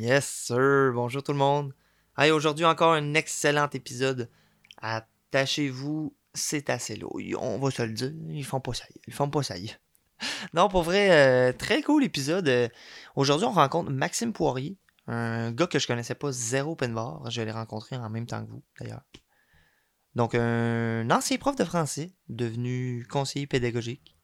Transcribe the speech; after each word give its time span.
Yes, 0.00 0.26
sir. 0.26 0.92
Bonjour 0.94 1.22
tout 1.22 1.32
le 1.32 1.38
monde. 1.38 1.74
Hey, 2.16 2.30
aujourd'hui, 2.30 2.64
encore 2.64 2.94
un 2.94 3.12
excellent 3.12 3.68
épisode. 3.68 4.30
Attachez-vous, 4.78 6.16
c'est 6.32 6.70
assez 6.70 6.96
lourd. 6.96 7.20
On 7.38 7.58
va 7.58 7.70
se 7.70 7.82
le 7.82 7.92
dire, 7.92 8.10
ils 8.30 8.46
font 8.46 8.60
pas 8.60 8.72
ça. 8.72 8.86
Ils 9.06 9.12
font 9.12 9.28
pas 9.28 9.42
ça. 9.42 9.56
Non, 10.54 10.70
pour 10.70 10.84
vrai, 10.84 11.10
euh, 11.10 11.52
très 11.52 11.82
cool 11.82 12.02
épisode. 12.02 12.48
Euh, 12.48 12.68
aujourd'hui, 13.14 13.46
on 13.46 13.52
rencontre 13.52 13.90
Maxime 13.90 14.32
Poirier, 14.32 14.78
un 15.06 15.52
gars 15.52 15.66
que 15.66 15.78
je 15.78 15.86
connaissais 15.86 16.14
pas, 16.14 16.32
zéro 16.32 16.72
open 16.72 16.94
bar. 16.94 17.30
Je 17.30 17.42
l'ai 17.42 17.52
rencontré 17.52 17.96
en 17.96 18.08
même 18.08 18.26
temps 18.26 18.42
que 18.42 18.50
vous, 18.50 18.62
d'ailleurs. 18.80 19.02
Donc, 20.14 20.34
un 20.34 21.10
ancien 21.10 21.36
prof 21.36 21.56
de 21.56 21.64
français, 21.64 22.14
devenu 22.30 23.06
conseiller 23.10 23.46
pédagogique, 23.46 24.16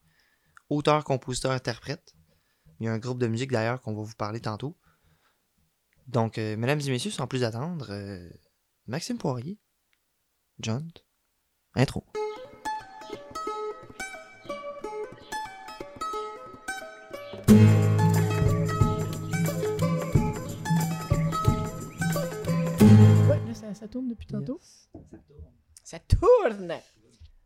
auteur, 0.71 1.03
compositeur, 1.03 1.51
interprète. 1.51 2.15
Il 2.79 2.87
y 2.87 2.89
a 2.89 2.93
un 2.93 2.97
groupe 2.97 3.19
de 3.19 3.27
musique 3.27 3.51
d'ailleurs 3.51 3.79
qu'on 3.81 3.93
va 3.93 4.01
vous 4.01 4.15
parler 4.15 4.39
tantôt. 4.39 4.75
Donc, 6.07 6.37
euh, 6.37 6.55
mesdames 6.55 6.79
et 6.79 6.89
messieurs, 6.89 7.11
sans 7.11 7.27
plus 7.27 7.43
attendre, 7.43 7.87
euh, 7.89 8.29
Maxime 8.87 9.17
Poirier, 9.17 9.59
John, 10.59 10.89
intro. 11.75 12.05
Ouais, 23.27 23.39
là, 23.45 23.53
ça, 23.53 23.73
ça 23.73 23.87
tourne 23.89 24.07
depuis 24.07 24.27
tantôt. 24.27 24.61
Ça 25.83 25.99
tourne! 25.99 26.73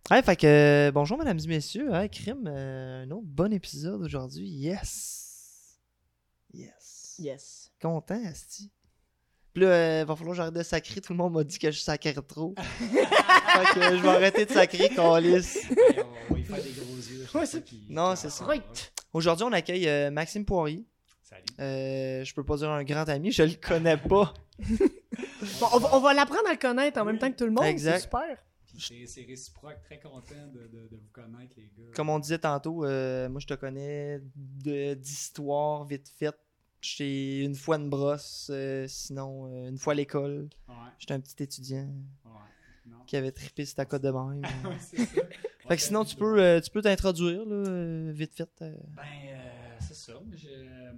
Ouais, 0.09 0.21
fait 0.21 0.35
que 0.35 0.47
euh, 0.87 0.91
bonjour 0.91 1.17
mesdames 1.17 1.39
et 1.39 1.47
messieurs, 1.47 1.93
hein, 1.93 2.07
crime, 2.07 2.47
euh, 2.47 3.03
un 3.03 3.11
autre 3.11 3.25
bon 3.25 3.51
épisode 3.53 4.01
aujourd'hui, 4.01 4.47
yes! 4.47 5.79
Yes! 6.53 7.15
Yes. 7.19 7.60
Content, 7.81 8.21
Asti. 8.25 8.71
Puis 9.53 9.63
là, 9.63 9.69
euh, 9.69 10.05
va 10.05 10.15
falloir 10.15 10.33
que 10.33 10.37
j'arrête 10.37 10.53
de 10.53 10.63
sacrer, 10.63 11.01
tout 11.01 11.11
le 11.13 11.17
monde 11.17 11.33
m'a 11.33 11.43
dit 11.43 11.59
que 11.59 11.71
je 11.71 11.79
sacrais 11.79 12.13
trop. 12.13 12.53
fait 12.79 12.95
que 13.73 13.79
euh, 13.79 13.97
je 13.97 14.01
vais 14.01 14.07
arrêter 14.09 14.45
de 14.45 14.51
sacrer. 14.51 14.83
Ouais, 14.89 14.91
on 14.97 15.11
va 15.11 15.19
y 15.19 16.43
faire 16.43 16.63
des 16.63 16.71
gros 16.71 16.95
yeux. 16.95 17.27
Ouais, 17.33 17.45
c'est- 17.45 17.61
Puis- 17.61 17.85
Non, 17.89 18.15
c'est 18.15 18.29
ça. 18.29 18.45
Right. 18.45 18.93
Aujourd'hui, 19.13 19.45
on 19.45 19.51
accueille 19.51 19.87
euh, 19.89 20.09
Maxime 20.11 20.45
Poirier. 20.45 20.85
Salut. 21.23 21.43
Euh, 21.59 22.23
je 22.23 22.33
peux 22.33 22.43
pas 22.45 22.55
dire 22.57 22.69
un 22.69 22.83
grand 22.83 23.07
ami, 23.09 23.31
je 23.31 23.43
le 23.43 23.53
connais 23.55 23.97
pas. 23.97 24.33
Bon, 24.59 25.67
on 25.73 25.79
va, 25.79 25.95
on 25.95 25.99
va 25.99 26.13
l'apprendre 26.13 26.47
à 26.47 26.51
le 26.53 26.57
connaître 26.59 26.99
en 27.01 27.05
même 27.05 27.17
temps 27.17 27.31
que 27.31 27.37
tout 27.37 27.45
le 27.45 27.51
monde. 27.51 27.65
Exact. 27.65 27.95
C'est 27.97 28.03
super. 28.03 28.37
C'est 28.77 29.05
c'est 29.05 29.25
réciproque, 29.25 29.81
très 29.83 29.99
content 29.99 30.47
de, 30.53 30.59
de, 30.61 30.87
de 30.87 30.95
vous 30.97 31.09
connaître, 31.11 31.53
les 31.57 31.63
gars. 31.77 31.91
Comme 31.93 32.09
on 32.09 32.19
disait 32.19 32.37
tantôt, 32.39 32.85
euh, 32.85 33.27
moi 33.27 33.41
je 33.41 33.47
te 33.47 33.53
connais 33.53 34.21
de- 34.35 34.93
d'histoire 34.93 35.83
vite 35.85 36.09
fait. 36.17 36.33
J'étais 36.81 37.43
une 37.45 37.55
fois 37.55 37.75
une 37.77 37.89
brosse, 37.89 38.47
euh, 38.51 38.87
sinon 38.87 39.47
euh, 39.53 39.69
une 39.69 39.77
fois 39.77 39.93
à 39.93 39.95
l'école. 39.95 40.49
Ouais, 40.67 40.75
J'étais 40.97 41.13
un 41.13 41.19
petit 41.19 41.43
étudiant 41.43 41.87
ouais. 42.25 42.31
Non. 42.87 43.03
qui 43.05 43.15
avait 43.17 43.31
trippé 43.31 43.65
sur 43.65 43.75
ta 43.75 43.85
cote 43.85 44.01
de. 44.01 44.09
Ouais, 44.11 44.41
ça. 44.79 44.97
fait 45.69 45.75
que 45.77 45.81
sinon 45.83 46.03
tu 46.03 46.15
peux 46.15 46.41
euh, 46.41 46.59
tu 46.59 46.69
peux 46.71 46.81
t'introduire 46.81 47.45
là, 47.45 47.53
euh, 47.55 48.11
vite 48.13 48.33
fait. 48.35 48.49
euh. 48.63 48.75
Ben, 48.95 49.03
euh, 49.25 49.77
c'est 49.79 49.93
ça. 49.93 50.13
Euh, 50.13 50.93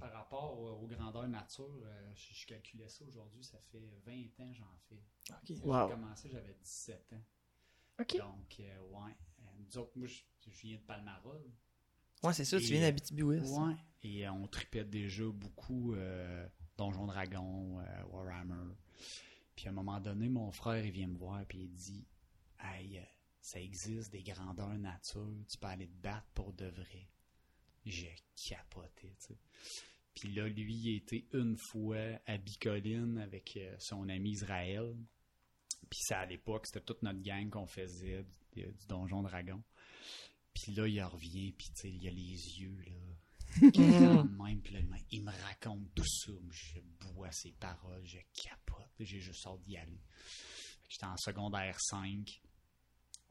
par 0.00 0.12
rapport 0.12 0.58
au- 0.60 0.82
aux 0.82 0.86
grandeurs 0.88 1.28
nature, 1.28 1.70
euh, 1.84 2.10
je, 2.14 2.34
je 2.34 2.46
calculais 2.46 2.88
ça 2.88 3.04
aujourd'hui, 3.06 3.42
ça 3.44 3.58
fait 3.70 3.80
20 4.04 4.12
ans 4.44 4.50
que 4.50 4.56
j'en 4.56 4.76
fais. 4.88 5.00
Ok. 5.30 5.64
Wow. 5.64 5.88
J'ai 5.88 5.94
commencé, 5.94 6.28
j'avais 6.28 6.56
17 6.62 7.12
ans. 7.12 7.22
Ok. 8.00 8.16
Donc, 8.18 8.56
euh, 8.60 8.78
ouais. 8.90 9.12
Euh, 9.38 9.42
nous 9.60 9.78
autres, 9.78 9.92
moi, 9.96 10.08
je, 10.08 10.22
je 10.50 10.60
viens 10.66 10.76
de 10.76 10.82
Palmarol. 10.82 11.40
Ouais, 12.24 12.32
c'est 12.32 12.46
ça, 12.46 12.58
tu 12.58 12.64
viens 12.64 12.80
euh, 12.80 12.86
d'Abitibi-Ouest. 12.86 13.54
Ouais. 13.54 13.74
Et 14.02 14.26
euh, 14.26 14.32
on 14.32 14.46
tripait 14.46 14.84
déjà 14.84 15.24
beaucoup 15.24 15.94
euh, 15.94 16.46
Donjon 16.78 17.06
Dragon, 17.06 17.80
euh, 17.80 18.02
Warhammer. 18.10 18.74
Puis 19.54 19.66
à 19.66 19.70
un 19.70 19.72
moment 19.74 20.00
donné, 20.00 20.28
mon 20.28 20.50
frère, 20.50 20.84
il 20.84 20.90
vient 20.90 21.06
me 21.06 21.16
voir 21.16 21.44
puis 21.46 21.58
il 21.62 21.70
dit 21.70 22.06
Hey, 22.60 23.00
ça 23.40 23.60
existe 23.60 24.10
des 24.10 24.22
grandeurs 24.22 24.76
nature, 24.78 25.28
tu 25.50 25.58
peux 25.58 25.66
aller 25.66 25.86
te 25.86 26.02
battre 26.02 26.26
pour 26.34 26.52
de 26.52 26.66
vrai. 26.66 27.08
J'ai 27.84 28.14
capoté, 28.48 29.14
tu 29.18 29.26
sais. 29.26 29.38
Puis 30.14 30.32
là, 30.32 30.48
lui, 30.48 30.74
il 30.74 30.96
était 30.96 31.26
une 31.34 31.56
fois 31.58 32.20
à 32.26 32.38
Bicoline 32.38 33.18
avec 33.18 33.58
son 33.78 34.08
ami 34.08 34.30
Israël. 34.30 34.94
Puis 35.90 35.98
ça, 36.02 36.20
à 36.20 36.26
l'époque, 36.26 36.66
c'était 36.66 36.80
toute 36.80 37.02
notre 37.02 37.20
gang 37.20 37.50
qu'on 37.50 37.66
faisait 37.66 38.24
du, 38.52 38.62
du 38.62 38.86
Donjon 38.88 39.22
Dragon. 39.22 39.60
Puis 40.54 40.72
là, 40.72 40.86
il 40.86 41.02
revient, 41.02 41.52
puis 41.52 41.68
tu 41.74 41.80
sais, 41.80 41.90
il 41.90 42.06
a 42.06 42.10
les 42.10 42.60
yeux, 42.60 42.76
là. 42.86 42.92
même, 44.38 44.60
puis 44.62 44.74
là, 44.74 44.80
il 45.10 45.22
me 45.22 45.30
raconte 45.46 45.94
tout 45.94 46.04
ça. 46.06 46.32
Je 46.50 46.80
bois 47.12 47.30
ses 47.32 47.52
paroles, 47.52 48.04
je 48.04 48.18
capote. 48.32 48.88
J'ai 49.00 49.20
juste 49.20 49.46
hâte 49.46 49.60
d'y 49.62 49.76
aller. 49.76 50.00
J'étais 50.88 51.06
en 51.06 51.16
secondaire 51.16 51.76
5. 51.80 52.40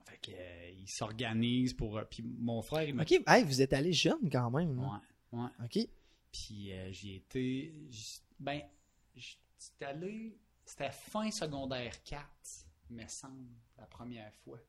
Fait 0.06 0.18
que, 0.18 0.32
euh, 0.34 0.70
il 0.72 0.88
s'organise 0.90 1.74
pour. 1.74 1.98
euh, 1.98 2.04
puis 2.04 2.24
mon 2.24 2.62
frère, 2.62 2.84
il 2.84 2.94
m'a. 2.96 3.04
Ok, 3.04 3.14
hey, 3.26 3.44
vous 3.44 3.62
êtes 3.62 3.74
allé 3.74 3.94
jeune 3.94 4.30
quand 4.30 4.52
même. 4.52 4.76
là. 4.76 5.02
Ouais, 5.32 5.40
ouais. 5.40 5.50
Ok. 5.64 5.88
Puis 6.32 6.74
euh, 6.74 6.92
j'y 6.92 7.16
étais. 7.16 7.74
Ben, 8.40 8.62
j'étais 9.16 9.86
allé. 9.86 10.38
C'était 10.66 10.92
fin 10.92 11.30
secondaire 11.32 12.02
4, 12.04 12.26
me 12.90 13.06
semble, 13.08 13.50
la 13.78 13.86
première 13.86 14.34
fois. 14.36 14.60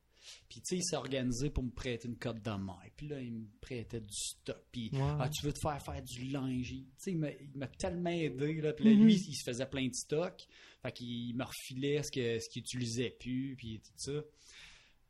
Puis 0.48 0.60
tu 0.60 0.66
sais, 0.68 0.76
il 0.76 0.82
s'est 0.84 0.96
organisé 0.96 1.50
pour 1.50 1.62
me 1.64 1.70
prêter 1.70 2.08
une 2.08 2.16
cote 2.16 2.42
de 2.42 2.50
main. 2.50 2.78
Puis 2.96 3.08
là, 3.08 3.20
il 3.20 3.32
me 3.32 3.46
prêtait 3.60 4.00
du 4.00 4.12
stock. 4.14 4.62
Puis, 4.72 4.90
ah, 4.94 5.28
tu 5.32 5.44
veux 5.46 5.52
te 5.52 5.58
faire 5.60 5.82
faire 5.82 6.02
du 6.02 6.24
linge. 6.30 6.68
Tu 6.68 6.86
sais, 6.96 7.12
il 7.12 7.18
m'a- 7.18 7.66
tellement 7.78 8.10
aidé. 8.10 8.60
Là. 8.60 8.72
Puis 8.72 8.84
là, 8.84 8.90
Mhm. 8.92 9.04
lui, 9.04 9.14
il 9.14 9.34
se 9.34 9.44
faisait 9.44 9.66
plein 9.66 9.86
de 9.86 9.94
stock. 9.94 10.44
Fait 10.82 10.92
qu'il 10.92 11.34
me 11.36 11.44
refilait 11.44 12.02
ce 12.02 12.10
que- 12.10 12.38
ce 12.38 12.48
qu'il 12.48 12.60
utilisait 12.60 13.16
plus. 13.18 13.54
Puis 13.56 13.80
tout 13.80 13.92
ça. 13.96 14.22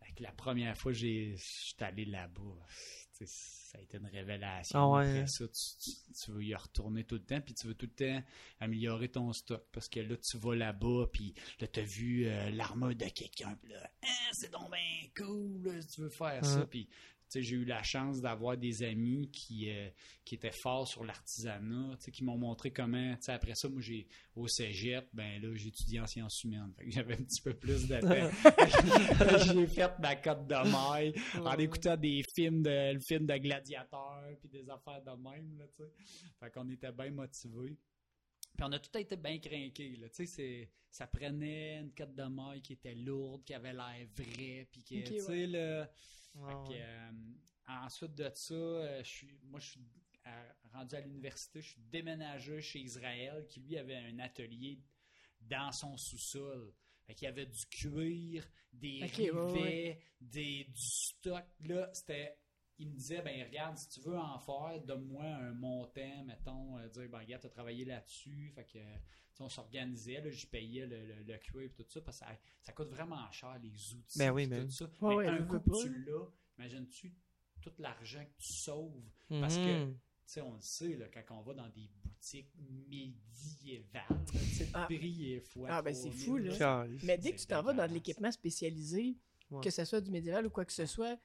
Fait 0.05 0.13
que 0.13 0.23
la 0.23 0.33
première 0.33 0.77
fois, 0.77 0.93
j'étais 0.93 1.37
allé 1.85 2.05
là-bas. 2.05 2.67
Ça 3.25 3.79
a 3.79 3.81
été 3.81 3.97
une 3.99 4.07
révélation. 4.07 4.79
Ah 4.79 4.89
ouais, 4.99 5.07
Après 5.07 5.21
hein. 5.21 5.27
ça, 5.27 5.45
tu, 5.49 5.77
tu- 5.91 6.13
tu 6.13 6.31
veux 6.33 6.43
y 6.45 6.55
retourner 6.55 7.05
tout 7.05 7.15
le 7.15 7.23
temps, 7.25 7.41
puis 7.41 7.55
tu 7.55 7.67
veux 7.67 7.75
tout 7.75 7.87
le 7.87 7.93
temps 8.21 8.25
améliorer 8.61 9.09
ton 9.09 9.33
stock. 9.33 9.65
Parce 9.73 9.89
que 9.89 10.01
là, 10.01 10.17
tu 10.17 10.37
vas 10.39 10.55
là-bas, 10.55 11.07
puis 11.13 11.35
là, 11.61 11.67
tu 11.69 11.81
as 11.81 11.85
vu 11.85 12.27
euh, 12.27 12.51
l'armure 12.51 12.95
de 12.95 13.09
quelqu'un, 13.09 13.57
puis 13.63 13.73
là, 13.73 13.91
Hein, 14.03 14.31
c'est 14.33 14.51
donc 14.51 14.71
bien 14.71 15.09
cool, 15.17 15.63
là, 15.65 15.83
tu 15.83 16.01
veux 16.01 16.09
faire 16.11 16.45
ça. 16.45 16.61
Ouais. 16.61 16.67
Puis, 16.67 16.89
j'ai 17.41 17.56
eu 17.56 17.65
la 17.65 17.83
chance 17.83 18.21
d'avoir 18.21 18.56
des 18.56 18.83
amis 18.83 19.31
qui, 19.31 19.71
euh, 19.71 19.89
qui 20.25 20.34
étaient 20.34 20.53
forts 20.53 20.89
sur 20.89 21.05
l'artisanat, 21.05 21.97
qui 22.12 22.25
m'ont 22.25 22.39
montré 22.39 22.71
comment, 22.71 23.15
tu 23.17 23.22
sais, 23.22 23.33
après 23.33 23.55
ça, 23.55 23.69
moi, 23.69 23.81
j'ai, 23.81 24.06
au 24.37 24.49
cégep, 24.49 25.09
ben 25.12 25.41
là, 25.43 25.55
j'ai 25.55 25.69
étudié 25.69 26.00
en 26.00 26.06
sciences 26.06 26.43
humaines. 26.44 26.73
Que 26.78 26.91
j'avais 26.91 27.15
un 27.15 27.23
petit 27.23 27.43
peu 27.43 27.55
plus 27.55 27.89
de 27.89 28.00
temps. 28.00 29.55
j'ai 29.55 29.67
fait 29.67 29.99
ma 29.99 30.17
cote 30.17 30.47
de 30.47 30.71
maille 30.71 31.15
en 31.41 31.56
écoutant 31.56 31.97
des 31.97 32.23
films 32.34 32.62
de 32.62 32.94
le 32.94 33.00
film 33.00 33.27
de 33.27 33.37
gladiateurs 33.37 34.37
puis 34.41 34.49
des 34.49 34.69
affaires 34.69 35.03
de 35.03 35.11
même 35.11 35.59
là. 35.59 35.65
Fait 36.41 36.50
qu'on 36.50 36.69
était 36.69 36.93
bien 36.93 37.11
motivés. 37.11 37.77
Puis 38.56 38.65
on 38.65 38.73
a 38.73 38.78
tout 38.78 38.97
été 38.97 39.17
bien 39.17 39.39
craqués 39.39 39.99
tu 40.15 40.27
sais, 40.27 40.71
ça 40.91 41.06
prenait 41.06 41.81
une 41.81 41.93
cote 41.93 42.15
de 42.15 42.25
maille 42.25 42.62
qui 42.62 42.75
était 42.75 42.94
lourde, 42.94 43.43
qui 43.44 43.55
avait 43.55 43.73
l'air 43.73 44.06
vrai 44.15 44.69
puis 44.71 44.81
Ok, 44.81 45.05
tu 45.05 45.19
sais 45.19 45.47
ouais. 45.47 45.89
Euh, 46.37 47.11
ensuite 47.69 48.15
de 48.15 48.31
ça, 48.34 48.55
euh, 48.55 49.03
je 49.03 49.09
suis, 49.09 49.39
moi, 49.45 49.61
je 49.61 49.67
suis 49.67 49.81
rendu 50.72 50.95
à 50.95 51.00
l'université, 51.00 51.61
je 51.61 51.69
suis 51.71 51.83
déménagé 51.91 52.61
chez 52.61 52.81
Israël, 52.81 53.47
qui 53.49 53.61
lui 53.61 53.77
avait 53.77 53.97
un 53.97 54.19
atelier 54.19 54.81
dans 55.41 55.71
son 55.73 55.97
sous-sol. 55.97 56.73
Fait 57.06 57.15
qu'il 57.15 57.27
y 57.27 57.28
avait 57.28 57.47
du 57.47 57.67
cuir, 57.67 58.49
des 58.73 59.03
Ok, 59.05 59.19
ouais, 59.19 59.31
rivets, 59.31 59.61
ouais. 59.61 60.00
Des, 60.21 60.65
du 60.65 60.81
stock. 60.81 61.44
Là, 61.61 61.91
c'était. 61.93 62.39
Il 62.79 62.89
me 62.89 62.95
disait, 62.95 63.23
ben 63.23 63.45
regarde, 63.47 63.77
si 63.79 63.89
tu 63.89 64.01
veux 64.01 64.19
en 64.19 64.39
faire, 64.39 64.81
donne-moi 64.85 65.25
un 65.25 65.53
montant, 65.53 66.25
mettons, 66.25 66.77
euh, 66.79 66.89
dire, 66.89 67.09
ben 67.09 67.19
regarde, 67.21 67.43
t'as 67.43 67.49
travaillé 67.49 67.85
là-dessus. 67.85 68.51
Fait 68.55 68.65
que, 68.65 68.79
tu 69.35 69.43
on 69.43 69.49
s'organisait, 69.49 70.21
là, 70.21 70.31
je 70.31 70.47
payais 70.47 70.87
le, 70.87 71.06
le, 71.06 71.23
le 71.23 71.38
cuir 71.38 71.62
et 71.62 71.71
tout 71.71 71.85
ça, 71.88 72.00
parce 72.00 72.19
que 72.21 72.25
ça, 72.26 72.32
ça 72.62 72.73
coûte 72.73 72.88
vraiment 72.88 73.31
cher, 73.31 73.59
les 73.62 73.94
outils. 73.94 74.19
Ben 74.19 74.31
oui, 74.32 74.47
ben 74.49 74.61
tout 74.62 74.67
oui. 74.67 74.73
ça. 74.73 74.85
Ouais, 74.85 74.91
Mais 75.03 75.15
ouais, 75.17 75.26
un 75.29 75.38
veux, 75.38 75.44
coup 75.47 75.53
veux 75.55 75.59
que 75.61 75.71
pas, 75.71 75.82
tu 75.82 76.05
l'as, 76.05 76.26
imagines-tu 76.59 77.15
tout 77.62 77.73
l'argent 77.79 78.25
que 78.25 78.43
tu 78.43 78.53
sauves? 78.53 79.05
Parce 79.29 79.56
que, 79.59 79.62
tu 79.85 79.91
Mhm. 79.91 79.99
sais, 80.26 80.41
on 80.41 80.55
le 80.55 80.61
sait, 80.61 80.97
là, 80.97 81.06
quand 81.09 81.38
on 81.38 81.43
va 81.43 81.55
dans 81.55 81.69
des 81.69 81.88
boutiques 82.03 82.53
médiévales, 82.88 84.25
tu 84.26 84.65
le 84.65 84.69
Ah. 84.75 84.85
prix 84.87 85.32
est 85.35 85.41
fois 85.41 85.69
Ah, 85.71 85.82
ben, 85.82 85.94
c'est 85.94 86.11
3000, 86.11 86.25
fou, 86.25 86.37
là. 86.38 86.87
Mais 87.05 87.19
dès 87.19 87.32
que 87.32 87.41
tu 87.41 87.47
t'en 87.47 87.62
vas 87.62 87.73
dans 87.73 87.87
de 87.87 87.93
l'équipement 87.93 88.32
spécialisé, 88.32 89.17
Ouais. 89.50 89.62
que 89.62 89.71
ce 89.71 89.85
soit 89.85 90.00
du 90.00 90.11
médiéval 90.11 90.47
ou 90.47 90.50
quoi 90.50 90.65
que 90.65 90.73
ce 90.73 90.87
soit, 90.87 91.19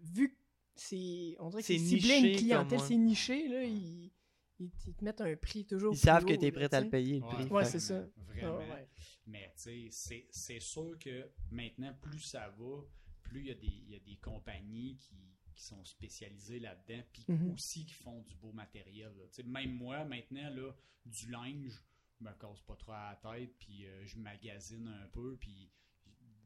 vu 0.00 0.30
que 0.30 0.36
c'est. 0.76 1.36
On 1.40 1.50
dirait 1.50 1.62
que 1.62 1.66
C'est 1.66 1.78
c'est 1.78 1.84
ciblé 1.84 2.10
à 2.12 2.18
une 2.18 2.36
clientèle, 2.36 2.80
c'est 2.80 2.96
niché, 2.96 3.48
là, 3.48 3.62
ils, 3.64 4.10
ils, 4.58 4.70
ils 4.86 4.94
te 4.94 5.04
mettent 5.04 5.20
un 5.20 5.36
prix 5.36 5.64
toujours. 5.64 5.92
Ils 5.92 5.96
plus 5.98 6.04
savent 6.04 6.24
que 6.24 6.34
t'es 6.34 6.46
là, 6.50 6.52
prêt 6.52 6.68
tu 6.68 6.74
à 6.76 6.80
le 6.80 6.90
payer, 6.90 7.18
le 7.20 7.24
Ouais, 7.26 7.34
prix. 7.34 7.44
Ouais, 7.50 7.64
c'est 7.64 7.80
ça. 7.80 8.06
Vraiment. 8.16 8.58
Ah, 8.60 8.74
ouais. 8.74 8.88
Mais 9.26 9.52
tu 9.56 9.62
sais, 9.62 9.88
c'est- 9.90 10.26
c'est 10.30 10.60
sûr 10.60 10.98
que 10.98 11.30
maintenant, 11.50 11.94
plus 12.02 12.20
ça 12.20 12.48
va, 12.58 12.82
plus 13.22 13.40
il 13.40 13.46
y, 13.46 13.50
a 13.50 13.54
des- 13.54 13.66
il 13.66 13.90
y 13.90 13.94
a 13.96 14.00
des 14.00 14.16
compagnies 14.16 14.96
qui, 14.96 15.16
qui 15.54 15.62
sont 15.62 15.84
spécialisés 15.84 16.58
là-dedans, 16.58 17.02
puis 17.12 17.24
Mhm. 17.28 17.52
aussi 17.52 17.86
qui 17.86 17.94
font 17.94 18.20
du 18.22 18.34
beau 18.36 18.52
matériel. 18.52 19.12
Tu 19.32 19.42
Même 19.44 19.72
moi, 19.72 20.04
maintenant, 20.04 20.50
là, 20.50 20.72
du 21.06 21.30
linge, 21.30 21.80
je 22.20 22.24
me 22.24 22.32
casse 22.32 22.60
pas 22.62 22.76
trop 22.76 22.92
à 22.92 23.18
la 23.22 23.36
tête, 23.38 23.54
puis 23.58 23.86
euh, 23.86 24.04
je 24.06 24.18
magasine 24.18 24.88
un 24.88 25.06
peu, 25.08 25.36
puis 25.40 25.70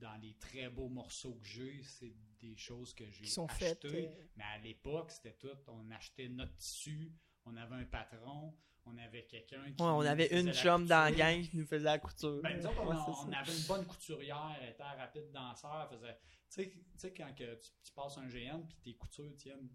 dans 0.00 0.16
les 0.20 0.34
très 0.34 0.68
beaux 0.68 0.88
morceaux 0.88 1.34
que 1.34 1.46
j'ai, 1.46 1.82
c'est 1.82 2.14
des 2.40 2.56
choses 2.56 2.94
que 2.94 3.04
j'ai 3.10 3.24
achetées. 3.24 3.54
faites. 3.64 3.84
euh, 3.86 4.08
Mais 4.36 4.44
à 4.44 4.58
l'époque, 4.58 5.10
c'était 5.10 5.34
tout. 5.34 5.48
On 5.66 5.90
achetait 5.90 6.28
notre 6.28 6.56
tissu, 6.56 7.12
on 7.44 7.56
avait 7.56 7.74
un 7.76 7.84
patron, 7.84 8.54
on 8.86 8.96
avait 8.98 9.24
quelqu'un 9.26 9.64
qui. 9.72 9.82
Ouais, 9.82 9.88
on 9.88 10.00
avait 10.00 10.28
une 10.40 10.52
chum 10.52 10.86
dans 10.86 11.04
la 11.04 11.12
gang 11.12 11.42
qui 11.42 11.56
nous 11.56 11.66
faisait 11.66 11.84
la 11.84 11.98
couture. 11.98 12.40
Ben, 12.42 12.60
on, 12.66 12.86
Ouais, 13.28 13.36
avait 13.36 13.56
une 13.56 13.66
bonne 13.66 13.86
couturière, 13.86 14.56
elle 14.60 14.70
était 14.70 14.82
rapide 14.82 15.30
danseur, 15.32 15.88
faisait. 15.90 16.16
Tu 16.50 16.62
sais- 16.62 16.70
tu 16.70 16.82
sais, 16.96 17.12
quand 17.12 17.34
que 17.34 17.54
tu, 17.56 17.70
tu 17.84 17.92
passes 17.92 18.16
un 18.18 18.26
GN 18.26 18.62
puis 18.66 18.76
tes 18.82 18.94
coutures 18.94 19.34
tiennent 19.36 19.68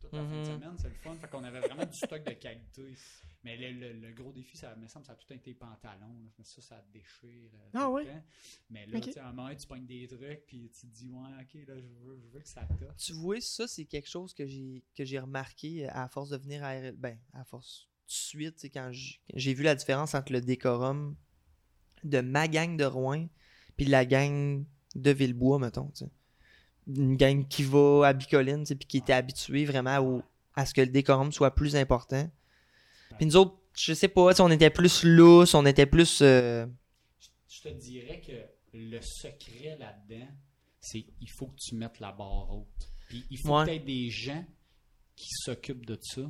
toute 0.00 0.12
la 0.12 0.20
fin 0.22 0.28
Mhm. 0.28 0.40
de 0.40 0.44
semaine, 0.46 0.78
c'est 0.78 0.88
le 0.88 0.94
fun. 0.94 1.14
Fait 1.16 1.28
qu'on 1.28 1.44
avait 1.44 1.60
vraiment 1.60 1.84
du 1.84 1.96
stock 1.96 2.22
de 2.24 2.32
qualité. 2.32 2.94
Mais 3.46 3.56
le, 3.56 3.70
le- 3.78 3.92
le 4.08 4.12
gros 4.12 4.32
défi, 4.32 4.56
ça 4.56 4.74
me 4.74 4.88
semble, 4.88 5.04
ça 5.06 5.12
a 5.12 5.14
tout 5.14 5.32
été 5.32 5.50
les 5.50 5.54
pantalons. 5.54 6.18
là. 6.24 6.42
Ça, 6.42 6.60
ça 6.60 6.84
déchire. 6.92 7.50
euh, 7.54 7.68
Ah 7.74 7.78
temps. 8.04 8.24
Mais 8.70 8.86
là, 8.86 8.98
Ok. 8.98 9.04
tu 9.04 9.12
sais, 9.12 9.20
à 9.20 9.28
un 9.28 9.32
moment, 9.32 9.54
tu 9.54 9.66
pognes 9.68 9.86
des 9.86 10.08
trucs 10.08 10.44
puis 10.46 10.68
tu 10.74 10.80
te 10.88 10.92
dis, 10.92 11.08
ouais, 11.08 11.30
ok, 11.40 11.68
là, 11.68 11.74
je 11.80 11.86
veux, 12.04 12.18
je 12.18 12.26
veux 12.26 12.40
que 12.40 12.48
ça 12.48 12.62
touche. 12.66 12.96
Tu 12.98 13.12
vois, 13.12 13.40
ça, 13.40 13.68
c'est 13.68 13.84
quelque 13.84 14.08
chose 14.08 14.34
que 14.34 14.46
j'ai 14.48 14.82
que 14.96 15.04
j'ai 15.04 15.20
remarqué 15.20 15.88
à 15.88 16.08
force 16.08 16.30
de 16.30 16.38
venir 16.38 16.64
à 16.64 16.70
RL. 16.72 16.96
Ben, 16.96 17.16
à 17.34 17.44
force 17.44 17.88
tout 18.00 18.06
de 18.08 18.12
suite, 18.12 18.54
tu 18.56 18.60
sais, 18.62 18.70
quand 18.70 18.90
j'ai 18.92 19.54
vu 19.54 19.62
la 19.62 19.76
différence 19.76 20.14
entre 20.16 20.32
le 20.32 20.40
décorum 20.40 21.14
de 22.02 22.20
ma 22.20 22.48
gang 22.48 22.76
de 22.76 22.84
Rouen 22.84 23.28
puis 23.76 23.86
la 23.86 24.04
gang 24.04 24.64
de 24.96 25.10
Villebois, 25.12 25.60
mettons. 25.60 25.92
Une 26.88 27.16
gang 27.16 27.46
qui 27.46 27.62
va 27.62 28.08
à 28.08 28.12
Bicoline, 28.12 28.64
puis 28.64 28.76
qui 28.88 28.96
était 28.98 29.12
habituée 29.12 29.64
vraiment 29.66 29.98
au, 29.98 30.22
à 30.54 30.66
ce 30.66 30.74
que 30.74 30.80
le 30.80 30.86
décorum 30.88 31.30
soit 31.30 31.54
plus 31.54 31.76
important. 31.76 32.28
Puis 33.16 33.26
nous 33.26 33.36
autres, 33.36 33.56
je 33.74 33.92
sais 33.94 34.08
pas, 34.08 34.32
on 34.40 34.50
était 34.50 34.70
plus 34.70 35.04
loose, 35.04 35.54
on 35.54 35.64
était 35.66 35.86
plus. 35.86 36.20
euh, 36.22 36.66
Je 37.48 37.60
te 37.62 37.68
dirais 37.68 38.20
que 38.20 38.32
le 38.76 39.00
secret 39.00 39.76
là-dedans, 39.78 40.28
c'est 40.80 41.04
il 41.20 41.30
faut 41.30 41.46
que 41.48 41.56
tu 41.58 41.74
mettes 41.74 42.00
la 42.00 42.12
barre 42.12 42.50
haute. 42.54 42.90
Puis 43.08 43.24
il 43.30 43.38
faut 43.38 43.56
Ouais. 43.58 43.64
peut-être 43.64 43.84
des 43.84 44.10
gens 44.10 44.44
qui 45.14 45.28
s'occupent 45.30 45.86
de 45.86 45.98
ça, 46.02 46.22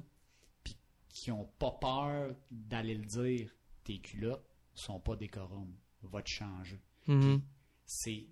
puis 0.63 0.77
qui 1.09 1.31
ont 1.33 1.49
pas 1.59 1.73
peur 1.81 2.35
d'aller 2.51 2.95
le 2.95 3.05
dire. 3.05 3.51
Tes 3.85 3.99
culottes 3.99 4.45
sont 4.75 5.01
pas 5.01 5.17
décorum. 5.17 5.73
Va 6.03 6.23
te 6.23 6.29
changer. 6.31 6.81
mhm. 7.07 7.41
C'est 7.87 8.27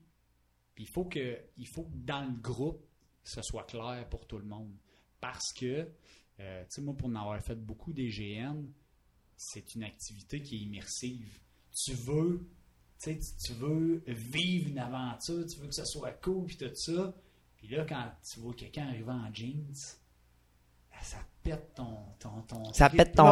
il 0.78 0.88
faut 0.88 1.04
que 1.04 1.38
il 1.56 1.66
faut 1.68 1.84
que 1.84 1.94
dans 1.94 2.24
le 2.24 2.32
groupe 2.40 2.84
ce 3.22 3.40
soit 3.42 3.62
clair 3.64 4.08
pour 4.08 4.26
tout 4.26 4.38
le 4.38 4.44
monde 4.44 4.74
parce 5.20 5.52
que 5.52 5.88
euh, 6.40 6.62
tu 6.64 6.70
sais 6.70 6.80
moi 6.82 6.94
pour 6.96 7.08
en 7.08 7.14
avoir 7.14 7.40
fait 7.40 7.54
beaucoup 7.54 7.92
des 7.92 8.08
GN 8.08 8.62
c'est 9.36 9.74
une 9.74 9.84
activité 9.84 10.40
qui 10.42 10.56
est 10.56 10.60
immersive 10.60 11.38
tu 11.72 11.92
veux 11.92 12.48
tu 13.00 13.10
sais, 13.12 13.18
tu- 13.18 13.46
tu 13.46 13.52
veux 13.54 14.02
vivre 14.06 14.68
une 14.70 14.78
aventure 14.78 15.44
tu 15.46 15.58
veux 15.60 15.66
que 15.68 15.74
ça 15.74 15.84
soit 15.84 16.12
cool 16.12 16.46
puis 16.46 16.56
tout 16.56 16.74
ça 16.74 17.14
puis 17.56 17.68
là 17.68 17.84
quand 17.88 18.10
tu 18.28 18.40
vois 18.40 18.54
quelqu'un 18.54 18.88
arriver 18.88 19.10
en 19.12 19.32
jeans 19.32 19.74
ben, 20.90 20.98
ça 21.02 21.18
pète 21.42 21.74
ton, 21.74 21.96
ton, 22.20 22.40
ton 22.42 22.72
Ça 22.72 22.88
trip. 22.88 22.98
pète 22.98 23.14
ton 23.16 23.24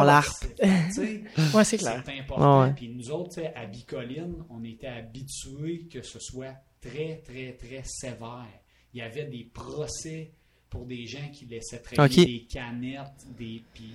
sais, 0.91 1.23
Ouais, 1.55 1.63
c'est 1.63 1.77
clair. 1.77 2.03
c'est 2.05 2.19
important. 2.19 2.73
Puis 2.73 2.89
nous 2.89 3.09
autres, 3.09 3.41
à 3.55 3.65
Bicoline, 3.65 4.43
on 4.49 4.63
était 4.65 4.87
habitués 4.87 5.87
que 5.87 6.01
ce 6.01 6.19
soit 6.19 6.55
très, 6.81 7.21
très, 7.25 7.53
très 7.53 7.81
sévère. 7.85 8.45
Il 8.93 8.99
y 8.99 9.01
avait 9.01 9.25
des 9.27 9.45
procès 9.45 10.33
pour 10.73 10.87
des 10.87 11.05
gens 11.05 11.29
qui 11.31 11.45
laissaient 11.45 11.77
traîner 11.77 12.25
des 12.25 12.47
canettes, 12.49 13.27
des. 13.37 13.63
Puis 13.75 13.93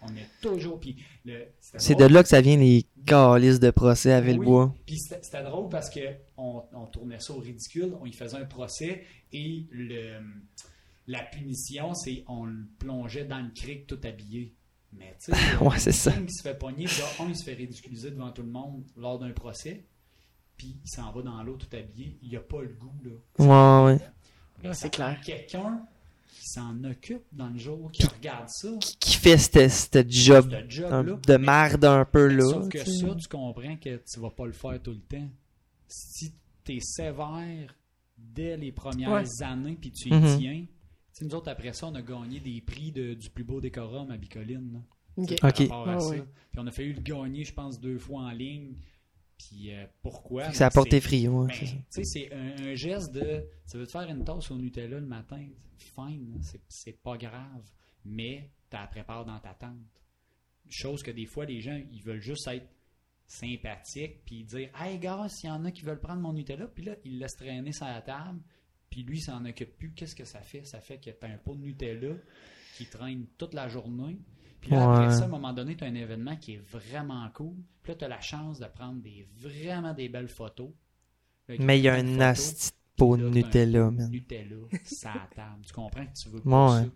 on 0.00 0.14
est 0.14 0.28
toujours. 0.40 0.78
Puis 0.78 0.94
le. 1.24 1.48
c'était 1.60 1.78
C'est 1.80 1.94
de 1.96 2.04
là 2.04 2.22
que 2.22 2.28
ça 2.28 2.40
vient 2.40 2.56
les 2.56 2.86
calices 3.04 3.58
de 3.58 3.70
procès 3.70 4.12
à 4.12 4.20
Villebois. 4.20 4.72
Puis 4.86 4.96
c'était 5.00 5.20
c'était 5.24 5.42
drôle 5.42 5.68
parce 5.68 5.90
que 5.90 5.98
on, 6.36 6.62
on 6.72 6.86
tournait 6.86 7.18
ça 7.18 7.32
au 7.32 7.40
ridicule, 7.40 7.96
on 8.00 8.06
y 8.06 8.12
faisait 8.12 8.36
un 8.36 8.44
procès 8.44 9.04
et 9.32 9.66
le, 9.72 10.20
la 11.08 11.20
punition, 11.24 11.94
c'est 11.94 12.22
on 12.28 12.44
le 12.44 12.64
plongeait 12.78 13.24
dans 13.24 13.40
le 13.40 13.50
cric 13.50 13.88
tout 13.88 13.98
habillé. 14.04 14.54
Mais 14.92 15.16
tu 15.18 15.32
sais, 15.32 15.56
Ouais, 15.60 15.78
c'est 15.78 15.90
ça. 15.90 16.12
quelqu'un 16.12 16.26
qui 16.26 16.34
se 16.34 16.42
fait 16.42 16.58
pogner, 16.58 16.86
un, 17.18 17.28
il 17.28 17.36
se 17.36 17.42
fait 17.42 17.54
ridiculiser 17.54 18.12
devant 18.12 18.30
tout 18.30 18.42
le 18.42 18.50
monde 18.50 18.84
lors 18.96 19.18
d'un 19.18 19.32
procès, 19.32 19.84
puis 20.56 20.76
il 20.84 20.88
s'en 20.88 21.10
va 21.10 21.22
dans 21.22 21.42
l'eau 21.42 21.56
tout 21.56 21.76
habillé, 21.76 22.18
il 22.22 22.36
a 22.36 22.40
pas 22.40 22.62
le 22.62 22.68
goût 22.68 22.94
là. 23.02 23.88
Ouais, 23.88 23.98
ouais. 24.64 24.74
C'est 24.74 24.90
clair. 24.90 25.20
Quelqu'un 25.24 25.82
qui 26.40 26.48
s'en 26.48 26.82
occupe 26.84 27.22
dans 27.32 27.48
le 27.48 27.58
jour, 27.58 27.90
qui 27.92 28.06
regarde 28.06 28.48
ça, 28.48 28.68
Qui, 28.80 28.96
qui 28.98 29.16
fait 29.16 29.36
ce 29.36 29.68
ce 29.68 30.04
job 30.08 30.50
ce 30.50 30.70
job 30.70 30.92
un- 30.92 31.02
de 31.04 31.36
merde 31.36 31.84
un 31.84 32.04
peu 32.06 32.28
là. 32.28 32.44
Sauf 32.44 32.68
que 32.70 32.78
ça, 32.84 33.14
tu 33.14 33.28
comprends 33.28 33.76
que 33.76 33.96
tu 33.98 34.20
vas 34.20 34.30
pas 34.30 34.46
le 34.46 34.52
faire 34.52 34.80
tout 34.82 34.92
le 34.92 35.00
temps. 35.00 35.28
Si 35.86 36.32
tu 36.64 36.76
es 36.76 36.80
sévère 36.80 37.74
dès 38.16 38.56
les 38.56 38.72
premières 38.72 39.10
Ouais. 39.12 39.42
années 39.42 39.76
puis 39.80 39.90
tu 39.92 40.08
y 40.08 40.12
Mhm. 40.14 40.38
tiens, 40.38 40.60
tu 40.62 40.68
sais, 41.12 41.24
nous 41.26 41.34
autres, 41.34 41.50
après 41.50 41.72
ça, 41.72 41.86
on 41.88 41.94
a 41.94 42.02
gagné 42.02 42.40
des 42.40 42.60
prix 42.62 42.90
de- 42.92 43.14
du 43.14 43.28
plus 43.30 43.44
beau 43.44 43.60
décorum 43.60 44.10
à 44.10 44.16
Bicoline. 44.16 44.72
là. 44.72 44.78
Ok. 45.16 45.28
Tu 45.28 45.34
sais, 45.34 45.68
par 45.68 45.80
rapport 45.80 45.88
à 45.88 45.94
Ah 45.96 46.00
ça. 46.00 46.08
ouais. 46.10 46.24
Puis 46.52 46.58
on 46.60 46.66
a 46.66 46.70
failli 46.70 46.92
le 46.94 47.00
gagner, 47.02 47.44
je 47.44 47.52
pense, 47.52 47.78
deux 47.80 47.98
fois 47.98 48.22
en 48.22 48.30
ligne. 48.30 48.76
Puis 49.48 49.72
euh, 49.74 49.86
pourquoi? 50.02 50.52
Ça 50.52 50.66
a 50.66 50.70
porté 50.70 50.96
C'est- 50.96 51.00
frit, 51.00 51.26
ouais, 51.28 51.46
ben, 51.46 51.54
c'est 51.54 51.66
ça. 51.66 51.72
tu 51.76 51.82
sais, 51.88 52.04
c'est 52.04 52.32
un, 52.34 52.56
un 52.62 52.74
geste 52.74 53.10
de. 53.12 53.44
Tu 53.70 53.78
veux 53.78 53.86
te 53.86 53.92
faire 53.92 54.02
une 54.08 54.22
tasse 54.22 54.50
au 54.50 54.56
Nutella 54.58 54.98
le 55.00 55.06
matin, 55.06 55.42
fine, 55.78 56.30
là, 56.34 56.36
c'est- 56.42 56.60
c'est 56.68 57.00
pas 57.02 57.16
grave. 57.16 57.62
Mais 58.04 58.50
tu 58.70 58.76
la 58.76 58.86
prépares 58.86 59.24
dans 59.24 59.38
ta 59.40 59.54
tente. 59.54 59.78
Chose 60.68 61.02
que 61.02 61.10
des 61.10 61.24
fois, 61.26 61.46
les 61.46 61.60
gens, 61.62 61.80
ils 61.90 62.02
veulent 62.02 62.20
juste 62.20 62.46
être 62.48 62.68
sympathiques, 63.26 64.24
puis 64.24 64.44
dire 64.44 64.70
Hey, 64.78 64.98
gars, 64.98 65.28
s'il 65.28 65.48
y 65.48 65.52
en 65.52 65.64
a 65.64 65.70
qui 65.70 65.82
veulent 65.82 66.00
prendre 66.00 66.20
mon 66.20 66.32
Nutella, 66.32 66.66
puis 66.66 66.84
là, 66.84 66.96
ils 67.04 67.18
laissent 67.18 67.36
traîner 67.36 67.72
sur 67.72 67.86
la 67.86 68.02
table, 68.02 68.40
puis 68.90 69.02
lui, 69.04 69.18
il 69.18 69.22
s'en 69.22 69.44
occupe 69.44 69.76
plus. 69.78 69.92
Qu'est-ce 69.92 70.14
que 70.16 70.24
ça 70.24 70.40
fait? 70.42 70.64
Ça 70.64 70.80
fait 70.80 70.98
que 70.98 71.10
tu 71.10 71.26
as 71.26 71.28
un 71.28 71.38
pot 71.38 71.54
de 71.54 71.60
Nutella 71.62 72.14
qui 72.76 72.86
traîne 72.86 73.26
toute 73.38 73.54
la 73.54 73.68
journée. 73.68 74.18
Puis 74.60 74.70
là, 74.70 74.90
après 74.92 75.06
Ouais. 75.06 75.12
ça, 75.12 75.22
à 75.22 75.24
un 75.24 75.28
moment 75.28 75.52
donné, 75.52 75.76
tu 75.76 75.84
as 75.84 75.86
un 75.86 75.94
événement 75.94 76.36
qui 76.36 76.54
est 76.54 76.62
vraiment 76.70 77.28
cool. 77.34 77.54
Puis 77.82 77.92
là, 77.92 77.98
tu 77.98 78.04
as 78.04 78.08
la 78.08 78.20
chance 78.20 78.58
de 78.58 78.66
prendre 78.66 79.00
des 79.00 79.26
vraiment 79.36 79.94
des 79.94 80.08
belles 80.08 80.28
photos. 80.28 80.70
Là, 81.48 81.54
Mais 81.60 81.78
il 81.78 81.82
y 81.82 81.88
a 81.88 81.94
un 81.94 82.04
photos. 82.04 82.20
asti 82.22 82.70
de 82.70 82.76
pot 82.96 83.16
de 83.16 83.24
Là, 83.24 83.30
Nutella, 83.30 83.90
man. 83.90 84.10
Nutella, 84.10 84.56
ça 84.84 85.14
table. 85.34 85.62
Tu 85.66 85.72
comprends 85.72 86.04
que 86.06 86.12
tu 86.12 86.28
veux 86.28 86.40
pas 86.40 86.74
Ouais. 86.80 86.84
ça? 86.84 86.90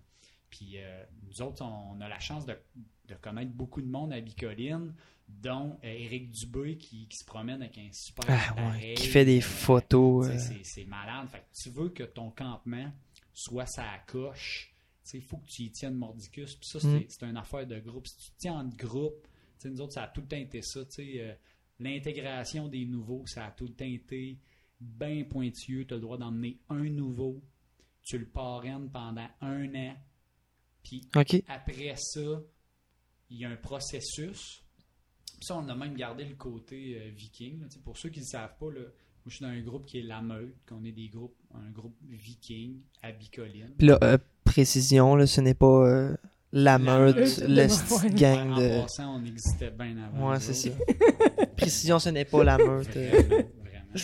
Puis 0.51 0.73
euh, 0.77 1.05
nous 1.27 1.43
autres, 1.43 1.63
on 1.65 2.01
a 2.01 2.09
la 2.09 2.21
chance 2.21 2.47
de, 2.47 2.57
de 3.09 3.15
connaître 3.15 3.51
beaucoup 3.53 3.81
de 3.83 3.89
monde 3.89 4.13
à 4.13 4.21
Bicoline, 4.21 4.95
dont 5.27 5.79
euh, 5.83 5.89
Éric 5.89 6.31
Dubé 6.31 6.77
qui, 6.77 7.09
qui 7.09 7.17
se 7.17 7.25
promène 7.25 7.63
avec 7.63 7.79
un 7.79 7.89
super 7.91 8.27
Ah 8.29 8.55
ouais, 8.55 8.61
appareil. 8.63 8.95
qui 8.95 9.07
fait 9.09 9.25
des 9.25 9.39
Euh, 9.39 9.43
photos. 9.43 10.29
euh, 10.29 10.55
c'est 10.63 10.85
malade. 10.85 11.27
Fait 11.29 11.39
que 11.39 11.61
tu 11.63 11.71
veux 11.71 11.89
que 11.89 12.03
ton 12.05 12.31
campement 12.31 12.93
soit 13.33 13.67
sa 13.67 13.85
coche. 14.07 14.74
Il 15.13 15.23
faut 15.23 15.37
que 15.39 15.47
tu 15.47 15.63
y 15.65 15.71
tiennes 15.71 15.95
mordicus. 15.95 16.55
Puis 16.57 16.69
ça, 16.69 16.81
c'est 16.81 16.87
Mm. 16.89 17.05
c'est 17.09 17.23
une 17.27 17.37
affaire 17.37 17.67
de 17.67 17.79
groupe. 17.79 18.07
Si 18.07 18.17
tu 18.17 18.31
tiens 18.39 18.55
en 18.55 18.65
groupe, 18.69 19.27
nous 19.65 19.81
autres, 19.81 19.93
ça 19.95 20.05
a 20.05 20.09
tout 20.09 20.21
le 20.23 20.27
temps 20.27 20.37
été 20.37 20.61
ça. 20.63 20.81
euh, 20.99 21.35
L'intégration 21.81 22.69
des 22.69 22.85
nouveaux, 22.87 23.27
ça 23.27 23.47
a 23.47 23.51
tout 23.51 23.65
le 23.67 23.75
temps 23.75 23.85
été 23.85 24.39
bien 24.81 25.25
pointilleux. 25.25 25.87
Tu 25.87 25.95
as 25.95 25.97
le 25.97 26.03
droit 26.03 26.17
d'emmener 26.19 26.59
un 26.69 26.85
nouveau. 26.85 27.43
Tu 28.03 28.19
le 28.19 28.27
parraines 28.27 28.91
pendant 28.91 29.27
un 29.41 29.75
an. 29.75 29.97
Puis 30.83 31.03
après 31.49 31.95
ça, 31.97 32.43
il 33.31 33.39
y 33.39 33.45
a 33.45 33.51
un 33.51 33.57
processus. 33.57 34.63
Puis 35.39 35.47
ça, 35.47 35.57
on 35.59 35.69
a 35.69 35.75
même 35.75 35.95
gardé 35.97 36.25
le 36.25 36.35
côté 36.37 37.01
euh, 37.01 37.11
viking. 37.11 37.61
là. 37.61 37.67
Pour 37.83 37.97
ceux 37.99 38.11
qui 38.11 38.21
ne 38.21 38.25
le 38.25 38.29
savent 38.29 38.57
pas, 38.59 38.71
là, 38.71 38.81
moi, 38.81 38.91
je 39.29 39.37
suis 39.37 39.43
dans 39.45 39.51
un 39.51 39.61
groupe 39.63 39.87
qui 39.87 39.99
est 39.99 40.03
La 40.03 40.21
Meute, 40.21 40.55
qu'on 40.67 40.85
est 40.85 40.93
des 40.93 41.09
groupes, 41.09 41.37
un 41.55 41.71
groupe 41.71 41.97
viking 42.03 42.83
à 43.03 43.11
Bicoline. 43.13 43.75
Puis 43.79 43.87
là, 43.87 43.99
euh, 44.03 44.19
précision, 44.55 45.17
là, 45.17 45.27
ce 45.27 45.41
n'est 45.41 45.55
pas 45.55 45.67
euh, 45.89 46.17
la 46.53 46.79
La 46.79 46.79
meute, 46.79 47.17
Ouais. 47.49 47.67
sti- 47.67 48.15
gang 48.15 48.53
en 48.53 48.61
de. 48.61 48.81
passant, 48.83 49.21
on 49.21 49.25
existait 49.25 49.71
bien 49.73 49.97
avant. 49.99 50.31
Ouais, 50.31 50.39
c'est 50.41 50.55
ça. 50.55 50.71
Précision, 51.57 51.99
ce 51.99 52.11
n'est 52.11 52.25
pas 52.25 52.45
la 52.45 52.57
meute. 52.59 52.97
euh. 52.97 53.11
Vraiment, 53.11 53.49
vraiment. 53.63 53.95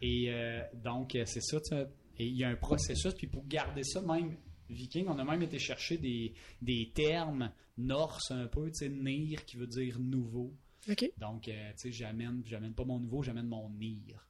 Et 0.00 0.26
euh, 0.30 0.60
donc, 0.82 1.10
c'est 1.26 1.42
ça. 1.42 1.60
tu 1.60 1.68
sais. 1.76 1.86
Et 2.18 2.26
il 2.26 2.36
y 2.36 2.44
a 2.44 2.48
un 2.48 2.56
processus. 2.56 3.12
Puis 3.14 3.26
pour 3.26 3.46
garder 3.46 3.82
ça, 3.84 4.00
même 4.00 4.36
viking, 4.70 5.06
on 5.08 5.18
a 5.18 5.24
même 5.24 5.42
été 5.42 5.58
chercher 5.58 5.98
des, 5.98 6.32
des 6.62 6.90
termes 6.94 7.50
norse 7.76 8.30
un 8.30 8.46
peu, 8.46 8.68
tu 8.70 8.74
sais, 8.74 8.88
nir 8.88 9.44
qui 9.44 9.56
veut 9.58 9.66
dire 9.66 9.98
nouveau. 10.00 10.54
Ok. 10.90 11.10
Donc, 11.18 11.48
euh, 11.48 11.70
tu 11.72 11.90
sais, 11.90 11.92
j'amène, 11.92 12.42
j'amène 12.46 12.72
pas 12.72 12.84
mon 12.84 12.98
nouveau, 12.98 13.22
j'amène 13.22 13.48
mon 13.48 13.68
nir. 13.70 14.26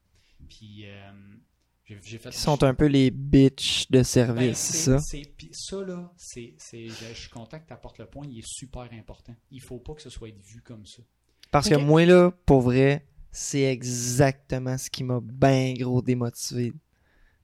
Puis, 0.49 0.85
euh, 0.87 1.11
j'ai, 1.91 1.99
j'ai 2.05 2.19
fait. 2.19 2.31
Ils 2.31 2.33
sont 2.35 2.63
un 2.63 2.75
peu 2.75 2.87
les 2.87 3.11
bitches 3.11 3.91
de 3.91 3.99
Ben, 3.99 4.05
service, 4.05 4.59
c'est 4.59 4.77
ça? 4.77 4.99
c'est- 4.99 5.23
puis 5.37 5.49
ça, 5.53 5.83
là, 5.85 6.13
c'est, 6.17 6.55
c'est, 6.59 6.89
je, 6.89 7.05
je 7.13 7.21
suis 7.21 7.31
content 7.31 7.59
que 7.59 7.67
tu 7.67 7.73
apportes 7.73 7.99
le 7.99 8.07
point, 8.07 8.27
il 8.31 8.39
est 8.39 8.47
super 8.47 8.89
important. 8.93 9.35
Il 9.51 9.61
faut 9.61 9.79
pas 9.79 9.95
que 9.95 10.03
ce 10.03 10.11
soit 10.11 10.33
vu 10.35 10.63
comme 10.63 10.87
ça. 10.87 11.03
Parce 11.51 11.69
que 11.69 11.75
moi, 11.77 12.05
là, 12.07 12.31
pour 12.47 12.61
vrai, 12.63 13.07
c'est 13.33 13.63
exactement 13.63 14.79
ce 14.79 14.89
qui 14.91 15.05
m'a 15.05 15.21
bien 15.21 15.75
gros 15.75 16.03
démotivé 16.03 16.73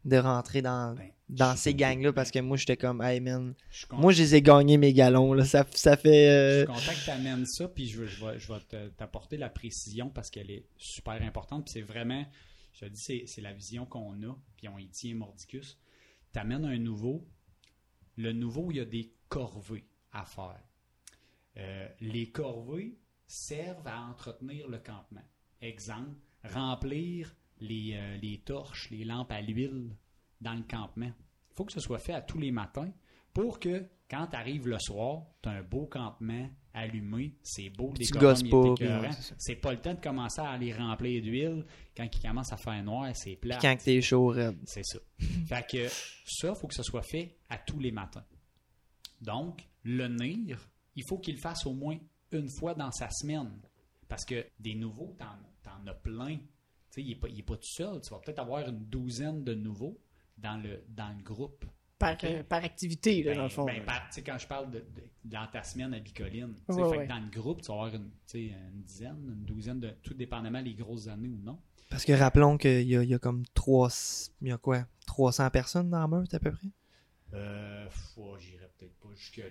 de 0.05 0.17
rentrer 0.17 0.63
dans, 0.63 0.95
Ben, 0.95 1.11
dans 1.29 1.53
Je 1.55 1.59
ces 1.59 1.75
gangs-là 1.75 2.13
parce 2.13 2.31
que 2.31 2.39
moi, 2.39 2.57
j'étais 2.57 2.77
comme, 2.77 3.03
hey 3.03 3.19
man, 3.19 3.55
Je 3.71 3.87
moi, 3.91 4.13
je 4.13 4.23
les 4.23 4.37
ai 4.37 4.43
gagnés 4.43 4.77
mes 4.79 4.93
galons, 4.93 5.33
là. 5.33 5.45
Ça, 5.45 5.67
ça 5.75 5.97
fait. 5.97 6.27
je 6.27 6.31
euh, 6.31 6.59
suis 6.59 6.67
content 6.67 6.99
que 7.01 7.05
tu 7.05 7.11
amènes 7.11 7.47
ça, 7.47 7.67
puis 7.67 7.89
je, 7.89 8.05
je 8.07 8.25
vais, 8.25 8.39
je 8.39 8.53
vais 8.53 8.61
te- 8.61 8.89
t'apporter 8.91 9.37
la 9.37 9.49
précision 9.49 10.09
parce 10.09 10.31
qu'elle 10.31 10.51
est 10.53 10.65
super 10.77 11.21
importante. 11.23 11.65
Puis 11.65 11.73
c'est 11.73 11.83
vraiment, 11.83 12.25
je 12.77 12.85
te 12.85 12.91
dis, 12.91 13.27
c'est, 13.27 13.41
la 13.41 13.55
vision 13.55 13.87
qu'on 13.87 14.23
a, 14.23 14.37
puis 14.55 14.69
on 14.69 14.77
y 14.77 14.89
tient 14.91 15.15
mordicus. 15.15 15.79
Tu 16.33 16.39
amènes 16.39 16.67
un 16.67 16.79
nouveau. 16.79 17.27
Le 18.17 18.33
nouveau, 18.33 18.71
il 18.71 18.77
y 18.77 18.81
a 18.81 18.85
des 18.85 19.15
corvées 19.31 19.89
à 20.13 20.27
faire. 20.27 20.63
Euh, 21.57 21.89
les 22.01 22.31
corvées 22.31 22.99
servent 23.27 23.87
à 23.87 24.03
entretenir 24.03 24.69
le 24.69 24.79
campement. 24.79 25.25
Exemple, 25.63 26.21
remplir 26.45 27.35
les, 27.61 27.95
euh, 27.95 28.19
les 28.19 28.43
torches, 28.43 28.91
les 28.91 29.07
lampes 29.07 29.33
à 29.33 29.41
l'huile 29.41 29.97
dans 30.43 30.55
le 30.55 30.65
campement. 30.65 31.13
Il 31.51 31.55
faut 31.55 31.65
que 31.65 31.73
ce 31.73 31.81
soit 31.81 31.99
fait 31.99 32.13
à 32.13 32.21
tous 32.21 32.39
les 32.39 32.53
matins 32.53 32.93
pour 33.33 33.59
que 33.59 33.89
quand 34.11 34.27
tu 34.27 34.37
arrives 34.37 34.69
le 34.69 34.79
soir, 34.79 35.23
tu 35.43 35.49
as 35.49 35.53
un 35.53 35.63
beau 35.63 35.87
campement 35.87 36.51
allumé, 36.77 37.35
c'est 37.43 37.71
beau, 37.71 37.89
le 37.93 37.99
Tu 37.99 38.13
décorum, 38.13 38.29
gosses 38.29 38.41
il 38.43 38.47
est 38.47 38.51
pas, 38.51 39.01
ouais, 39.01 39.11
c'est 39.39 39.57
pas 39.57 39.73
le 39.73 39.81
temps 39.81 39.95
de 39.95 40.01
commencer 40.01 40.43
à 40.43 40.57
les 40.59 40.73
remplir 40.75 41.23
d'huile 41.23 41.65
quand 41.97 42.07
il 42.13 42.21
commence 42.21 42.53
à 42.53 42.57
faire 42.57 42.83
noir, 42.85 43.11
c'est 43.15 43.37
plat. 43.37 43.59
quand 43.61 43.77
t'es 43.83 44.01
chaud, 44.03 44.29
raide. 44.29 44.59
C'est 44.65 44.85
ça. 44.85 44.99
fait 45.47 45.67
que 45.67 45.89
ça, 45.89 46.49
il 46.51 46.55
faut 46.55 46.67
que 46.67 46.75
ce 46.75 46.83
soit 46.83 47.03
fait 47.03 47.37
à 47.49 47.57
tous 47.59 47.81
les 47.81 47.91
matins. 47.91 48.25
Donc, 49.21 49.67
le 49.83 50.07
NIR, 50.09 50.69
il 50.95 51.05
faut 51.09 51.19
qu'il 51.19 51.37
le 51.37 51.41
fasse 51.41 51.65
au 51.67 51.73
moins 51.73 51.99
une 52.33 52.49
fois 52.51 52.75
dans 52.75 52.93
sa 52.93 53.09
semaine. 53.11 53.51
Parce 54.09 54.25
que 54.25 54.47
des 54.61 54.75
nouveaux, 54.75 55.17
t'en, 55.19 55.37
t'en 55.63 55.87
as 55.87 55.95
plein. 55.95 56.39
Il 56.99 57.09
n'est 57.09 57.15
pas, 57.17 57.29
pas 57.29 57.57
tout 57.57 57.63
seul. 57.63 58.01
Tu 58.03 58.11
vas 58.11 58.21
peut-être 58.21 58.39
avoir 58.39 58.69
une 58.69 58.85
douzaine 58.85 59.43
de 59.43 59.55
nouveaux 59.55 59.99
dans 60.37 60.57
le, 60.63 60.85
dans 60.89 61.15
le 61.17 61.23
groupe. 61.23 61.65
Par, 61.99 62.13
Ok. 62.13 62.25
euh, 62.25 62.43
par 62.43 62.63
activité, 62.63 63.23
là, 63.23 63.31
Ben, 63.33 63.37
dans 63.39 63.43
le 63.45 63.49
fond. 63.49 63.65
ben, 63.65 63.83
par- 63.85 64.07
tu 64.09 64.17
sais, 64.17 64.23
quand 64.23 64.37
je 64.39 64.47
parle 64.47 64.71
de, 64.71 64.81
de- 64.81 65.03
dans 65.25 65.47
ta 65.51 65.63
semaine 65.63 65.95
à 65.95 65.99
Bicoline, 65.99 66.55
tu 66.69 66.75
sais, 66.75 66.83
Ouais, 66.83 66.91
fait 66.99 67.05
que 67.05 67.09
dans 67.09 67.19
le 67.21 67.31
groupe, 67.31 67.63
tu 67.63 67.69
vas 67.69 67.75
avoir 67.75 67.95
une, 67.95 68.11
une 68.35 68.83
dizaine, 68.83 69.17
une 69.27 69.45
douzaine, 69.45 69.81
de, 69.81 69.91
tout 70.03 70.13
dépendamment 70.13 70.61
les 70.61 70.75
grosses 70.75 71.09
années 71.09 71.29
ou 71.29 71.39
non. 71.43 71.59
Parce 71.89 72.05
que 72.05 72.13
rappelons 72.13 72.59
qu'il 72.59 72.83
y 72.83 72.95
y 73.07 73.15
a 73.15 73.19
comme 73.19 73.45
3. 73.55 73.89
Il 74.43 74.49
y 74.49 74.53
a 74.53 74.59
quoi? 74.59 74.85
300 75.07 75.49
personnes 75.51 75.89
dans 75.89 76.01
la 76.01 76.07
meute 76.09 76.35
à 76.35 76.39
peu 76.39 76.51
près? 76.53 76.69
Euh, 77.33 77.87
faut- 77.89 78.37
j'irais 78.39 78.71
peut-être 78.79 78.95
pas 79.01 79.09
jusque-là. 79.15 79.47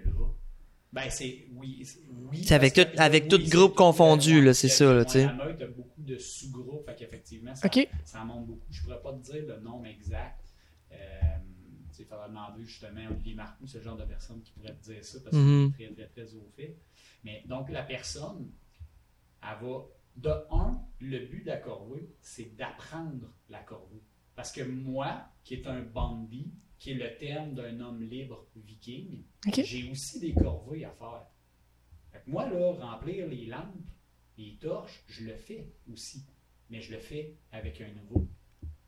Ben, 0.94 1.10
c'est. 1.10 1.48
Oui. 1.56 1.82
c'est- 1.84 2.00
oui 2.32 2.44
C'est 2.46 2.54
avec 2.56 2.74
tout- 2.74 2.82
avec 2.98 3.24
oui, 3.24 3.30
tout 3.30 3.42
c'est 3.42 3.50
groupe 3.50 3.74
confondu, 3.76 4.42
là, 4.42 4.54
c'est 4.54 4.70
ça, 4.70 4.86
là, 4.94 5.00
ouais, 5.00 5.06
tu 5.06 5.12
sais. 5.14 5.26
La 5.26 5.34
meute 5.34 5.62
a 5.62 5.68
beaucoup 5.68 6.02
de 6.02 6.18
sous-groupes, 6.18 6.86
fait 6.86 6.96
qu'effectivement, 6.96 7.56
ça, 7.56 7.68
Ok. 7.68 7.88
ça 8.04 8.24
monte 8.24 8.46
beaucoup. 8.46 8.66
Je 8.70 8.84
pourrais 8.84 9.02
pas 9.02 9.14
te 9.14 9.32
dire 9.32 9.46
le 9.48 9.60
nombre 9.62 9.88
exact. 9.88 10.40
Euh, 10.92 10.96
il 12.00 12.06
faudra 12.06 12.28
demander 12.28 12.64
justement 12.64 13.02
à 13.08 13.12
Olivier 13.12 13.36
Marcoux, 13.36 13.68
ce 13.68 13.82
genre 13.82 13.98
de 13.98 14.06
personne 14.06 14.42
qui 14.42 14.52
pourrait 14.52 14.76
te 14.76 14.92
dire 14.92 15.04
ça, 15.04 15.20
parce 15.24 15.36
Mhm. 15.36 15.74
qu'il 15.74 15.86
est 15.86 15.90
très, 15.94 16.06
très, 16.08 16.24
très 16.26 16.36
au 16.36 16.48
fait. 16.56 16.78
Mais 17.24 17.44
donc, 17.48 17.70
la 17.70 17.84
personne, 17.84 18.52
elle 19.42 19.66
va. 19.66 19.86
De 20.16 20.30
un, 20.50 20.82
le 21.02 21.26
but 21.26 21.42
de 21.42 21.48
la 21.48 21.58
corvée, 21.58 22.08
c'est 22.22 22.56
d'apprendre 22.56 23.34
la 23.50 23.60
corvée. 23.64 24.02
Parce 24.34 24.50
que 24.54 24.62
moi, 24.64 25.26
qui 25.44 25.56
est 25.56 25.68
un 25.68 25.82
bandit, 25.82 26.54
qui 26.80 26.92
est 26.92 26.94
le 26.94 27.18
terme 27.18 27.54
d'un 27.54 27.78
homme 27.82 28.02
libre 28.02 28.48
viking, 28.56 29.26
j'ai 29.54 29.92
aussi 29.92 30.22
des 30.22 30.34
corvées 30.34 30.86
à 30.86 30.92
faire. 30.92 31.26
Fait 32.14 32.22
que 32.24 32.30
moi, 32.30 32.50
là, 32.50 32.72
remplir 32.72 33.28
les 33.28 33.46
lampes, 33.48 33.76
les 34.38 34.56
torches, 34.56 35.04
je 35.08 35.26
le 35.26 35.36
fais 35.36 35.74
aussi. 35.92 36.26
Mais 36.70 36.80
je 36.80 36.94
le 36.94 37.00
fais 37.00 37.36
avec 37.52 37.82
un 37.82 37.92
nouveau. 37.92 38.26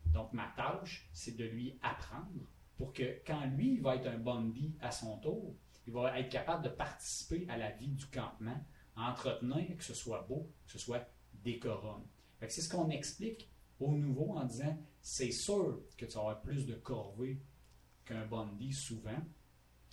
Donc, 0.06 0.32
ma 0.32 0.48
tâche, 0.56 1.10
c'est 1.12 1.36
de 1.36 1.44
lui 1.44 1.78
apprendre 1.82 2.48
pour 2.78 2.92
que 2.94 3.20
quand 3.26 3.44
lui, 3.56 3.74
il 3.74 3.82
va 3.82 3.96
être 3.96 4.06
un 4.06 4.18
bandit 4.18 4.74
à 4.80 4.90
son 4.90 5.18
tour, 5.18 5.54
il 5.86 5.92
va 5.92 6.18
être 6.18 6.30
capable 6.30 6.64
de 6.64 6.68
participer 6.70 7.44
à 7.48 7.58
la 7.58 7.70
vie 7.72 7.88
du 7.88 8.06
campement, 8.06 8.58
entretenir 8.96 9.76
que 9.76 9.84
ce 9.84 9.94
soit 9.94 10.22
beau, 10.28 10.50
que 10.66 10.72
ce 10.72 10.78
soit 10.78 11.06
décorum. 11.44 12.02
C'est 12.48 12.60
ce 12.62 12.68
qu'on 12.68 12.88
explique 12.90 13.50
au 13.80 13.92
nouveau 13.92 14.32
en 14.36 14.44
disant 14.44 14.76
c'est 15.02 15.30
sûr 15.32 15.80
que 15.96 16.06
tu 16.06 16.12
vas 16.14 16.20
avoir 16.20 16.40
plus 16.42 16.66
de 16.66 16.74
corvées 16.74 17.40
qu'un 18.04 18.26
bandit 18.26 18.72
souvent, 18.72 19.18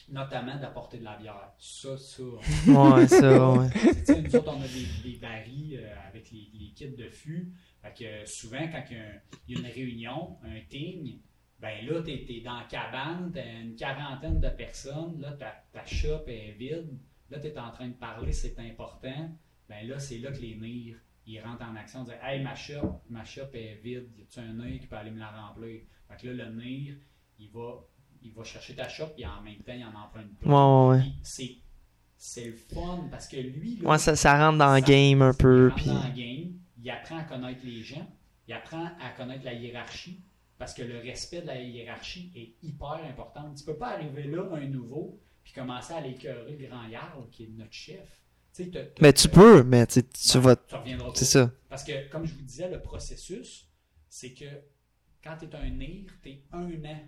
notamment 0.09 0.57
d'apporter 0.59 0.99
de 0.99 1.03
la 1.03 1.17
bière. 1.17 1.53
Ça, 1.57 1.97
ça. 1.97 2.23
Ouais, 2.67 3.07
ça, 3.07 3.51
ouais. 3.51 3.67
Nous 4.23 4.35
autres, 4.35 4.53
on 4.55 4.61
a 4.61 4.67
des, 4.67 5.11
des 5.11 5.17
barils 5.17 5.77
euh, 5.81 5.95
avec 6.07 6.31
les, 6.31 6.49
les 6.53 6.71
kits 6.73 6.89
de 6.89 7.09
fût. 7.09 7.51
Fait 7.81 7.93
que 7.93 8.03
euh, 8.03 8.25
souvent, 8.25 8.67
quand 8.71 8.83
il 8.91 8.97
y, 8.97 8.99
a 8.99 9.03
un- 9.03 9.19
il 9.47 9.53
y 9.53 9.57
a 9.57 9.59
une 9.67 9.73
réunion, 9.73 10.37
un 10.43 10.59
team, 10.69 11.19
ben 11.59 11.85
là, 11.85 12.01
tu 12.01 12.11
es, 12.11 12.41
dans 12.41 12.57
la 12.57 12.63
cabane, 12.65 13.31
tu 13.33 13.39
une 13.39 13.75
quarantaine 13.75 14.39
de 14.39 14.49
personnes, 14.49 15.19
là, 15.21 15.31
ta, 15.33 15.63
ta 15.71 15.85
shop 15.85 16.23
est 16.27 16.51
vide, 16.57 16.97
là, 17.29 17.39
tu 17.39 17.47
es 17.47 17.57
en 17.57 17.71
train 17.71 17.87
de 17.87 17.93
parler, 17.93 18.31
c'est 18.31 18.57
important. 18.59 19.31
Ben 19.69 19.87
là, 19.87 19.97
c'est 19.99 20.19
là 20.19 20.31
que 20.31 20.37
les 20.39 20.55
nires, 20.55 20.97
ils 21.25 21.39
rentrent 21.41 21.63
en 21.65 21.75
action, 21.75 22.01
ils 22.03 22.05
disent 22.05 22.19
Hey, 22.23 22.43
ma 22.43 22.53
shop, 22.55 23.01
ma 23.09 23.23
shop 23.23 23.47
est 23.53 23.79
vide, 23.83 24.09
y 24.17 24.21
a-tu 24.21 24.39
un 24.39 24.53
nir 24.53 24.79
qui 24.79 24.87
peut 24.87 24.95
aller 24.97 25.11
me 25.11 25.19
la 25.19 25.31
remplir? 25.31 25.81
Fait 26.07 26.17
que 26.21 26.27
là, 26.27 26.45
le 26.45 26.55
nir, 26.61 26.95
il 27.39 27.49
va, 27.49 27.83
il 28.21 28.31
va 28.33 28.43
chercher 28.43 28.75
ta 28.75 28.87
shop, 28.87 29.07
et 29.17 29.25
en 29.25 29.41
même 29.41 29.57
temps, 29.63 29.73
il 29.73 29.83
en 29.85 29.95
emprunte. 29.95 30.27
Ouais, 30.45 30.97
ouais. 30.97 31.01
Puis 31.03 31.19
c'est 31.23 31.55
c'est 32.17 32.45
le 32.45 32.55
fun 32.55 33.07
parce 33.11 33.27
que 33.27 33.35
lui, 33.37 33.77
là, 33.77 33.89
Ouais, 33.89 33.97
ça, 33.97 34.15
ça 34.15 34.37
rentre 34.45 34.57
dans 34.57 34.73
le 34.73 34.79
ça- 34.81 34.87
game 34.87 35.21
un 35.21 35.33
peu. 35.33 35.65
il 35.67 35.69
rentre 35.69 35.75
Puis... 35.75 35.85
dans 35.91 36.07
le 36.07 36.13
game, 36.13 36.53
il 36.81 36.89
apprend 36.89 37.17
à 37.17 37.23
connaître 37.23 37.61
les 37.65 37.81
gens, 37.83 38.07
il 38.47 38.53
apprend 38.53 38.85
à 38.85 39.09
connaître 39.17 39.43
la 39.43 39.53
hiérarchie, 39.53 40.21
parce 40.57 40.73
que 40.73 40.81
le 40.83 40.99
respect 40.99 41.41
de 41.41 41.47
la 41.47 41.61
hiérarchie 41.61 42.31
est 42.35 42.65
hyper 42.65 43.01
important. 43.05 43.53
Tu 43.53 43.63
peux 43.63 43.77
pas 43.77 43.89
arriver 43.93 44.23
là, 44.23 44.49
un 44.53 44.65
nouveau, 44.67 45.19
puis 45.43 45.53
commencer 45.53 45.93
à 45.93 46.01
l'écœurer 46.01 46.55
le 46.57 46.67
grand 46.67 46.87
Yarl, 46.87 47.29
qui 47.29 47.43
est 47.43 47.47
notre 47.49 47.73
chef. 47.73 48.21
T'as- 48.53 48.65
t'as- 48.65 49.01
Mais 49.01 49.11
tu 49.11 49.27
peux, 49.27 49.63
mais 49.63 49.85
tu, 49.85 50.01
tu 50.03 50.33
Ben, 50.35 50.39
vas. 50.39 50.55
tu 50.55 50.75
reviendras. 50.75 51.11
C'est 51.15 51.25
ça. 51.25 51.51
Parce 51.67 51.83
que, 51.83 52.07
comme 52.09 52.25
je 52.25 52.33
vous 52.33 52.41
disais, 52.41 52.69
le 52.69 52.81
processus, 52.81 53.69
c'est 54.09 54.33
que 54.33 54.45
quand 55.21 55.35
tu 55.37 55.45
es 55.45 55.55
un 55.55 55.69
NIR, 55.69 56.09
tu 56.23 56.29
es 56.29 56.43
un 56.53 56.71
an 56.85 56.99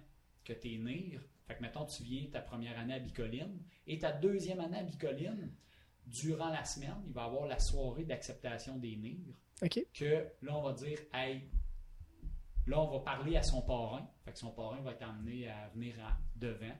que 0.43 0.51
tu 0.53 0.73
es 0.73 0.77
NIR. 0.77 1.21
Fait 1.47 1.55
que, 1.55 1.61
mettons, 1.61 1.85
tu 1.85 2.03
viens 2.03 2.25
ta 2.29 2.41
première 2.41 2.77
année 2.77 2.95
à 2.95 2.99
Bicoline 2.99 3.61
et 3.87 3.97
ta 3.97 4.11
deuxième 4.11 4.59
année 4.59 4.79
à 4.79 4.83
Bicoline, 4.83 5.53
durant 6.05 6.49
la 6.49 6.65
semaine, 6.65 6.95
il 7.07 7.13
va 7.13 7.23
y 7.23 7.25
avoir 7.25 7.47
la 7.47 7.59
soirée 7.59 8.03
d'acceptation 8.03 8.77
des 8.77 8.97
NIR. 8.97 9.33
OK. 9.61 9.79
Que 9.93 10.25
là, 10.41 10.57
on 10.57 10.63
va 10.63 10.73
dire, 10.73 10.99
hey, 11.13 11.43
là, 12.67 12.79
on 12.81 12.91
va 12.91 12.99
parler 12.99 13.37
à 13.37 13.43
son 13.43 13.61
parrain. 13.61 14.07
Fait 14.25 14.31
que 14.33 14.39
son 14.39 14.51
parrain 14.51 14.79
va 14.81 14.91
être 14.91 15.03
amené 15.03 15.47
à 15.49 15.69
venir 15.69 15.95
à- 16.05 16.17
devant. 16.35 16.75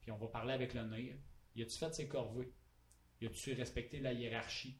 Puis 0.00 0.10
on 0.10 0.16
va 0.16 0.26
parler 0.28 0.52
avec 0.54 0.74
le 0.74 0.82
NIR. 0.84 1.16
Y 1.54 1.62
a-tu 1.62 1.78
fait 1.78 1.92
ses 1.94 2.08
corvées? 2.08 2.52
Y 3.20 3.26
a-tu 3.26 3.52
respecté 3.54 4.00
la 4.00 4.12
hiérarchie? 4.12 4.78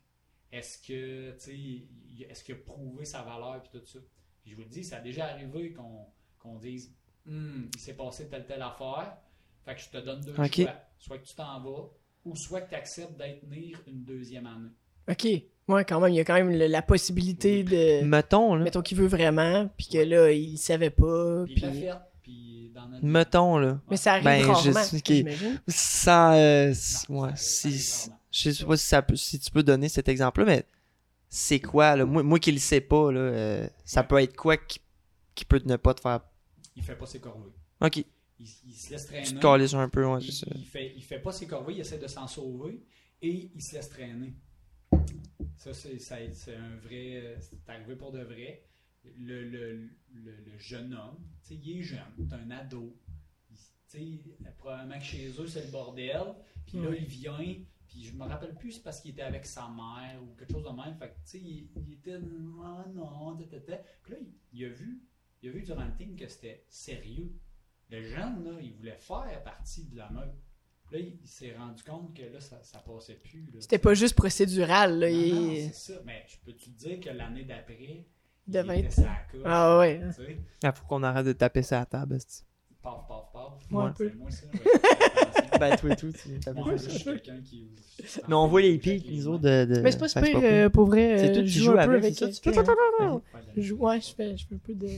Est-ce 0.51 0.79
que, 0.87 1.37
tu 1.43 1.89
est-ce 2.29 2.45
qu'il 2.45 2.55
a 2.55 2.59
prouvé 2.59 3.05
sa 3.05 3.23
valeur 3.23 3.63
puis 3.63 3.79
tout 3.81 3.87
ça? 3.87 3.99
Puis 4.43 4.51
je 4.51 4.57
vous 4.57 4.63
le 4.63 4.69
dis, 4.69 4.85
ça 4.85 4.97
a 4.97 5.01
déjà 5.01 5.27
arrivé 5.29 5.73
qu'on 5.73 6.59
dise, 6.59 6.95
Hum, 7.27 7.71
il 7.73 7.81
s'est 7.81 7.95
passé 7.97 8.29
telle 8.29 8.47
telle 8.47 8.63
affaire, 8.63 9.17
fait 9.65 9.77
que 9.77 9.81
je 9.81 9.91
te 9.91 9.97
donne 9.99 10.21
deux 10.23 10.35
Ok. 10.41 10.55
choix. 10.63 10.75
Soit 10.99 11.19
que 11.19 11.25
tu 11.27 11.35
t'en 11.37 11.61
vas, 11.61 11.89
ou 12.25 12.35
soit 12.35 12.63
que 12.63 12.71
tu 12.71 12.75
acceptes 12.75 13.17
d'être 13.17 13.45
NIR 13.47 13.81
une 13.87 14.03
deuxième 14.05 14.47
année. 14.47 14.71
OK. 15.13 15.27
Ouais, 15.69 15.85
quand 15.85 16.01
même, 16.01 16.13
il 16.13 16.17
y 16.17 16.21
a 16.21 16.25
quand 16.25 16.35
même 16.35 16.51
le- 16.51 16.67
la 16.67 16.83
possibilité 16.83 17.63
de. 17.63 18.05
Mettons, 18.05 18.55
là. 18.57 18.65
Mettons 18.65 18.83
qu'il 18.83 18.99
veut 18.99 19.07
vraiment, 19.07 19.69
puis 19.77 19.87
que 19.87 19.99
là, 19.99 20.31
il 20.33 20.59
savait 20.59 20.91
pas. 20.91 21.45
Puis 21.45 21.55
il 21.57 21.63
l'a 21.63 21.69
Puis... 21.71 21.81
fait, 21.81 21.93
puis 22.23 22.73
dans 22.75 22.89
notre... 22.89 23.05
Mettons, 23.05 23.59
là. 23.59 23.81
Mais 23.91 23.97
ça 23.97 24.13
arrive 24.15 24.25
Ben, 24.25 24.41
je 24.43 24.47
rarement, 24.49 24.83
sais 24.83 24.97
ok. 24.97 25.03
j'imagine. 25.07 25.61
Sans. 25.69 26.33
euh, 26.35 26.71
s- 26.71 27.05
Non, 27.09 27.21
ça 27.23 27.27
ouais, 27.27 27.33
si. 27.37 27.79
ça. 27.79 28.11
Je 28.33 28.51
sais 28.51 28.65
pas 28.65 28.77
si, 28.77 28.87
ça 28.87 29.03
peut, 29.03 29.15
si 29.17 29.39
tu 29.39 29.51
peux 29.51 29.63
donner 29.63 29.89
cet 29.89 30.09
exemple-là, 30.09 30.47
mais 30.47 30.65
c'est 31.29 31.61
quoi, 31.61 31.95
là? 31.97 32.05
Moi, 32.07 32.23
moi 32.23 32.39
qui 32.39 32.51
le 32.51 32.59
sais 32.59 32.81
pas, 32.81 33.13
là, 33.13 33.21
euh, 33.21 33.69
ça 33.85 34.01
Ouais. 34.01 34.07
peut 34.09 34.19
être 34.23 34.37
quoi 34.37 34.57
qui, 34.57 34.81
qui 35.35 35.45
peut 35.45 35.61
ne 35.65 35.77
pas 35.77 35.95
te 35.95 36.01
faire. 36.01 36.21
Il 36.75 36.83
fait 36.83 36.97
pas 36.97 37.07
ses 37.07 37.21
corvées. 37.21 37.53
Ok, 37.81 37.99
Il, 37.99 38.07
il 38.67 38.75
se 38.75 38.91
laisse 38.91 39.07
traîner. 39.07 39.27
tu 39.27 39.35
te 39.35 39.41
calisses 39.41 39.75
un 39.75 39.89
peu, 39.89 40.05
ouais, 40.07 40.19
il, 40.23 40.33
c'est 40.33 40.45
ça. 40.47 40.53
il 40.55 40.65
fait, 40.65 40.93
il 40.97 41.03
fait 41.03 41.19
pas 41.21 41.31
ses 41.33 41.47
corvées, 41.47 41.75
il 41.75 41.81
essaie 41.81 41.99
de 41.99 42.07
s'en 42.09 42.27
sauver 42.27 42.83
et 43.21 43.51
il 43.55 43.63
se 43.63 43.75
laisse 43.75 43.89
traîner. 43.91 44.33
Ça, 45.57 45.73
c'est 45.75 46.55
un 46.57 46.77
vrai. 46.77 47.37
C'est 47.41 47.69
arrivé 47.69 47.97
pour 47.97 48.13
de 48.13 48.23
vrai. 48.23 48.65
Le, 49.19 49.43
le, 49.49 49.89
le, 50.13 50.37
le 50.45 50.59
jeune 50.59 50.95
homme, 50.95 51.19
il 51.51 51.79
est 51.79 51.83
jeune, 51.83 52.15
c'est 52.19 52.35
un 52.35 52.51
ado. 52.53 52.97
Il- 53.95 54.21
probablement 54.57 54.99
que 54.99 55.05
chez 55.05 55.29
eux, 55.39 55.47
c'est 55.47 55.65
le 55.67 55.71
bordel. 55.71 56.35
Puis 56.67 56.79
là, 56.79 56.95
il 56.97 57.05
vient, 57.05 57.57
puis 57.89 58.05
je 58.05 58.15
me 58.15 58.25
rappelle 58.25 58.55
plus, 58.55 58.73
c'est 58.73 58.83
parce 58.83 59.01
qu'il 59.01 59.11
était 59.11 59.23
avec 59.23 59.45
sa 59.45 59.69
mère 59.69 60.23
ou 60.23 60.35
quelque 60.37 60.53
chose 60.53 60.65
de 60.65 60.71
même. 60.71 60.97
Fait 60.97 61.09
que, 61.09 61.15
tu 61.17 61.21
sais, 61.25 61.41
il, 61.41 61.69
il 61.77 61.93
était. 61.95 62.19
Ah 62.65 62.87
non, 62.95 63.37
ta, 63.37 63.45
ta, 63.45 63.61
ta. 63.61 63.77
Puis 64.03 64.13
là, 64.13 64.19
il, 64.21 64.33
il 64.53 64.65
a 64.65 64.69
vu, 64.71 65.03
il 65.43 65.49
a 65.51 65.53
vu 65.53 65.63
durant 65.63 65.85
le 65.85 65.95
team 65.97 66.17
que 66.17 66.27
c'était 66.27 66.65
sérieux. 66.69 67.33
Le 67.91 68.01
jeune, 68.03 68.45
là, 68.45 68.59
il 68.63 68.73
voulait 68.73 68.97
faire 68.97 69.43
partie 69.45 69.85
de 69.89 69.97
la 69.99 70.09
meute. 70.11 70.33
Là, 70.93 70.99
il, 70.99 71.17
s'est 71.27 71.55
rendu 71.57 71.83
compte 71.83 72.15
que 72.15 72.23
là, 72.23 72.39
ça, 72.41 72.59
ça 72.63 72.79
passait 72.81 73.15
plus. 73.15 73.47
C'était 73.61 73.79
pas 73.79 73.95
juste 73.95 74.15
procédural, 74.15 74.99
là. 74.99 75.11
Non, 75.11 75.17
il- 75.17 75.35
non, 75.35 75.55
c'est 75.55 75.75
ça. 75.93 76.01
Mais 76.05 76.25
je 76.29 76.37
peux 76.45 76.53
te 76.53 76.69
dire 76.69 77.01
que 77.01 77.09
l'année 77.11 77.45
d'après, 77.45 78.05
il 78.47 78.53
devait 78.53 78.81
était 78.81 78.89
être- 78.89 78.93
sa 78.93 79.11
Ah 79.45 79.79
ouais. 79.79 80.01
tu 80.17 80.23
sais? 80.25 80.37
Il 80.63 80.73
faut 80.75 80.85
qu'on 80.87 81.03
arrête 81.03 81.25
de 81.27 81.33
taper 81.33 81.63
ça 81.63 81.77
à 81.79 81.81
la 81.81 81.87
table. 81.87 82.19
paf, 82.83 83.09
paf, 83.09 83.33
paf. 83.33 83.53
Ouais, 83.71 83.85
un 83.85 83.93
peu. 83.93 84.09
C'est 84.11 84.17
moi, 84.17 84.29
attention. 84.29 84.49
Ben, 85.61 85.77
toi 85.77 85.91
et 85.93 85.97
tout, 85.97 86.13
tu 86.13 86.41
t'as 86.41 86.53
Moi, 86.53 86.73
fait 86.73 86.79
je 86.79 86.83
ça. 86.83 86.91
suis 86.91 87.05
quelqu'un 87.05 87.41
qui. 87.43 87.71
Mais 88.29 88.35
on 88.35 88.49
voit 88.49 88.61
les 88.63 88.79
pics, 88.79 89.09
nous 89.11 89.29
autres, 89.29 89.43
de. 89.45 89.65
de- 89.77 89.81
Mais 89.81 89.93
c'est 89.93 89.99
pas 89.99 90.09
super 90.09 90.41
que 90.41 90.45
euh, 90.45 90.69
pour 90.71 90.87
vrai. 90.87 91.19
C'est 91.19 91.31
euh, 91.39 91.43
qui 91.43 91.47
je 91.49 91.59
joues 91.61 91.65
joue 91.73 91.79
un 91.79 91.87
peu 91.87 91.97
avec, 91.97 92.15
ça? 92.17 92.29
Tu 92.29 92.41
fais- 92.43 93.63
joue- 93.63 93.77
Ouais, 93.77 94.01
je 94.01 94.15
fais, 94.15 94.37
je 94.37 94.47
fais 94.47 94.55
un 94.55 94.59
peu 94.59 94.75
de. 94.75 94.89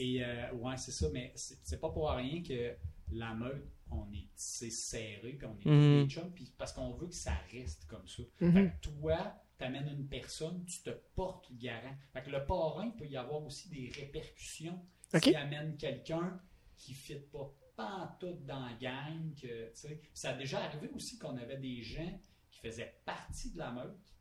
Et 0.00 0.24
euh, 0.24 0.52
ouais, 0.54 0.74
c'est 0.76 0.90
ça, 0.92 1.06
mais 1.12 1.32
c'est 1.34 1.56
c'est 1.62 1.80
pas 1.80 1.88
pour 1.90 2.10
rien 2.10 2.42
que 2.42 2.72
la 3.12 3.34
meute, 3.34 3.62
on 3.94 4.12
est 4.12 4.28
serré, 4.36 5.32
puis 5.32 5.46
on 5.46 5.58
est 5.58 6.04
des 6.04 6.10
chums, 6.10 6.32
puis 6.32 6.52
parce 6.56 6.72
qu'on 6.72 6.92
veut 6.92 7.08
que 7.08 7.14
ça 7.14 7.34
reste 7.52 7.86
comme 7.86 8.06
ça. 8.08 8.22
Mhm. 8.40 8.52
Fait 8.52 8.70
que 8.70 8.88
toi, 8.88 9.34
t'amènes 9.58 9.88
une 9.88 10.06
personne, 10.08 10.64
tu 10.64 10.82
te 10.82 10.90
portes 11.14 11.52
garant. 11.56 11.94
Fait 12.12 12.22
que 12.22 12.30
le 12.30 12.44
parrain, 12.44 12.86
il 12.86 12.96
peut 12.96 13.06
y 13.06 13.16
avoir 13.16 13.42
aussi 13.44 13.68
des 13.68 13.90
répercussions 13.94 14.84
Ok. 15.14 15.24
s'il 15.24 15.36
amène 15.36 15.76
quelqu'un 15.76 16.40
qui 16.76 16.92
ne 16.92 16.96
fit 16.96 17.14
pas 17.32 17.52
pantoute 17.76 18.44
dans 18.44 18.66
la 18.66 18.74
gang. 18.74 19.34
Que, 19.40 19.70
ça 20.12 20.30
a 20.30 20.34
déjà 20.34 20.62
arrivé 20.64 20.88
aussi 20.94 21.18
qu'on 21.18 21.36
avait 21.36 21.58
des 21.58 21.82
gens 21.82 22.20
qui 22.50 22.60
faisaient 22.60 22.94
partie 23.04 23.50
de 23.52 23.58
la 23.58 23.70
meute, 23.72 24.14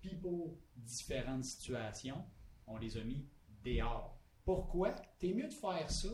puis 0.00 0.14
pour 0.16 0.56
différentes 0.76 1.44
situations, 1.44 2.24
on 2.66 2.78
les 2.78 2.96
a 2.96 3.04
mis 3.04 3.26
dehors. 3.64 4.18
Pourquoi? 4.44 4.90
T'es 5.18 5.32
mieux 5.32 5.48
de 5.48 5.54
faire 5.54 5.90
ça 5.90 6.08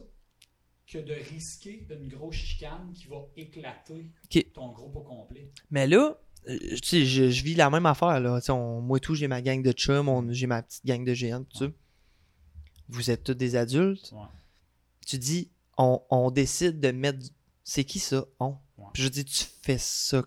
que 0.91 0.99
de 0.99 1.13
risquer 1.15 1.87
une 1.91 2.09
grosse 2.09 2.35
chicane 2.35 2.93
qui 2.95 3.07
va 3.07 3.19
éclater 3.37 4.11
ton 4.53 4.73
groupe 4.73 4.97
au 4.97 5.01
complet. 5.03 5.51
Mais 5.71 5.87
là, 5.87 6.19
euh, 6.49 6.59
tu 6.59 6.79
sais, 6.83 7.05
je, 7.05 7.31
je 7.31 7.45
vis 7.45 7.55
la 7.55 7.71
même 7.71 7.87
affaire, 7.87 8.19
là. 8.21 8.41
On- 8.49 8.81
moi 8.81 8.99
et 8.99 9.01
tout, 9.01 9.15
j'ai 9.15 9.29
ma 9.29 9.41
gang 9.43 9.63
de 9.63 9.73
chums, 9.73 10.33
j'ai 10.33 10.47
ma 10.47 10.63
petite 10.63 10.85
gang 10.85 11.05
de 11.05 11.15
géants, 11.15 11.45
tout 11.45 11.59
ça. 11.59 11.67
Vous 12.89 13.11
êtes 13.11 13.23
tous 13.25 13.35
des 13.35 13.57
adultes. 13.57 14.11
Ouais. 14.13 14.27
Tu 15.07 15.19
dis, 15.19 15.51
on, 15.79 16.03
on 16.11 16.31
décide 16.31 16.81
de 16.81 16.91
mettre. 16.91 17.19
C'est 17.63 17.85
qui 17.85 17.99
ça, 18.01 18.25
on? 18.41 18.57
Ouais. 18.79 18.87
Puis 18.95 19.03
je 19.05 19.09
dis, 19.09 19.25
tu 19.25 19.45
fais 19.63 19.79
ça 19.79 20.23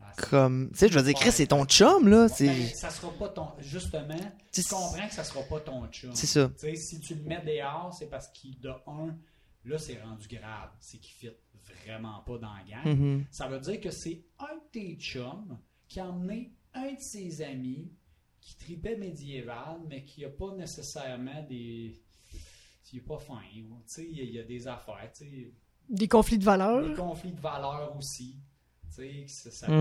Ah, 0.00 0.12
comme. 0.16 0.70
Tu 0.72 0.78
sais, 0.78 0.88
je 0.88 0.98
veux 0.98 1.04
dire, 1.04 1.14
Chris, 1.14 1.30
c'est 1.32 1.46
ton 1.46 1.64
chum, 1.64 2.08
là. 2.08 2.28
C'est 2.28 2.46
Ben, 2.48 2.68
ça 2.74 2.90
sera 2.90 3.12
pas 3.12 3.28
ton. 3.28 3.46
Justement, 3.60 4.16
tu 4.52 4.62
comprends 4.64 5.06
que 5.06 5.14
ça 5.14 5.22
sera 5.22 5.42
pas 5.42 5.60
ton 5.60 5.86
chum. 5.88 6.10
c'est 6.14 6.26
ça. 6.26 6.48
Tu 6.58 6.58
sais, 6.60 6.74
si 6.74 6.98
tu 7.00 7.14
le 7.14 7.22
mets 7.22 7.42
dehors, 7.44 7.94
c'est 7.96 8.06
parce 8.10 8.28
qu'il, 8.28 8.58
de 8.58 8.70
un, 8.86 9.16
là, 9.64 9.78
c'est 9.78 10.00
rendu 10.02 10.26
grave. 10.28 10.70
C'est 10.80 10.98
qu'il 10.98 11.12
fit 11.12 11.30
vraiment 11.84 12.20
pas 12.20 12.38
dans 12.38 12.52
la 12.54 12.62
gang. 12.64 12.98
Mhm. 12.98 13.24
Ça 13.30 13.48
veut 13.48 13.60
dire 13.60 13.80
que 13.80 13.90
c'est 13.90 14.24
un 14.38 14.54
de 14.56 14.62
tes 14.72 14.96
chums 14.96 15.58
qui 15.86 16.00
a 16.00 16.06
emmené 16.08 16.52
un 16.74 16.92
de 16.92 17.00
ses 17.00 17.42
amis 17.42 17.90
qui 18.40 18.56
tripait 18.56 18.96
médiéval, 18.96 19.80
mais 19.88 20.04
qui 20.04 20.24
a 20.24 20.30
pas 20.30 20.54
nécessairement 20.54 21.42
des. 21.48 22.00
qui 22.84 22.96
est 22.98 23.00
pas 23.02 23.18
fin. 23.18 23.40
Tu 23.52 23.66
sais, 23.84 24.06
il 24.10 24.16
y 24.16 24.20
a- 24.20 24.24
il 24.24 24.32
y 24.32 24.38
a 24.38 24.44
des 24.44 24.66
affaires. 24.66 25.12
Des 25.90 26.08
conflits 26.08 26.38
de 26.38 26.44
valeurs. 26.44 26.88
des 26.88 26.94
conflits 26.94 27.32
de 27.32 27.40
valeurs 27.40 27.94
aussi. 27.96 28.36
Tu 28.90 29.02
sais, 29.02 29.24
que 29.24 29.30
ça, 29.30 29.50
ça 29.50 29.66
peut 29.66 29.72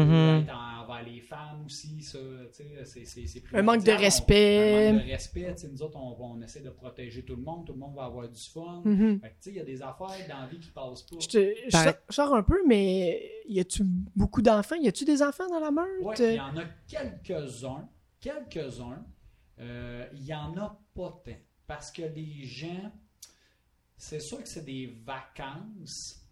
être 0.44 0.54
envers 0.54 1.04
les 1.04 1.22
femmes 1.22 1.64
aussi, 1.66 2.02
ça. 2.02 2.18
C'est- 2.52 3.06
c'est- 3.06 3.44
Un 3.54 3.62
manque 3.62 3.84
de. 3.84 3.92
On- 3.92 3.98
respect. 3.98 4.90
Un 4.90 4.94
manque 4.94 5.06
de 5.06 5.12
respect. 5.12 5.56
Tu 5.56 5.62
sais, 5.62 5.68
nous 5.70 5.82
autres, 5.82 5.98
on, 5.98 6.16
on 6.38 6.42
essaie 6.42 6.60
de 6.62 6.70
protéger 6.70 7.24
tout 7.24 7.36
le 7.36 7.42
monde. 7.42 7.66
Tout 7.66 7.74
le 7.74 7.80
monde 7.80 7.96
va 7.96 8.04
avoir 8.06 8.28
du 8.28 8.40
fun. 8.40 8.82
Mhm. 8.84 9.20
Fait 9.22 9.30
que, 9.30 9.34
tu 9.36 9.42
sais, 9.42 9.50
il 9.52 9.56
y 9.56 9.60
a 9.60 9.64
des 9.64 9.82
affaires 9.82 10.28
dans 10.30 10.40
la 10.42 10.48
vie 10.48 10.60
qui 10.60 10.70
passent 10.72 11.04
pas. 11.04 11.16
Je, 11.20 11.28
te, 11.28 11.38
je 11.66 11.72
Par- 11.72 11.84
sors- 11.86 11.94
je 12.10 12.14
sors 12.16 12.36
un 12.36 12.44
peu, 12.44 12.60
mais 12.68 13.32
y 13.48 13.60
a-tu 13.60 13.84
beaucoup 13.84 14.42
d'enfants? 14.42 14.76
Y 14.76 14.88
a-tu 14.90 15.06
des 15.06 15.22
enfants 15.24 15.48
dans 15.48 15.60
la 15.60 15.72
meute? 15.72 15.86
Ouais, 16.04 16.16
il 16.20 16.36
y 16.36 16.40
en 16.40 16.58
a 16.58 16.66
quelques-uns. 16.88 17.88
Quelques-uns. 18.20 19.06
Euh, 19.60 20.06
Il 20.14 20.24
y 20.26 20.34
en 20.34 20.56
a 20.58 20.80
pas 20.94 21.22
tant. 21.26 21.32
Parce 21.66 21.92
que 21.92 22.02
les 22.04 22.44
gens, 22.46 22.92
c'est 23.98 24.20
sûr 24.20 24.42
que 24.42 24.48
c'est 24.48 24.64
des 24.66 25.02
vacances. 25.06 26.24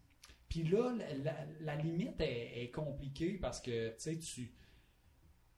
Puis 0.56 0.64
là, 0.70 0.96
la, 0.98 1.14
la- 1.18 1.46
la 1.60 1.76
limite 1.76 2.22
est, 2.22 2.64
est 2.64 2.72
compliquée 2.72 3.34
parce 3.34 3.60
que, 3.60 3.90
tu 3.90 3.96
sais, 3.98 4.18
tu. 4.18 4.54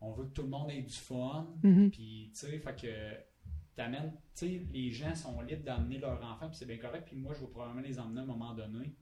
On 0.02 0.12
veut 0.12 0.26
que 0.26 0.32
tout 0.34 0.42
le 0.42 0.48
monde 0.50 0.72
ait 0.72 0.82
du 0.82 0.94
fun. 0.96 1.48
Mhm. 1.62 1.92
Puis, 1.92 2.32
tu 2.34 2.40
sais, 2.40 2.58
fait 2.60 2.76
que 2.82 3.14
t'amènes, 3.76 4.12
tu 4.36 4.48
sais, 4.48 4.62
les 4.74 4.90
gens 4.92 5.14
sont 5.14 5.40
libres 5.42 5.64
d'amener 5.64 6.00
leurs 6.00 6.24
enfants, 6.24 6.48
puis 6.48 6.58
c'est 6.58 6.66
bien 6.66 6.78
correct. 6.80 7.04
Puis 7.08 7.16
moi, 7.16 7.36
je 7.36 7.42
vais 7.42 7.48
probablement 7.52 7.82
les 7.82 8.00
emmener 8.00 8.22
à 8.22 8.24
un 8.24 8.26
moment 8.26 8.56
donné. 8.56 8.96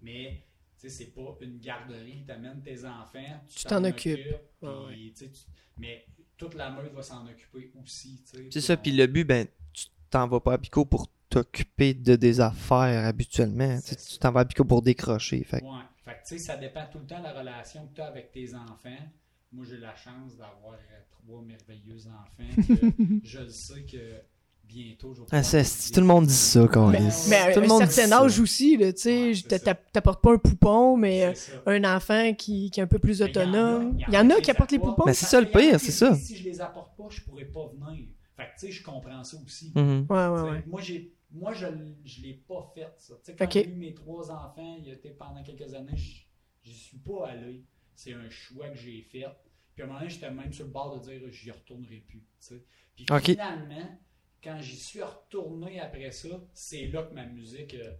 Mais, 0.00 0.42
tu 0.80 0.88
sais, 0.88 0.88
c'est 0.88 1.14
pas 1.14 1.36
une 1.42 1.58
garderie. 1.58 2.24
T'amènes 2.26 2.62
tes 2.62 2.84
enfants, 2.86 3.40
tu 3.46 3.64
t'en 3.64 3.84
occupes. 3.84 4.20
tu- 5.14 5.30
mais 5.78 6.06
toute 6.38 6.54
la 6.54 6.70
meute 6.70 6.92
va 6.94 7.02
s'en 7.02 7.26
occuper 7.26 7.72
aussi, 7.82 8.22
tu 8.24 8.38
sais. 8.38 8.48
C'est 8.50 8.60
ça, 8.62 8.76
puis 8.78 8.90
le 8.92 9.06
but, 9.06 9.24
ben, 9.24 9.46
tu 9.74 9.86
t'en 10.08 10.26
vas 10.28 10.40
pas 10.40 10.54
à 10.54 10.58
Pico 10.58 10.84
pour 10.86 11.08
t'occuper 11.34 11.94
de 11.94 12.16
des 12.16 12.40
affaires 12.40 13.06
habituellement. 13.06 13.78
Tu 13.84 14.18
t'en 14.18 14.30
vas 14.32 14.40
à 14.40 14.44
Pico 14.44 14.64
pour 14.64 14.82
décrocher. 14.82 15.42
Fait 15.44 15.62
Ouais. 15.62 16.12
Que, 16.28 16.38
ça 16.38 16.56
dépend 16.56 16.84
tout 16.92 16.98
le 16.98 17.06
temps 17.06 17.18
de 17.18 17.24
la 17.24 17.32
relation 17.32 17.86
que 17.86 17.94
tu 17.94 18.00
as 18.00 18.06
avec 18.06 18.30
tes 18.32 18.54
enfants. 18.54 19.02
Moi, 19.52 19.64
j'ai 19.68 19.78
la 19.78 19.94
chance 19.96 20.32
d'avoir 20.36 20.74
euh, 20.74 21.00
trois 21.10 21.42
merveilleux 21.42 22.06
enfants. 22.06 22.54
que 22.56 23.20
je 23.24 23.38
le 23.40 23.48
sais 23.48 23.82
que 23.90 24.22
bientôt, 24.64 25.14
je 25.14 25.20
vais 25.20 25.26
Ah, 25.32 25.42
tout 25.92 26.00
le 26.00 26.06
monde 26.06 26.26
dit 26.26 26.34
ça, 26.34 26.60
Mais, 26.62 26.68
Carlis. 26.68 27.26
mais 27.28 27.36
à 27.36 27.52
Tout 27.54 27.60
le 27.60 27.64
un 27.66 27.68
monde 27.68 27.84
dit 27.84 27.92
certain 27.92 28.12
âge 28.24 28.38
aussi, 28.40 28.76
là, 28.76 28.92
tu 28.92 29.34
sais, 29.34 29.58
t'apportes 29.92 30.22
pas 30.22 30.32
un 30.32 30.38
poupon, 30.38 30.96
mais 30.96 31.32
un 31.66 31.84
enfant 31.96 32.32
qui, 32.34 32.70
qui 32.70 32.80
est 32.80 32.82
un 32.82 32.86
peu 32.86 32.98
plus 32.98 33.20
Mais 33.20 33.26
il 33.26 33.36
y 33.36 33.40
en 33.40 33.54
a- 33.54 33.76
autonome. 33.76 33.98
Il 34.08 34.14
y 34.14 34.18
en 34.18 34.30
a 34.30 34.40
qui 34.40 34.50
apportent 34.50 34.72
les 34.72 34.78
poupons. 34.78 35.04
Mais 35.06 35.14
c'est 35.14 35.26
ça, 35.26 35.40
le 35.40 35.46
pire, 35.46 35.78
c'est 35.80 35.92
ça. 35.92 36.14
Si 36.16 36.36
je 36.36 36.44
les 36.44 36.60
apporte 36.60 36.96
pas, 36.96 37.04
je 37.10 37.20
pourrais 37.22 37.44
pas 37.46 37.66
venir. 37.68 38.08
Fait 38.36 38.44
que, 38.44 38.48
tu 38.58 38.66
sais, 38.66 38.72
je 38.72 38.82
comprends 38.82 39.22
ça 39.22 39.36
aussi. 39.44 39.72
Mhm. 39.76 40.06
Ouais, 40.10 40.26
ouais, 40.26 40.42
ouais. 40.50 40.64
Moi, 40.66 40.80
j'ai, 40.80 41.13
moi, 41.34 41.52
je 41.52 41.66
ne 41.66 41.92
l'ai 42.22 42.34
pas 42.34 42.62
fait, 42.74 42.92
ça. 42.98 43.14
T'sais, 43.22 43.34
quand 43.36 43.44
Ok. 43.44 43.52
j'ai 43.52 43.66
eu 43.68 43.74
mes 43.74 43.92
trois 43.94 44.30
enfants, 44.30 44.76
il 44.78 44.86
y 44.86 44.90
a 44.90 44.94
été 44.94 45.10
pendant 45.10 45.42
quelques 45.42 45.74
années, 45.74 45.96
j- 45.96 46.26
j'y 46.62 46.74
suis 46.74 46.98
pas 46.98 47.28
allé. 47.28 47.64
C'est 47.94 48.14
un 48.14 48.28
choix 48.30 48.70
que 48.70 48.76
j'ai 48.76 49.02
fait. 49.02 49.26
Puis 49.74 49.82
à 49.82 49.84
un 49.84 49.88
moment 49.88 49.98
donné, 50.00 50.10
j'étais 50.10 50.30
même 50.30 50.52
sur 50.52 50.64
le 50.64 50.70
bord 50.70 50.98
de 50.98 51.04
dire 51.10 51.28
j'y 51.30 51.50
retournerai 51.50 51.98
plus. 51.98 52.24
Puis 52.96 53.06
finalement, 53.34 53.98
quand 54.42 54.58
j'y 54.60 54.76
suis 54.76 55.02
retourné 55.02 55.80
après 55.80 56.10
ça, 56.10 56.28
c'est 56.54 56.86
là 56.88 57.02
que 57.02 57.14
ma 57.14 57.26
musique 57.26 57.74
euh, 57.74 57.92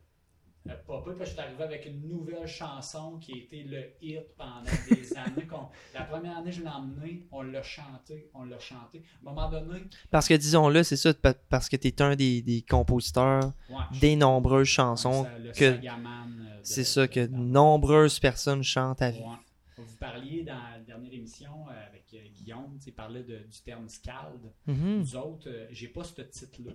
a 0.69 0.75
popé. 0.75 1.11
Puis 1.13 1.25
je 1.27 1.31
suis 1.31 1.41
arrivé 1.41 1.63
avec 1.63 1.87
une 1.87 2.09
nouvelle 2.09 2.47
chanson 2.47 3.19
qui 3.19 3.33
a 3.33 3.37
été 3.37 3.63
le 3.65 3.93
hit 4.01 4.35
pendant 4.37 4.63
des 4.89 5.17
années. 5.17 5.47
la 5.95 6.03
première 6.05 6.39
année, 6.39 6.53
je 6.53 6.63
l'ai 6.63 6.69
emmené, 6.69 7.27
on 7.31 7.43
l'a 7.43 7.63
chanté, 7.63 8.31
on 8.35 8.45
l'a 8.45 8.59
chanté. 8.59 9.03
À 9.25 9.29
un 9.31 9.33
moment 9.33 9.51
donné, 9.51 9.81
Parce 10.11 10.27
que 10.29 10.35
disons-le, 10.35 10.83
c'est 10.83 10.97
ça, 10.97 11.13
pa- 11.15 11.35
parce 11.35 11.69
que 11.69 11.77
t'es 11.77 12.01
un 12.03 12.17
des, 12.17 12.43
des 12.43 12.63
compositeurs 12.63 13.53
ouais, 13.69 13.99
des 14.01 14.17
nombreuses 14.17 14.69
chansons. 14.69 15.25
Ça, 15.25 15.31
que- 15.55 15.75
Sagaman, 15.75 16.29
euh, 16.41 16.59
de- 16.61 16.65
C'est 16.65 16.85
ça, 16.85 17.07
que 17.09 17.27
dans- 17.27 17.39
nombreuses 17.39 18.19
personnes 18.19 18.63
chantent 18.63 19.03
à 19.03 19.11
vie. 19.11 19.21
Ouais. 19.21 19.37
Vous 19.77 19.97
parliez 19.99 20.45
dans 20.45 20.55
la 20.55 20.79
dernière 20.79 21.13
émission 21.13 21.67
euh, 21.69 21.87
avec 21.89 22.05
euh, 22.15 22.19
Guillaume, 22.33 22.79
tu 22.83 22.91
de- 22.91 23.39
du 23.51 23.61
terme 23.65 23.89
scald. 23.89 24.41
Mhm. 24.67 24.99
Nous 25.01 25.17
autres, 25.17 25.49
euh, 25.49 25.67
j'ai 25.71 25.89
pas 25.89 26.05
ce 26.05 26.23
titre-là. 26.23 26.73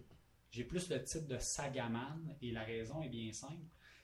J'ai 0.51 0.63
plus 0.63 0.89
le 0.89 1.03
titre 1.03 1.27
de 1.27 1.37
Sagaman 1.37 2.35
et 2.41 2.51
la 2.51 2.63
raison 2.63 3.01
est 3.03 3.09
bien 3.09 3.31
simple. 3.31 3.53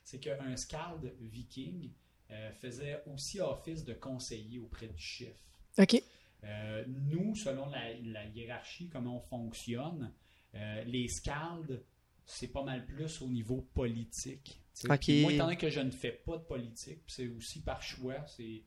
C'est 0.06 0.20
qu'un 0.20 0.56
scald 0.56 1.12
viking 1.20 1.90
euh, 2.30 2.52
faisait 2.52 3.02
aussi 3.12 3.40
office 3.40 3.84
de 3.84 3.92
conseiller 3.92 4.60
auprès 4.60 4.86
du 4.86 5.02
chef. 5.02 5.36
OK. 5.78 6.00
Euh, 6.44 6.84
nous, 6.86 7.34
selon 7.34 7.68
la, 7.70 7.92
la 8.04 8.24
hiérarchie, 8.26 8.88
comment 8.88 9.16
on 9.16 9.20
fonctionne, 9.20 10.12
euh, 10.54 10.84
les 10.84 11.08
scalds, 11.08 11.82
c'est 12.24 12.46
pas 12.52 12.62
mal 12.62 12.86
plus 12.86 13.20
au 13.20 13.26
niveau 13.26 13.62
politique. 13.74 14.62
tu 14.74 14.86
sais. 14.86 14.92
Ok. 14.92 15.00
Puis 15.00 15.22
Moi, 15.22 15.32
étant 15.32 15.46
donné 15.46 15.56
que 15.56 15.70
je 15.70 15.80
ne 15.80 15.90
fais 15.90 16.12
pas 16.12 16.38
de 16.38 16.44
politique, 16.44 17.02
c'est 17.08 17.26
aussi 17.26 17.62
par 17.62 17.82
choix, 17.82 18.24
c'est. 18.28 18.62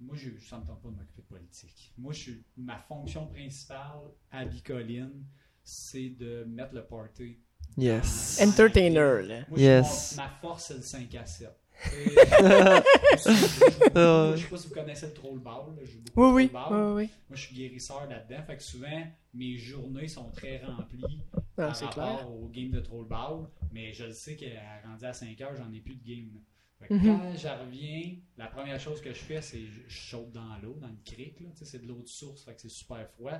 Moi, 0.00 0.16
je, 0.16 0.30
ça 0.38 0.58
me 0.58 0.64
tente 0.66 0.80
pas 0.82 0.88
de 0.88 0.94
m'occuper 0.94 1.20
de 1.20 1.26
politique. 1.26 1.92
Moi, 1.98 2.14
je 2.14 2.32
ma 2.56 2.78
fonction 2.78 3.26
principale 3.26 4.00
à 4.30 4.46
Bicoline, 4.46 5.26
c'est 5.62 6.08
de 6.08 6.44
mettre 6.44 6.72
le 6.72 6.86
party. 6.86 7.38
Yes. 7.76 8.40
Entertainer, 8.42 9.22
là. 9.26 9.40
Moi, 9.48 9.58
Yes. 9.58 10.14
mon- 10.16 10.22
ma 10.22 10.28
force, 10.30 10.64
c'est 10.66 10.74
le 10.74 10.82
5 10.82 11.14
à 11.16 11.26
7. 11.26 11.48
je 11.84 13.18
sais 13.18 13.30
pas 13.90 14.36
si 14.56 14.68
vous 14.68 14.74
connaissez 14.74 15.06
le 15.06 15.12
trollball. 15.12 15.74
là, 15.76 15.82
je 15.84 15.90
joue 15.90 16.00
beaucoup 16.02 16.34
Oui, 16.34 16.50
oui. 16.52 16.60
oui, 16.70 16.78
oui. 16.94 17.10
Moi, 17.28 17.36
je 17.36 17.40
suis 17.40 17.54
guérisseur 17.54 18.06
là-dedans. 18.08 18.42
Fait 18.46 18.56
que 18.56 18.62
souvent, 18.62 19.02
mes 19.34 19.56
journées 19.56 20.08
sont 20.08 20.30
très 20.30 20.62
remplies 20.64 21.20
Ah, 21.32 21.40
par 21.56 21.76
c'est 21.76 21.84
rapport 21.86 22.16
clair. 22.18 22.30
au 22.30 22.48
game 22.48 22.70
de 22.70 22.80
trollball. 22.80 23.46
Mais 23.72 23.92
je 23.92 24.04
le 24.04 24.12
sais 24.12 24.36
qu'à 24.36 24.46
rendu 24.88 25.04
à 25.04 25.12
5 25.12 25.40
heures, 25.40 25.54
j'en 25.56 25.72
ai 25.72 25.80
plus 25.80 25.96
de 25.96 26.04
game. 26.06 26.30
là. 26.34 26.40
Fait 26.80 26.88
que 26.88 26.94
Mhm. 26.94 27.04
quand 27.18 27.36
je 27.36 27.48
reviens, 27.48 28.14
la 28.36 28.46
première 28.46 28.78
chose 28.80 29.00
que 29.00 29.10
je 29.12 29.18
fais, 29.18 29.40
c'est 29.40 29.60
je 29.66 29.80
je 29.88 30.10
saute 30.10 30.32
dans 30.32 30.56
l'eau, 30.62 30.76
dans 30.80 30.88
le 30.88 30.96
cric. 31.04 31.40
là. 31.40 31.48
C'est 31.54 31.82
de 31.82 31.86
l'eau 31.88 32.02
de 32.02 32.08
source, 32.08 32.44
fait 32.44 32.54
que 32.54 32.60
c'est 32.62 32.68
super 32.68 33.06
froid. 33.10 33.38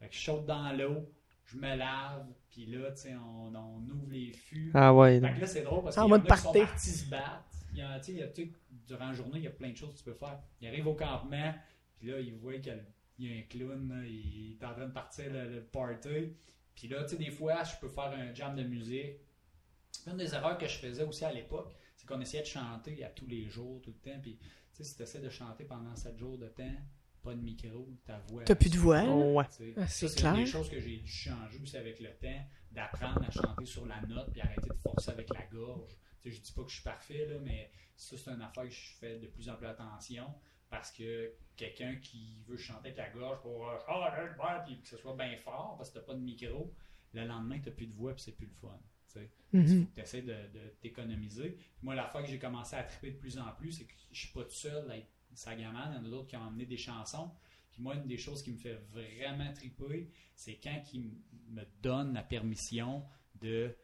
Fait 0.00 0.08
que 0.08 0.14
je 0.14 0.20
saute 0.20 0.46
dans 0.46 0.72
l'eau, 0.76 1.08
je 1.46 1.56
me 1.56 1.76
lave, 1.76 2.26
puis 2.50 2.66
là, 2.66 2.90
tu 2.92 3.02
sais, 3.02 3.14
on, 3.14 3.54
on 3.54 3.78
ouvre 3.88 4.10
les 4.10 4.32
fûts. 4.32 4.70
Ah 4.74 4.92
ouais. 4.94 5.20
Fait 5.20 5.34
que 5.34 5.40
là, 5.40 5.46
c'est 5.46 5.62
drôle 5.62 5.84
parce 5.84 5.96
En 5.98 6.02
qu'il 6.02 6.10
y 6.10 6.14
en 6.14 6.16
a 6.16 6.20
qui 6.20 6.42
sont 6.42 6.52
party. 6.52 6.58
partis 6.60 6.90
se 6.90 7.08
battre. 7.08 7.44
Il 7.72 7.78
y 7.78 7.82
a, 7.82 7.98
tu 8.00 8.04
sais, 8.06 8.12
il 8.12 8.18
y 8.18 8.22
a, 8.22 8.28
tu 8.28 8.42
sais, 8.44 8.52
durant 8.86 9.06
la 9.08 9.12
journée, 9.14 9.38
il 9.38 9.44
y 9.44 9.48
a 9.48 9.50
plein 9.50 9.70
de 9.70 9.76
choses 9.76 9.92
que 9.92 9.98
tu 9.98 10.04
peux 10.04 10.14
faire. 10.14 10.40
Il 10.60 10.68
arrive 10.68 10.86
au 10.86 10.94
campement, 10.94 11.54
puis 11.98 12.08
là, 12.08 12.20
il 12.20 12.34
voit 12.34 12.58
qu'il 12.58 12.84
y 13.18 13.32
a 13.32 13.36
un 13.38 13.42
clown, 13.42 13.88
là, 13.88 14.04
il 14.06 14.56
est 14.60 14.64
en 14.64 14.72
train 14.74 14.86
de 14.86 14.92
partir 14.92 15.32
le, 15.32 15.48
le 15.54 15.62
party. 15.62 16.34
Puis 16.74 16.88
là, 16.88 17.04
tu 17.04 17.10
sais, 17.10 17.16
des 17.16 17.30
fois, 17.30 17.62
je 17.64 17.76
peux 17.80 17.88
faire 17.88 18.12
un 18.12 18.34
jam 18.34 18.54
de 18.56 18.62
musique. 18.62 19.16
Une 20.06 20.16
des 20.16 20.34
erreurs 20.34 20.58
que 20.58 20.66
je 20.66 20.76
faisais 20.78 21.04
aussi 21.04 21.24
à 21.24 21.32
l'époque, 21.32 21.74
c'est 21.96 22.06
qu'on 22.06 22.20
essayait 22.20 22.42
de 22.42 22.48
chanter 22.48 23.02
à 23.04 23.08
tous 23.08 23.26
les 23.26 23.46
jours, 23.48 23.80
tout 23.82 23.90
le 24.04 24.10
temps. 24.12 24.18
Puis, 24.20 24.36
tu 24.38 24.48
sais, 24.72 24.84
si 24.84 24.96
tu 24.96 25.02
essaies 25.02 25.20
de 25.20 25.30
chanter 25.30 25.64
pendant 25.64 25.94
7 25.96 26.18
jours 26.18 26.38
de 26.38 26.48
temps, 26.48 26.74
pas 27.26 27.34
de 27.34 27.40
micro, 27.42 27.88
ta 28.04 28.18
voix. 28.28 28.44
T'as 28.44 28.54
plus 28.54 28.70
de 28.70 28.78
voix? 28.78 29.02
là. 29.02 29.12
Ouais. 29.12 29.44
Ah, 29.76 29.80
ça, 29.80 29.88
c'est 29.88 30.08
c'est 30.08 30.20
clair. 30.20 30.34
une 30.36 30.44
des 30.44 30.50
choses 30.50 30.70
que 30.70 30.78
j'ai 30.78 30.98
dû 30.98 31.08
changer 31.08 31.58
aussi 31.60 31.76
avec 31.76 31.98
le 31.98 32.10
temps, 32.14 32.46
d'apprendre 32.70 33.20
à 33.26 33.30
chanter 33.32 33.66
sur 33.66 33.84
la 33.84 34.00
note 34.02 34.30
puis 34.32 34.40
arrêter 34.40 34.68
de 34.68 34.78
forcer 34.80 35.10
avec 35.10 35.28
la 35.34 35.42
gorge. 35.46 35.90
Sais, 36.22 36.30
je 36.30 36.40
dis 36.40 36.52
pas 36.52 36.62
que 36.62 36.68
je 36.70 36.74
suis 36.74 36.84
parfait, 36.84 37.26
là, 37.26 37.36
mais 37.42 37.70
ça, 37.96 38.16
c'est 38.16 38.30
une 38.30 38.42
affaire 38.42 38.62
que 38.64 38.70
je 38.70 38.92
fais 39.00 39.18
de 39.18 39.26
plus 39.26 39.48
en 39.48 39.56
plus 39.56 39.66
attention 39.66 40.32
parce 40.70 40.92
que 40.92 41.32
quelqu'un 41.56 41.96
qui 41.96 42.42
veut 42.46 42.56
chanter 42.56 42.88
avec 42.90 42.96
la 42.98 43.10
gorge 43.10 43.40
pour 43.42 43.68
euh, 43.68 43.76
voix, 44.36 44.62
puis 44.64 44.80
que 44.80 44.86
ce 44.88 44.96
soit 44.96 45.16
bien 45.16 45.36
fort 45.38 45.74
parce 45.76 45.90
que 45.90 45.98
t'as 45.98 46.04
pas 46.04 46.14
de 46.14 46.20
micro, 46.20 46.72
le 47.12 47.24
lendemain, 47.24 47.58
t'as 47.60 47.72
plus 47.72 47.86
de 47.86 47.94
voix 47.94 48.14
puis 48.14 48.22
c'est 48.22 48.36
plus 48.36 48.46
le 48.46 48.54
fun. 48.54 48.78
tu. 49.12 49.18
Mhm. 49.52 49.86
Tu 49.94 50.00
essaies 50.00 50.22
de, 50.22 50.32
de 50.32 50.68
t'économiser. 50.80 51.56
Moi, 51.82 51.94
la 51.96 52.06
fois 52.08 52.22
que 52.22 52.28
j'ai 52.28 52.38
commencé 52.38 52.76
à 52.76 52.82
triper 52.84 53.10
de 53.12 53.16
plus 53.18 53.38
en 53.38 53.50
plus, 53.58 53.72
c'est 53.72 53.84
que 53.84 53.94
je 54.12 54.20
suis 54.20 54.32
pas 54.32 54.44
tout 54.44 54.50
seul 54.50 54.88
à 54.90 54.96
être 54.96 55.08
sagaman. 55.36 55.90
Il 55.92 55.96
y 55.96 55.98
en 55.98 56.04
a 56.04 56.08
d'autres 56.10 56.26
qui 56.28 56.36
ont 56.36 56.40
emmené 56.42 56.66
des 56.66 56.76
chansons. 56.78 57.30
Puis 57.72 57.82
moi, 57.82 57.94
une 57.94 58.06
des 58.06 58.16
choses 58.18 58.42
qui 58.42 58.50
me 58.52 58.56
fait 58.56 58.78
vraiment 58.92 59.52
triper, 59.52 60.10
c'est 60.34 60.58
quand 60.62 60.80
ils 60.94 61.10
me 61.50 61.62
donnent 61.82 62.14
la 62.14 62.22
permission 62.22 63.02
de. 63.40 63.74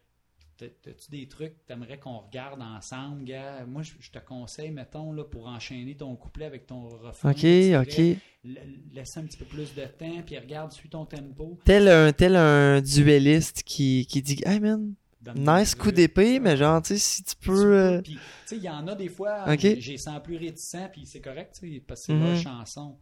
T'as- 0.57 0.69
T'as-tu 0.83 1.11
des 1.11 1.27
trucs 1.29 1.55
que 1.55 1.67
t'aimerais 1.67 1.99
qu'on 1.99 2.19
regarde 2.19 2.61
ensemble, 2.63 3.25
gars? 3.25 3.65
Moi, 3.67 3.83
je 3.83 3.93
je 4.01 4.11
te 4.11 4.19
conseille, 4.19 4.71
mettons, 4.71 5.13
là, 5.13 5.25
pour 5.25 5.47
enchaîner 5.47 5.97
ton 5.97 6.15
couplet 6.15 6.45
avec 6.45 6.67
ton 6.67 6.89
refrain. 6.89 7.31
Ok, 7.33 7.39
ok. 7.39 7.99
la- 8.45 8.61
Laisse 8.93 9.17
un 9.17 9.25
petit 9.25 9.39
peu 9.39 9.45
plus 9.47 9.75
de 9.75 9.85
temps, 9.87 10.23
puis 10.25 10.39
regarde, 10.39 10.71
suis 10.73 10.89
ton 10.89 11.05
tempo. 11.07 11.59
Tel 11.65 11.89
un, 11.89 12.13
tel 12.13 12.37
un 12.37 12.81
duelliste 12.81 13.63
qui, 13.63 14.07
qui 14.07 14.21
dit 14.23 14.43
Hey 14.45 14.61
man, 14.61 14.95
nice 15.35 15.75
coup 15.75 15.93
d'épée, 15.93 16.41
mais 16.41 16.57
genre, 16.57 16.83
tu 16.83 16.95
sais, 16.95 16.99
si 16.99 17.25
tu 17.25 17.37
peux. 17.37 17.75
euh, 17.77 18.03
Puis, 18.03 18.21
tu 18.21 18.29
sais, 18.45 18.57
il 18.57 18.63
y 18.63 18.69
en 18.69 18.87
a 18.89 18.95
des 18.95 19.09
fois, 19.09 19.55
j'ai- 19.57 19.81
sens 19.97 20.21
plus 20.23 20.37
réticent, 20.37 20.89
puis 20.93 21.07
c'est 21.07 21.21
correct, 21.21 21.55
tu 21.61 21.73
sais, 21.75 21.81
parce 21.81 22.01
que 22.03 22.07
c'est 22.07 22.15
Mhm. 22.15 22.19
leur 22.19 22.35
chanson. 22.37 22.99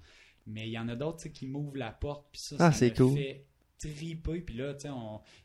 Mais 0.46 0.68
il 0.68 0.72
y 0.72 0.78
en 0.78 0.88
a 0.88 0.96
d'autres, 0.96 1.18
tu 1.18 1.22
sais, 1.24 1.32
qui 1.32 1.46
m'ouvrent 1.46 1.76
la 1.76 1.90
porte, 1.92 2.26
puis 2.32 2.40
ça, 2.40 2.58
Ah, 2.58 2.70
ça 2.70 2.78
c'est 2.78 2.90
me 2.90 2.94
cool. 2.94 3.08
fait 3.08 3.46
triper. 3.88 4.40
Puis 4.40 4.56
là, 4.56 4.74
tu 4.74 4.82
sais, 4.82 4.88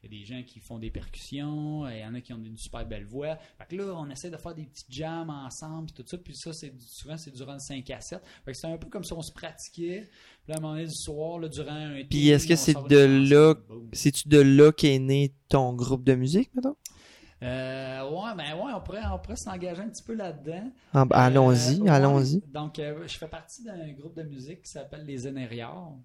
il 0.03 0.11
y 0.11 0.17
a 0.17 0.19
des 0.19 0.25
gens 0.25 0.43
qui 0.45 0.59
font 0.59 0.77
des 0.77 0.91
percussions, 0.91 1.87
il 1.89 1.99
y 1.99 2.05
en 2.05 2.13
a 2.13 2.21
qui 2.21 2.33
ont 2.33 2.43
une 2.43 2.57
super 2.57 2.85
belle 2.85 3.05
voix. 3.05 3.37
Fait 3.57 3.65
que 3.69 3.81
là, 3.81 3.93
on 3.95 4.09
essaie 4.09 4.29
de 4.29 4.37
faire 4.37 4.53
des 4.53 4.65
petits 4.65 4.85
jams 4.89 5.29
ensemble, 5.29 5.87
puis 5.91 6.03
tout 6.03 6.09
ça. 6.09 6.17
Puis 6.17 6.35
ça, 6.35 6.53
c'est 6.53 6.73
souvent, 6.79 7.17
c'est 7.17 7.31
durant 7.31 7.53
le 7.53 7.59
5 7.59 7.89
à 7.91 8.01
7. 8.01 8.21
Fait 8.43 8.51
que 8.51 8.57
c'est 8.57 8.67
un 8.67 8.77
peu 8.77 8.89
comme 8.89 9.03
si 9.03 9.13
on 9.13 9.21
se 9.21 9.31
pratiquait. 9.31 10.09
Puis 10.43 10.49
là, 10.49 10.55
à 10.55 10.57
un 10.57 10.61
moment 10.61 10.73
donné, 10.73 10.85
du 10.87 10.93
soir, 10.93 11.39
là, 11.39 11.47
durant 11.47 11.73
un 11.73 12.03
Puis 12.09 12.29
est-ce 12.29 12.47
que 12.47 12.55
c'est 12.55 12.73
de 12.73 13.29
là-. 13.29 13.55
C'est-tu 13.93 14.27
de 14.27 14.39
là 14.39 14.71
qu'est 14.71 14.99
né 14.99 15.33
ton 15.49 15.73
groupe 15.73 16.03
de 16.03 16.15
musique, 16.15 16.53
maintenant 16.53 16.75
Euh, 17.43 18.09
ouais, 18.09 18.35
ben 18.35 18.55
ouais, 18.55 18.71
on 18.75 18.81
pourrait, 18.81 19.01
on 19.11 19.19
pourrait 19.19 19.35
s'engager 19.35 19.81
un 19.81 19.89
petit 19.89 20.03
peu 20.03 20.13
là-dedans. 20.13 20.71
Ah, 20.93 21.05
ben, 21.05 21.15
Allons-y, 21.17 21.81
Euh, 21.81 21.91
allons-y. 21.91 22.41
Donc, 22.47 22.79
euh, 22.79 23.07
je 23.07 23.17
fais 23.17 23.27
partie 23.27 23.63
d'un 23.63 23.91
groupe 23.93 24.15
de 24.15 24.23
musique 24.23 24.63
qui 24.63 24.71
s'appelle 24.71 25.05
Les 25.05 25.27
Énériards. 25.27 25.95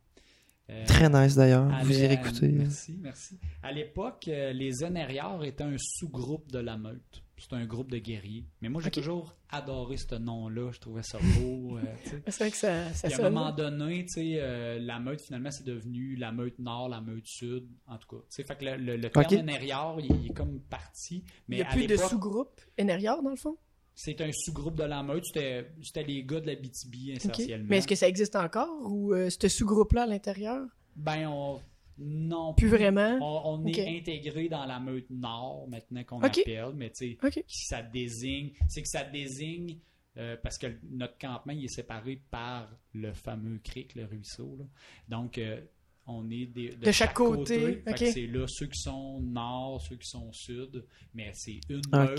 Euh, 0.70 0.84
Très 0.86 1.08
nice 1.08 1.34
d'ailleurs. 1.34 1.68
Vous 1.84 1.98
irez 2.00 2.14
écouter. 2.14 2.48
Merci, 2.48 2.96
merci. 3.00 3.38
À 3.62 3.72
l'époque, 3.72 4.28
euh, 4.28 4.52
les 4.52 4.84
Énériards 4.84 5.44
étaient 5.44 5.64
un 5.64 5.76
sous-groupe 5.78 6.50
de 6.52 6.58
la 6.60 6.76
meute. 6.76 7.22
C'est 7.38 7.54
un 7.54 7.64
groupe 7.64 7.90
de 7.90 7.96
guerriers. 7.96 8.44
Mais 8.60 8.68
moi, 8.68 8.82
j'ai 8.82 8.90
toujours 8.90 9.34
adoré 9.48 9.96
ce 9.96 10.14
nom-là. 10.16 10.72
Je 10.72 10.78
trouvais 10.78 11.02
ça 11.02 11.18
beau. 11.38 11.78
euh. 11.78 11.82
C'est 12.26 12.38
vrai 12.38 12.50
que 12.50 12.56
ça, 12.56 12.92
ça 12.92 13.08
Puis 13.08 13.18
à 13.18 13.26
un 13.26 13.30
moment 13.30 13.50
donné, 13.50 14.04
tu 14.04 14.12
sais, 14.12 14.34
euh, 14.36 14.78
la 14.78 15.00
meute, 15.00 15.22
finalement, 15.22 15.50
c'est 15.50 15.64
devenu 15.64 16.16
la 16.16 16.32
meute 16.32 16.58
nord, 16.58 16.90
la 16.90 17.00
meute 17.00 17.26
sud, 17.26 17.64
en 17.86 17.96
tout 17.96 18.08
cas. 18.08 18.22
Tu 18.28 18.36
sais, 18.36 18.42
fait 18.44 18.56
que 18.58 18.66
le, 18.66 18.76
le, 18.76 18.96
le 18.98 19.08
terme 19.08 19.24
Ok. 19.24 19.32
Énériard, 19.32 19.96
il, 20.00 20.14
il 20.22 20.26
est 20.30 20.34
comme 20.34 20.60
parti. 20.60 21.24
Mais 21.48 21.56
Il 21.56 21.58
n'y 21.60 21.64
a 21.64 21.70
à 21.70 21.72
plus 21.72 21.86
de 21.86 21.96
sous-groupe 21.96 22.60
énériard, 22.76 23.22
dans 23.22 23.30
le 23.30 23.36
fond? 23.36 23.56
C'est 24.02 24.20
un 24.22 24.32
sous-groupe 24.32 24.76
de 24.76 24.84
la 24.84 25.02
meute. 25.02 25.26
C'était 25.26 25.70
c'était 25.82 26.02
les 26.02 26.24
gars 26.24 26.40
de 26.40 26.46
la 26.46 26.54
BTB, 26.54 27.16
essentiellement. 27.16 27.66
Mais 27.68 27.78
est-ce 27.78 27.86
que 27.86 27.94
ça 27.94 28.08
existe 28.08 28.34
encore 28.34 28.90
ou 28.90 29.12
euh, 29.12 29.28
ce 29.28 29.46
sous-groupe-là 29.46 30.04
à 30.04 30.06
l'intérieur? 30.06 30.66
Ben, 30.96 31.28
on... 31.28 31.60
Non. 31.98 32.54
Plus 32.54 32.68
vraiment? 32.68 33.18
On, 33.20 33.66
est 33.66 33.98
intégré 33.98 34.48
dans 34.48 34.64
la 34.64 34.80
meute 34.80 35.10
nord, 35.10 35.68
maintenant 35.68 36.02
qu'on 36.04 36.16
Ok. 36.22 36.38
appelle, 36.38 36.72
mais 36.74 36.88
tu 36.90 37.18
sais, 37.28 37.44
ça 37.46 37.82
désigne... 37.82 38.52
C'est 38.68 38.80
que 38.80 38.88
ça 38.88 39.04
désigne... 39.04 39.76
euh, 40.16 40.34
parce 40.42 40.56
que 40.56 40.68
notre 40.90 41.18
campement, 41.18 41.52
il 41.52 41.66
est 41.66 41.68
séparé 41.68 42.22
par 42.30 42.70
le 42.94 43.12
fameux 43.12 43.58
cric, 43.58 43.94
le 43.96 44.06
ruisseau. 44.06 44.56
là. 44.58 44.64
Donc, 45.10 45.36
euh, 45.36 45.60
on 46.06 46.28
est 46.30 46.46
des- 46.46 46.70
de, 46.70 46.84
De 46.86 46.92
chaque 46.92 47.14
côté, 47.14 47.82
c'est 48.12 48.26
là 48.26 48.46
ceux 48.48 48.66
qui 48.66 48.78
sont 48.80 49.20
nord, 49.20 49.80
ceux 49.80 49.96
qui 49.96 50.08
sont 50.08 50.32
sud, 50.32 50.84
mais 51.14 51.30
c'est 51.34 51.60
une 51.68 51.80
meute. 52.06 52.18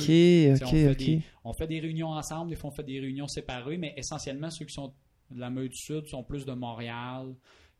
on 0.63 0.67
fait 0.69 0.95
des- 0.95 1.21
On 1.43 1.53
fait 1.53 1.67
des 1.67 1.79
réunions 1.79 2.09
ensemble, 2.09 2.49
des 2.51 2.55
fois 2.55 2.69
on 2.69 2.73
fait 2.73 2.83
des 2.83 2.99
réunions 2.99 3.27
séparées, 3.27 3.77
mais 3.77 3.93
essentiellement 3.97 4.49
ceux 4.49 4.65
qui 4.65 4.73
sont 4.73 4.93
de 5.31 5.39
la 5.39 5.49
Meute 5.49 5.73
Sud 5.73 6.07
sont 6.07 6.23
plus 6.23 6.45
de 6.45 6.51
Montréal, 6.53 7.33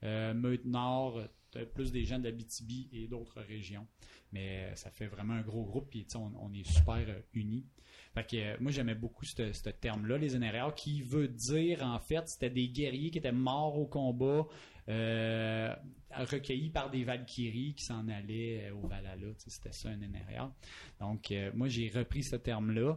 euh, 0.03 0.33
Meute 0.33 0.65
Nord, 0.65 1.21
euh, 1.57 1.65
plus 1.65 1.91
des 1.91 2.05
gens 2.05 2.17
de 2.17 2.23
la 2.25 2.31
BTB 2.31 2.87
et 2.93 3.07
d'autres 3.07 3.41
régions. 3.41 3.85
Mais 4.31 4.69
euh, 4.71 4.75
ça 4.75 4.89
fait 4.89 5.07
vraiment 5.07 5.33
un 5.33 5.41
gros 5.41 5.63
groupe, 5.65 5.89
puis 5.89 6.07
on, 6.15 6.31
on 6.41 6.53
est 6.53 6.65
super 6.65 6.95
euh, 7.07 7.19
unis. 7.33 7.65
Fait 8.13 8.25
que 8.25 8.37
euh, 8.37 8.55
moi 8.61 8.71
j'aimais 8.71 8.95
beaucoup 8.95 9.25
ce 9.25 9.51
ce 9.51 9.69
terme-là, 9.69 10.17
les 10.17 10.37
NRR, 10.37 10.73
qui 10.75 11.01
veut 11.01 11.27
dire 11.27 11.83
en 11.83 11.99
fait, 11.99 12.27
c'était 12.29 12.49
des 12.49 12.69
guerriers 12.69 13.11
qui 13.11 13.17
étaient 13.17 13.31
morts 13.33 13.77
au 13.77 13.85
combat, 13.85 14.47
euh, 14.89 15.74
recueillis 16.12 16.70
par 16.72 16.89
des 16.89 17.04
Valkyries 17.04 17.74
qui 17.76 17.84
s'en 17.84 18.08
allaient 18.08 18.70
euh, 18.70 18.76
au 18.76 18.88
Valhalla. 18.88 19.28
Tu 19.38 19.44
sais, 19.46 19.50
C'était 19.50 19.72
ça 19.72 19.89
un 19.89 19.98
NRR. 19.98 20.52
Donc 21.00 21.32
euh, 21.32 21.52
moi 21.54 21.67
j'ai 21.67 21.89
repris 21.89 22.24
ce 22.24 22.36
terme-là. 22.36 22.96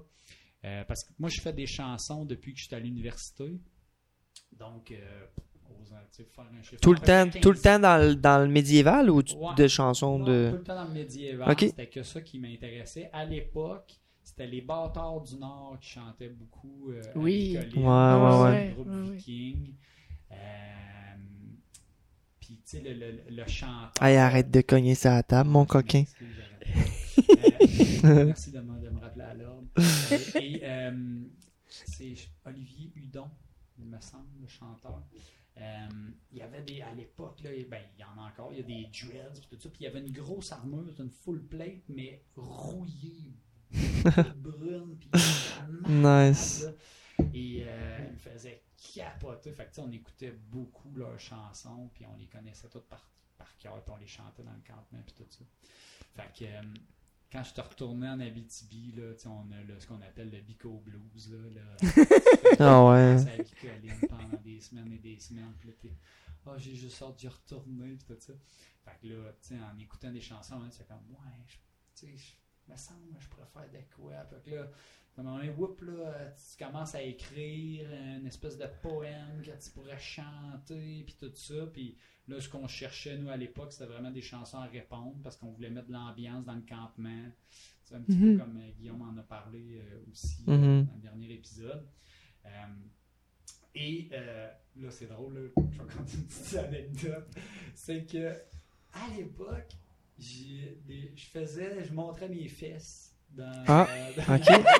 Euh, 0.64 0.82
parce 0.84 1.04
que 1.04 1.12
moi, 1.18 1.28
je 1.28 1.42
fais 1.42 1.52
des 1.52 1.66
chansons 1.66 2.24
depuis 2.24 2.54
que 2.54 2.58
je 2.58 2.64
suis 2.64 2.74
à 2.74 2.80
l'université. 2.80 3.60
Donc, 4.50 4.92
euh, 4.92 5.26
osant, 5.82 5.96
tu 6.10 6.22
sais, 6.22 6.28
faire 6.34 6.46
un 6.58 6.62
chiffre. 6.62 6.80
Tout 6.80 6.94
le 6.94 7.00
temps, 7.00 7.28
15 7.30 7.40
tout 7.42 7.50
le 7.50 7.58
temps 7.58 7.78
dans, 7.78 7.98
le- 8.02 8.14
dans 8.14 8.42
le 8.42 8.48
médiéval 8.50 9.10
ou 9.10 9.22
tu- 9.22 9.34
Ouais. 9.36 9.54
de 9.58 9.68
chansons 9.68 10.18
Non, 10.20 10.24
de. 10.24 10.48
Tout 10.52 10.56
le 10.56 10.62
temps 10.62 10.74
dans 10.76 10.84
le 10.88 10.94
médiéval. 10.94 11.50
Ok. 11.52 11.60
C'était 11.60 11.88
que 11.90 12.02
ça 12.02 12.22
qui 12.22 12.38
m'intéressait. 12.38 13.10
À 13.12 13.26
l'époque, 13.26 13.92
c'était 14.22 14.46
les 14.46 14.62
bâtards 14.62 15.20
du 15.20 15.36
Nord 15.36 15.76
qui 15.82 15.90
chantaient 15.90 16.30
beaucoup. 16.30 16.92
euh, 16.92 17.02
à 17.14 17.18
Oui. 17.18 17.58
Nicolet, 17.58 17.76
Ouais, 17.76 17.82
ouais, 17.82 18.42
ouais. 18.42 18.68
le 18.68 18.74
groupe 18.74 18.88
Ouais, 18.88 18.94
ouais. 19.10 19.16
viking. 19.16 19.74
Euh, 20.32 20.34
Puis, 22.54 22.62
tu 22.64 22.76
sais, 22.78 22.94
le, 22.94 22.94
le, 22.94 23.20
le 23.30 23.46
chanteur. 23.46 23.90
Hey, 24.00 24.16
arrête 24.16 24.50
de 24.50 24.60
cogner 24.60 24.94
ça 24.94 25.12
à 25.12 25.16
la 25.16 25.22
table, 25.22 25.50
mon 25.50 25.64
coquin. 25.66 26.04
J'arrête. 26.20 28.04
Euh, 28.04 28.24
merci 28.26 28.50
de 28.50 28.60
me, 28.60 28.80
de 28.80 28.90
me 28.90 29.00
rappeler 29.00 29.24
à 29.24 29.34
l'ordre. 29.34 29.66
Euh, 29.78 30.18
Et 30.40 30.60
euh, 30.62 31.20
c'est 31.68 32.14
Olivier 32.44 32.92
Hudon, 32.96 33.28
il 33.78 33.86
me 33.86 34.00
semble, 34.00 34.26
le 34.40 34.46
chanteur. 34.46 35.02
Euh, 35.56 35.86
il 36.32 36.38
y 36.38 36.42
avait 36.42 36.62
des, 36.62 36.82
à 36.82 36.92
l'époque, 36.94 37.38
ben, 37.42 37.54
il 37.96 38.00
y 38.00 38.04
en 38.04 38.20
a 38.22 38.28
encore, 38.28 38.50
il 38.52 38.58
y 38.58 38.60
a 38.60 38.64
des 38.64 38.88
dreads, 38.92 39.40
tout 39.48 39.56
ça, 39.58 39.68
puis 39.68 39.80
il 39.80 39.84
y 39.84 39.86
avait 39.86 40.00
une 40.00 40.12
grosse 40.12 40.50
armure, 40.52 40.84
une 40.98 41.10
full 41.10 41.42
plate, 41.44 41.82
mais 41.88 42.22
rouillée, 42.36 43.32
brune, 44.36 44.96
puis 44.98 45.10
Nice. 45.88 46.64
là. 46.64 46.70
Et 47.32 47.64
euh, 47.66 47.98
il 48.08 48.12
me 48.12 48.18
faisait 48.18 48.62
capoter. 48.94 49.52
Fait 49.52 49.64
que, 49.64 49.68
tu 49.70 49.74
sais, 49.76 49.80
on 49.82 49.92
écoutait 49.92 50.32
beaucoup 50.32 50.92
leurs 50.94 51.18
chansons, 51.20 51.90
puis 51.94 52.04
on 52.06 52.16
les 52.16 52.26
connaissait 52.26 52.68
toutes 52.68 52.88
par, 52.88 53.08
par 53.38 53.56
cœur, 53.58 53.82
puis 53.84 53.92
on 53.94 53.98
les 53.98 54.06
chantait 54.06 54.42
dans 54.42 54.52
le 54.52 54.62
campement, 54.66 55.00
puis 55.06 55.14
tout 55.14 55.26
ça. 55.30 55.44
Fait 56.16 56.32
que 56.38 56.44
euh, 56.50 56.62
quand 57.32 57.42
je 57.42 57.54
te 57.54 57.60
retournais 57.60 58.08
en 58.08 58.20
Abitibi, 58.20 58.92
là, 58.92 59.12
tu 59.14 59.20
sais, 59.22 59.28
on 59.28 59.50
a 59.52 59.62
le- 59.62 59.78
ce 59.80 59.86
qu'on 59.86 60.00
appelle 60.02 60.30
le 60.30 60.40
Bico 60.40 60.78
Blues. 60.84 61.32
Là, 61.32 61.50
là, 61.60 61.76
Ah 62.60 62.84
ouais. 62.90 63.18
Ça 63.18 63.30
pendant 64.08 64.40
des 64.42 64.60
semaines 64.60 64.92
et 64.92 64.98
des 64.98 65.18
semaines. 65.18 65.52
Puis 65.58 65.68
là, 65.70 65.90
ah, 66.46 66.58
j'ai 66.58 66.74
juste 66.74 67.00
hâte 67.02 67.16
d'y 67.16 67.28
retourner, 67.28 67.96
puis 67.96 68.14
tout 68.14 68.20
ça. 68.20 68.32
Fait 68.84 68.98
que 69.00 69.06
là, 69.14 69.32
tu 69.40 69.48
sais, 69.48 69.60
en 69.60 69.78
écoutant 69.78 70.10
des 70.12 70.20
chansons, 70.20 70.56
hein, 70.62 70.68
c'est 70.70 70.86
comme, 70.86 70.98
ouais, 71.10 71.32
je- 71.46 71.56
tu 72.06 72.16
sais, 72.16 72.36
je 72.66 72.72
me 72.72 72.76
semble, 72.76 73.16
je 73.18 73.28
pourrais 73.28 73.46
faire 73.46 73.70
de 73.70 73.84
quoi. 73.96 74.24
Fait 74.26 74.50
que 74.50 74.54
là, 74.56 74.68
à 75.16 75.20
un 75.20 75.24
moment 75.24 75.36
donné, 75.38 75.50
whoop, 75.50 75.80
là, 75.82 76.32
tu 76.32 76.64
commences 76.64 76.94
à 76.94 77.02
écrire 77.02 77.88
une 78.18 78.26
espèce 78.26 78.58
de 78.58 78.66
poème 78.82 79.42
que 79.42 79.50
tu 79.62 79.70
pourrais 79.70 79.98
chanter, 79.98 81.04
puis 81.06 81.16
tout 81.18 81.30
ça. 81.34 81.66
Puis 81.72 81.96
là, 82.26 82.40
ce 82.40 82.48
qu'on 82.48 82.66
cherchait, 82.66 83.16
nous, 83.18 83.28
à 83.28 83.36
l'époque, 83.36 83.72
c'était 83.72 83.86
vraiment 83.86 84.10
des 84.10 84.22
chansons 84.22 84.58
à 84.58 84.64
répondre 84.66 85.16
parce 85.22 85.36
qu'on 85.36 85.50
voulait 85.52 85.70
mettre 85.70 85.86
de 85.88 85.92
l'ambiance 85.92 86.44
dans 86.44 86.54
le 86.54 86.62
campement. 86.62 87.26
C'est 87.84 87.94
un 87.94 88.00
petit 88.00 88.16
Mhm. 88.16 88.38
peu 88.38 88.44
comme 88.44 88.56
euh, 88.56 88.70
Guillaume 88.78 89.02
en 89.02 89.16
a 89.18 89.22
parlé 89.22 89.78
euh, 89.78 90.10
aussi 90.10 90.42
Mhm. 90.46 90.52
euh, 90.64 90.82
dans 90.82 90.94
le 90.94 91.00
dernier 91.02 91.32
épisode. 91.34 91.86
Euh, 92.46 92.48
et 93.74 94.08
euh, 94.12 94.50
là, 94.76 94.90
c'est 94.90 95.06
drôle, 95.06 95.34
là, 95.34 95.48
je 95.70 95.76
vais 95.78 95.84
raconter 95.84 96.16
une 96.16 96.24
petite 96.26 96.54
anecdote. 96.56 97.26
C'est 97.74 98.04
que 98.06 98.32
à 98.92 99.08
l'époque, 99.16 99.72
je 100.18 100.68
faisais, 101.16 101.84
je 101.84 101.92
montrais 101.92 102.28
mes 102.28 102.48
fesses 102.48 103.13
dans. 103.36 103.64
Ah, 103.66 103.88
euh, 104.18 104.36
ok. 104.36 104.64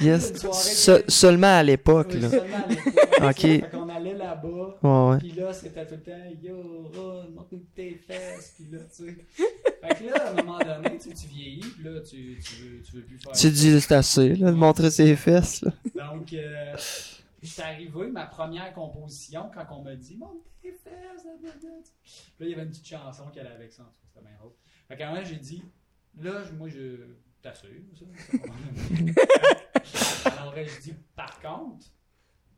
Yes. 0.00 0.32
Se- 0.52 1.02
seulement 1.08 1.58
à 1.58 1.62
l'époque, 1.64 2.10
Oui, 2.14 2.20
là. 2.20 2.30
seulement 2.30 2.56
à 2.64 2.68
l'époque. 2.68 2.94
Ok. 3.20 3.40
Fait 3.40 3.70
qu'on 3.72 3.88
allait 3.88 4.14
là-bas. 4.14 5.18
Puis 5.18 5.32
là, 5.32 5.52
c'était 5.52 5.84
tout 5.86 5.94
le 5.94 6.02
temps 6.02 6.40
Yo, 6.40 6.88
Ron, 6.94 7.30
montre-nous 7.34 7.66
tes 7.74 7.94
fesses. 7.96 8.54
Puis 8.54 8.66
là, 8.70 8.78
tu 8.84 9.06
sais. 9.06 9.16
Fait 9.34 9.94
que 9.96 10.04
là, 10.04 10.24
à 10.28 10.30
un 10.30 10.34
moment 10.34 10.58
donné, 10.60 10.98
tu, 10.98 11.08
sais, 11.10 11.14
tu 11.16 11.26
vieillis, 11.26 11.60
puis 11.74 11.82
là, 11.82 12.00
tu, 12.00 12.38
tu, 12.40 12.54
veux, 12.62 12.82
tu 12.82 12.92
veux 12.92 13.02
plus 13.02 13.18
faire 13.18 13.32
Tu 13.32 13.50
dis, 13.50 13.80
c'est 13.80 13.92
assez, 13.96 14.36
là, 14.36 14.52
de 14.52 14.56
montrer 14.56 14.88
ses 14.92 15.16
fesses, 15.16 15.62
là. 15.62 15.72
Donc, 15.96 16.32
euh, 16.32 16.76
c'est 17.42 17.62
arrivé 17.62 18.06
ma 18.12 18.26
première 18.26 18.72
composition 18.74 19.50
quand 19.52 19.66
on 19.76 19.82
m'a 19.82 19.96
dit 19.96 20.16
Monte 20.16 20.44
tes 20.62 20.70
fesses, 20.70 21.24
là, 21.24 21.32
il 22.40 22.48
y 22.50 22.52
avait 22.54 22.62
une 22.62 22.68
petite 22.70 22.86
chanson 22.86 23.24
qu'elle 23.34 23.46
avait 23.48 23.56
avec 23.56 23.72
ça, 23.72 23.82
en 23.82 23.86
tout 23.86 23.90
cas, 24.00 24.06
c'était 24.14 24.28
bien 24.28 24.36
drôle. 24.38 24.52
Fait 24.86 24.96
qu'à 24.96 25.08
un 25.08 25.14
moment, 25.14 25.24
j'ai 25.24 25.34
dit 25.36 25.64
Là, 26.20 26.42
moi, 26.56 26.68
je 26.68 27.00
t'assure, 27.42 27.70
ça. 27.98 28.04
ça 29.84 30.30
Alors, 30.40 30.54
je 30.56 30.80
dis 30.80 30.94
Par 31.14 31.38
contre, 31.40 31.86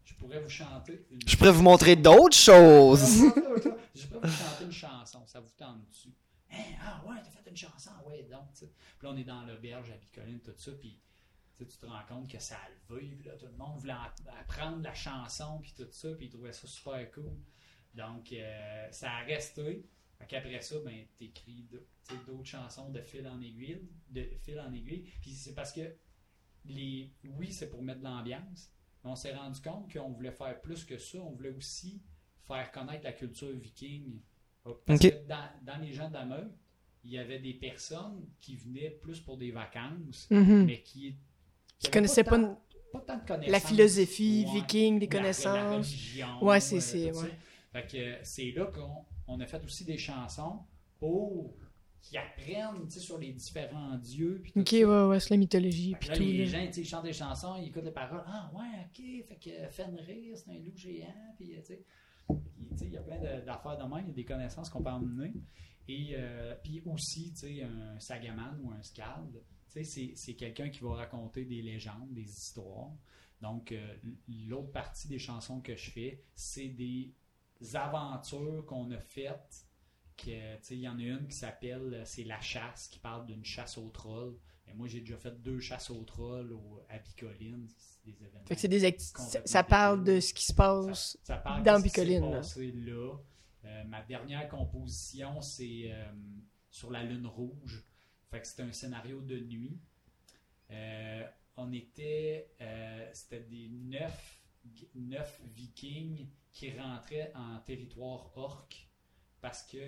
je 0.05 0.14
pourrais 0.14 0.40
vous 0.40 0.49
chanter 0.49 1.07
une 1.11 1.21
Je 1.27 1.37
pourrais 1.37 1.53
vous 1.53 1.62
montrer 1.62 1.97
d'autres 1.97 2.37
choses. 2.37 3.23
je 3.95 4.07
peux 4.07 4.19
vous 4.27 4.33
chanter 4.33 4.64
une 4.64 4.73
chanson, 4.73 5.27
ça 5.27 5.40
vous 5.40 5.51
tente 5.57 5.87
dessus. 5.88 6.12
Hein, 6.53 6.64
ah 6.85 7.03
ouais, 7.07 7.16
t'as 7.23 7.31
fait 7.31 7.49
une 7.49 7.57
chanson, 7.57 7.90
ouais, 8.07 8.23
donc. 8.25 8.49
Puis 8.55 8.66
là, 9.03 9.11
on 9.11 9.16
est 9.16 9.25
dans 9.25 9.43
l'auberge 9.45 9.90
à 9.90 9.97
Bicoline, 9.97 10.40
tout 10.40 10.53
ça, 10.57 10.73
puis 10.73 10.99
tu 11.59 11.66
te 11.66 11.87
rends 11.87 12.03
compte 12.09 12.31
que 12.31 12.38
ça 12.40 12.57
a 12.57 12.95
levé, 12.95 13.14
puis 13.19 13.29
là, 13.29 13.35
tout 13.37 13.47
le 13.47 13.53
monde 13.57 13.79
voulait 13.79 13.93
en- 13.93 14.40
apprendre 14.40 14.83
la 14.83 14.95
chanson, 14.95 15.59
puis 15.62 15.75
tout 15.77 15.87
ça, 15.93 16.09
puis 16.16 16.27
ils 16.27 16.31
trouvaient 16.31 16.53
ça 16.53 16.66
super 16.66 17.09
cool. 17.12 17.37
Donc, 17.95 18.33
euh, 18.33 18.88
ça 18.90 19.11
a 19.12 19.19
resté. 19.25 19.85
Qu'après 20.29 20.61
ça, 20.61 20.77
ben, 20.85 21.05
t'écris 21.19 21.67
d'autres 22.27 22.45
chansons 22.45 22.91
de 22.91 23.01
fil 23.03 23.27
en 23.27 23.41
aiguille, 23.41 23.83
de 24.11 24.23
fil 24.43 24.61
en 24.61 24.73
aiguille. 24.73 25.11
Puis 25.21 25.33
c'est 25.33 25.55
parce 25.55 25.73
que 25.73 25.81
les, 26.67 27.11
oui, 27.25 27.53
c'est 27.53 27.69
pour 27.71 27.83
mettre 27.83 28.01
de 28.01 28.05
l'ambiance, 28.05 28.71
mais 29.03 29.11
on 29.11 29.17
s'est 29.17 29.35
rendu 29.35 29.61
compte 29.61 29.93
qu'on 29.93 30.11
voulait 30.11 30.31
faire 30.33 30.61
plus 30.61 30.85
que 30.85 30.99
ça. 30.99 31.19
On 31.19 31.31
voulait 31.33 31.51
aussi 31.51 32.01
faire 32.47 32.71
connaître 32.71 33.05
la 33.05 33.13
culture 33.13 33.51
viking. 33.51 34.21
Parce 34.87 35.01
que 35.01 35.27
dans, 35.27 35.49
dans 35.63 35.79
les 35.81 35.93
gens 35.93 36.09
de 36.09 36.15
la 36.15 36.25
meute, 36.27 36.53
il 37.03 37.13
y 37.13 37.19
avait 37.19 37.39
des 37.39 37.55
personnes 37.55 38.29
qui 38.41 38.57
venaient 38.57 38.91
plus 38.91 39.21
pour 39.21 39.39
des 39.39 39.51
vacances, 39.51 40.29
Mhm. 40.31 40.67
mais 40.67 40.83
qui, 40.83 41.17
Qui 41.79 41.87
avaient 41.87 41.93
connaissaient 41.95 42.25
pas, 42.25 42.39
tant- 42.39 42.63
pas 42.93 43.01
tant 43.01 43.17
de 43.19 43.27
connaissances. 43.27 43.53
la 43.53 43.61
philosophie 43.61 44.45
Ouais. 44.47 44.61
viking, 44.61 44.99
des 44.99 45.07
La- 45.07 45.13
La, 45.15 45.19
connaissances. 45.21 45.87
religion, 45.89 46.45
Ouais, 46.45 46.61
c'est- 46.61 47.09
euh, 47.09 47.13
ouais. 47.23 47.31
Fait 47.73 47.87
que 47.87 47.97
euh, 47.97 48.19
c'est 48.23 48.51
là 48.51 48.67
qu'on 48.67 49.05
on 49.31 49.40
a 49.40 49.47
fait 49.47 49.62
aussi 49.64 49.85
des 49.85 49.99
chansons 49.99 50.61
pour 50.99 51.55
qu'ils 52.03 52.19
apprennent 52.19 52.88
sur 52.90 53.19
les 53.19 53.33
différents 53.33 53.97
dieux. 53.99 54.40
puis 54.43 54.53
Ok, 54.57 54.69
ça. 54.69 54.77
ouais, 54.77 55.09
ouais, 55.09 55.21
c'est 55.21 55.31
la 55.31 55.37
mythologie. 55.37 55.93
Que 55.93 55.99
Puis 55.99 56.09
là, 56.09 56.16
tout. 56.16 56.23
les 56.23 56.47
là. 56.47 56.64
gens, 56.64 56.71
ils 56.77 56.85
chantent 56.87 57.05
des 57.05 57.12
chansons, 57.12 57.57
ils 57.57 57.69
écoutent 57.69 57.85
les 57.85 57.90
paroles. 57.90 58.25
Ah, 58.27 58.51
ouais, 58.55 58.87
ok, 58.87 59.27
fait 59.29 59.38
que 59.43 59.69
Fenrir, 59.71 60.37
c'est 60.37 60.51
un 60.51 60.59
loup 60.59 60.77
géant, 60.77 61.35
puis 61.37 61.49
tu 61.57 61.62
sais. 61.62 61.85
Puis, 62.27 62.37
tu 62.71 62.77
sais, 62.79 62.87
il 62.87 62.93
y 62.93 62.97
a 62.97 63.03
plein 63.03 63.19
d'affaires 63.45 63.77
de 63.77 63.83
même, 63.95 64.05
il 64.05 64.09
y 64.09 64.11
a 64.12 64.14
des 64.14 64.25
connaissances 64.25 64.71
qu'on 64.71 64.83
peut 64.83 64.90
emmener. 64.90 65.33
Et 65.88 66.12
euh, 66.14 66.55
puis 66.62 66.81
aussi, 66.87 67.33
tu 67.33 67.38
sais, 67.40 67.62
un 67.64 67.99
Sagaman 67.99 68.59
ou 68.62 68.71
un 68.71 68.83
Skald, 68.83 69.33
tu 69.33 69.40
sais, 69.66 69.85
c'est- 69.85 70.12
c'est 70.14 70.35
quelqu'un 70.35 70.69
qui 70.71 70.81
va 70.81 70.95
raconter 70.95 71.45
des 71.45 71.61
légendes, 71.62 72.12
des 72.12 72.23
histoires. 72.31 72.93
Donc, 73.43 73.73
euh, 73.73 73.95
l'autre 74.47 74.71
partie 74.71 75.09
des 75.09 75.19
chansons 75.19 75.61
que 75.61 75.75
je 75.75 75.90
fais, 75.90 76.23
c'est 76.35 76.69
des 76.69 77.12
aventures 77.75 78.64
qu'on 78.66 78.90
a 78.90 78.99
faites. 78.99 79.66
Que, 80.16 80.73
Il 80.73 80.81
y 80.81 80.88
en 80.88 80.99
a 80.99 81.03
une 81.03 81.27
qui 81.29 81.37
s'appelle 81.37 81.94
euh, 81.94 82.05
C'est 82.05 82.25
la 82.25 82.40
chasse, 82.40 82.88
qui 82.88 82.99
parle 82.99 83.27
d'une 83.27 83.44
chasse 83.44 83.79
aux 83.79 83.88
trolls. 83.88 84.37
Et 84.66 84.75
moi, 84.75 84.87
j'ai 84.87 85.01
déjà 85.01 85.16
fait 85.16 85.40
deux 85.42 85.59
chasses 85.59 85.90
aux 85.90 86.05
trolls 86.05 86.53
au, 86.53 86.81
à 86.88 86.99
Bicoline. 86.99 87.66
C'est 87.77 88.05
des 88.05 88.23
événements. 88.23 88.46
Fait 88.46 88.55
que 88.55 88.61
c'est 88.61 88.68
des 88.68 88.99
ça, 88.99 89.64
parle 89.64 90.05
de 90.05 90.20
ce 90.20 90.33
qui 90.33 90.44
se 90.44 90.53
passe. 90.53 91.18
Ça 91.23 91.38
parle 91.38 91.62
dans 91.62 91.81
Bicoline, 91.81 92.31
là. 92.31 92.37
passé 92.38 92.70
là. 92.73 93.16
Euh, 93.64 93.85
ma 93.85 94.03
dernière 94.03 94.49
composition, 94.49 95.40
c'est 95.42 95.90
euh, 95.90 96.12
sur 96.70 96.90
la 96.90 97.03
Lune 97.03 97.27
Rouge. 97.27 97.85
Fait 98.31 98.40
que 98.40 98.46
c'était 98.46 98.62
un 98.62 98.73
scénario 98.73 99.20
de 99.20 99.38
nuit. 99.38 99.79
Euh, 100.70 101.27
on 101.57 101.73
était. 101.73 102.49
c'était 103.12 103.40
des 103.40 103.68
neuf, 103.68 104.39
neuf 104.94 105.40
vikings 105.55 106.29
qui 106.53 106.70
rentraient 106.79 107.33
en 107.35 107.59
territoire 107.61 108.31
orc 108.37 108.68
parce 109.40 109.62
que 109.64 109.79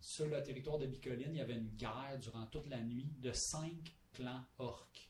sur 0.00 0.26
le 0.26 0.42
territoire 0.42 0.78
de 0.78 0.86
Bicoline, 0.86 1.30
il 1.34 1.38
y 1.38 1.40
avait 1.40 1.54
une 1.56 1.70
guerre 1.76 2.18
durant 2.20 2.46
toute 2.46 2.66
la 2.68 2.80
nuit 2.80 3.12
de 3.18 3.32
cinq 3.32 3.96
clans 4.12 4.44
orcs 4.58 5.08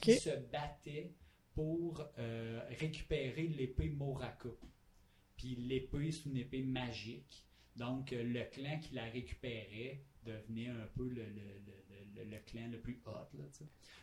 qui 0.00 0.12
se 0.18 0.30
battaient 0.50 1.14
pour 1.52 2.02
euh, 2.18 2.62
récupérer 2.78 3.48
l'épée 3.48 3.90
Moraka. 3.90 4.48
Puis 5.36 5.56
l'épée, 5.56 6.12
c'est 6.12 6.26
une 6.28 6.36
épée 6.36 6.62
magique. 6.62 7.44
Donc, 7.76 8.12
euh, 8.12 8.22
le 8.22 8.44
clan 8.44 8.78
qui 8.80 8.94
la 8.94 9.04
récupérait 9.04 10.04
devenait 10.24 10.68
un 10.68 10.86
peu 10.94 11.08
le, 11.08 11.24
le- 11.24 11.60
le- 11.66 12.24
le- 12.24 12.30
le 12.30 12.38
clan 12.46 12.68
le 12.70 12.80
plus 12.80 13.02
hot. 13.06 13.36
Là, 13.36 13.44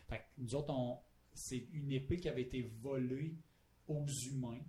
fait 0.08 0.18
que 0.18 0.22
nous 0.38 0.54
autres, 0.54 0.74
c'est 1.32 1.66
une 1.72 1.90
épée 1.92 2.16
qui 2.18 2.28
avait 2.28 2.42
été 2.42 2.62
volée 2.62 3.36
aux 3.88 4.06
humains 4.06 4.60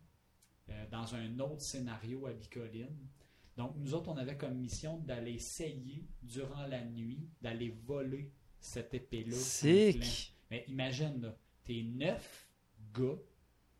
euh, 0.69 0.85
dans 0.91 1.13
un 1.15 1.39
autre 1.39 1.61
scénario 1.61 2.25
à 2.27 2.33
Bicoline. 2.33 2.95
Donc, 3.57 3.73
nous 3.77 3.93
autres, 3.93 4.09
on 4.09 4.17
avait 4.17 4.37
comme 4.37 4.55
mission 4.57 4.97
d'aller 4.99 5.33
essayer, 5.33 6.07
durant 6.23 6.65
la 6.67 6.83
nuit, 6.85 7.27
d'aller 7.41 7.69
voler 7.85 8.31
cette 8.59 8.93
épée-là. 8.93 9.35
Sick. 9.35 10.35
Mais 10.49 10.63
imagine, 10.67 11.21
là, 11.21 11.35
t'es 11.65 11.83
neuf 11.83 12.47
gars 12.93 13.17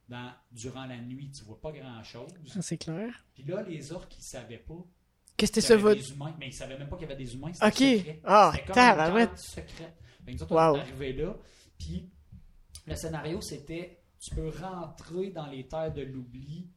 dans, 0.10 0.34
durant 0.52 0.86
la 0.86 0.98
nuit, 1.00 1.32
tu 1.32 1.44
vois 1.46 1.60
pas 1.62 1.72
grand-chose. 1.72 2.32
Ça, 2.48 2.62
C'est 2.62 2.78
clair. 2.78 3.26
Puis 3.34 3.44
là, 3.44 3.62
les 3.64 3.92
orques, 3.92 4.18
ils 4.18 4.24
savaient 4.24 4.58
pas 4.58 4.84
Qu'est-ce 5.38 5.52
que 5.54 5.54
qu'il 5.54 5.60
y 5.60 5.62
c'est 5.62 5.68
ça, 5.70 5.74
avait 5.76 5.84
votre. 5.84 6.02
des 6.02 6.12
humains, 6.12 6.36
mais 6.38 6.48
ils 6.48 6.54
savaient 6.54 6.78
même 6.78 6.90
pas 6.90 6.98
qu'il 6.98 7.08
y 7.08 7.12
avait 7.12 7.24
des 7.24 7.34
humains. 7.34 7.54
C'était 7.54 7.66
Ok. 7.68 7.98
secret. 8.00 8.22
Ah, 8.26 8.52
C'était 8.54 8.66
comme 8.74 9.18
une 9.18 9.38
secrète. 9.38 9.94
Fait 10.26 10.32
que 10.32 10.32
nous 10.38 10.44
autres, 10.44 10.54
Wow. 10.54 10.74
on 10.74 10.76
est 10.76 10.80
arrivés 10.82 11.14
là, 11.14 11.38
puis 11.78 12.10
le 12.86 12.96
scénario, 12.96 13.40
c'était 13.40 13.99
tu 14.20 14.36
peux 14.36 14.50
rentrer 14.50 15.32
dans 15.32 15.48
les 15.48 15.68
terres 15.68 15.94
de 15.94 16.02
l'oubli 16.02 16.70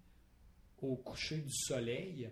au 0.81 0.97
coucher 0.97 1.39
du 1.39 1.53
soleil, 1.53 2.31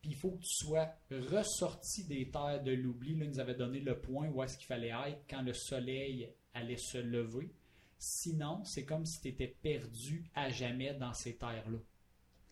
puis 0.00 0.10
il 0.10 0.16
faut 0.16 0.32
que 0.32 0.42
tu 0.42 0.64
sois 0.64 0.88
ressorti 1.10 2.04
des 2.04 2.30
terres 2.30 2.62
de 2.62 2.72
l'oubli. 2.72 3.16
Là, 3.16 3.24
ils 3.24 3.30
nous 3.30 3.40
avaient 3.40 3.54
donné 3.54 3.80
le 3.80 4.00
point 4.00 4.28
où 4.28 4.42
est-ce 4.42 4.56
qu'il 4.56 4.66
fallait 4.66 4.92
être 5.08 5.24
quand 5.28 5.42
le 5.42 5.52
soleil 5.52 6.32
allait 6.54 6.76
se 6.76 6.98
lever. 6.98 7.52
Sinon, 7.98 8.64
c'est 8.64 8.84
comme 8.84 9.04
si 9.04 9.20
tu 9.20 9.28
étais 9.28 9.56
perdu 9.60 10.24
à 10.34 10.50
jamais 10.50 10.94
dans 10.94 11.12
ces 11.12 11.36
terres-là. 11.36 11.78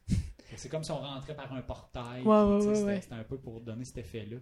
C'est 0.56 0.68
comme 0.68 0.84
si 0.84 0.92
on 0.92 0.98
rentrait 0.98 1.34
par 1.34 1.52
un 1.52 1.62
portail. 1.62 2.22
Ouais, 2.22 2.42
ouais, 2.42 2.84
ouais. 2.84 3.00
C'était 3.00 3.14
un 3.14 3.24
peu 3.24 3.36
pour 3.36 3.60
donner 3.60 3.84
cet 3.84 3.98
effet-là. 3.98 4.38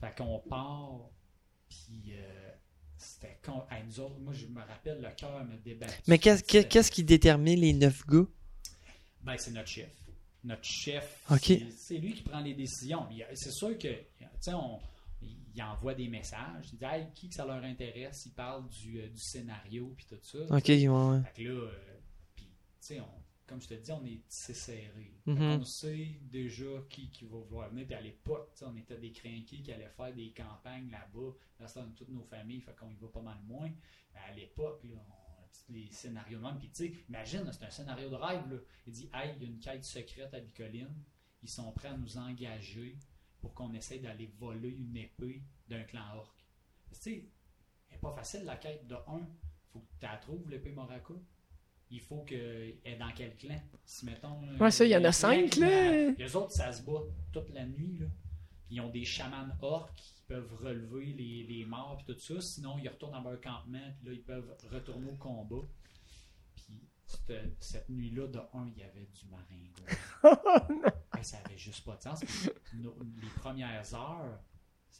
Fait 0.00 0.14
qu'on 0.16 0.40
part, 0.40 1.08
puis 1.68 2.12
euh, 2.14 2.45
c'était 2.98 3.38
con. 3.44 3.62
Hey, 3.70 3.84
nous 3.86 4.00
autres, 4.00 4.18
moi, 4.18 4.32
je 4.32 4.46
me 4.46 4.60
rappelle, 4.60 5.00
le 5.00 5.08
cœur 5.16 5.44
me 5.44 5.56
débattait. 5.58 5.94
Mais 6.06 6.18
qu'est-ce 6.18 6.42
que- 6.42 6.62
qu'est-ce 6.62 6.90
qui 6.90 7.04
détermine 7.04 7.60
les 7.60 7.72
neuf 7.72 8.06
gars? 8.06 8.26
Ben, 9.22 9.36
c'est 9.38 9.50
notre 9.52 9.68
chef. 9.68 9.90
Notre 10.44 10.64
chef, 10.64 11.22
c'est- 11.76 11.98
lui 11.98 12.14
qui 12.14 12.22
prend 12.22 12.40
les 12.40 12.54
décisions. 12.54 13.06
C'est 13.34 13.50
sûr 13.50 13.76
que, 13.78 13.88
tu 13.88 14.24
sais, 14.40 14.54
on- 14.54 14.78
il 15.22 15.62
envoie 15.62 15.94
des 15.94 16.06
messages. 16.08 16.68
Il 16.72 16.78
dit, 16.78 16.84
hey, 16.84 17.06
qui 17.14 17.28
que 17.28 17.34
ça 17.34 17.44
leur 17.44 17.62
intéresse, 17.64 18.24
il 18.26 18.32
parle 18.32 18.68
du, 18.68 19.00
euh, 19.00 19.08
du 19.08 19.18
scénario, 19.18 19.92
puis 19.96 20.06
tout 20.08 20.18
ça. 20.22 20.38
Ok, 20.56 20.68
ouais, 20.68 20.86
ouais. 20.88 21.22
Fait 21.34 21.42
que 21.42 21.48
là, 21.48 21.54
euh, 21.54 21.72
sais, 22.80 23.00
on- 23.00 23.22
comme 23.46 23.60
je 23.60 23.68
te 23.68 23.74
dis, 23.74 23.92
on 23.92 24.04
est 24.04 24.26
tissé 24.28 24.54
serré. 24.54 25.14
Mhm. 25.26 25.36
Fait 25.36 25.58
qu'on 25.58 25.64
sait 25.64 26.06
déjà 26.22 26.66
qui, 26.88 27.10
qui 27.10 27.24
va 27.24 27.38
vouloir 27.38 27.68
venir. 27.70 27.86
Puis 27.86 27.94
à 27.94 28.00
l'époque, 28.00 28.50
on 28.62 28.76
était 28.76 28.98
des 28.98 29.12
crinqués 29.12 29.62
qui 29.62 29.72
allaient 29.72 29.88
faire 29.88 30.12
des 30.14 30.32
campagnes 30.32 30.90
là-bas. 30.90 31.32
Là, 31.60 31.66
c'était 31.68 31.80
dans 31.80 31.92
toutes 31.92 32.08
nos 32.08 32.24
familles, 32.24 32.60
fait 32.60 32.74
qu'on 32.76 32.90
y 32.90 32.96
va 32.96 33.08
pas 33.08 33.22
mal 33.22 33.38
moins. 33.44 33.70
Mais 34.14 34.20
à 34.28 34.34
l'époque, 34.34 34.82
là, 34.84 34.94
on- 34.96 35.72
les 35.72 35.90
scénarios 35.90 36.38
même. 36.38 36.58
Puis 36.58 36.68
tu 36.68 36.74
sais, 36.86 37.04
imagine, 37.08 37.42
là, 37.44 37.52
c'est 37.52 37.64
un 37.64 37.70
scénario 37.70 38.08
de 38.10 38.14
rêve. 38.14 38.48
Là. 38.52 38.58
Il 38.86 38.92
dit, 38.92 39.10
hey, 39.14 39.34
il 39.36 39.42
y 39.42 39.46
a 39.46 39.48
une 39.48 39.58
quête 39.58 39.84
secrète 39.84 40.32
à 40.34 40.38
Bicoline. 40.40 40.94
Ils 41.42 41.48
sont 41.48 41.72
prêts 41.72 41.88
à 41.88 41.96
nous 41.96 42.18
engager 42.18 42.96
pour 43.40 43.52
qu'on 43.54 43.72
essaye 43.74 44.00
d'aller 44.00 44.26
voler 44.38 44.70
une 44.70 44.96
épée 44.96 45.42
d'un 45.68 45.82
clan 45.84 46.14
orc. 46.16 46.34
Tu 46.92 46.98
sais, 47.00 47.28
n'est 47.90 47.98
pas 47.98 48.12
facile 48.12 48.44
la 48.44 48.56
quête 48.56 48.86
de 48.86 48.94
1. 48.94 49.26
faut 49.72 49.80
que 49.80 49.86
tu 49.98 50.06
la 50.06 50.16
trouves, 50.18 50.48
l'épée 50.48 50.70
Moraka. 50.72 51.14
Il 51.90 52.00
faut 52.00 52.22
qu'elle 52.22 52.74
est 52.84 52.96
dans 52.96 53.10
quel 53.14 53.36
clan? 53.36 53.60
Si 53.84 54.06
mettons. 54.06 54.40
Ouais, 54.58 54.70
ça, 54.70 54.84
il 54.84 54.90
y 54.90 54.96
en 54.96 55.04
a 55.04 55.12
cinq, 55.12 55.56
là. 55.56 56.10
Les 56.10 56.34
autres, 56.36 56.50
ça 56.52 56.72
se 56.72 56.82
bat 56.82 57.00
toute 57.32 57.50
la 57.50 57.64
nuit. 57.64 57.98
Là. 58.00 58.06
Ils 58.70 58.80
ont 58.80 58.90
des 58.90 59.04
chamans 59.04 59.46
orcs 59.62 59.94
qui 59.94 60.14
peuvent 60.26 60.52
relever 60.60 61.06
les, 61.12 61.44
les 61.44 61.64
morts 61.64 61.98
et 62.00 62.12
tout 62.12 62.18
ça. 62.18 62.40
Sinon, 62.40 62.76
ils 62.78 62.88
retournent 62.88 63.12
dans 63.12 63.30
leur 63.30 63.40
campement. 63.40 63.78
Puis 63.98 64.08
là, 64.08 64.12
ils 64.14 64.22
peuvent 64.22 64.52
retourner 64.72 65.06
au 65.08 65.14
combat. 65.14 65.64
Puis 66.56 66.80
cette, 67.06 67.62
cette 67.62 67.88
nuit-là, 67.88 68.26
de 68.26 68.38
1, 68.52 68.66
il 68.76 68.78
y 68.78 68.82
avait 68.82 69.06
du 69.06 69.26
maringouin. 69.30 70.92
Hey, 71.16 71.24
ça 71.24 71.38
avait 71.46 71.56
juste 71.56 71.82
pas 71.84 71.96
de 71.96 72.02
sens. 72.02 72.20
Nos- 72.74 72.98
les 73.22 73.28
premières 73.36 73.94
heures, 73.94 74.38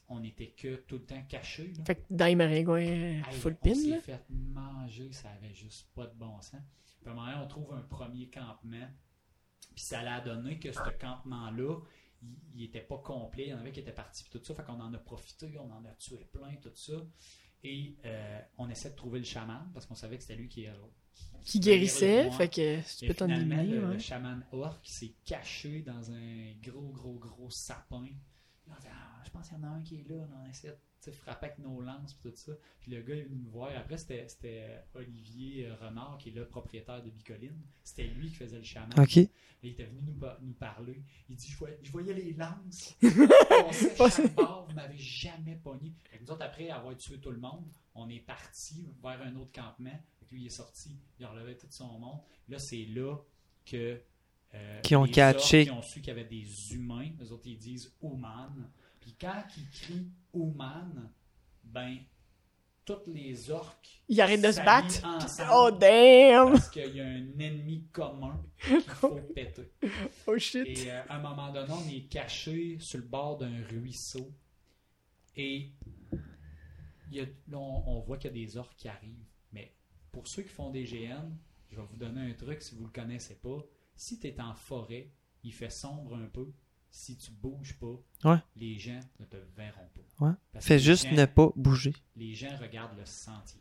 on 0.09 0.23
était 0.23 0.51
que 0.51 0.77
tout 0.77 0.97
le 0.97 1.05
temps 1.05 1.23
cachés. 1.29 1.73
là. 1.79 1.85
Fait 1.85 1.97
que 1.97 2.03
dans 2.11 2.27
les 2.27 2.35
maringouins, 2.37 2.79
Hey, 2.81 3.23
full 3.33 3.57
on 3.61 3.65
pin, 3.69 3.75
s'est 3.75 3.89
là. 3.89 4.01
fait 4.01 4.23
manger, 4.31 5.13
ça 5.13 5.31
avait 5.31 5.55
juste 5.55 5.89
pas 5.95 6.07
de 6.07 6.15
bon 6.15 6.41
sens. 6.41 6.61
Puis 7.01 7.09
à 7.09 7.13
un 7.13 7.15
moment 7.15 7.27
donné, 7.27 7.39
on 7.43 7.49
trouve 7.49 7.75
un 7.75 7.83
premier 7.83 8.29
campement. 8.29 8.89
Puis 9.75 9.85
ça 9.85 10.03
l'a 10.03 10.21
donné 10.21 10.59
que 10.59 10.73
ce 10.73 10.79
campement-là 11.01 11.81
il, 12.23 12.35
il 12.55 12.65
était 12.65 12.81
pas 12.81 12.99
complet. 12.99 13.45
Il 13.47 13.51
y 13.51 13.55
en 13.55 13.59
avait 13.59 13.73
qui 13.73 13.81
étaient 13.81 13.93
partis, 13.93 14.25
puis 14.25 14.39
tout 14.39 14.45
ça. 14.45 14.55
Fait 14.55 14.65
qu'on 14.65 14.81
en 14.81 14.93
a 14.95 14.99
profité, 14.99 15.57
on 15.59 15.71
en 15.71 15.85
a 15.85 15.91
tué 15.99 16.27
plein, 16.33 16.55
tout 16.63 16.71
ça. 16.75 16.95
Et 17.63 17.97
euh, 18.05 18.41
on 18.59 18.69
essaie 18.71 18.91
de 18.91 18.95
trouver 18.97 19.19
le 19.19 19.25
chaman 19.25 19.69
parce 19.75 19.87
qu'on 19.87 19.95
savait 19.95 20.17
que 20.17 20.23
c'était 20.23 20.37
lui 20.37 20.49
qui, 20.49 20.67
qui 21.45 21.61
guérissait. 21.61 22.31
Fait 22.31 22.49
que 22.49 22.81
tu 22.99 23.07
peux 23.07 23.15
t'en. 23.15 23.27
Le, 23.27 23.93
le 23.93 23.99
chaman 23.99 24.45
orc 24.53 24.79
s'est 24.85 25.15
caché 25.25 25.83
dans 25.83 26.11
un 26.11 26.53
gros, 26.63 26.91
gros, 26.93 27.19
gros 27.19 27.51
sapin. 27.51 28.07
Là, 28.67 28.75
on 28.79 28.81
dit, 28.81 28.89
ah, 28.91 29.16
je 29.27 29.31
pense 29.31 29.49
qu'il 29.49 29.59
y 29.59 29.61
en 29.61 29.65
a 29.65 29.69
un 29.69 29.83
qui 29.83 29.97
est 29.97 30.09
là. 30.09 30.27
On 30.43 30.49
essaie 30.49 30.77
de 31.05 31.11
frapper 31.13 31.47
avec 31.47 31.59
nos 31.59 31.81
lances 31.81 32.13
et 32.13 32.29
tout 32.29 32.35
ça. 32.35 32.53
Puis 32.81 32.91
le 32.91 33.03
gars 33.03 33.15
est 33.15 33.23
venu 33.23 33.37
me 33.37 33.49
voir. 33.49 33.71
Après, 33.77 33.97
c'était 33.97 34.85
Olivier 34.95 35.71
Renard, 35.81 36.19
qui 36.19 36.31
est 36.31 36.33
le 36.33 36.47
propriétaire 36.47 37.03
de 37.03 37.11
Bicoline. 37.11 37.61
C'était 37.83 38.07
lui 38.07 38.29
qui 38.29 38.37
faisait 38.37 38.59
le 38.59 38.65
chaman. 38.65 38.99
OK. 38.99 39.17
Et 39.17 39.31
il 39.63 39.71
était 39.71 39.85
venu 39.85 40.01
nous, 40.03 40.27
nous, 40.43 40.53
parler. 40.55 41.03
Il 41.29 41.37
dit, 41.37 41.49
je 41.49 41.57
voyais, 41.57 41.79
je 41.83 41.91
voyais 41.91 42.15
les 42.15 42.33
lances. 42.33 42.97
On 43.03 44.09
chaque 44.09 44.35
bord, 44.35 44.67
vous 44.69 44.75
m'avez 44.75 44.99
jamais 44.99 45.57
pogné. 45.57 45.93
Et 46.13 46.21
nous 46.21 46.31
autres, 46.31 46.45
après 46.45 46.71
avoir 46.71 46.97
tué 46.97 47.19
tout 47.19 47.31
le 47.31 47.39
monde, 47.39 47.67
on 47.95 48.09
est 48.09 48.21
parti 48.21 48.87
vers 49.03 49.21
un 49.23 49.35
autre 49.37 49.53
campement. 49.53 49.99
Et 50.23 50.27
lui, 50.31 50.43
il 50.43 50.47
est 50.47 50.51
sorti. 50.51 50.99
Il 51.19 51.25
a 51.25 51.31
relevé 51.31 51.57
tout 51.57 51.67
son 51.71 51.99
monde. 51.99 52.21
Là, 52.49 52.59
c'est 52.59 52.85
là 52.85 53.17
que 53.65 54.01
euh, 54.55 54.81
qui 54.81 54.97
ont 54.97 55.07
catché. 55.07 55.65
Qui 55.65 55.71
ont 55.71 55.83
su 55.83 56.01
qu'il 56.01 56.09
y 56.09 56.11
avait 56.11 56.25
des 56.25 56.75
humains. 56.75 57.11
Les 57.19 57.33
autres, 57.33 57.47
ils 57.47 57.59
disent 57.59 57.93
human. 58.03 58.71
Puis 59.07 59.15
quand 59.21 59.45
ils 59.57 59.71
crient 59.71 60.11
human, 60.35 61.13
ben, 61.63 61.97
toutes 62.85 63.07
les 63.07 63.53
orques. 63.53 64.03
Ils 64.09 64.21
arrêtent 64.21 64.43
de 64.43 64.51
se 64.51 64.61
battre. 64.61 65.01
Oh 65.53 65.71
damn! 65.71 66.51
Parce 66.51 66.69
qu'il 66.71 66.97
y 66.97 67.01
a 67.01 67.05
un 67.05 67.39
ennemi 67.39 67.87
commun 67.93 68.45
qu'il 68.61 68.81
faut 68.81 69.15
péter. 69.35 69.71
Oh 70.27 70.37
shit! 70.39 70.67
Et 70.67 70.91
euh, 70.91 71.03
à 71.09 71.19
un 71.19 71.21
moment 71.21 71.53
donné, 71.53 71.73
on 71.73 71.89
est 71.89 72.09
caché 72.09 72.79
sur 72.81 72.99
le 72.99 73.05
bord 73.05 73.39
d'un 73.39 73.63
ruisseau. 73.71 74.35
Et 75.37 75.71
il 77.13 77.17
y 77.17 77.21
a, 77.21 77.27
là, 77.27 77.59
on, 77.59 77.85
on 77.87 78.01
voit 78.01 78.19
qu'il 78.19 78.37
y 78.37 78.43
a 78.43 78.45
des 78.45 78.57
orques 78.57 78.75
qui 78.77 78.89
arrivent. 78.89 79.25
Mais 79.53 79.73
pour 80.11 80.27
ceux 80.27 80.43
qui 80.43 80.49
font 80.49 80.71
des 80.71 80.83
GN, 80.83 81.31
je 81.71 81.77
vais 81.77 81.87
vous 81.89 81.97
donner 81.97 82.29
un 82.29 82.35
truc 82.35 82.61
si 82.61 82.75
vous 82.75 82.81
ne 82.81 82.87
le 82.87 82.93
connaissez 82.93 83.37
pas. 83.37 83.65
Si 83.95 84.19
tu 84.19 84.27
es 84.27 84.41
en 84.41 84.57
forêt, 84.57 85.13
il 85.45 85.53
fait 85.53 85.71
sombre 85.71 86.17
un 86.17 86.27
peu. 86.27 86.53
Si 86.99 87.15
tu 87.19 87.31
bouges 87.31 87.75
pas, 87.79 88.01
Ouais. 88.25 88.39
les 88.57 88.79
gens 88.79 88.99
ne 89.21 89.27
te 89.27 89.37
verront 89.55 89.87
pas. 90.19 90.27
Ouais. 90.29 90.33
Fais 90.61 90.79
juste 90.79 91.07
gens- 91.09 91.15
ne 91.15 91.27
pas 91.27 91.53
bouger. 91.55 91.93
les 92.17 92.35
gens 92.35 92.57
regardent 92.57 92.97
le 92.99 93.05
sentier. 93.05 93.61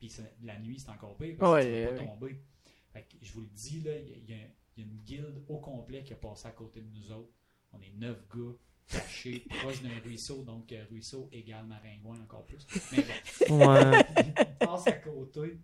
Puis 0.00 0.12
la 0.42 0.58
nuit, 0.58 0.80
c'est 0.80 0.90
encore 0.90 1.16
pire 1.16 1.36
parce 1.38 1.52
Ouais, 1.52 1.62
que 1.64 1.68
tu 1.68 1.88
peux 1.90 1.94
pas 1.94 2.02
ouais. 2.02 2.08
tomber. 2.08 2.42
Fait 2.92 3.02
que 3.02 3.14
je 3.22 3.32
vous 3.34 3.42
le 3.42 3.46
dis, 3.54 3.80
là, 3.82 3.92
il 3.96 4.28
y, 4.28 4.32
a- 4.34 4.36
y 4.36 4.80
y 4.80 4.82
une 4.82 4.98
guilde 5.04 5.44
au 5.48 5.58
complet 5.58 6.02
qui 6.02 6.12
a 6.12 6.16
passé 6.16 6.48
à 6.48 6.50
côté 6.50 6.80
de 6.80 6.88
nous 6.98 7.12
autres. 7.12 7.30
On 7.72 7.80
est 7.80 7.92
neuf 7.96 8.18
gars 8.34 8.52
cachés 8.88 9.46
proche 9.60 9.80
d'un 9.80 10.00
ruisseau, 10.04 10.42
donc 10.42 10.72
euh, 10.72 10.84
ruisseau 10.90 11.28
égale 11.30 11.66
maringouin 11.66 12.20
encore 12.20 12.44
plus. 12.46 12.66
Mais 12.90 13.04
bon, 13.48 13.58
Ouais. 13.58 14.04
on 14.60 14.66
passe 14.66 14.88
à 14.88 14.92
côté. 14.92 15.56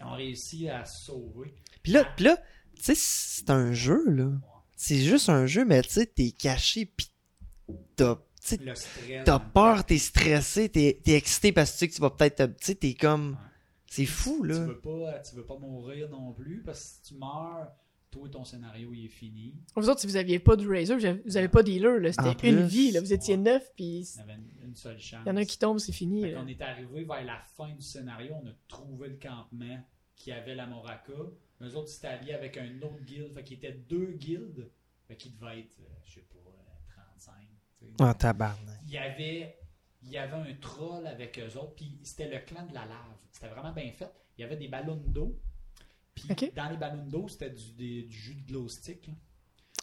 On 0.00 0.14
réussit 0.14 0.70
à 0.70 0.86
se 0.86 1.04
sauver. 1.04 1.54
Puis 1.82 1.92
là, 1.92 2.04
puis 2.16 2.24
là 2.24 2.38
tu 2.76 2.82
sais, 2.82 2.94
c'est 2.96 3.50
un 3.50 3.74
jeu, 3.74 4.08
là. 4.08 4.30
C'est 4.82 4.96
juste 4.98 5.28
un 5.28 5.44
jeu, 5.46 5.66
mais 5.66 5.82
tu 5.82 5.90
sais, 5.90 6.06
t'es 6.06 6.30
caché, 6.30 6.86
pis 6.86 7.10
t'as, 7.96 8.14
tu 8.16 8.22
sais, 8.40 8.56
Le 8.56 8.74
stress. 8.74 9.24
t'as 9.26 9.38
peur, 9.38 9.84
t'es 9.84 9.98
stressé, 9.98 10.70
t'es, 10.70 11.00
t'es 11.04 11.12
excité 11.12 11.52
parce 11.52 11.70
que 11.72 11.74
tu 11.74 11.78
sais 11.80 11.88
que 11.90 11.94
tu 11.96 12.00
vas 12.00 12.08
peut-être, 12.08 12.36
te- 12.36 12.46
tu 12.58 12.64
sais, 12.64 12.74
t'es 12.76 12.94
comme, 12.94 13.32
Ouais. 13.32 13.36
c'est 13.90 14.06
fou, 14.06 14.38
Tu 14.42 14.48
là. 14.48 14.58
veux, 14.60 14.80
pas, 14.80 15.18
tu 15.18 15.36
veux 15.36 15.44
pas 15.44 15.58
mourir 15.58 16.08
non 16.08 16.32
plus 16.32 16.62
parce 16.64 16.80
que 16.80 16.86
si 17.06 17.12
tu 17.12 17.20
meurs, 17.20 17.70
toi, 18.10 18.26
ton 18.30 18.42
scénario 18.42 18.92
il 18.94 19.04
est 19.04 19.08
fini. 19.08 19.54
Vous 19.76 19.90
autres, 19.90 20.00
si 20.00 20.06
vous 20.06 20.16
aviez 20.16 20.38
pas 20.38 20.56
de 20.56 20.66
Razor, 20.66 20.96
vous 21.26 21.36
avez- 21.36 21.48
pas 21.48 21.62
d'healer, 21.62 22.00
là. 22.00 22.10
C'était 22.12 22.48
une 22.48 22.66
vie, 22.66 22.90
là. 22.90 23.00
Vous 23.00 23.12
étiez 23.12 23.34
Ouais. 23.34 23.40
neuf, 23.42 23.70
puis 23.76 24.00
Il 24.00 24.18
y 24.18 24.20
avait 24.22 24.34
une, 24.34 24.68
une 24.70 24.74
seule 24.76 24.98
chance. 24.98 25.20
il 25.26 25.28
y 25.28 25.30
en 25.32 25.36
a 25.36 25.40
un 25.40 25.44
qui 25.44 25.58
tombe, 25.58 25.78
c'est 25.78 25.92
fini. 25.92 26.22
Fait 26.22 26.32
qu'on 26.32 26.46
est 26.48 26.60
arrivé 26.62 27.04
vers 27.04 27.22
la 27.24 27.38
fin 27.54 27.68
du 27.74 27.82
scénario, 27.82 28.32
on 28.42 28.46
a 28.48 28.52
trouvé 28.66 29.10
le 29.10 29.16
campement 29.16 29.78
qui 30.16 30.32
avait 30.32 30.54
la 30.54 30.66
Moraka. 30.66 31.12
Eux 31.62 31.74
autres, 31.76 31.88
c'était 31.88 32.08
alliés 32.08 32.32
avec 32.34 32.56
un 32.56 32.80
autre 32.82 33.00
guild. 33.04 33.32
Fait 33.34 33.42
qu'il 33.44 33.56
était 33.58 33.72
deux 33.72 34.12
guildes. 34.12 34.70
Fait 35.06 35.16
qu'il 35.16 35.36
devait 35.36 35.60
être, 35.60 35.78
euh, 35.80 35.84
je 36.04 36.14
sais 36.14 36.20
pas, 36.20 36.38
euh, 36.48 36.94
35. 37.16 37.34
tu 37.78 37.84
sais. 37.86 37.92
Ah, 38.00 38.14
tabarnak. 38.14 38.78
Il 38.86 38.92
y 38.92 38.98
avait 38.98 39.56
il 40.02 40.08
y 40.10 40.16
avait 40.16 40.50
un 40.50 40.54
troll 40.54 41.06
avec 41.06 41.38
eux 41.38 41.58
autres, 41.58 41.74
puis 41.74 41.98
c'était 42.02 42.28
le 42.30 42.38
clan 42.40 42.64
de 42.66 42.72
la 42.72 42.86
lave. 42.86 43.18
C'était 43.32 43.48
vraiment 43.48 43.72
bien 43.72 43.92
fait. 43.92 44.10
Il 44.38 44.40
y 44.40 44.44
avait 44.44 44.56
des 44.56 44.68
ballons 44.68 44.96
d'eau. 44.96 45.38
Puis 46.14 46.28
dans 46.56 46.70
les 46.70 46.78
ballons 46.78 47.04
d'eau, 47.06 47.28
c'était 47.28 47.50
du, 47.50 47.72
des- 47.72 48.02
du 48.04 48.12
jus 48.16 48.34
de 48.36 48.46
glow 48.46 48.66
stick. 48.68 49.06
là. 49.08 49.12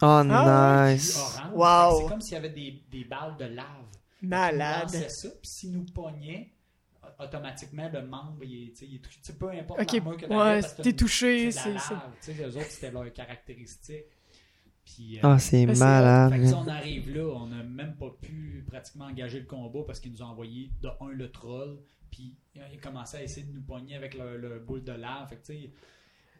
Oh, 0.01 0.05
Ah 0.31 0.91
nice. 0.91 1.17
Wow. 1.53 2.01
C'est 2.01 2.07
comme 2.09 2.21
s'il 2.21 2.33
y 2.33 2.37
avait 2.37 2.49
des, 2.49 2.83
des 2.89 3.03
balles 3.05 3.37
de 3.37 3.45
lave. 3.45 3.85
Malade. 4.23 4.89
C'est 4.89 5.09
ça, 5.09 5.29
puis 5.29 5.47
s'il 5.49 5.71
nous 5.73 5.85
pognait, 5.85 6.51
a- 6.51 6.56
automatiquement, 7.19 7.89
le 7.91 8.01
membre, 8.05 8.43
il 8.43 8.69
est, 8.69 8.81
il 8.81 8.99
touché. 9.01 9.19
Peu 9.39 9.49
importe 9.49 9.79
Ok, 9.81 9.93
l'armure 9.93 10.17
que 10.17 10.25
ouais, 10.25 10.61
parce 10.61 10.75
t'es 10.77 10.93
touché, 10.93 11.51
c'est 11.51 11.73
la 11.73 11.79
ça. 11.79 11.93
lave. 12.27 12.39
Eux 12.41 12.57
autres, 12.57 12.69
c'était 12.71 12.91
leur 12.91 13.11
caractéristique. 13.13 14.05
Puis, 14.85 15.17
euh, 15.17 15.21
Ah, 15.23 15.37
c'est 15.39 15.65
malade. 15.65 16.31
fait 16.31 16.39
que 16.39 16.47
si 16.47 16.53
on 16.53 16.67
arrive 16.67 17.13
là, 17.15 17.23
on 17.35 17.47
n'a 17.47 17.61
même 17.63 17.95
pas 17.97 18.09
pu 18.21 18.63
pratiquement 18.67 19.05
engager 19.05 19.39
le 19.39 19.45
combat 19.45 19.81
parce 19.85 19.99
qu'ils 19.99 20.11
nous 20.13 20.21
ont 20.21 20.27
envoyé 20.27 20.71
de 20.81 20.87
un 21.01 21.09
le 21.09 21.29
troll, 21.29 21.77
puis 22.09 22.35
ils 22.71 22.79
commençaient 22.79 23.17
à 23.17 23.23
essayer 23.23 23.45
de 23.45 23.51
nous 23.53 23.61
pogner 23.63 23.95
avec 23.95 24.15
leur, 24.15 24.37
leur 24.37 24.61
boule 24.61 24.83
de 24.83 24.93
lave. 24.93 25.27
Fait 25.27 25.35
que, 25.37 25.45
tu 25.45 25.53
sais, 25.63 25.71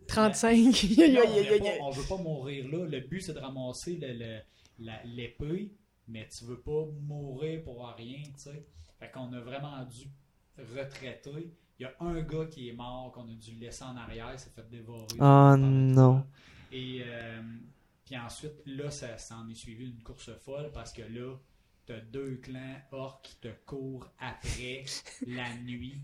35. 0.08 0.56
non, 0.58 0.72
Aïe, 0.72 0.78
aïe, 1.02 1.60
on, 1.82 1.88
aïe, 1.90 1.96
veut 1.98 2.08
pas, 2.08 2.18
mourir 2.18 2.68
là. 2.70 2.86
Le 2.86 3.00
but, 3.02 3.20
c'est 3.22 3.34
de 3.34 3.40
ramasser 3.40 3.98
le- 4.02 4.40
le- 4.80 4.92
l'épée, 5.16 5.74
mais 6.08 6.28
tu 6.30 6.46
veux 6.46 6.60
pas 6.62 6.86
mourir 7.02 7.64
pour 7.64 7.86
rien, 7.98 8.22
tu 8.24 8.32
sais. 8.38 8.66
Fait 8.98 9.12
qu'on 9.12 9.34
a 9.34 9.42
vraiment 9.42 9.84
dû 9.84 10.08
retraiter. 10.76 11.54
Il 11.80 11.84
y 11.84 11.86
a 11.86 11.94
un 12.00 12.22
gars 12.22 12.46
qui 12.46 12.70
est 12.70 12.74
mort, 12.74 13.12
qu'on 13.12 13.28
a 13.30 13.34
dû 13.34 13.52
laisser 13.52 13.84
en 13.84 13.96
arrière, 13.96 14.32
il 14.34 14.40
s'est 14.40 14.50
fait 14.50 14.68
dévorer. 14.70 15.06
Oh 15.14 15.18
par 15.20 15.48
un 15.52 15.58
non. 15.58 16.26
Et 16.72 17.02
euh, 17.06 17.42
puis 18.04 18.18
ensuite, 18.18 18.62
là, 18.66 18.90
ça 18.90 19.18
s'en 19.18 19.48
est 19.50 19.56
suivi 19.56 19.86
une 19.86 20.02
course 20.02 20.32
folle 20.40 20.72
parce 20.74 20.92
que 20.92 21.04
là, 21.04 21.36
t'as 21.86 22.00
deux 22.00 22.38
clans 22.38 22.82
orcs 22.92 23.22
qui 23.22 23.36
te 23.38 23.50
courent 23.66 24.10
après 24.20 24.86
la 25.28 25.54
nuit. 25.64 26.02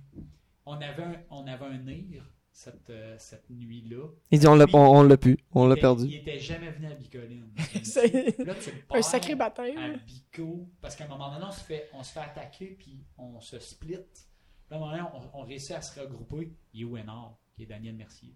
On 0.66 0.76
avait 0.76 1.04
un, 1.04 1.16
on 1.30 1.48
avait 1.48 1.66
un 1.66 1.78
nir 1.78 2.24
cette, 2.54 2.90
euh, 2.92 3.16
cette 3.18 3.50
nuit-là. 3.50 4.08
Il 4.32 4.40
dit, 4.40 4.48
on 4.48 4.56
l'a, 4.56 4.66
on, 4.74 4.78
on 4.78 5.04
l'a 5.04 5.18
pu. 5.18 5.40
On 5.54 5.68
l'a 5.68 5.76
perdu. 5.76 6.06
Il 6.06 6.16
était 6.16 6.40
jamais 6.40 6.70
venu 6.70 6.88
à 6.88 6.94
Bicoline. 6.94 7.52
Là, 7.58 8.56
tu 8.56 8.72
un 8.92 9.02
sacré 9.02 9.34
à 9.34 9.36
baptême. 9.36 10.00
Bico. 10.06 10.70
Parce 10.80 10.96
qu'à 10.96 11.06
un 11.06 11.08
moment 11.08 11.34
donné, 11.34 11.46
on 11.48 11.52
se 11.52 11.62
fait, 11.62 11.90
on 11.94 12.04
se 12.04 12.14
fait 12.14 12.20
attaquer 12.20 12.78
puis 12.80 13.04
on 13.18 13.42
se 13.42 13.60
split. 13.60 13.98
Là, 14.70 15.12
on, 15.14 15.40
on 15.40 15.44
réussit 15.44 15.72
à 15.72 15.82
se 15.82 16.00
regrouper. 16.00 16.52
Il 16.74 16.82
est 16.82 16.84
où 16.86 16.98
Enor, 16.98 17.38
qui 17.56 17.64
est 17.64 17.66
Daniel 17.68 17.96
Mercier. 17.96 18.34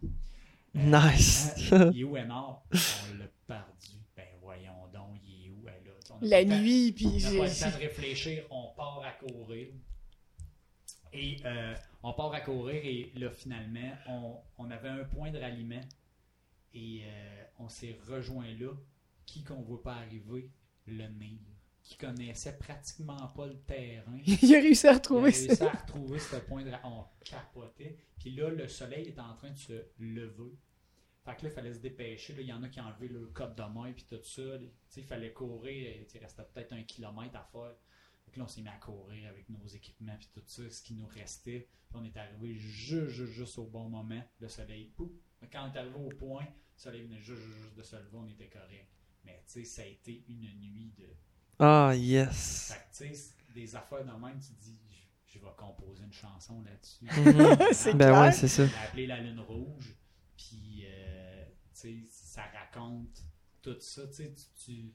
Nice. 0.74 1.72
Euh, 1.72 1.92
il 1.94 2.02
est 2.02 2.04
où 2.04 2.18
Enor? 2.18 2.66
On 2.72 3.18
l'a 3.18 3.28
perdu. 3.48 3.98
Ben 4.16 4.28
voyons 4.42 4.88
donc, 4.94 5.20
il 5.26 5.48
est 5.48 5.50
où? 5.50 5.68
Elle, 5.68 5.84
là? 5.86 5.92
On 6.12 6.18
a 6.18 6.26
La 6.26 6.46
nuit, 6.46 6.92
puis 6.92 7.08
on 7.08 7.18
j'ai. 7.18 7.38
pas 7.40 7.46
le 7.46 7.60
temps 7.72 7.78
de 7.78 7.84
réfléchir, 7.84 8.44
on 8.52 8.68
part 8.76 9.02
à 9.04 9.12
courir. 9.12 9.68
Et 11.14 11.38
euh, 11.46 11.74
on 12.04 12.14
part 12.14 12.34
à 12.34 12.42
courir 12.42 12.82
et 12.84 13.12
là, 13.16 13.32
finalement, 13.32 13.92
on, 14.08 14.36
on 14.58 14.70
avait 14.70 14.90
un 14.90 15.06
point 15.06 15.32
de 15.32 15.40
ralliement 15.40 15.82
et 16.74 17.02
euh, 17.06 17.44
on 17.60 17.70
s'est 17.70 17.98
rejoint 18.08 18.54
là. 18.60 18.72
Qui 19.26 19.44
qu'on 19.44 19.60
ne 19.60 19.66
voit 19.66 19.82
pas 19.82 19.96
arriver? 19.96 20.52
Le 20.86 21.08
Nil. 21.08 21.40
Qui 21.88 21.96
connaissait 21.96 22.58
pratiquement 22.58 23.28
pas 23.30 23.48
le 23.48 23.58
terrain. 23.62 24.20
Il 24.26 24.56
a 24.56 24.60
réussi 24.60 24.88
à 24.88 24.90
Il 24.92 24.94
a 24.94 24.98
retrouver 24.98 25.32
réussi 25.32 25.56
ça. 25.56 25.72
à 25.72 25.78
retrouver 25.78 26.20
ce 26.20 26.36
point 26.36 26.66
de. 26.66 26.72
On 26.84 27.06
capotait. 27.24 27.98
Puis 28.20 28.32
là, 28.32 28.50
le 28.50 28.68
soleil 28.68 29.08
est 29.08 29.20
en 29.20 29.34
train 29.36 29.52
de 29.52 29.58
se 29.58 29.86
lever. 29.98 30.52
Fait 31.24 31.38
que 31.38 31.44
là, 31.44 31.50
il 31.50 31.52
fallait 31.52 31.74
se 31.74 31.80
dépêcher. 31.80 32.34
là. 32.34 32.42
Il 32.42 32.48
y 32.48 32.52
en 32.52 32.62
a 32.62 32.68
qui 32.68 32.82
ont 32.82 32.84
enlevé 32.84 33.08
leur 33.08 33.32
code 33.32 33.56
de 33.56 33.64
main 33.64 33.94
puis 33.94 34.04
tout 34.04 34.22
ça. 34.22 34.42
Il 34.98 35.04
fallait 35.06 35.32
courir. 35.32 36.06
Il 36.14 36.20
restait 36.20 36.44
peut-être 36.54 36.74
un 36.74 36.84
kilomètre 36.84 37.38
à 37.38 37.48
faire. 37.50 37.74
Fait 38.26 38.32
que 38.34 38.40
là, 38.40 38.44
on 38.44 38.48
s'est 38.50 38.62
mis 38.62 38.68
à 38.68 38.76
courir 38.76 39.30
avec 39.30 39.48
nos 39.48 39.66
équipements 39.68 40.18
puis 40.20 40.28
tout 40.34 40.44
ça, 40.46 40.70
ce 40.70 40.82
qui 40.82 40.94
nous 40.94 41.08
restait. 41.08 41.70
Puis 41.90 41.98
on 41.98 42.04
est 42.04 42.18
arrivé 42.18 42.54
juste, 42.56 43.08
juste, 43.12 43.32
juste 43.32 43.58
au 43.60 43.66
bon 43.66 43.88
moment. 43.88 44.22
Le 44.42 44.50
soleil, 44.50 44.92
pouf. 44.94 45.10
Quand 45.54 45.70
on 45.70 45.74
est 45.74 45.78
arrivé 45.78 45.96
au 45.96 46.10
point, 46.10 46.44
le 46.44 46.50
soleil 46.82 47.04
venait 47.04 47.22
juste, 47.22 47.40
juste, 47.42 47.58
juste 47.60 47.76
de 47.78 47.84
se 47.84 47.96
lever, 47.96 48.18
on 48.18 48.28
était 48.28 48.50
correct. 48.50 48.90
Mais 49.24 49.42
tu 49.48 49.54
sais, 49.54 49.64
ça 49.64 49.84
a 49.84 49.86
été 49.86 50.26
une 50.28 50.42
nuit 50.60 50.94
de. 50.98 51.06
Ah, 51.60 51.94
yes. 51.96 52.72
Fait 52.74 53.04
que 53.04 53.10
tu 53.10 53.16
sais, 53.16 53.34
des 53.54 53.76
affaires 53.76 54.06
de 54.06 54.12
même, 54.12 54.40
tu 54.40 54.50
te 54.54 54.62
dis, 54.64 54.80
je, 54.90 55.34
je 55.34 55.40
vais 55.44 55.52
composer 55.58 56.04
une 56.04 56.14
chanson 56.14 56.62
là-dessus. 56.62 57.06
Mhm. 57.06 57.58
C'est 57.74 57.94
Ben 57.94 58.10
clair. 58.10 58.22
ouais, 58.22 58.32
c'est 58.32 58.48
ça. 58.48 58.64
Appelé 58.86 59.08
la 59.08 59.20
Lune 59.20 59.40
Rouge. 59.40 59.96
Puis, 60.38 60.84
euh, 60.86 61.46
tu 61.74 61.80
sais, 61.80 61.98
ça 62.10 62.44
raconte 62.54 63.24
tout 63.62 63.80
ça. 63.80 64.08
Tu 64.08 64.14
sais, 64.14 64.34
tu- 64.56 64.94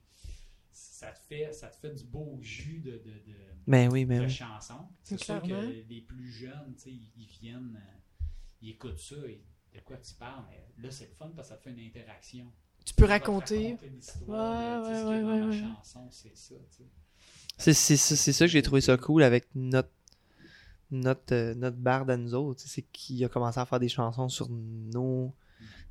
ça, 0.71 1.11
te 1.13 1.19
fait, 1.19 1.53
ça 1.53 1.69
te 1.69 1.77
fait 1.77 1.93
du 1.95 2.05
beau 2.05 2.39
jus 2.41 2.79
de, 2.81 2.93
de, 2.93 3.11
de, 3.11 3.37
Ben 3.67 3.91
oui, 3.93 4.05
ben 4.05 4.21
de 4.21 4.25
oui. 4.27 4.31
chansons. 4.31 4.89
C'est 5.03 5.19
sûr 5.23 5.43
Clairement. 5.43 5.69
que 5.69 5.85
les 5.89 6.01
plus 6.01 6.31
jeunes, 6.31 6.75
tu 6.77 6.83
sais, 6.83 6.91
ils, 6.93 7.11
ils 7.17 7.27
viennent, 7.27 7.77
euh, 7.77 8.27
ils 8.61 8.71
écoutent 8.71 8.99
ça. 9.01 9.17
Et 9.27 9.43
de 9.75 9.81
quoi 9.81 9.97
tu 9.99 10.15
parles? 10.15 10.45
Mais 10.49 10.65
là, 10.79 10.91
c'est 10.93 11.09
le 11.09 11.15
fun 11.15 11.31
parce 11.35 11.49
que 11.49 11.55
ça 11.55 11.59
te 11.59 11.65
fait 11.65 11.71
une 11.73 11.81
interaction. 11.87 12.53
Tu 12.85 12.95
peux 12.95 13.05
raconter. 13.07 13.77
Ouais, 14.27 14.37
ouais, 14.37 15.03
ouais, 15.23 15.43
ouais. 15.43 15.63
c'est 16.11 16.37
ça, 16.37 16.55
tu 16.55 16.77
sais. 16.77 16.85
C'est 17.59 17.75
c'est 17.75 17.97
ça 17.97 18.17
c'est 18.17 18.33
ça 18.33 18.45
que 18.47 18.51
j'ai 18.51 18.63
trouvé 18.63 18.81
ça 18.81 18.97
cool 18.97 19.23
avec 19.23 19.47
notre 19.55 19.91
notre, 20.91 21.35
euh, 21.35 21.55
notre 21.55 21.77
barde 21.79 22.11
à 22.11 22.17
nous 22.17 22.35
autres. 22.35 22.61
C'est 22.67 22.83
qu'il 22.83 23.25
a 23.25 23.29
commencé 23.29 23.59
à 23.59 23.65
faire 23.67 23.81
des 23.81 23.89
chansons 23.89 24.29
sur 24.29 24.49
nos, 24.51 25.33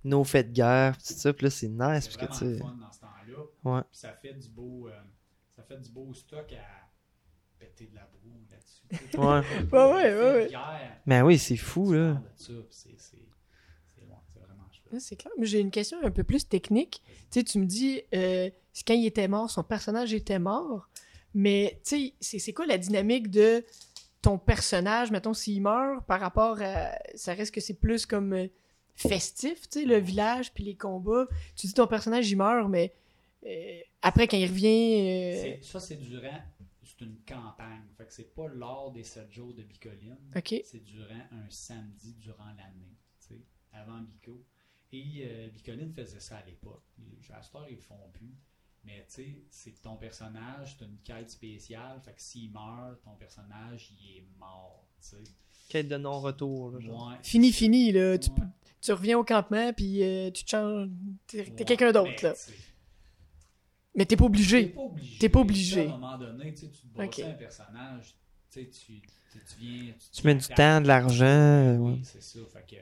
nos 0.04 0.24
faits 0.24 0.50
de 0.50 0.54
guerre. 0.54 0.96
Tout 0.98 1.04
ça. 1.14 1.34
Puis 1.34 1.46
là, 1.46 1.50
c'est 1.50 1.68
nice. 1.70 1.78
Parce 1.80 2.04
C'est 2.10 2.18
que, 2.18 2.26
vraiment 2.26 2.34
sais. 2.36 2.58
fun 2.60 2.78
dans 2.80 2.92
ce 2.92 3.00
temps-là. 3.00 3.76
Ouais. 3.78 3.82
Ça 3.92 4.14
fait 4.14 4.34
du 4.34 4.50
beau, 4.50 4.88
euh, 4.89 4.92
ça 5.56 5.64
fait 5.64 5.78
du 5.80 5.89
beau 5.89 6.14
stock 6.14 6.54
à 6.54 6.89
péter 7.60 7.88
de 7.88 7.96
la 7.96 8.08
broue 8.08 8.46
là-dessus. 8.50 8.82
Ouais. 9.18 9.42
Ouais, 9.72 9.94
ouais, 9.94 10.14
ouais, 10.20 10.34
ouais. 10.52 10.52
Mais 11.06 11.22
oui, 11.22 11.39
c'est 11.39 11.58
fou, 11.58 11.94
là. 11.94 12.22
c'est- 12.36 12.54
c'est 15.00 15.16
clair. 15.16 15.34
Mais 15.38 15.46
j'ai 15.46 15.60
une 15.60 15.72
question 15.72 15.98
un 16.04 16.12
peu 16.12 16.24
plus 16.24 16.48
technique. 16.48 17.02
Tu 17.32 17.39
sais, 17.39 17.44
tu 17.44 17.60
me 17.60 17.66
dis, 17.66 18.02
euh, 18.14 18.50
quand 18.86 18.94
il 18.94 19.06
était 19.06 19.28
mort, 19.28 19.50
son 19.50 19.64
personnage 19.64 20.14
était 20.14 20.39
mort. 20.39 20.88
Mais, 21.34 21.80
tu 21.86 22.14
sais, 22.20 22.39
c'est- 22.39 22.54
quoi 22.54 22.66
la 22.66 22.78
dynamique 22.78 23.30
de 23.30 23.64
ton 24.22 24.38
personnage, 24.38 25.12
mettons, 25.12 25.34
s'il 25.34 25.62
meurt, 25.62 26.06
par 26.06 26.20
rapport 26.20 26.58
à. 26.62 26.92
Ça 27.16 27.34
reste 27.34 27.54
que 27.56 27.62
c'est 27.62 27.74
plus 27.80 28.06
comme 28.06 28.34
euh, 28.34 28.48
festif, 28.96 29.70
tu 29.70 29.80
sais, 29.80 29.86
le 29.86 29.98
village 29.98 30.54
puis 30.54 30.64
les 30.64 30.76
combats. 30.76 31.28
Tu 31.56 31.68
dis 31.68 31.74
ton 31.74 31.88
personnage, 31.88 32.30
il 32.30 32.36
meurt, 32.38 32.70
mais 32.70 32.94
euh, 33.46 33.80
après, 34.02 34.28
quand 34.28 34.38
il 34.38 34.46
revient. 34.48 35.56
euh, 35.58 35.58
Ça, 35.62 35.80
c'est 35.80 35.96
durant. 35.96 36.39
C'est 36.84 37.06
une 37.06 37.18
campagne. 37.28 37.82
Fait 37.98 38.06
que 38.06 38.14
c'est 38.14 38.36
pas 38.36 38.48
lors 38.50 38.92
des 38.92 39.04
7 39.04 39.32
jours 39.32 39.54
de 39.54 39.64
Bicoline. 39.64 40.18
Ok. 40.36 40.54
C'est 40.66 40.84
durant 40.84 41.16
un 41.32 41.50
samedi 41.50 42.14
durant 42.20 42.46
l'année, 42.58 42.98
tu 43.22 43.36
sais, 43.36 43.42
avant 43.74 44.02
Bico. 44.02 44.44
Et 44.94 45.24
euh, 45.26 45.48
Bicoline 45.50 45.94
faisait 45.94 46.20
ça 46.20 46.38
à 46.38 46.46
l'époque. 46.46 46.84
À 47.34 47.42
cette 47.42 47.56
heure, 47.56 47.68
ils 47.70 47.76
le 47.76 47.82
font 47.82 48.10
plus. 48.14 48.36
Mais 48.84 49.06
tu 49.08 49.14
sais, 49.14 49.36
c'est 49.50 49.82
ton 49.82 49.96
personnage, 49.96 50.76
c'est 50.78 50.86
une 50.86 50.98
quête 51.04 51.30
spéciale. 51.30 52.02
Fait 52.02 52.14
que 52.14 52.22
s'il 52.22 52.52
meurt, 52.52 53.02
ton 53.04 53.16
personnage, 53.16 53.94
il 54.02 54.18
est 54.18 54.26
mort, 54.39 54.88
tu 55.00 55.08
sais. 55.10 55.24
Quête 55.70 55.88
de 55.88 55.98
non-retour. 55.98 56.74
Ouais, 56.74 57.16
Fini, 57.24 57.52
fini, 57.52 57.92
là. 57.92 58.18
Tu, 58.18 58.30
Ouais. 58.32 58.36
peux- 58.38 58.48
tu 58.82 58.92
reviens 58.92 59.18
au 59.20 59.24
campement, 59.24 59.72
puis 59.72 60.04
euh, 60.04 60.32
tu 60.32 60.44
te 60.44 60.50
changes. 60.50 60.89
T'es 61.28 61.46
t'es 61.46 61.64
quelqu'un 61.64 61.92
d'autre, 61.92 62.12
Mais, 62.24 62.30
là. 62.30 62.34
Mais 63.96 64.06
t'es 64.06 64.16
pas 64.16 64.24
T'es 64.24 64.28
obligé. 64.28 64.66
pas 64.68 64.82
obligé. 64.82 65.18
T'es 65.20 65.30
pas 65.30 65.39
obligé. 65.42 65.82
À 65.82 65.84
un 65.84 65.98
moment 65.98 66.18
donné, 66.18 66.54
tu 66.54 66.68
te 66.70 67.02
Ok. 67.02 67.20
un 67.20 67.34
personnage, 67.34 68.16
tu 68.50 68.62
sais, 68.64 68.70
tu, 68.70 69.02
tu, 69.32 69.39
viens. 69.60 69.94
Mets 70.24 70.36
du 70.36 70.48
temps, 70.48 70.82
de 70.82 70.88
l'argent. 70.88 71.78
Oui, 71.78 71.92
ouais. 71.94 72.00
c'est 72.04 72.22
ça. 72.24 72.39
Fait 72.52 72.66
que, 72.68 72.76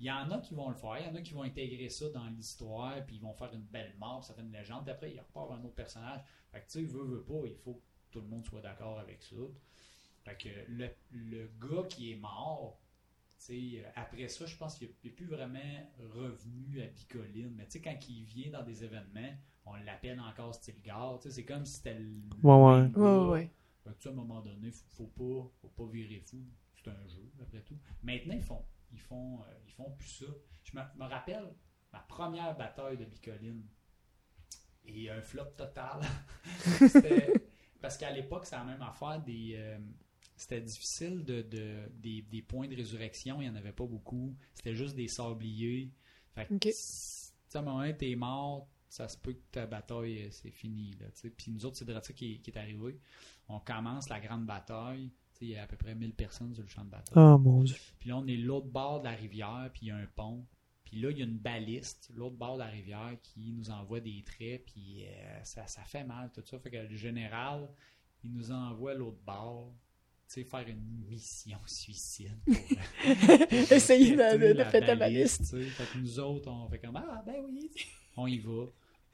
il 0.00 0.06
y 0.06 0.10
en 0.10 0.30
a 0.30 0.38
qui 0.38 0.54
vont 0.54 0.68
le 0.68 0.76
faire, 0.76 0.98
il 1.00 1.06
y 1.06 1.08
en 1.08 1.14
a 1.14 1.20
qui 1.22 1.32
vont 1.34 1.42
intégrer 1.42 1.88
ça 1.88 2.08
dans 2.10 2.26
l'histoire, 2.28 3.04
puis 3.04 3.16
ils 3.16 3.22
vont 3.22 3.34
faire 3.34 3.52
une 3.52 3.62
belle 3.64 3.94
mort, 3.98 4.22
ça 4.22 4.34
fait 4.34 4.42
une 4.42 4.52
légende. 4.52 4.84
Puis 4.84 4.92
après, 4.92 5.12
il 5.12 5.18
repart 5.18 5.50
un 5.52 5.64
autre 5.64 5.74
personnage. 5.74 6.20
Fait 6.52 6.60
que 6.60 6.66
tu 6.66 6.80
sais, 6.80 6.82
veut, 6.84 7.04
veut 7.04 7.24
pas, 7.24 7.46
il 7.46 7.56
faut 7.56 7.74
que 7.74 7.82
tout 8.12 8.20
le 8.20 8.28
monde 8.28 8.44
soit 8.44 8.60
d'accord 8.60 8.98
avec 8.98 9.22
ça. 9.22 9.36
Fait 10.24 10.36
que 10.36 10.48
le, 10.68 10.88
le 11.10 11.50
gars 11.60 11.86
qui 11.88 12.12
est 12.12 12.16
mort, 12.16 12.80
tu 13.38 13.44
sais, 13.44 13.84
euh, 13.84 13.90
après 13.96 14.28
ça, 14.28 14.46
je 14.46 14.56
pense 14.56 14.76
qu'il 14.76 14.90
n'est 15.04 15.10
plus 15.10 15.26
vraiment 15.26 15.58
revenu 16.14 16.82
à 16.82 16.86
Bicoline. 16.86 17.54
Mais 17.56 17.64
tu 17.66 17.72
sais, 17.72 17.80
quand 17.80 17.96
il 18.08 18.24
vient 18.24 18.50
dans 18.50 18.62
des 18.62 18.84
événements, 18.84 19.34
on 19.64 19.74
l'appelle 19.76 20.20
encore 20.20 20.54
Stilgar. 20.54 21.18
Tu 21.20 21.28
sais, 21.28 21.34
c'est 21.34 21.44
comme 21.44 21.64
si 21.64 21.76
c'était 21.76 21.98
le. 21.98 22.20
Ouais, 22.42 22.54
ouais. 22.54 22.90
Ouais, 22.96 23.18
ouais, 23.18 23.28
ouais. 23.28 23.50
Fait 23.84 23.90
que, 23.90 23.96
tu 23.96 24.02
sais, 24.02 24.08
à 24.08 24.12
un 24.12 24.14
moment 24.14 24.40
donné, 24.40 24.70
faut, 24.70 24.86
faut 24.90 25.06
pas, 25.06 25.50
faut 25.60 25.68
pas 25.68 25.90
virer 25.90 26.20
fou. 26.20 26.38
C'est 26.74 26.90
un 26.90 27.08
jeu, 27.08 27.30
après 27.42 27.60
tout. 27.62 27.78
Maintenant, 28.02 28.34
ils 28.34 28.42
font, 28.42 28.64
ils 28.92 29.00
font, 29.00 29.40
euh, 29.42 29.44
ils 29.66 29.72
font 29.72 29.90
plus 29.92 30.08
ça. 30.08 30.26
Je 30.64 30.76
me, 30.76 30.82
me 30.96 31.08
rappelle 31.08 31.54
ma 31.92 32.00
première 32.00 32.56
bataille 32.56 32.96
de 32.98 33.04
Bicoline. 33.04 33.66
Et 34.84 35.10
un 35.10 35.20
flop 35.20 35.44
total. 35.56 36.00
Parce 37.80 37.96
qu'à 37.96 38.10
l'époque, 38.10 38.46
c'est 38.46 38.56
la 38.56 38.64
même 38.64 38.82
affaire. 38.82 39.20
Des, 39.22 39.54
euh, 39.56 39.78
c'était 40.36 40.60
difficile 40.60 41.24
de, 41.24 41.42
de- 41.42 41.88
des, 41.94 42.22
des 42.22 42.42
points 42.42 42.66
de 42.68 42.74
résurrection. 42.74 43.40
Il 43.40 43.48
n'y 43.48 43.50
en 43.50 43.56
avait 43.56 43.72
pas 43.72 43.86
beaucoup. 43.86 44.34
C'était 44.54 44.74
juste 44.74 44.94
des 44.96 45.08
sabliers. 45.08 45.92
Fait 46.34 46.46
que, 46.46 46.54
à 47.54 47.58
un 47.58 47.62
moment 47.62 47.92
t'es 47.92 48.14
mort. 48.16 48.68
Ça 48.88 49.06
se 49.06 49.18
peut 49.18 49.34
que 49.34 49.42
ta 49.52 49.66
bataille, 49.66 50.22
euh, 50.22 50.30
c'est 50.30 50.50
fini. 50.50 50.92
Là. 50.98 51.06
Puis 51.36 51.50
nous 51.52 51.66
autres, 51.66 51.76
c'est 51.76 51.84
de 51.84 51.92
ça 51.92 52.12
qui, 52.14 52.40
qui 52.40 52.50
est 52.50 52.56
arrivé. 52.58 52.98
On 53.48 53.60
commence 53.60 54.08
la 54.08 54.18
grande 54.18 54.46
bataille. 54.46 55.12
Il 55.40 55.48
y 55.48 55.56
a 55.56 55.62
à 55.62 55.66
peu 55.66 55.76
près 55.76 55.94
1000 55.94 56.12
personnes 56.14 56.52
sur 56.54 56.62
le 56.64 56.68
champ 56.68 56.84
de 56.84 56.90
bataille. 56.90 57.14
Oh 57.16 57.38
mon 57.38 57.62
dieu. 57.62 57.76
Puis 58.00 58.08
là, 58.08 58.16
on 58.18 58.26
est 58.26 58.36
l'autre 58.36 58.66
bord 58.66 59.00
de 59.00 59.04
la 59.04 59.12
rivière, 59.12 59.70
puis 59.72 59.82
il 59.86 59.88
y 59.88 59.90
a 59.92 59.96
un 59.96 60.06
pont. 60.16 60.44
Puis 60.84 60.98
là, 61.00 61.10
il 61.10 61.18
y 61.18 61.20
a 61.20 61.24
une 61.26 61.36
baliste, 61.38 62.10
l'autre 62.14 62.36
bord 62.36 62.54
de 62.54 62.60
la 62.60 62.66
rivière, 62.68 63.14
qui 63.22 63.52
nous 63.52 63.70
envoie 63.70 64.00
des 64.00 64.22
traits, 64.24 64.64
puis 64.66 65.04
euh, 65.04 65.44
ça, 65.44 65.66
ça 65.66 65.82
fait 65.82 66.02
mal, 66.04 66.30
tout 66.34 66.42
ça. 66.44 66.58
Fait 66.58 66.70
que 66.70 66.76
le 66.78 66.96
général, 66.96 67.68
il 68.24 68.32
nous 68.32 68.50
envoie 68.50 68.94
l'autre 68.94 69.18
bord, 69.24 69.70
tu 70.26 70.34
sais, 70.34 70.44
faire 70.44 70.66
une 70.66 71.04
mission 71.08 71.58
suicide. 71.66 72.36
pour, 72.44 72.54
euh, 72.54 73.46
Essayer 73.70 74.12
de- 74.16 74.38
de- 74.38 74.52
de 74.54 74.86
la 74.86 74.96
baliste. 74.96 75.44
sais. 75.44 75.62
Fait 75.62 75.84
que 75.92 75.98
nous 75.98 76.18
autres, 76.18 76.50
on 76.50 76.68
fait 76.68 76.78
comme 76.78 76.96
Ah, 76.96 77.22
ben 77.24 77.36
oui, 77.46 77.70
on 78.16 78.26
y 78.26 78.38
va. 78.38 78.64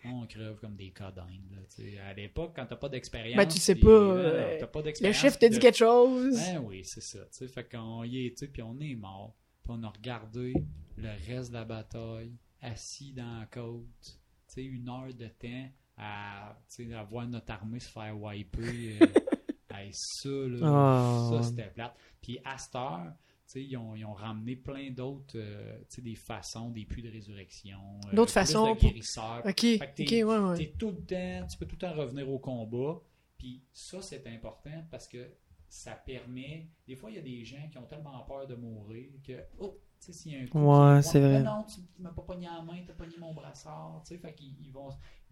On 0.06 0.26
crève 0.26 0.56
comme 0.56 0.76
des 0.76 0.90
codines. 0.90 1.48
Là, 1.52 1.58
tu 1.74 1.82
sais. 1.90 1.98
à 1.98 2.12
l'époque, 2.12 2.52
quand 2.56 2.66
t'as 2.66 2.76
pas 2.76 2.88
d'expérience. 2.88 3.36
Ben, 3.36 3.46
tu 3.46 3.58
sais 3.58 3.74
pas, 3.74 3.88
euh, 3.88 4.16
euh, 4.16 4.56
t'as 4.60 4.66
pas 4.66 4.82
Le 5.00 5.12
chef 5.12 5.38
te 5.38 5.46
dit 5.46 5.56
de- 5.56 5.60
quelque 5.62 5.78
chose. 5.78 6.34
ben 6.36 6.58
oui, 6.64 6.82
c'est 6.84 7.02
ça. 7.02 7.20
tu 7.20 7.26
sais. 7.30 7.48
Fait 7.48 7.64
qu'on 7.70 8.04
y 8.04 8.26
est, 8.26 8.46
puis 8.52 8.62
on 8.62 8.78
est 8.80 8.94
mort. 8.94 9.34
Puis 9.62 9.72
on 9.76 9.82
a 9.82 9.88
regardé 9.88 10.52
le 10.96 11.08
reste 11.26 11.48
de 11.50 11.54
la 11.54 11.64
bataille, 11.64 12.32
assis 12.60 13.12
dans 13.12 13.40
la 13.40 13.46
côte, 13.46 13.84
tu 14.02 14.12
sais, 14.46 14.62
une 14.64 14.88
heure 14.88 15.12
de 15.14 15.26
temps 15.28 15.68
à, 15.96 16.50
à 16.50 17.02
voir 17.04 17.26
notre 17.26 17.50
armée 17.52 17.80
se 17.80 17.88
faire 17.90 18.20
wiper. 18.20 18.98
euh, 19.00 19.06
hey, 19.74 19.90
ça, 19.92 20.28
là, 20.28 20.58
Ah, 20.62 21.30
ça, 21.32 21.42
c'était 21.44 21.70
plate. 21.70 21.96
Puis 22.20 22.38
à 22.44 22.58
cette 22.58 22.74
heure, 22.76 23.12
ils 23.54 23.76
ont, 23.76 23.94
ils 23.94 24.04
ont 24.04 24.12
ramené 24.14 24.56
plein 24.56 24.90
d'autres, 24.90 25.36
euh, 25.36 25.78
tu 25.90 26.00
des 26.02 26.14
façons, 26.14 26.70
des 26.70 26.84
puits 26.84 27.02
de 27.02 27.10
résurrection. 27.10 27.78
euh, 28.06 28.14
D'autres 28.16 28.32
façons 28.32 28.74
de 28.74 28.78
pour- 28.80 28.88
guérisseurs. 28.90 29.42
Ok, 29.44 29.60
Fait 29.60 29.78
que 29.78 30.02
ok, 30.02 30.08
t'es- 30.08 30.24
ouais, 30.24 30.38
ouais. 30.38 30.56
T'es 30.58 30.74
tout 30.78 30.90
le 30.90 31.04
temps, 31.04 31.46
tu 31.46 31.58
peux 31.58 31.66
tout 31.66 31.76
le 31.76 31.80
temps 31.80 31.94
revenir 31.94 32.28
au 32.30 32.38
combat. 32.38 33.00
Puis 33.38 33.62
ça, 33.72 34.00
c'est 34.00 34.26
important 34.26 34.84
parce 34.90 35.06
que 35.08 35.30
ça 35.68 35.92
permet. 35.92 36.68
Des 36.86 36.96
fois, 36.96 37.10
il 37.10 37.16
y 37.16 37.18
a 37.18 37.22
des 37.22 37.44
gens 37.44 37.68
qui 37.70 37.78
ont 37.78 37.86
tellement 37.86 38.20
peur 38.24 38.46
de 38.46 38.54
mourir 38.54 39.08
que, 39.26 39.32
oh, 39.58 39.78
tu 40.00 40.06
sais, 40.06 40.12
s'il 40.12 40.32
y 40.32 40.36
a 40.36 40.40
un 40.42 40.46
coup. 40.46 40.58
Ouais, 40.60 41.02
c'est 41.02 41.20
vrai. 41.20 41.42
Non, 41.42 41.56
non, 41.58 41.64
tu, 41.64 41.80
tu 41.94 42.00
m'as 42.02 42.12
pas 42.12 42.22
pogné 42.22 42.48
en 42.48 42.62
main, 42.62 42.78
t'as 42.86 42.92
pogné 42.94 43.16
mon 43.18 43.34
brassard. 43.34 44.02
Tu 44.06 44.14
sais, 44.14 44.18
fait 44.20 44.34
qu'ils 44.34 44.54
ils 44.62 44.70
vont. 44.72 44.88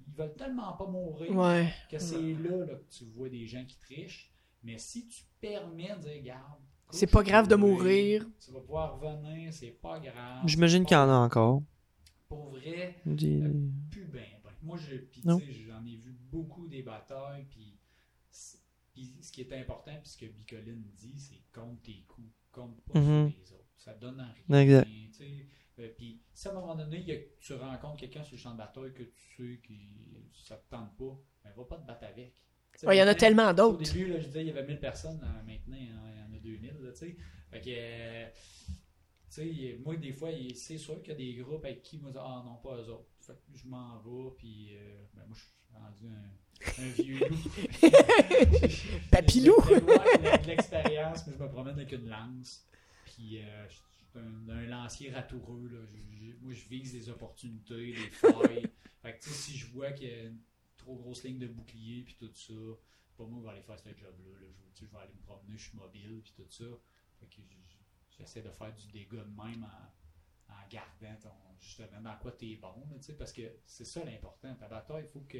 Ils 0.06 0.12
veulent 0.14 0.34
tellement 0.34 0.72
pas 0.72 0.86
mourir 0.86 1.30
Ouais. 1.36 1.72
que 1.90 1.98
c'est 1.98 2.20
là, 2.34 2.66
là 2.66 2.74
que 2.74 2.90
tu 2.90 3.04
vois 3.06 3.28
des 3.28 3.46
gens 3.46 3.64
qui 3.64 3.78
trichent. 3.78 4.32
Mais 4.64 4.76
si 4.78 5.06
tu 5.06 5.22
permets 5.40 5.94
de 5.96 6.02
dire, 6.08 6.22
garde. 6.22 6.60
C'est 6.92 7.06
pas 7.10 7.22
grave 7.22 7.48
de 7.48 7.54
mourir. 7.56 8.26
Tu 8.44 8.50
vas 8.52 8.60
pouvoir 8.60 9.00
revenir, 9.00 9.52
c'est 9.52 9.70
pas 9.70 9.98
grave. 9.98 10.42
J'imagine 10.46 10.84
qu'il 10.84 10.94
y 10.94 11.00
en 11.00 11.08
a 11.08 11.14
encore. 11.16 11.62
Pour 12.28 12.50
vrai, 12.50 13.00
Des- 13.04 13.42
plus 13.90 14.04
ben, 14.06 14.24
ben. 14.44 14.50
Moi, 14.62 14.78
je, 14.78 14.96
j'en 15.68 15.84
ai 15.84 15.96
vu 15.96 16.12
beaucoup 16.30 16.68
des 16.68 16.82
batailles, 16.82 17.46
puis, 17.50 17.78
c'est- 18.30 18.58
puis 18.92 19.16
ce 19.20 19.32
qui 19.32 19.40
est 19.40 19.52
important, 19.52 19.92
puis 20.00 20.08
ce 20.10 20.16
que 20.18 20.26
Bicoline 20.26 20.84
dit, 20.94 21.18
c'est 21.18 21.42
compte 21.52 21.82
tes 21.82 22.04
coups, 22.08 22.28
compte 22.52 22.80
pas 22.82 22.92
sur 23.28 23.38
les 23.38 23.52
autres. 23.52 23.64
Ça 23.76 23.94
donne 23.94 24.20
rien. 24.20 24.60
Exact. 24.62 24.88
Euh, 25.78 25.88
puis, 25.96 26.20
si 26.34 26.48
à 26.48 26.50
un 26.50 26.54
moment 26.54 26.74
donné, 26.74 26.98
il 26.98 27.08
y 27.08 27.12
a- 27.12 27.18
tu 27.40 27.54
rencontres 27.54 27.96
quelqu'un 27.96 28.22
sur 28.22 28.34
le 28.36 28.38
champ 28.40 28.52
de 28.52 28.58
bataille 28.58 28.92
que 28.92 29.02
tu 29.02 29.36
sais 29.36 29.60
que 29.66 29.72
ça 30.34 30.56
te 30.56 30.68
tente 30.70 30.94
pas, 30.96 31.18
ben, 31.44 31.50
va 31.56 31.64
pas 31.64 31.78
te 31.78 31.86
battre 31.86 32.04
avec. 32.04 32.34
Ouais, 32.86 32.96
il 32.96 33.00
y 33.00 33.02
en 33.02 33.06
a 33.08 33.14
tellement 33.14 33.50
Au 33.50 33.52
d'autres. 33.52 33.92
début, 33.92 34.06
là, 34.12 34.18
je 34.20 34.26
disais, 34.26 34.40
il 34.42 34.46
y 34.48 34.50
avait 34.50 34.66
1000 34.66 34.78
personnes. 34.80 35.18
maintenant, 35.46 35.76
il 35.78 35.88
y 35.88 35.92
en- 35.92 36.12
il 36.14 36.20
y 36.20 36.22
en 36.22 36.32
a 36.36 36.40
2000. 36.42 36.74
Là, 36.82 36.90
tu 36.92 36.98
sais. 36.98 37.16
Fait 37.50 37.60
que, 37.60 37.70
euh, 37.70 38.28
moi, 39.84 39.96
des 39.96 40.12
fois, 40.12 40.30
c'est 40.54 40.78
sûr 40.78 41.00
qu'il 41.02 41.12
y 41.12 41.14
a 41.14 41.18
des 41.18 41.34
groupes 41.42 41.64
avec 41.64 41.82
qui, 41.82 41.98
moi, 41.98 42.10
ah 42.16 42.42
non, 42.44 42.56
pas 42.56 42.76
eux 42.76 42.88
autres. 42.90 43.08
Fait 43.20 43.34
que 43.34 43.56
je 43.58 43.66
m'en 43.68 43.98
vais, 44.00 44.30
puis 44.36 44.76
euh, 44.76 45.04
ben, 45.14 45.22
moi, 45.28 45.36
je 45.36 45.42
suis 45.42 45.52
rendu 45.72 46.06
un, 46.14 46.30
un 46.82 46.88
vieux 46.90 47.18
loup. 47.28 47.50
Papilou. 49.10 49.56
De 49.62 50.46
l'expérience, 50.46 51.26
mais 51.26 51.32
je 51.38 51.42
me 51.42 51.48
promène 51.48 51.74
avec 51.74 51.92
une 51.92 52.08
lance. 52.08 52.66
Puis, 53.06 53.40
euh, 53.42 53.68
je 53.68 53.74
suis 53.74 53.82
un, 54.16 54.48
un 54.50 54.66
lancier 54.66 55.10
ratoureux. 55.10 55.68
Là. 55.72 55.78
Je- 55.86 56.26
je- 56.26 56.32
moi, 56.42 56.52
je 56.52 56.68
vise 56.68 56.94
les 56.94 57.08
opportunités, 57.08 57.92
les 57.92 58.10
failles. 58.10 58.66
fait 59.02 59.12
que, 59.18 59.22
tu 59.22 59.30
sais, 59.30 59.34
si 59.52 59.56
je 59.58 59.66
vois 59.72 59.92
qu'il 59.92 60.08
y 60.08 60.12
a 60.12 60.22
une 60.24 60.38
trop 60.82 60.96
grosse 60.96 61.22
ligne 61.24 61.38
de 61.38 61.46
bouclier, 61.48 62.02
puis 62.02 62.16
tout 62.18 62.30
ça, 62.34 62.52
pas 63.16 63.24
moi, 63.24 63.38
je 63.40 63.44
vais 63.46 63.50
aller 63.52 63.62
faire 63.62 63.78
ce 63.78 63.88
job-là. 63.88 64.40
là. 64.40 64.46
Je, 64.74 64.84
je 64.84 64.90
vais 64.90 64.98
aller 64.98 65.14
me 65.14 65.22
promener, 65.22 65.56
je 65.56 65.68
suis 65.68 65.76
mobile, 65.78 66.20
puis 66.22 66.32
tout 66.36 66.50
ça. 66.50 66.64
Fait 67.20 67.26
que 67.26 67.40
j'essaie 68.10 68.42
de 68.42 68.50
faire 68.50 68.74
du 68.74 68.86
dégât 68.88 69.24
de 69.24 69.30
même 69.30 69.64
en, 69.64 70.52
en 70.54 70.68
gardant 70.70 71.16
ton, 71.20 71.30
justement 71.60 72.00
dans 72.02 72.16
quoi 72.18 72.32
tu 72.32 72.50
es 72.52 72.56
bon. 72.56 72.74
là, 72.90 72.96
tu 72.98 73.02
sais, 73.04 73.14
parce 73.14 73.32
que 73.32 73.42
c'est 73.66 73.84
ça 73.84 74.04
l'important. 74.04 74.54
Ta 74.56 74.68
bataille, 74.68 75.04
il 75.04 75.08
faut 75.10 75.20
que, 75.28 75.38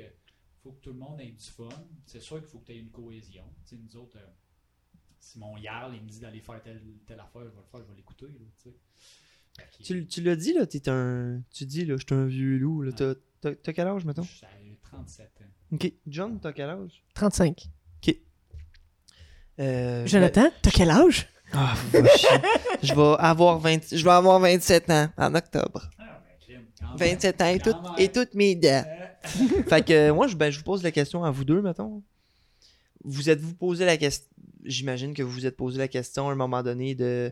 faut 0.63 0.73
que 0.73 0.81
tout 0.81 0.93
le 0.93 0.99
monde 0.99 1.21
ait 1.21 1.33
du 1.33 1.45
fun. 1.47 1.69
C'est 2.07 2.21
sûr 2.21 2.39
qu'il 2.39 2.49
faut 2.49 2.59
que 2.61 2.67
tu 2.67 2.73
aies 2.73 2.79
une 2.79 2.91
cohésion. 2.91 3.45
Tu 3.65 3.77
sais, 3.77 3.83
nous 3.83 3.97
autres, 3.97 4.19
euh, 4.19 4.27
si 5.19 5.39
mon 5.39 5.57
Yarl 5.57 5.95
il 5.95 6.03
me 6.03 6.09
dit 6.09 6.21
d'aller 6.21 6.41
faire 6.41 6.63
telle, 6.63 6.83
telle 7.07 7.21
affaire, 7.21 7.43
je 7.45 7.49
vais 7.51 7.57
le 7.57 7.67
faire, 7.71 7.81
je 7.83 7.89
vais 7.91 7.97
l'écouter. 7.97 8.27
que- 8.27 8.71
Tu, 9.83 10.07
tu 10.07 10.23
l'as 10.23 10.37
dit, 10.37 10.53
là, 10.55 10.67
t'es 10.67 10.89
un. 10.89 11.43
Tu 11.51 11.67
dis, 11.67 11.85
là, 11.85 11.97
je 11.97 12.05
suis 12.07 12.15
un 12.15 12.27
vieux 12.27 12.59
loup, 12.59 12.83
là. 12.83 12.93
T'as, 12.93 13.15
T'as 13.41 13.55
t'as 13.57 13.73
quel 13.73 13.89
âge, 13.89 14.05
mettons? 14.05 14.23
J'ai 14.93 14.97
37 14.99 15.27
ans. 15.41 15.45
Ok. 15.73 15.93
John, 16.07 16.39
t'as 16.41 16.53
quel 16.53 16.69
âge? 16.71 17.03
35. 17.15 17.65
Euh, 19.61 20.07
Jonathan, 20.07 20.47
t'as 20.63 20.71
quel 20.71 20.91
âge? 20.91 21.29
Ah, 21.53 21.75
va 21.93 22.17
chier. 22.17 22.29
je 22.83 22.95
vais 22.95 23.15
avoir 23.19 23.59
20... 23.59 23.95
je 23.95 24.03
vais 24.03 24.11
avoir 24.11 24.41
27 24.41 24.91
ans 24.91 25.09
en 25.19 25.35
octobre. 25.35 25.91
Ah, 25.99 26.23
ben, 26.49 26.57
quand. 26.81 26.97
27 26.97 27.43
ans 27.43 27.47
et, 27.49 27.59
tout- 27.59 27.75
et 27.99 28.09
toutes 28.11 28.35
mes 28.35 28.55
dents. 28.55 28.83
Euh, 28.87 29.63
fait 29.69 29.85
que 29.87 30.11
moi, 30.11 30.27
je, 30.27 30.37
ben, 30.37 30.51
je 30.51 30.59
vous 30.59 30.65
pose 30.65 30.83
la 30.83 30.91
question 30.91 31.23
à 31.25 31.31
vous 31.31 31.45
deux, 31.45 31.61
mettons. 31.61 32.03
Vous 33.05 33.29
êtes-vous 33.29 33.55
posé 33.55 33.85
la 33.85 33.97
question. 33.99 34.27
J'imagine 34.65 35.13
que 35.13 35.23
vous 35.23 35.31
vous 35.33 35.47
êtes 35.47 35.57
posé 35.57 35.79
la 35.79 35.89
question 35.89 36.29
à 36.29 36.33
un 36.33 36.37
moment 36.37 36.63
donné 36.63 36.95
de. 36.95 37.31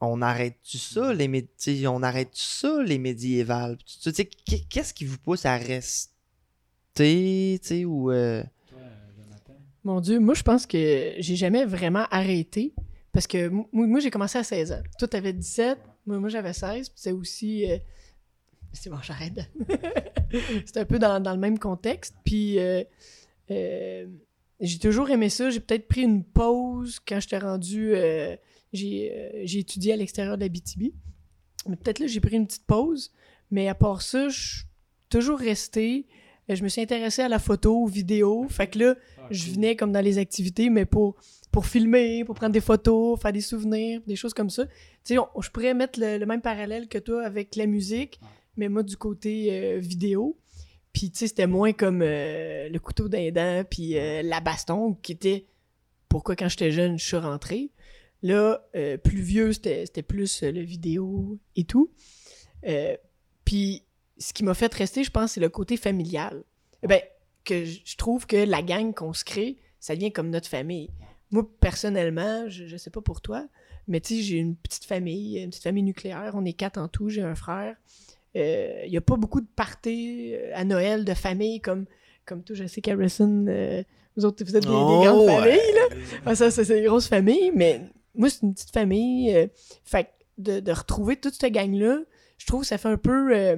On 0.00 0.20
arrête-tu 0.22 0.78
ça, 0.78 1.12
les 1.14 1.28
mé- 1.28 1.42
tu 1.58 1.76
sais, 1.80 1.86
On 1.86 2.02
arrête 2.02 2.30
ça, 2.34 2.82
les 2.84 2.98
médiévales? 2.98 3.78
Tu 3.78 4.12
sais, 4.12 4.24
qu- 4.26 4.64
qu'est-ce 4.68 4.92
qui 4.94 5.04
vous 5.04 5.18
pousse 5.18 5.44
à 5.46 5.56
rester? 5.56 6.11
Tu 6.94 7.84
ou. 7.84 8.10
euh? 8.10 8.42
Mon 9.84 10.00
Dieu, 10.00 10.20
moi, 10.20 10.34
je 10.34 10.42
pense 10.42 10.66
que 10.66 11.14
j'ai 11.18 11.36
jamais 11.36 11.64
vraiment 11.64 12.06
arrêté. 12.10 12.74
Parce 13.12 13.26
que 13.26 13.48
moi, 13.72 14.00
j'ai 14.00 14.10
commencé 14.10 14.38
à 14.38 14.44
16 14.44 14.72
ans. 14.72 14.82
Toi, 14.98 15.08
t'avais 15.08 15.32
17. 15.32 15.78
Moi, 16.06 16.28
j'avais 16.28 16.52
16. 16.52 16.88
puis 16.88 16.98
C'est 17.00 17.12
aussi. 17.12 17.70
euh, 17.70 17.78
C'est 18.72 18.90
bon, 18.90 18.98
j'arrête. 19.02 19.34
c'est 20.66 20.78
un 20.78 20.84
peu 20.84 20.98
dans, 20.98 21.20
dans 21.20 21.32
le 21.32 21.38
même 21.40 21.58
contexte. 21.58 22.14
Puis. 22.24 22.58
euh, 22.58 22.84
j'ai 24.60 24.78
toujours 24.78 25.10
aimé 25.10 25.28
ça. 25.28 25.50
J'ai 25.50 25.60
peut-être 25.60 25.88
pris 25.88 26.02
une 26.02 26.22
pause 26.24 27.00
quand 27.06 27.18
j'étais 27.20 27.38
rendu. 27.38 27.94
j'ai 28.72 29.40
j'ai 29.44 29.58
étudié 29.58 29.92
à 29.94 29.96
l'extérieur 29.96 30.36
de 30.38 30.42
la 30.42 30.48
BTB. 30.48 30.92
Mais 31.68 31.76
peut-être 31.76 31.98
là, 31.98 32.06
j'ai 32.06 32.20
pris 32.20 32.36
une 32.36 32.46
petite 32.46 32.66
pause. 32.66 33.12
Mais 33.50 33.68
à 33.68 33.74
part 33.74 34.00
ça, 34.02 34.28
je 34.28 34.38
suis 34.58 34.64
toujours 35.10 35.38
resté. 35.38 36.06
Euh, 36.50 36.54
Je 36.54 36.62
me 36.62 36.68
suis 36.68 36.80
intéressé 36.80 37.22
à 37.22 37.28
la 37.28 37.38
photo, 37.38 37.76
aux 37.82 37.86
vidéos. 37.86 38.46
Fait 38.48 38.66
que 38.66 38.78
là, 38.78 38.94
Ah, 39.18 39.26
je 39.30 39.50
venais 39.52 39.76
comme 39.76 39.92
dans 39.92 40.00
les 40.04 40.18
activités, 40.18 40.70
mais 40.70 40.84
pour, 40.84 41.16
pour 41.50 41.66
filmer, 41.66 42.24
pour 42.24 42.34
prendre 42.34 42.52
des 42.52 42.60
photos, 42.60 43.20
faire 43.20 43.32
des 43.32 43.40
souvenirs, 43.40 44.00
des 44.06 44.16
choses 44.16 44.34
comme 44.34 44.50
ça. 44.50 44.66
Tu 45.04 45.14
sais, 45.14 45.16
je 45.40 45.50
pourrais 45.50 45.74
mettre 45.74 45.98
le, 46.00 46.18
le 46.18 46.26
même 46.26 46.40
parallèle 46.42 46.88
que 46.88 46.98
toi 46.98 47.24
avec 47.24 47.56
la 47.56 47.66
musique, 47.66 48.18
Ouais. 48.22 48.28
mais 48.56 48.68
moi 48.68 48.82
du 48.82 48.96
côté 48.96 49.48
euh, 49.50 49.78
vidéo. 49.78 50.36
Puis, 50.92 51.10
tu 51.10 51.20
sais, 51.20 51.28
c'était 51.28 51.46
moins 51.46 51.72
comme 51.72 52.02
euh, 52.02 52.68
le 52.68 52.78
couteau 52.78 53.08
d'un 53.08 53.30
dent, 53.30 53.64
puis 53.68 53.96
euh, 53.96 54.20
la 54.22 54.40
baston, 54.40 54.92
qui 55.02 55.12
était 55.12 55.46
pourquoi 56.10 56.36
quand 56.36 56.48
j'étais 56.48 56.70
jeune, 56.70 56.98
je 56.98 57.04
suis 57.06 57.16
rentré. 57.16 57.70
Là, 58.22 58.62
plus 59.02 59.20
vieux, 59.20 59.52
c'était 59.52 59.84
c'était 59.86 60.02
plus 60.02 60.42
le 60.44 60.60
vidéo 60.60 61.38
et 61.56 61.64
tout. 61.64 61.90
Puis, 63.44 63.82
ce 64.22 64.32
qui 64.32 64.44
m'a 64.44 64.54
fait 64.54 64.72
rester, 64.72 65.04
je 65.04 65.10
pense, 65.10 65.32
c'est 65.32 65.40
le 65.40 65.48
côté 65.48 65.76
familial. 65.76 66.42
Eh 66.82 66.86
Ben, 66.86 67.00
que 67.44 67.64
je 67.64 67.96
trouve 67.96 68.26
que 68.26 68.36
la 68.36 68.62
gang 68.62 68.94
qu'on 68.94 69.12
se 69.12 69.24
crée, 69.24 69.56
ça 69.80 69.94
devient 69.96 70.12
comme 70.12 70.30
notre 70.30 70.48
famille. 70.48 70.90
Moi, 71.30 71.46
personnellement, 71.60 72.48
je, 72.48 72.66
je 72.66 72.76
sais 72.76 72.90
pas 72.90 73.00
pour 73.00 73.20
toi, 73.20 73.44
mais 73.88 74.00
tu 74.00 74.14
sais, 74.16 74.22
j'ai 74.22 74.36
une 74.36 74.54
petite 74.56 74.84
famille, 74.84 75.38
une 75.42 75.50
petite 75.50 75.64
famille 75.64 75.82
nucléaire. 75.82 76.32
On 76.34 76.44
est 76.44 76.52
quatre 76.52 76.78
en 76.78 76.88
tout, 76.88 77.08
j'ai 77.08 77.22
un 77.22 77.34
frère. 77.34 77.76
Il 78.34 78.86
n'y 78.88 78.96
a 78.96 79.00
pas 79.00 79.16
beaucoup 79.16 79.40
de 79.40 79.46
parties 79.56 80.34
euh, 80.34 80.52
à 80.54 80.64
Noël 80.64 81.04
de 81.04 81.14
famille 81.14 81.60
comme, 81.60 81.84
comme 82.24 82.42
toi, 82.44 82.56
je 82.56 82.66
sais 82.66 82.80
qu'Harrison, 82.80 83.44
euh, 83.48 83.82
vous 84.16 84.24
autres, 84.24 84.44
vous 84.44 84.56
êtes 84.56 84.62
des, 84.62 84.68
des 84.68 84.74
Oh, 84.74 85.02
grandes 85.04 85.20
ouais. 85.26 85.36
familles, 85.36 85.74
là. 85.74 85.96
Ah, 86.26 86.34
ça, 86.34 86.50
c'est 86.50 86.78
une 86.78 86.86
grosse 86.86 87.08
famille, 87.08 87.50
mais 87.54 87.80
moi, 88.14 88.30
c'est 88.30 88.42
une 88.42 88.54
petite 88.54 88.72
famille. 88.72 89.34
euh, 89.36 89.48
fait 89.84 90.08
de, 90.38 90.60
de 90.60 90.72
retrouver 90.72 91.16
toute 91.16 91.34
cette 91.34 91.52
gang-là, 91.52 91.98
je 92.42 92.46
trouve 92.48 92.62
que 92.62 92.66
ça 92.66 92.76
fait 92.76 92.88
un 92.88 92.96
peu, 92.96 93.32
euh, 93.36 93.56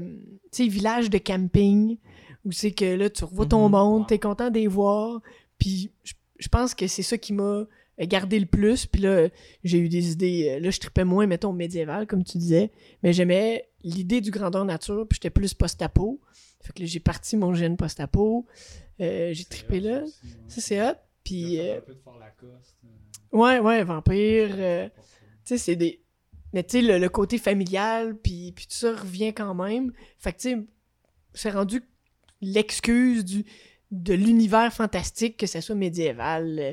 tu 0.53 0.65
sais, 0.65 0.69
village 0.69 1.09
de 1.09 1.17
camping, 1.17 1.97
où 2.45 2.53
c'est 2.53 2.73
que 2.73 2.85
là, 2.97 3.09
tu 3.09 3.25
revois 3.25 3.47
ton 3.47 3.65
Mhm. 3.65 3.71
monde, 3.73 4.07
t'es 4.07 4.19
content 4.19 4.51
de 4.51 4.59
les 4.59 4.67
voir, 4.67 5.23
puis 5.59 5.91
je, 6.39 6.49
pense 6.49 6.75
que 6.75 6.87
c'est 6.87 7.03
ça 7.03 7.17
qui 7.17 7.33
m'a 7.33 7.65
gardé 7.99 8.39
le 8.39 8.45
plus, 8.45 8.85
puis 8.85 9.01
là, 9.01 9.29
j'ai 9.63 9.79
eu 9.79 9.89
des 9.89 10.13
idées, 10.13 10.51
euh, 10.51 10.61
là, 10.61 10.71
je 10.71 10.79
tripais 10.81 11.05
moins, 11.05 11.27
mettons, 11.27 11.55
médiéval, 11.55 12.07
comme 12.07 12.25
tu 12.25 12.37
disais, 12.37 12.71
mais 13.03 13.15
j'aimais 13.15 13.71
l'idée 13.83 14.21
du 14.21 14.31
grandeur 14.31 14.67
nature, 14.67 15.07
puis 15.09 15.17
j'étais 15.17 15.31
plus 15.31 15.55
post-apo, 15.55 16.21
fait 16.61 16.73
que 16.75 16.81
là, 16.81 16.87
j'ai 16.87 17.01
parti 17.01 17.37
mon 17.39 17.55
gène 17.55 17.79
post-apo, 17.79 18.45
euh, 19.01 19.33
j'ai 19.33 19.45
hot, 19.45 19.81
là, 19.81 20.01
ça 20.01 20.05
aussi, 20.05 20.27
ouais. 20.27 20.31
ça 20.49 20.61
c'est 20.61 20.83
hot, 20.87 20.95
puis... 21.25 21.59
Euh, 21.59 21.63
euh, 21.77 21.81
Ouais, 23.33 23.59
ouais, 23.59 23.83
vampire. 23.83 24.51
euh, 24.59 24.89
tu 24.89 24.93
sais, 25.45 25.59
c'est 25.59 25.75
des. 25.77 26.01
Mais 26.55 26.63
tu 26.65 26.79
sais, 26.79 26.83
le, 26.83 26.99
le 26.99 27.09
côté 27.11 27.37
familial, 27.37 28.17
puis, 28.17 28.53
puis 28.53 28.65
tout 28.67 28.75
ça 28.77 28.95
revient 28.95 29.35
quand 29.35 29.55
même. 29.55 29.93
Fait 30.19 30.33
que 30.33 30.39
tu 30.39 30.51
sais, 30.51 30.59
c'est 31.35 31.51
rendu 31.51 31.83
l'excuse 32.41 33.25
du 33.25 33.45
de 33.91 34.15
l'univers 34.15 34.73
fantastique, 34.73 35.37
que 35.37 35.47
ce 35.47 35.61
soit 35.61 35.75
médiéval, 35.75 36.59
euh, 36.59 36.73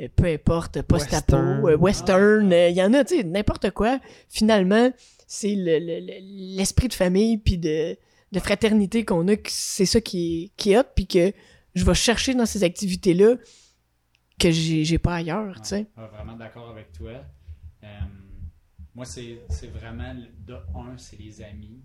euh, 0.00 0.08
peu 0.14 0.26
importe, 0.26 0.82
post-apo, 0.82 1.36
Western. 1.36 1.66
euh, 1.66 1.76
western, 1.76 2.52
euh, 2.52 2.68
il 2.68 2.76
y 2.76 2.82
en 2.82 2.92
a, 2.94 3.02
tu 3.04 3.16
sais, 3.16 3.24
n'importe 3.24 3.70
quoi. 3.70 3.98
Finalement, 4.28 4.92
c'est 5.26 5.54
le- 5.56 5.78
le- 5.80 6.00
le- 6.00 6.56
l'esprit 6.56 6.86
de 6.88 6.94
famille, 6.94 7.38
puis 7.38 7.58
de, 7.58 7.96
de 8.32 8.38
fraternité 8.40 9.04
qu'on 9.04 9.26
a, 9.28 9.34
c'est 9.48 9.86
ça 9.86 10.00
qui 10.00 10.44
est, 10.44 10.52
qui 10.56 10.72
est 10.72 10.78
hot, 10.78 10.84
puis 10.94 11.06
que 11.08 11.32
je 11.74 11.84
vais 11.84 11.94
chercher 11.94 12.34
dans 12.34 12.46
ces 12.46 12.62
activités-là 12.62 13.34
que 14.38 14.50
j'ai 14.50 14.98
pas 14.98 15.14
ailleurs, 15.16 15.60
tu 15.62 15.68
sais. 15.70 15.86
Vraiment 15.96 16.36
d'accord 16.36 16.70
avec 16.70 16.92
toi. 16.92 17.12
Moi, 19.00 19.06
c'est 19.06 19.66
vraiment, 19.68 20.14
de 20.46 20.58
un, 20.74 20.98
c'est 20.98 21.16
les 21.16 21.40
amis. 21.40 21.82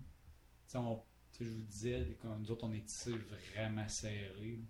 Tu 0.66 0.72
sais, 0.72 0.76
on- 0.78 1.02
je 1.40 1.48
vous 1.48 1.62
disais, 1.62 2.18
quand 2.20 2.36
nous 2.38 2.50
autres, 2.50 2.64
on 2.66 2.72
est 2.74 2.84
tissés 2.84 3.16
vraiment 3.54 3.88
serrés. 3.88 4.60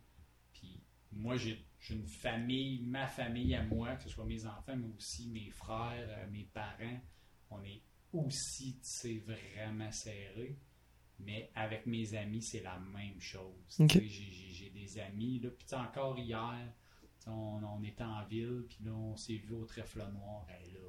Puis 0.52 0.80
moi, 1.10 1.36
j'ai 1.36 1.66
une 1.90 2.06
famille, 2.06 2.82
ma 2.84 3.08
famille 3.08 3.52
à 3.56 3.64
moi, 3.64 3.96
que 3.96 4.04
ce 4.04 4.10
soit 4.10 4.24
mes 4.24 4.46
enfants, 4.46 4.76
mais 4.76 4.86
aussi 4.96 5.28
mes 5.28 5.50
frères, 5.50 6.06
euh, 6.08 6.30
mes 6.30 6.44
parents. 6.44 7.00
On 7.50 7.60
est 7.64 7.82
aussi 8.12 8.78
vraiment 9.26 9.90
serrés. 9.90 10.56
Mais 11.18 11.50
avec 11.54 11.84
mes 11.86 12.14
amis, 12.14 12.42
c'est 12.42 12.62
la 12.62 12.78
même 12.78 13.20
chose. 13.20 13.76
J'ai 13.98 14.70
des 14.70 14.98
amis, 15.00 15.40
là, 15.40 15.50
puis 15.50 15.66
encore 15.74 16.16
hier, 16.16 16.72
on, 17.26 17.60
on 17.64 17.82
était 17.82 18.04
en 18.04 18.24
ville, 18.26 18.66
puis 18.68 18.78
là, 18.84 18.92
on 18.92 19.16
s'est 19.16 19.38
vu 19.38 19.54
au 19.54 19.64
trèfle 19.64 19.98
noir. 20.12 20.46
Là, 20.48 20.80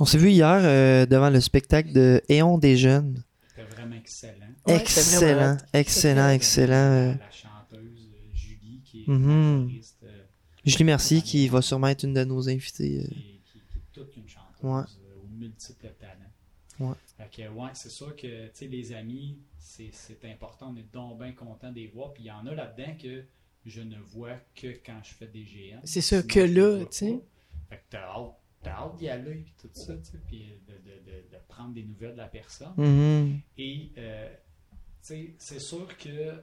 On 0.00 0.04
s'est 0.04 0.18
vu 0.18 0.30
hier 0.30 0.60
euh, 0.62 1.06
devant 1.06 1.30
le 1.30 1.40
spectacle 1.40 1.92
de 1.92 2.22
Éon 2.28 2.58
des 2.58 2.76
Jeunes. 2.76 3.22
c'était 3.48 3.62
vraiment 3.74 3.96
excellent. 3.96 4.46
Ouais, 4.66 4.84
c'était 4.86 5.16
vraiment 5.34 5.56
excellent, 5.72 6.28
excellent, 6.28 6.28
excellent. 6.30 6.72
euh. 6.74 7.06
La, 7.12 7.18
la 7.18 7.30
chanteuse 7.30 8.08
euh, 8.12 8.34
Julie, 8.34 8.80
qui 8.84 9.00
est 9.02 9.06
une 9.06 9.64
choriste, 9.68 9.96
euh, 10.04 10.22
Julie 10.64 10.84
Merci, 10.84 11.22
qui 11.22 11.48
va 11.48 11.62
sûrement 11.62 11.88
être 11.88 12.04
une 12.04 12.14
de 12.14 12.24
nos 12.24 12.48
invitées. 12.48 13.00
euh. 13.00 13.08
qui, 13.08 13.14
est- 13.14 13.40
qui- 13.44 13.52
qui 13.52 13.78
est 13.78 13.92
toute 13.92 14.16
une 14.16 14.28
chanteuse 14.28 14.48
Ouais. 14.62 14.80
euh, 14.80 15.16
aux 15.24 15.28
multiples 15.36 15.92
talents. 15.98 16.90
Ouais. 16.90 16.96
Fait 17.16 17.42
que, 17.44 17.48
ouais, 17.48 17.70
c'est 17.74 17.90
sûr 17.90 18.14
que 18.14 18.46
tu 18.46 18.50
sais, 18.54 18.66
les 18.68 18.92
amis, 18.92 19.38
c'est 19.58 19.90
c'est 19.92 20.24
important. 20.26 20.72
On 20.72 20.76
est 20.76 20.92
donc 20.92 21.18
bien 21.18 21.32
content 21.32 21.70
de 21.70 21.76
les 21.76 21.88
voir. 21.88 22.12
Puis 22.12 22.24
il 22.24 22.26
y 22.26 22.30
en 22.30 22.46
a 22.46 22.54
là-dedans 22.54 22.94
que 23.02 23.24
je 23.66 23.80
ne 23.80 23.96
vois 23.98 24.36
que 24.54 24.68
quand 24.86 25.00
je 25.02 25.12
fais 25.14 25.26
des 25.26 25.42
GM. 25.42 25.80
C'est 25.82 26.00
ça, 26.00 26.20
Sinon, 26.22 26.32
que 26.32 26.40
là, 26.40 26.84
tu 26.84 26.86
sais. 26.96 27.20
Fait 27.68 27.76
que 27.76 27.82
t'as 27.90 28.02
hâte, 28.14 28.36
t'as 28.62 28.72
hâte 28.72 28.96
d'y 28.96 29.08
aller, 29.08 29.36
puis 29.36 29.54
tout 29.60 29.70
ça, 29.72 29.96
tu 29.96 30.04
sais, 30.04 30.18
puis 30.26 30.60
de, 30.66 30.72
de- 30.74 31.04
de- 31.04 31.28
de 31.30 31.36
prendre 31.48 31.72
des 31.74 31.84
nouvelles 31.84 32.12
de 32.12 32.18
la 32.18 32.28
personne. 32.28 32.74
Mhm. 32.76 33.40
Et 33.56 33.92
euh, 33.98 34.34
tu 34.72 34.76
sais, 35.00 35.34
c'est 35.38 35.60
sûr 35.60 35.96
que 35.96 36.42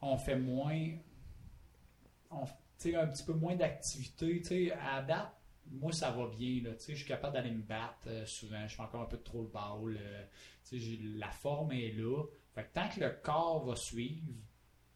on 0.00 0.16
fait 0.16 0.38
moins, 0.38 0.90
on, 2.30 2.44
tu 2.44 2.52
sais, 2.78 2.96
un 2.96 3.06
petit 3.06 3.24
peu 3.24 3.32
moins 3.34 3.56
d'activités. 3.56 4.40
tu 4.40 4.48
sais, 4.48 4.72
À 4.72 5.02
date, 5.02 5.32
moi 5.70 5.92
ça 5.92 6.10
va 6.10 6.28
bien. 6.28 6.62
Là, 6.62 6.74
tu 6.74 6.80
sais, 6.84 6.92
je 6.92 6.98
suis 6.98 7.08
capable 7.08 7.34
d'aller 7.34 7.50
me 7.50 7.62
battre 7.62 8.06
euh, 8.06 8.24
souvent. 8.26 8.66
Je 8.66 8.74
fais 8.74 8.82
encore 8.82 9.02
un 9.02 9.06
peu 9.06 9.16
de 9.18 9.22
troll 9.22 9.48
ball. 9.52 9.96
euh, 10.00 10.24
tu 10.68 10.80
sais, 10.80 10.98
la 11.02 11.30
forme 11.30 11.72
est 11.72 11.92
là. 11.92 12.24
Fait 12.54 12.64
que 12.64 12.72
tant 12.74 12.88
que 12.88 13.00
le 13.00 13.10
corps 13.22 13.64
va 13.66 13.76
suivre, 13.76 14.26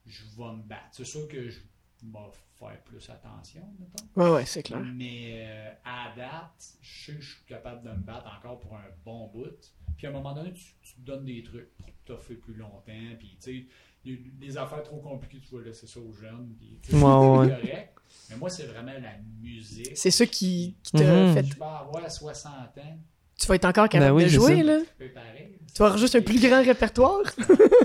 je 0.07 0.25
vais 0.37 0.53
me 0.57 0.63
battre. 0.63 0.89
C'est 0.93 1.05
sûr 1.05 1.29
que 1.29 1.49
je 1.49 1.61
vais 2.03 2.19
faire 2.59 2.81
plus 2.85 3.11
attention, 3.11 3.63
mettons. 3.79 4.05
Ouais, 4.23 4.31
ouais, 4.37 4.47
c'est 4.47 4.63
clair. 4.63 4.81
Mais 4.95 5.45
euh, 5.47 5.71
à 5.85 6.15
date, 6.17 6.75
je 6.81 7.05
sais 7.07 7.15
que 7.17 7.21
je 7.23 7.31
suis 7.35 7.45
capable 7.47 7.83
de 7.83 7.91
me 7.91 7.97
battre 8.03 8.27
encore 8.39 8.61
pour 8.61 8.75
un 8.77 8.85
bon 9.05 9.29
bout. 9.29 9.73
Puis 9.97 10.07
à 10.07 10.11
un 10.11 10.13
moment 10.13 10.35
donné, 10.35 10.53
tu, 10.53 10.65
tu 10.83 10.95
te 10.95 11.01
donnes 11.01 11.25
des 11.25 11.43
trucs 11.43 11.77
pour 11.77 11.89
toffer 12.05 12.35
plus 12.35 12.55
longtemps. 12.55 12.83
Puis 13.19 13.37
tu 13.41 13.61
sais, 13.61 13.67
les, 14.05 14.23
les 14.41 14.57
affaires 14.57 14.83
trop 14.83 14.99
compliquées, 15.01 15.41
tu 15.47 15.55
vas 15.55 15.63
laisser 15.63 15.87
ça 15.87 16.01
aux 16.01 16.13
jeunes. 16.13 16.55
Puis 16.59 16.79
tu 16.83 16.91
sais, 16.91 16.97
Ouais, 16.97 17.03
c'est 17.03 17.39
ouais. 17.39 17.49
correct. 17.49 17.99
Mais 18.31 18.37
moi, 18.37 18.51
c'est 18.51 18.67
vraiment 18.67 18.93
la 18.93 19.13
musique. 19.41 19.97
C'est 19.97 20.11
ça 20.11 20.27
qui, 20.27 20.77
qui 20.83 20.93
t'a 20.93 21.05
Mhm. 21.05 21.35
fait. 21.35 21.45
Je 21.47 21.55
peux 21.57 21.63
avoir 21.65 22.11
60 22.11 22.53
ans, 22.79 22.99
Tu 23.39 23.47
vas 23.47 23.55
être 23.57 23.65
encore 23.65 23.89
capable 23.89 24.11
Ben 24.11 24.17
oui, 24.17 24.25
de 24.25 24.29
jouer, 24.29 24.57
ça. 24.59 24.63
là. 24.63 24.79
Tu 24.99 25.79
vas 25.79 25.87
avoir 25.87 25.99
juste 25.99 26.15
un 26.17 26.23
plus 26.23 26.41
grand 26.41 26.63
répertoire. 26.63 27.23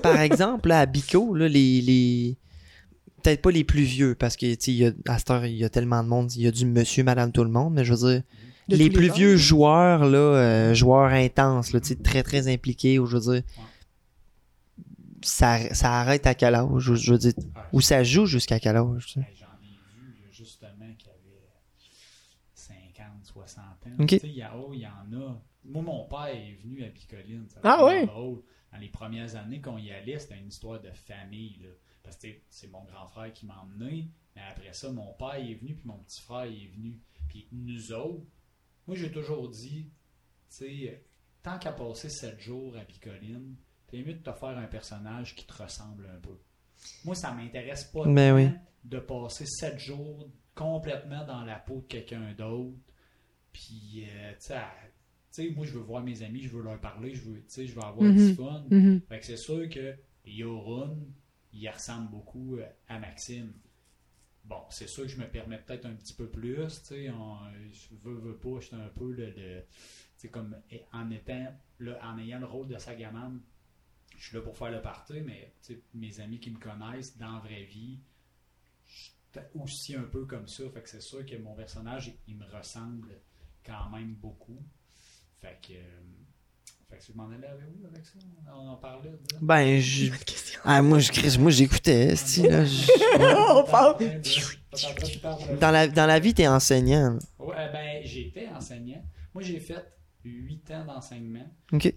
Par 0.04 0.20
exemple, 0.20 0.70
là, 0.70 0.82
à 0.82 0.86
Bico, 0.86 1.34
là, 1.34 1.48
les, 1.48 1.82
les... 1.82 2.38
peut-être 3.28 3.42
pas 3.42 3.52
les 3.52 3.64
plus 3.66 3.84
vieux, 3.84 4.16
parce 4.16 4.38
que 4.38 4.46
tu 4.56 4.58
sais, 4.62 4.72
il 4.72 4.78
y 4.78 4.86
a- 4.86 4.92
à 5.08 5.18
cette 5.18 5.30
heure, 5.32 5.46
il 5.46 5.56
y 5.58 5.66
a 5.66 5.70
tellement 5.70 6.02
de 6.04 6.08
monde, 6.08 6.34
il 6.36 6.44
y 6.44 6.48
a 6.48 6.52
du 6.52 6.66
monsieur, 6.66 7.04
madame, 7.04 7.32
tout 7.32 7.44
le 7.44 7.50
monde, 7.50 7.74
mais 7.74 7.84
je 7.84 7.94
veux 7.94 8.10
dire, 8.14 8.24
De 8.70 8.76
les 8.78 8.90
plus 8.90 9.10
vieux 9.12 9.36
joueurs, 9.38 10.06
là, 10.06 10.18
euh, 10.18 10.74
joueurs 10.74 11.12
intenses, 11.12 11.74
là, 11.74 11.80
tu 11.82 11.90
sais, 11.90 11.96
très 11.96 12.24
très 12.24 12.48
impliqués, 12.52 13.00
ou 13.00 13.06
je 13.06 13.18
veux 13.18 13.34
dire, 13.34 13.44
ça, 15.22 15.74
ça 15.74 15.92
arrête 16.00 16.26
à 16.28 16.36
quel 16.36 16.56
âge? 16.56 16.70
Je, 16.78 16.96
je 16.96 17.12
veux 17.12 17.18
dire, 17.18 17.34
ou 17.74 17.82
ça 17.82 18.04
joue 18.04 18.26
jusqu'à 18.26 18.60
quel 18.60 18.78
âge? 18.78 19.14
J'en 19.16 19.22
ai 19.22 19.26
vu 19.26 20.14
justement 20.32 20.86
qui 20.98 21.08
avaient 21.10 21.44
50, 22.54 23.06
60 23.24 23.64
ans. 23.66 23.90
Ok. 24.00 24.08
Tu 24.10 24.20
sais, 24.20 24.28
Il 24.28 24.36
y, 24.36 24.42
a- 24.42 24.54
oh, 24.56 24.72
il 24.74 24.80
y 24.80 24.86
en 24.88 25.22
a. 25.22 25.42
Moi, 25.66 25.84
mon 25.84 26.06
père 26.06 26.28
est 26.28 26.58
venu 26.64 26.84
à 26.84 26.88
Bicoline. 26.90 27.46
ça 27.50 27.60
Ah 27.64 27.78
drôle. 28.06 28.42
Dans 28.72 28.80
les 28.80 28.90
premières 28.90 29.36
années 29.36 29.60
qu'on 29.60 29.78
y 29.78 29.92
allait, 29.92 30.20
c'était 30.20 30.38
une 30.38 30.48
histoire 30.48 30.80
de 30.80 30.90
famille. 30.92 31.58
Là. 31.62 31.70
Parce 32.08 32.18
que 32.20 32.28
c'est 32.50 32.70
mon 32.70 32.86
grand 32.86 33.06
frère 33.08 33.34
qui 33.34 33.46
m'a 33.46 33.60
emmené. 33.60 34.08
Mais 34.34 34.42
après 34.50 34.72
ça, 34.72 34.90
mon 34.92 35.12
père 35.14 35.36
est 35.36 35.56
venu, 35.56 35.76
puis 35.76 35.84
mon 35.86 35.98
petit 35.98 36.22
frère 36.22 36.44
est 36.46 36.72
venu. 36.74 37.02
Puis 37.28 37.50
nous 37.52 37.92
autres, 37.92 38.24
moi 38.88 38.96
j'ai 38.96 39.12
toujours 39.12 39.50
dit, 39.50 39.90
tu 40.50 40.56
sais, 40.58 41.04
tant 41.44 41.60
qu'à 41.60 41.74
passer 41.74 42.08
7 42.10 42.40
jours 42.40 42.78
à 42.78 42.86
Bicoline, 42.86 43.56
t'es 43.88 43.98
mieux 44.04 44.14
de 44.14 44.24
te 44.24 44.32
faire 44.32 44.58
un 44.58 44.68
personnage 44.68 45.36
qui 45.36 45.46
te 45.46 45.62
ressemble 45.62 46.08
un 46.10 46.20
peu. 46.22 46.38
Moi, 47.04 47.14
ça 47.16 47.34
m'intéresse 47.34 47.84
pas 47.86 48.06
Ben 48.06 48.34
oui. 48.36 48.50
de 48.86 49.00
passer 49.00 49.46
7 49.46 49.78
jours 49.80 50.30
complètement 50.56 51.26
dans 51.26 51.44
la 51.44 51.58
peau 51.58 51.82
de 51.82 51.88
quelqu'un 51.88 52.32
d'autre. 52.34 52.78
Puis, 53.52 54.06
euh, 54.08 54.34
tu 54.40 54.54
sais, 55.32 55.50
moi, 55.52 55.66
je 55.66 55.74
veux 55.74 55.82
voir 55.82 56.04
mes 56.04 56.22
amis, 56.24 56.44
je 56.44 56.50
veux 56.50 56.64
leur 56.64 56.80
parler, 56.80 57.14
je 57.16 57.24
veux, 57.30 57.44
je 57.50 57.74
veux 57.74 57.84
avoir 57.84 58.04
Mhm. 58.10 58.16
du 58.30 58.34
fun. 58.36 58.66
Mhm. 58.70 59.02
Fait 59.10 59.20
que 59.20 59.26
c'est 59.26 59.38
sûr 59.38 59.68
que 59.70 59.96
Yorun, 60.26 60.96
il 61.54 61.68
ressemble 61.70 62.10
beaucoup 62.10 62.58
euh, 62.58 62.66
à 62.88 63.00
Maxime. 63.00 63.54
Bon, 64.46 64.64
c'est 64.70 64.88
sûr 64.88 65.04
que 65.04 65.10
je 65.10 65.18
me 65.20 65.28
permets 65.28 65.60
peut-être 65.60 65.86
un 65.86 65.94
petit 65.96 66.14
peu 66.14 66.30
plus, 66.30 66.56
tu 66.58 66.86
sais, 66.86 67.08
je 67.08 67.96
veux, 68.04 68.16
veux 68.16 68.38
pas, 68.38 68.60
j'étais 68.62 68.76
un 68.78 68.90
peu 68.90 69.12
le, 69.12 69.32
le- 69.32 70.30
comme 70.32 70.56
en 70.94 71.12
étant, 71.12 71.54
là, 71.80 72.00
en 72.04 72.18
ayant 72.18 72.40
le 72.40 72.46
rôle 72.46 72.68
de 72.68 72.78
Sagaman, 72.78 73.40
je 74.18 74.28
suis 74.28 74.36
là 74.38 74.42
pour 74.44 74.58
faire 74.58 74.72
le 74.72 74.82
party, 74.82 75.22
mais 75.22 75.54
mes 75.94 76.20
amis 76.22 76.40
qui 76.40 76.52
me 76.52 76.60
connaissent 76.60 77.18
dans 77.18 77.34
la 77.34 77.40
vraie 77.40 77.64
vie, 77.66 78.00
j'étais 78.86 79.48
aussi 79.56 79.96
un 79.96 80.04
peu 80.04 80.26
comme 80.26 80.48
ça, 80.48 80.70
fait 80.70 80.82
que 80.82 80.90
c'est 80.90 81.02
sûr 81.02 81.26
que 81.26 81.36
mon 81.38 81.56
personnage, 81.56 82.14
il 82.28 82.38
me 82.38 82.46
ressemble 82.46 83.20
quand 83.66 83.90
même 83.92 84.14
beaucoup. 84.16 84.62
Fait 85.42 85.60
que, 85.62 85.74
euh, 85.74 86.02
fait 86.90 86.98
que 86.98 87.04
je 87.04 87.12
m'en 87.14 87.30
allais 87.30 87.48
avec 87.48 87.66
vous 87.76 87.86
avec 87.86 88.06
ça, 88.06 88.14
on 88.54 88.68
en 88.70 88.76
parlait. 88.78 89.10
de 89.10 89.18
ça. 89.32 89.38
Ben, 89.42 89.80
je... 89.80 90.12
Ah, 90.64 90.82
moi, 90.82 91.00
je, 91.00 91.40
moi, 91.40 91.52
j'écoutais, 91.52 92.08
là. 92.08 92.16
je- 92.66 92.92
On 93.60 93.64
parle. 93.70 93.98
Dans 95.60 95.72
la, 95.72 95.88
dans 95.88 96.06
la 96.06 96.20
vie, 96.20 96.34
t'es 96.34 96.48
enseignant. 96.48 97.14
là. 97.14 97.46
Ouais, 97.46 97.72
ben, 97.72 98.02
j'étais 98.06 98.48
enseignant. 98.50 99.04
Moi, 99.34 99.44
j'ai 99.44 99.60
fait 99.60 99.86
8 100.24 100.72
ans 100.72 100.86
d'enseignement. 100.86 101.48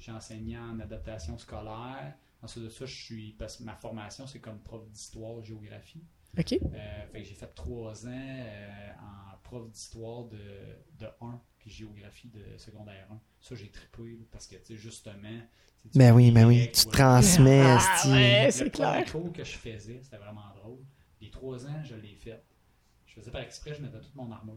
J'ai 0.01 0.12
enseigné 0.12 0.59
en 0.59 0.78
adaptation 0.80 1.38
scolaire. 1.38 2.14
Ensuite 2.43 2.64
de 2.64 2.68
ça, 2.70 2.86
je 2.86 2.95
suis. 3.05 3.32
Parce 3.38 3.57
que 3.59 3.64
ma 3.64 3.74
formation, 3.76 4.26
c'est 4.26 4.38
comme 4.41 4.59
prof 4.61 4.88
d'histoire, 4.88 5.43
géographie. 5.43 6.03
Ok. 6.38 6.53
Euh, 6.53 7.07
fait 7.12 7.22
que 7.22 7.28
j'ai 7.28 7.34
fait 7.34 7.53
3 7.55 8.07
ans 8.07 8.11
euh, 8.12 8.91
en 9.01 9.36
prof 9.43 9.68
d'histoire 9.70 10.24
de, 10.24 10.38
de 10.99 11.07
1 11.20 11.41
puis 11.61 11.71
géographie 11.71 12.29
de 12.29 12.57
secondaire 12.59 13.07
1. 13.11 13.21
Ça, 13.41 13.55
j'ai 13.55 13.69
trippé 13.71 14.03
là, 14.13 14.25
parce 14.33 14.47
que, 14.47 14.57
tu 14.57 14.65
sais, 14.65 14.77
justement. 14.77 15.29
tu 15.29 15.39
sais, 15.85 15.89
tu 15.93 15.99
Ben 15.99 16.13
oui, 16.13 16.31
ben 16.31 16.47
oui. 16.47 16.71
Tu 16.73 16.87
transmets, 16.87 17.61
Ah, 17.63 17.77
esti. 17.97 18.09
ouais. 18.11 18.47
Le 18.47 18.51
c'est 18.51 18.71
clair. 18.71 19.05
cours 19.13 19.33
que 19.33 19.45
je 19.45 19.57
faisais, 19.57 20.01
c'était 20.03 20.17
vraiment 20.19 20.53
drôle. 20.57 20.81
Les 21.21 21.31
trois 21.31 21.67
ans, 21.67 21.83
je 21.85 21.95
l'ai 21.95 22.15
fait. 22.15 22.43
Je 23.07 23.15
faisais 23.15 23.31
par 23.31 23.43
exprès, 23.43 23.75
je 23.75 23.83
mettais 23.83 24.01
toute 24.01 24.15
mon 24.15 24.31
armure. 24.33 24.55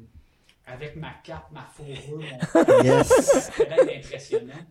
Avec 0.66 0.96
ma 0.96 1.14
cape, 1.26 1.52
ma 1.52 1.64
fourrure, 1.66 2.20
mon 2.20 2.84
Yes. 2.84 3.52
C'était 3.58 3.98
impressionnant. 3.98 4.66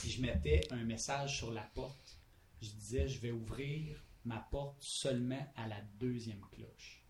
Puis 0.00 0.10
je 0.10 0.22
mettais 0.22 0.60
un 0.70 0.84
message 0.84 1.38
sur 1.38 1.50
la 1.52 1.62
porte. 1.74 2.20
Je 2.62 2.68
disais, 2.70 3.08
je 3.08 3.18
vais 3.20 3.32
ouvrir 3.32 4.00
ma 4.24 4.38
porte 4.50 4.76
seulement 4.80 5.44
à 5.56 5.66
la 5.66 5.80
deuxième 5.98 6.40
cloche. 6.52 7.02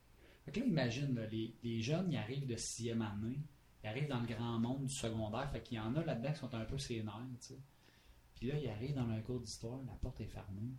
Fait 0.45 0.53
que 0.53 0.61
là, 0.61 0.67
imagine, 0.67 1.15
là, 1.15 1.27
les, 1.27 1.55
les 1.63 1.81
jeunes, 1.83 2.11
ils 2.13 2.17
arrivent 2.17 2.47
de 2.47 2.57
sixième 2.57 3.03
année, 3.03 3.41
ils 3.87 3.89
arrivent 3.89 4.09
dans 4.09 4.21
le 4.21 4.27
grand 4.27 4.59
monde 4.59 4.87
du 4.87 4.93
secondaire, 4.95 5.49
fait 5.51 5.63
qu'il 5.63 5.77
y 5.77 5.81
en 5.81 5.95
a 5.95 6.05
là-dedans 6.05 6.33
qui 6.33 6.39
sont 6.41 6.55
un 6.55 6.65
peu 6.65 6.77
sénères, 6.77 7.21
tu 7.41 7.47
sais. 7.47 7.59
Puis 8.35 8.49
là, 8.49 8.59
ils 8.59 8.69
arrivent 8.69 8.95
dans 8.97 9.09
un 9.09 9.21
cours 9.21 9.41
d'histoire, 9.41 9.79
la 9.87 9.93
porte 9.95 10.21
est 10.21 10.27
fermée. 10.27 10.75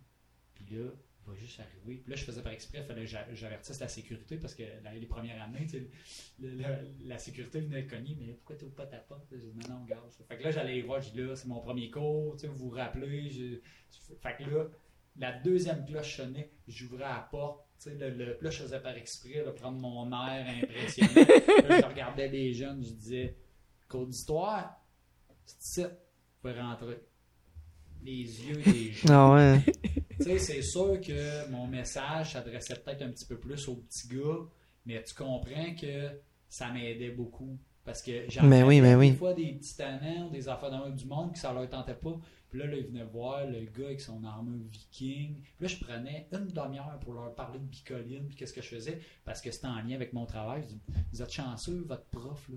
Puis 0.54 0.66
là, 0.76 0.90
il 0.92 1.30
va 1.30 1.34
juste 1.34 1.58
arriver. 1.60 1.96
Puis 1.96 2.10
là, 2.10 2.16
je 2.16 2.24
faisais 2.24 2.42
par 2.42 2.52
exprès, 2.52 2.78
il 2.80 2.84
fallait 2.84 3.02
que 3.02 3.06
j'a- 3.08 3.34
j'avertisse 3.34 3.80
la 3.80 3.88
sécurité 3.88 4.36
parce 4.36 4.54
que 4.54 4.62
les 4.94 5.06
premières 5.06 5.42
années, 5.42 5.66
la 6.38 7.18
sécurité 7.18 7.60
venait 7.60 7.86
cogner, 7.86 8.16
mais 8.18 8.32
pourquoi 8.34 8.56
tu 8.56 8.66
pas 8.66 8.86
ta 8.86 8.98
porte? 8.98 9.26
J'ai 9.32 9.38
dit, 9.38 9.68
non, 9.68 9.78
non, 9.80 9.84
gars. 9.84 10.02
Fait 10.28 10.36
que 10.36 10.42
là, 10.44 10.50
j'allais 10.50 10.82
voir, 10.82 11.00
je 11.00 11.10
dis 11.10 11.22
là, 11.22 11.34
c'est 11.34 11.48
mon 11.48 11.60
premier 11.60 11.90
cours, 11.90 12.34
tu 12.34 12.40
sais, 12.42 12.46
vous 12.48 12.68
vous 12.68 12.70
rappelez. 12.70 13.60
Fait 14.20 14.36
que 14.36 14.44
là, 14.50 14.66
la 15.16 15.32
deuxième 15.32 15.84
cloche 15.84 16.16
sonnait, 16.18 16.50
j'ouvrais 16.66 17.00
la 17.04 17.26
porte, 17.30 17.67
le, 17.86 18.10
le- 18.10 18.38
là, 18.40 18.50
je 18.50 18.62
faisais 18.62 18.80
par 18.80 18.96
exprès, 18.96 19.42
là, 19.44 19.52
prendre 19.52 19.78
mon 19.78 20.10
air 20.10 20.46
impressionnant. 20.62 21.12
là, 21.68 21.80
je 21.80 21.86
regardais 21.86 22.28
les 22.28 22.52
jeunes, 22.52 22.82
je 22.84 22.90
disais, 22.92 23.36
cours 23.88 24.06
d'histoire, 24.06 24.80
c'est 25.44 25.60
ici, 25.62 25.82
vous 25.82 25.88
pouvez 26.42 26.60
rentrer. 26.60 26.98
Les 28.02 28.22
yeux 28.22 28.62
des 28.62 28.92
gens. 28.92 29.08
Ah 29.10 29.34
ouais. 29.34 29.60
Tu 30.18 30.24
sais, 30.24 30.38
c'est 30.38 30.62
sûr 30.62 31.00
que 31.00 31.48
mon 31.50 31.66
message 31.66 32.32
s'adressait 32.32 32.76
peut-être 32.76 33.02
un 33.02 33.10
petit 33.10 33.26
peu 33.26 33.38
plus 33.38 33.66
aux 33.68 33.76
petits 33.76 34.08
gars, 34.08 34.38
mais 34.86 35.02
tu 35.02 35.14
comprends 35.14 35.74
que 35.80 36.10
ça 36.48 36.70
m'aidait 36.72 37.10
beaucoup. 37.10 37.58
Parce 37.88 38.02
que 38.02 38.28
j'en 38.28 38.42
Mais 38.42 38.62
oui, 38.62 38.82
mais 38.82 38.94
oui. 38.94 39.12
des 39.12 39.16
fois 39.16 39.32
des 39.32 39.54
petits 39.54 39.74
tannants, 39.74 40.28
des 40.28 40.46
affaires 40.46 40.92
du 40.92 41.06
monde 41.06 41.32
qui 41.32 41.40
ça 41.40 41.54
leur 41.54 41.66
tentait 41.70 41.94
pas. 41.94 42.20
Puis 42.50 42.58
là, 42.58 42.66
là, 42.66 42.76
ils 42.76 42.86
venaient 42.86 43.04
voir 43.04 43.46
le 43.46 43.60
gars 43.60 43.86
avec 43.86 44.02
son 44.02 44.22
armure 44.24 44.62
viking. 44.70 45.36
Puis 45.40 45.54
là, 45.58 45.68
je 45.68 45.82
prenais 45.82 46.28
une 46.32 46.48
demi-heure 46.48 46.98
pour 47.00 47.14
leur 47.14 47.34
parler 47.34 47.58
de 47.58 47.64
bicoline, 47.64 48.26
puis 48.26 48.36
qu'est-ce 48.36 48.52
que 48.52 48.60
je 48.60 48.68
faisais, 48.68 49.00
parce 49.24 49.40
que 49.40 49.50
c'était 49.50 49.68
en 49.68 49.80
lien 49.80 49.94
avec 49.94 50.12
mon 50.12 50.26
travail. 50.26 50.64
Je 50.64 50.68
dis, 50.68 50.80
vous 51.14 51.22
êtes 51.22 51.32
chanceux, 51.32 51.82
votre 51.88 52.04
prof, 52.04 52.46
là, 52.50 52.56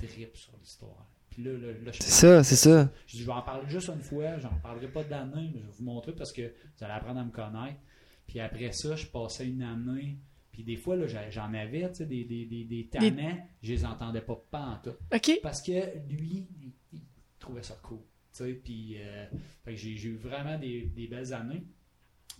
il 0.00 0.08
tripe 0.08 0.34
sur 0.34 0.54
l'histoire. 0.58 1.10
Puis 1.28 1.44
là, 1.44 1.52
là, 1.52 1.66
là, 1.84 1.92
je 1.92 2.02
C'est 2.02 2.10
ça, 2.10 2.42
c'est 2.42 2.56
ça. 2.56 2.88
je 3.06 3.16
dis, 3.18 3.22
je 3.22 3.26
vais 3.26 3.32
en 3.32 3.42
parler 3.42 3.68
juste 3.68 3.88
une 3.88 4.00
fois, 4.00 4.38
j'en 4.38 4.54
parlerai 4.62 4.88
pas 4.88 5.04
d'année, 5.04 5.50
mais 5.52 5.60
je 5.60 5.66
vais 5.66 5.72
vous 5.76 5.84
montrer 5.84 6.12
parce 6.12 6.32
que 6.32 6.40
vous 6.40 6.84
allez 6.84 6.94
apprendre 6.94 7.20
à 7.20 7.24
me 7.24 7.30
connaître. 7.30 7.80
Puis 8.26 8.40
après 8.40 8.72
ça, 8.72 8.96
je 8.96 9.06
passais 9.08 9.46
une 9.46 9.62
année. 9.62 10.16
Puis 10.54 10.62
des 10.62 10.76
fois, 10.76 10.96
j'en 11.30 11.52
avais, 11.52 11.90
tu 11.90 11.96
sais, 11.96 12.06
des, 12.06 12.22
des, 12.22 12.44
des, 12.46 12.62
des 12.62 12.86
tannants, 12.86 13.36
je 13.60 13.72
les 13.72 13.84
entendais 13.84 14.20
pas 14.20 14.40
pas 14.52 14.60
en 14.60 14.76
tout. 14.76 14.96
Parce 15.42 15.60
que 15.60 15.98
lui, 16.08 16.46
il, 16.92 17.02
trouvait 17.40 17.64
ça 17.64 17.74
cool. 17.82 17.98
Tu 18.32 18.44
sais, 18.44 18.52
puis 18.52 18.94
euh, 19.00 19.26
j'ai 19.66 19.90
eu 19.90 20.14
vraiment 20.14 20.56
des, 20.56 20.82
des 20.82 21.08
belles 21.08 21.34
années. 21.34 21.64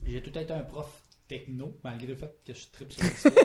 J'ai 0.06 0.22
tout 0.22 0.38
été 0.38 0.52
un 0.52 0.62
prof 0.62 1.02
techno, 1.26 1.76
malgré 1.82 2.06
le 2.06 2.14
fait 2.14 2.38
que 2.46 2.54
je 2.54 2.68
tripe 2.70 2.92
sur 2.92 3.02
l'histoire. 3.02 3.34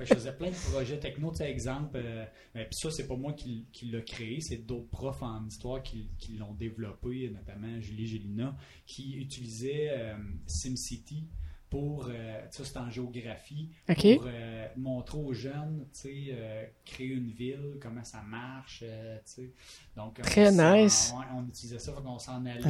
Je 0.00 0.14
faisais 0.14 0.32
plein 0.32 0.48
de 0.50 0.70
projets 0.72 0.98
techno, 0.98 1.30
tu 1.30 1.36
sais, 1.36 1.50
exemple. 1.50 2.00
euh, 2.02 2.24
mais 2.54 2.64
puis 2.64 2.74
ça, 2.80 2.90
c'est 2.90 3.06
pas 3.06 3.16
moi 3.16 3.34
qui, 3.34 3.66
qui 3.70 3.84
l'a 3.90 4.00
créé, 4.00 4.40
c'est 4.40 4.56
d'autres 4.56 4.88
profs 4.88 5.22
en 5.22 5.46
histoire 5.46 5.82
qui, 5.82 6.08
qui 6.18 6.32
l'ont 6.38 6.54
développé, 6.54 7.28
notamment 7.28 7.78
Julie 7.80 8.06
Gélina, 8.06 8.56
qui 8.86 9.14
utilisait 9.16 9.90
euh, 9.90 10.16
SimCity 10.46 11.26
pour, 11.70 12.08
euh, 12.10 12.40
ça 12.50 12.64
c'est 12.64 12.76
en 12.76 12.90
géographie, 12.90 13.70
pour 14.16 14.24
euh, 14.26 14.66
montrer 14.76 15.18
aux 15.18 15.32
jeunes, 15.32 15.86
tu 15.92 16.00
sais, 16.00 16.26
euh, 16.32 16.64
créer 16.84 17.06
une 17.08 17.30
ville, 17.30 17.78
comment 17.80 18.02
ça 18.02 18.22
marche, 18.22 18.82
euh, 18.84 19.16
tu 19.18 19.22
sais. 19.24 19.52
Donc, 19.96 20.16
on 20.18 20.22
Très 20.22 20.50
nice. 20.50 21.14
on 21.32 21.46
utilisait 21.46 21.78
ça, 21.78 21.92
qu'on 21.92 22.18
s'en 22.18 22.44
allait. 22.44 22.60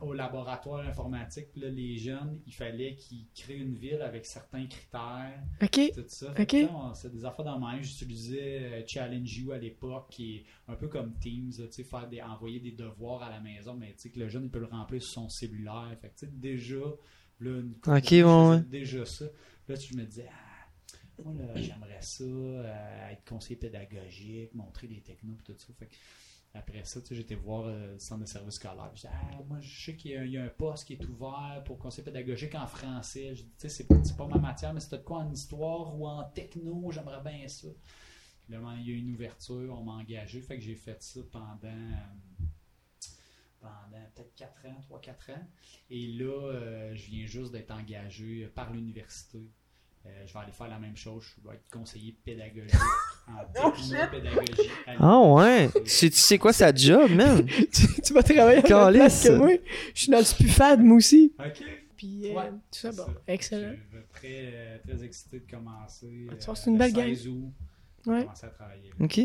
Au, 0.00 0.12
laboratoire 0.12 0.86
informatique, 0.86 1.48
Puis 1.52 1.60
là, 1.60 1.68
les 1.68 1.96
jeunes, 1.98 2.40
il 2.46 2.52
fallait 2.54 2.94
qu'ils 2.94 3.26
créent 3.34 3.56
une 3.58 3.74
ville 3.74 4.00
avec 4.02 4.24
certains 4.26 4.66
critères, 4.66 5.42
Ok. 5.60 5.80
tout 5.94 6.04
ça. 6.06 6.32
On- 6.72 6.94
C'est 6.94 7.12
des 7.12 7.24
affaires 7.24 7.44
dans 7.44 7.58
ma 7.58 7.80
J'utilisais 7.80 8.84
Challenge 8.86 9.38
You 9.38 9.52
à 9.52 9.58
l'époque, 9.58 10.06
qui 10.10 10.36
est 10.36 10.44
un 10.68 10.74
peu 10.76 10.88
comme 10.88 11.14
Teams, 11.18 11.50
tu 11.52 11.66
sais, 11.70 11.82
faire 11.84 12.08
des, 12.08 12.22
envoyer 12.22 12.60
des 12.60 12.72
devoirs 12.72 13.22
à 13.22 13.30
la 13.30 13.40
maison, 13.40 13.74
mais 13.74 13.92
tu 13.94 14.02
sais, 14.02 14.10
que 14.10 14.20
le 14.20 14.28
jeune 14.28 14.44
il 14.44 14.50
peut 14.50 14.60
le 14.60 14.66
remplir 14.66 15.02
sur 15.02 15.12
son 15.12 15.28
cellulaire. 15.28 15.92
Fait 16.00 16.08
que, 16.10 16.14
tu 16.20 16.26
sais, 16.26 16.32
déjà, 16.32 16.76
là, 17.40 17.50
une 17.60 17.74
ouais, 18.50 18.60
déjà 18.62 19.04
ça. 19.06 19.26
Là, 19.68 19.76
tu- 19.76 19.92
je 19.92 19.96
me 19.98 20.04
disais, 20.04 20.28
ah, 20.30 21.22
moi, 21.24 21.34
là, 21.34 21.60
j'aimerais 21.60 22.02
ça, 22.02 22.24
euh, 22.24 23.10
être 23.10 23.24
conseiller 23.28 23.56
pédagogique, 23.56 24.54
montrer 24.54 24.86
des 24.88 25.00
technos, 25.00 25.36
tout 25.44 25.54
ça. 25.56 25.72
Fait 25.78 25.86
que, 25.86 25.94
après 26.54 26.84
ça, 26.84 27.00
tu 27.02 27.08
sais, 27.08 27.14
j'étais 27.16 27.34
voir 27.34 27.66
euh, 27.66 27.92
le 27.94 27.98
centre 27.98 28.22
de 28.22 28.26
service 28.26 28.54
scolaire. 28.54 28.90
Je 28.94 29.02
disais, 29.02 29.08
ah, 29.12 29.42
moi, 29.48 29.58
je 29.60 29.84
sais 29.84 29.96
qu'il 29.96 30.12
y, 30.12 30.16
a- 30.16 30.24
il 30.24 30.32
y 30.32 30.38
a 30.38 30.44
un 30.44 30.48
poste 30.48 30.86
qui 30.86 30.94
est 30.94 31.04
ouvert 31.08 31.62
pour 31.64 31.78
conseiller 31.78 32.04
pédagogique 32.04 32.54
en 32.54 32.66
français. 32.66 33.34
Je 33.34 33.42
dis, 33.42 33.48
tu 33.50 33.54
sais, 33.58 33.68
c'est 33.68 33.84
pas- 33.88 34.02
c'est 34.04 34.18
ma 34.18 34.38
matière, 34.38 34.72
mais 34.72 34.80
c'était 34.80 34.98
de 34.98 35.02
quoi 35.04 35.18
en 35.18 35.30
histoire 35.30 35.98
ou 35.98 36.06
en 36.06 36.24
techno, 36.24 36.90
j'aimerais 36.92 37.22
bien 37.22 37.46
ça. 37.48 37.68
Puis 38.44 38.54
là, 38.54 38.60
il 38.78 38.88
y 38.88 38.92
a 38.92 38.96
une 38.96 39.12
ouverture, 39.14 39.76
on 39.78 39.82
m'a 39.84 39.92
engagé. 39.94 40.40
Fait 40.40 40.56
que 40.56 40.62
j'ai 40.62 40.76
fait 40.76 41.02
ça 41.02 41.20
pendant, 41.32 41.58
euh, 41.64 42.35
pendant 43.66 44.04
peut-être 44.14 44.34
4 44.34 44.66
ans, 44.66 44.80
3-4 45.00 45.32
ans. 45.32 45.46
Et 45.90 46.06
là, 46.08 46.24
euh, 46.52 46.94
je 46.94 47.06
viens 47.10 47.26
juste 47.26 47.52
d'être 47.52 47.70
engagé 47.70 48.46
par 48.54 48.72
l'université. 48.72 49.40
Euh, 50.06 50.24
je 50.26 50.32
vais 50.32 50.38
aller 50.38 50.52
faire 50.52 50.68
la 50.68 50.78
même 50.78 50.96
chose. 50.96 51.24
Je 51.42 51.48
vais 51.48 51.56
être 51.56 51.68
conseiller 51.70 52.16
pédagogique 52.24 52.74
en 53.28 53.66
en 53.66 53.70
technopédagogie. 53.72 54.70
Ah 55.00 55.18
ouais. 55.20 55.68
Tu 55.84 55.90
sais, 55.90 56.10
tu 56.10 56.16
sais 56.16 56.38
quoi 56.38 56.52
sa 56.52 56.72
job, 56.74 57.10
man? 57.10 57.44
tu, 57.72 58.02
tu 58.02 58.12
vas 58.12 58.22
travailler 58.22 58.58
à 58.58 58.62
la 58.62 58.68
Calisse. 58.68 58.98
place 59.00 59.24
que 59.24 59.32
moi? 59.36 59.50
Je 59.94 60.00
suis 60.00 60.10
dans 60.12 60.18
le 60.18 60.24
spufad, 60.24 60.80
moi 60.80 60.96
aussi. 60.96 61.32
OK. 61.38 61.64
Puis, 61.96 62.28
euh, 62.30 62.34
Ouais, 62.34 62.50
tout 62.50 62.58
ça, 62.78 62.90
bon. 62.92 63.04
ça. 63.06 63.12
Excellent. 63.26 63.72
Je 63.90 63.96
suis 63.98 64.06
très, 64.12 64.50
euh, 64.54 64.78
très 64.86 65.02
excité 65.04 65.40
de 65.40 65.50
commencer. 65.50 66.26
Ah, 66.30 66.34
tu 66.36 66.42
euh, 66.42 66.44
vois, 66.46 66.54
c'est 66.56 66.66
une 66.70 66.74
le 66.74 66.78
belle 66.78 66.92
gang. 66.92 67.06
16 67.08 67.28
août, 67.28 67.52
je 68.04 68.10
vais 68.10 68.16
Ouais. 68.16 68.22
commencer 68.24 68.46
à 68.46 68.50
travailler. 68.50 68.90
là. 68.90 68.94
Ok. 69.04 69.20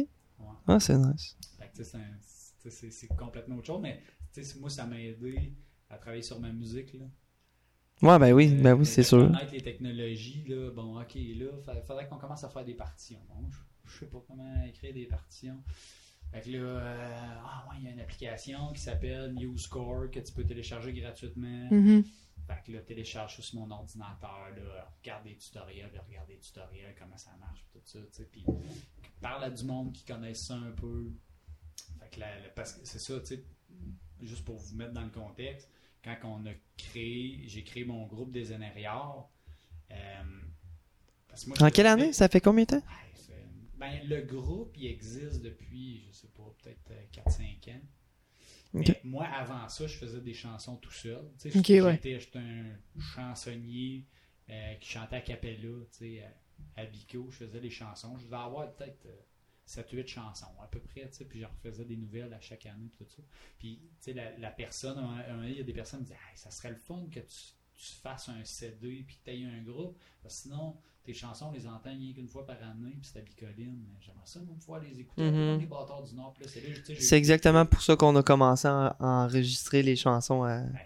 Ah, 0.68 0.80
c'est 0.80 0.98
nice. 0.98 1.36
C'est 2.70 3.08
complètement 3.16 3.58
autre 3.58 3.68
chose, 3.68 3.82
mais 3.82 4.02
moi, 4.60 4.70
ça 4.70 4.86
m'a 4.86 5.00
aidé 5.00 5.54
à 5.90 5.98
travailler 5.98 6.22
sur 6.24 6.40
ma 6.40 6.52
musique. 6.52 6.94
Là. 6.94 7.06
Ouais, 8.02 8.18
ben 8.20 8.34
oui, 8.34 8.52
Euh, 8.58 8.62
ben 8.62 8.74
oui, 8.74 8.86
c'est 8.86 9.04
sûr. 9.04 9.28
Connaître 9.32 9.52
les 9.54 9.62
technologies, 9.62 10.46
là, 10.48 10.72
bon, 10.72 11.00
ok, 11.00 11.14
là, 11.16 11.46
il 11.76 11.82
faudrait 11.86 12.08
qu'on 12.08 12.18
commence 12.18 12.44
à 12.44 12.50
faire 12.50 12.66
des 12.66 12.74
partitions. 12.74 13.20
Bon, 13.30 13.48
je, 13.50 13.58
je 13.92 14.00
sais 14.00 14.06
pas 14.08 14.24
comment 14.28 14.64
écrire 14.64 14.94
des 14.94 15.06
partitions. 15.06 15.62
Fait 16.32 16.42
que 16.42 16.50
là, 16.52 16.60
euh, 16.60 17.36
ah 17.44 17.68
ouais, 17.70 17.76
il 17.80 17.86
y 17.86 17.88
a 17.90 17.92
une 17.92 18.00
application 18.00 18.72
qui 18.74 18.80
s'appelle 18.82 19.34
MuseScore 19.34 20.10
que 20.12 20.20
tu 20.20 20.32
peux 20.34 20.46
télécharger 20.46 20.94
gratuitement. 20.94 21.68
Mhm. 21.70 22.04
Fait 22.48 22.64
que 22.66 22.72
là, 22.72 22.80
télécharge 22.82 23.36
ça 23.36 23.42
sur 23.44 23.60
mon 23.60 23.70
ordinateur, 23.70 24.50
là, 24.56 24.90
regarde 25.04 25.24
des 25.26 25.36
tutoriels, 25.36 25.92
là, 25.94 26.02
regarde 26.08 26.28
des 26.28 26.40
tutoriels, 26.40 26.96
comment 26.98 27.18
ça 27.18 27.32
marche, 27.40 27.66
tout 27.72 27.80
ça, 27.84 28.00
tu 28.00 28.08
sais, 28.12 28.24
puis 28.32 28.44
parle 29.22 29.44
à 29.44 29.50
du 29.52 29.64
monde 29.64 29.92
qui 29.94 30.04
connaissent 30.06 30.46
ça 30.48 30.56
un 30.56 30.72
peu. 30.72 31.12
Fait 32.00 32.10
que 32.10 32.20
la- 32.22 32.50
parce 32.56 32.74
que 32.74 32.80
c'est 32.86 32.98
ça, 33.00 33.20
tu 33.20 33.26
sais, 33.28 33.44
juste 34.22 34.46
pour 34.46 34.58
vous 34.58 34.76
mettre 34.76 34.94
dans 34.94 35.04
le 35.04 35.10
contexte, 35.10 35.70
quand 36.04 36.16
on 36.24 36.46
a 36.46 36.54
créé, 36.78 37.44
j'ai 37.48 37.64
créé 37.64 37.86
mon 37.86 38.06
groupe 38.08 38.32
des 38.32 38.52
Énériards, 38.54 39.30
euh, 39.92 39.96
parce 41.28 41.44
que 41.44 41.50
moi, 41.50 41.58
En 41.62 41.70
quelle 41.70 41.88
année? 41.88 42.14
Ça 42.14 42.28
fait 42.28 42.42
combien 42.42 42.64
de 42.64 42.70
temps? 42.72 42.84
C'est- 43.16 43.34
ben, 43.78 44.00
le 44.08 44.22
groupe, 44.22 44.74
il 44.78 44.88
existe 44.88 45.42
depuis, 45.42 46.04
je 46.08 46.12
sais 46.12 46.28
pas, 46.30 46.44
peut-être 46.62 46.92
euh, 46.92 47.04
4-5 47.12 47.68
ans. 47.70 47.82
Ok. 48.74 48.88
Mais 48.88 49.02
moi, 49.04 49.26
avant 49.26 49.68
ça, 49.68 49.86
je 49.86 49.98
faisais 49.98 50.22
des 50.22 50.34
chansons 50.34 50.78
tout 50.78 50.92
seul. 50.92 51.22
Tu 51.40 51.52
sais, 51.52 51.58
Ok, 51.60 51.66
j'étais- 51.66 51.82
ouais. 51.82 52.00
j'étais 52.20 52.38
un 52.40 52.66
chansonnier 53.00 54.06
euh, 54.50 54.74
qui 54.76 54.90
chantait 54.90 55.18
à 55.18 55.22
cappella, 55.22 55.70
à 56.78 56.86
Bico. 56.86 57.28
Je 57.32 57.38
faisais 57.46 57.60
des 57.60 57.70
chansons. 57.70 58.18
Je 58.18 58.26
devais 58.26 58.36
avoir 58.38 58.72
peut-être 58.74 59.06
7-8 59.72 60.08
chansons 60.08 60.48
à 60.62 60.68
peu 60.68 60.80
près, 60.80 61.08
tu 61.10 61.18
sais, 61.18 61.26
puis 61.26 61.40
je 61.40 61.46
refaisais 61.46 61.86
des 61.86 61.98
nouvelles 61.98 62.34
à 62.34 62.40
chaque 62.42 62.66
année, 62.66 62.90
puis 62.96 63.06
tout 63.06 63.12
ça. 63.12 63.22
Puis, 63.60 63.80
tu 63.80 63.88
sais, 64.02 64.14
la, 64.14 64.38
la 64.38 64.52
personne, 64.52 64.98
un- 64.98 65.24
un 65.32 65.36
moment, 65.36 65.48
il 65.48 65.58
y 65.58 65.62
a 65.62 65.64
des 65.64 65.74
personnes 65.74 66.00
qui 66.00 66.12
me 66.12 66.16
disaient, 66.16 66.20
Hey, 66.32 66.38
ça 66.38 66.52
serait 66.52 66.70
le 66.72 66.76
fun 66.76 67.06
que 67.12 67.20
tu, 67.22 67.36
tu 67.76 67.94
fasses 68.04 68.30
un 68.30 68.44
CD, 68.44 69.04
puis 69.08 69.16
que 69.18 69.32
tu 69.32 69.32
aies 69.38 69.46
un 69.46 69.62
groupe. 69.64 69.98
Parce 70.22 70.36
que 70.36 70.42
sinon, 70.44 70.76
tes 71.04 71.14
chansons, 71.16 71.48
on 71.48 71.52
les 71.52 71.66
entend 71.66 71.90
rien 71.90 72.14
qu'une 72.14 72.28
fois 72.28 72.46
par 72.46 72.62
année, 72.62 72.92
puis 72.92 73.10
c'est 73.12 73.18
à 73.18 73.22
bicoline. 73.24 73.88
J'aimerais 74.00 74.22
ça, 74.26 74.40
moi, 74.42 74.56
pouvoir 74.60 74.82
les 74.82 75.00
écouter. 75.00 75.24
Mhm. 75.24 75.32
Comme 75.32 75.60
les 75.62 75.66
bâtards 75.66 76.04
du 76.04 76.14
Nord, 76.14 76.36
c'est 77.00 77.18
exactement 77.18 77.66
pour 77.66 77.82
ça 77.82 77.96
qu'on 77.96 78.16
a 78.18 78.22
commencé 78.22 78.68
à, 78.68 78.96
enregistrer 79.00 79.82
les 79.82 79.96
chansons 79.96 80.44
à, 80.44 80.60
Ben, 80.60 80.80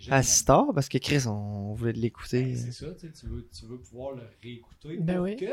gens, 0.00 0.12
à 0.12 0.22
Star, 0.24 0.66
parce 0.74 0.88
que 0.88 0.98
Chris, 0.98 1.26
on 1.28 1.74
voulait 1.74 1.92
l'écouter. 1.92 2.42
ben, 2.42 2.56
c'est 2.56 2.72
ça, 2.72 2.92
tu 2.94 3.00
sais, 3.06 3.12
tu 3.12 3.26
veux, 3.26 3.48
tu 3.48 3.66
veux 3.66 3.78
pouvoir 3.78 4.12
le 4.16 4.22
réécouter 4.42 4.96
Ben 4.96 5.14
pour 5.16 5.24
oui. 5.24 5.36
que, 5.36 5.46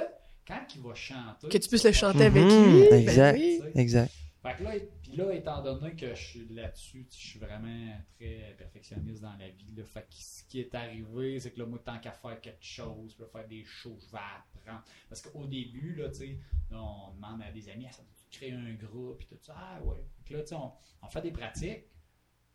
quand 0.50 0.66
il 0.76 0.82
va 0.82 0.96
chanter... 0.96 1.48
Que 1.48 1.58
tu 1.58 1.70
puisses 1.70 1.86
le 1.86 1.92
chanter 1.92 2.26
avec 2.26 2.44
lui. 2.44 2.90
ben 2.90 3.02
exact. 3.02 3.40
Exact. 3.76 4.12
Fait 4.42 4.56
que 4.58 4.64
là, 4.64 4.72
puis 5.04 5.16
là, 5.18 5.34
étant 5.34 5.62
donné 5.62 5.96
que 5.96 6.16
je 6.16 6.22
suis 6.22 6.48
là-dessus, 6.50 7.06
je 7.12 7.16
suis 7.18 7.40
vraiment 7.40 7.94
très 8.18 8.56
perfectionniste 8.58 9.22
dans 9.22 9.36
la 9.36 9.50
vie. 9.50 9.74
Là, 9.76 9.84
fait 9.84 10.02
que 10.02 10.16
ce 10.16 10.44
qui 10.46 10.62
est 10.62 10.74
arrivé, 10.74 11.40
c'est 11.40 11.52
que 11.52 11.60
là, 11.60 11.66
moi, 11.66 11.80
tant 11.84 12.00
qu'à 12.00 12.14
faire 12.14 12.40
quelque 12.40 12.64
chose, 12.64 13.16
faire 13.32 13.48
des 13.48 13.66
shows, 13.66 13.98
je 14.08 14.12
vais 14.12 14.18
apprendre. 14.18 14.84
Parce 15.10 15.22
qu'au 15.22 15.46
début, 15.46 15.96
là, 15.96 16.10
tu 16.10 16.16
sais, 16.16 16.40
on 16.72 17.14
demande 17.16 17.42
à 17.42 17.52
des 17.52 17.70
amis, 17.70 17.86
ah, 17.90 17.92
ça 17.92 18.02
tu 18.32 18.38
créer 18.40 18.54
un 18.54 18.74
groupe, 18.76 19.18
puis 19.18 19.28
tout 19.28 19.38
ça? 19.42 19.56
Ah 19.58 19.82
ouais. 19.84 19.98
Fait 20.24 20.34
que 20.34 20.38
là, 20.38 20.44
tu 20.44 20.50
sais, 20.50 20.56
on, 20.56 20.72
on 21.02 21.08
fait 21.10 21.22
des 21.22 21.32
pratiques. 21.32 21.84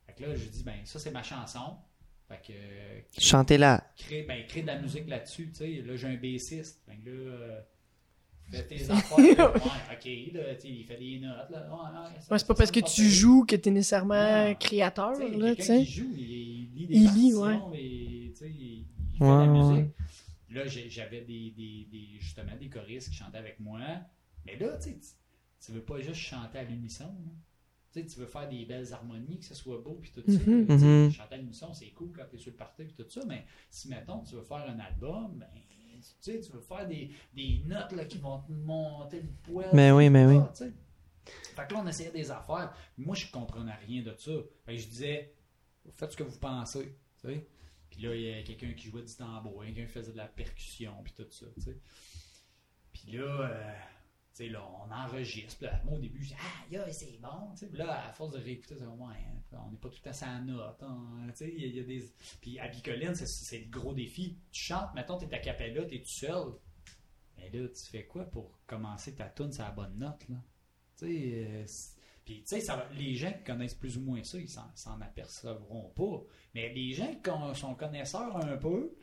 Fait 0.07 0.12
que 0.14 0.22
là, 0.24 0.34
je 0.34 0.45
dis, 0.49 0.62
ben, 0.62 0.84
ça, 0.84 0.99
c'est 0.99 1.11
ma 1.11 1.22
chanson. 1.22 1.76
Fait 2.28 2.40
que. 2.47 2.53
euh, 2.53 3.01
Chantez-la. 3.18 3.92
créer, 3.97 4.22
ben, 4.22 4.47
créer 4.47 4.62
de 4.62 4.68
la 4.68 4.78
musique 4.80 5.07
là-dessus, 5.09 5.49
tu 5.51 5.57
sais. 5.57 5.82
Là, 5.82 5.97
j'ai 5.97 6.07
un 6.09 6.16
bassiste. 6.16 6.82
Fait 6.86 6.97
que 6.97 7.11
là, 7.11 7.30
euh, 7.32 7.61
fais 8.51 8.66
tes 8.66 8.90
affaires. 8.90 9.18
ouais, 9.55 10.26
ok, 10.26 10.32
là, 10.34 10.55
tu 10.57 10.68
il 10.68 10.84
fait 10.84 10.97
des 10.99 11.18
notes, 11.20 11.51
là. 11.51 11.68
Ouais, 11.70 11.76
ouais, 11.76 12.20
ça- 12.20 12.32
Ouais, 12.32 12.38
c'est 12.38 12.47
pas 12.47 12.55
parce 12.55 12.70
que 12.70 12.80
tu 12.80 13.09
joues 13.11 13.45
que 13.45 13.57
nécessairement 13.68 14.55
créateur, 14.55 15.14
Tu 15.16 15.38
là, 15.38 15.55
tu 15.55 15.57
quelqu'un 15.57 15.62
sais. 15.64 15.84
qui 15.84 15.92
joue, 15.92 16.12
il, 16.16 16.22
il 16.22 16.74
lit 16.74 16.86
des 16.86 16.95
Il 16.95 17.14
lit, 17.14 17.32
et, 17.74 18.30
tu 18.32 18.36
sais, 18.38 18.51
il, 18.51 18.86
il 19.12 19.18
fait 19.18 19.24
Ouais, 19.24 19.30
de 19.30 19.53
la 19.53 19.53
ouais. 19.53 19.74
musique. 19.80 19.95
Là, 20.51 20.66
j'avais 20.66 21.22
des, 21.22 21.51
des, 21.51 21.88
des, 21.90 22.18
justement 22.20 22.57
des 22.59 22.68
choristes 22.68 23.11
qui 23.11 23.16
chantaient 23.16 23.38
avec 23.38 23.59
moi. 23.61 23.80
Mais 24.47 24.57
là, 24.57 24.76
tu 24.76 24.90
sais, 24.90 24.99
tu- 24.99 25.66
tu 25.66 25.72
veux 25.72 25.82
pas 25.82 25.99
juste 26.01 26.16
chanter 26.20 26.59
à 26.59 26.62
l'unisson. 26.64 27.12
Tu 27.92 28.01
sais, 28.01 28.07
tu 28.07 28.18
veux 28.20 28.26
faire 28.26 28.49
des 28.49 28.64
belles 28.64 28.92
harmonies, 28.92 29.38
que 29.38 29.45
ce 29.45 29.55
soit 29.55 29.78
beau, 29.78 29.99
puis 30.01 30.11
tout 30.12 30.20
ça. 30.26 30.38
Tu 30.38 30.51
Mhm. 30.51 31.11
Chanter 31.12 31.34
à 31.34 31.38
l'unisson, 31.38 31.72
c'est 31.72 31.90
cool 31.90 32.12
quand 32.14 32.24
t'es 32.30 32.38
sur 32.38 32.51
le 32.53 32.57
party, 32.57 32.84
puis 32.84 32.95
tout 32.95 33.09
ça. 33.09 33.20
Mais 33.26 33.47
si, 33.70 33.88
mettons, 33.88 34.20
tu 34.22 34.34
veux 34.34 34.42
faire 34.42 34.68
un 34.68 34.78
album, 34.78 35.38
ben, 35.38 35.47
tu 36.22 36.32
sais, 36.32 36.40
tu 36.40 36.52
veux 36.52 36.61
faire 36.61 36.86
des, 36.86 37.11
des 37.34 37.62
notes 37.66 37.92
là, 37.92 38.05
qui 38.05 38.18
vont 38.18 38.40
te 38.40 38.52
monter 38.52 39.20
le 39.20 39.28
poil. 39.42 39.68
Mais 39.72 39.90
oui, 39.92 40.11
mais 40.11 40.26
oui. 40.26 40.38
Ah, 40.40 40.50
tu 40.52 40.64
sais. 40.64 40.72
Fait 41.57 41.66
que 41.66 41.74
là, 41.74 41.80
on 41.82 41.86
essayait 41.86 42.11
des 42.11 42.30
affaires. 42.30 42.74
Moi, 42.98 43.14
je 43.14 43.30
comprenais 43.30 43.74
rien 43.86 44.02
de 44.02 44.14
ça. 44.18 44.32
Fait 44.66 44.74
que 44.74 44.80
je 44.80 44.88
disais, 44.88 45.34
faites 45.94 46.12
ce 46.12 46.16
que 46.16 46.22
vous 46.22 46.38
pensez. 46.38 46.96
tu 47.20 47.28
sais. 47.28 47.48
Puis 47.90 48.02
là, 48.02 48.14
il 48.14 48.22
y 48.22 48.32
a 48.32 48.42
quelqu'un 48.42 48.72
qui 48.72 48.88
jouait 48.90 49.02
du 49.02 49.14
tambour, 49.14 49.62
quelqu'un 49.64 49.86
qui 49.86 49.92
faisait 49.92 50.12
de 50.12 50.16
la 50.16 50.26
percussion, 50.26 50.92
puis 51.02 51.12
tout 51.12 51.26
ça. 51.30 51.46
tu 51.55 51.61
sais. 51.62 51.78
Puis 52.92 53.12
là, 53.12 53.22
euh, 53.22 53.74
sais, 54.39 54.49
là, 54.49 54.62
on 54.85 54.91
enregistre. 54.93 55.64
Là, 55.64 55.80
moi, 55.85 55.95
au 55.95 55.99
début, 56.01 56.22
je 56.22 56.28
dis, 56.28 56.35
ah, 56.39 56.64
yeah, 56.70 56.93
c'est 56.93 57.18
bon. 57.20 57.55
tu 57.57 57.68
là, 57.76 58.07
à 58.09 58.12
force 58.12 58.32
de 58.32 58.39
réécouter, 58.39 58.76
c'est 58.78 58.85
ouais, 58.87 59.14
hein, 59.53 59.59
on 59.66 59.70
n'est 59.70 59.76
pas 59.78 59.89
tout 59.89 60.01
temps 60.01 60.12
sans 60.12 60.41
note. 60.43 60.82
hein, 60.82 61.26
tu 61.28 61.37
sais, 61.37 61.53
il 61.57 61.61
y, 61.61 61.64
a- 61.64 61.66
il 61.68 61.76
y 61.76 61.80
a 61.80 61.82
des. 61.85 62.05
Puis 62.41 62.59
à 62.59 62.68
Bicoline, 62.68 63.14
c'est- 63.14 63.26
c'est 63.26 63.59
le 63.61 63.70
gros 63.70 63.95
défi. 63.95 64.37
Tu 64.51 64.62
chantes, 64.64 64.93
mettons, 64.95 65.18
t'es 65.18 65.32
à 65.35 65.39
capella, 65.39 65.85
t'es 65.85 66.01
tout 66.01 66.09
seul. 66.09 66.53
Mais 67.37 67.51
là, 67.51 67.68
tu 67.68 67.82
fais 67.91 68.07
quoi 68.07 68.24
pour 68.24 68.59
commencer 68.66 69.14
ta 69.14 69.24
tune 69.28 69.53
sur 69.53 69.62
la 69.64 69.70
bonne 69.70 69.97
note, 69.99 70.28
là? 70.28 70.37
Tu 70.97 71.07
sais, 71.07 71.47
euh, 71.49 71.64
puis, 72.24 72.43
tu 72.49 72.61
sais, 72.61 72.72
les 72.97 73.14
gens 73.16 73.32
qui 73.32 73.45
connaissent 73.45 73.74
plus 73.74 73.99
ou 73.99 74.01
moins 74.01 74.22
ça, 74.24 74.39
ils 74.39 74.49
s'en, 74.49 74.70
s'en 74.74 75.01
apercevront 75.01 75.91
pas. 75.91 76.22
Mais 76.55 76.72
les 76.72 76.93
gens 76.93 77.09
qui 77.12 77.22
con- 77.22 77.53
sont 77.55 77.74
connaisseurs 77.74 78.37
un 78.37 78.57
peu, 78.57 78.95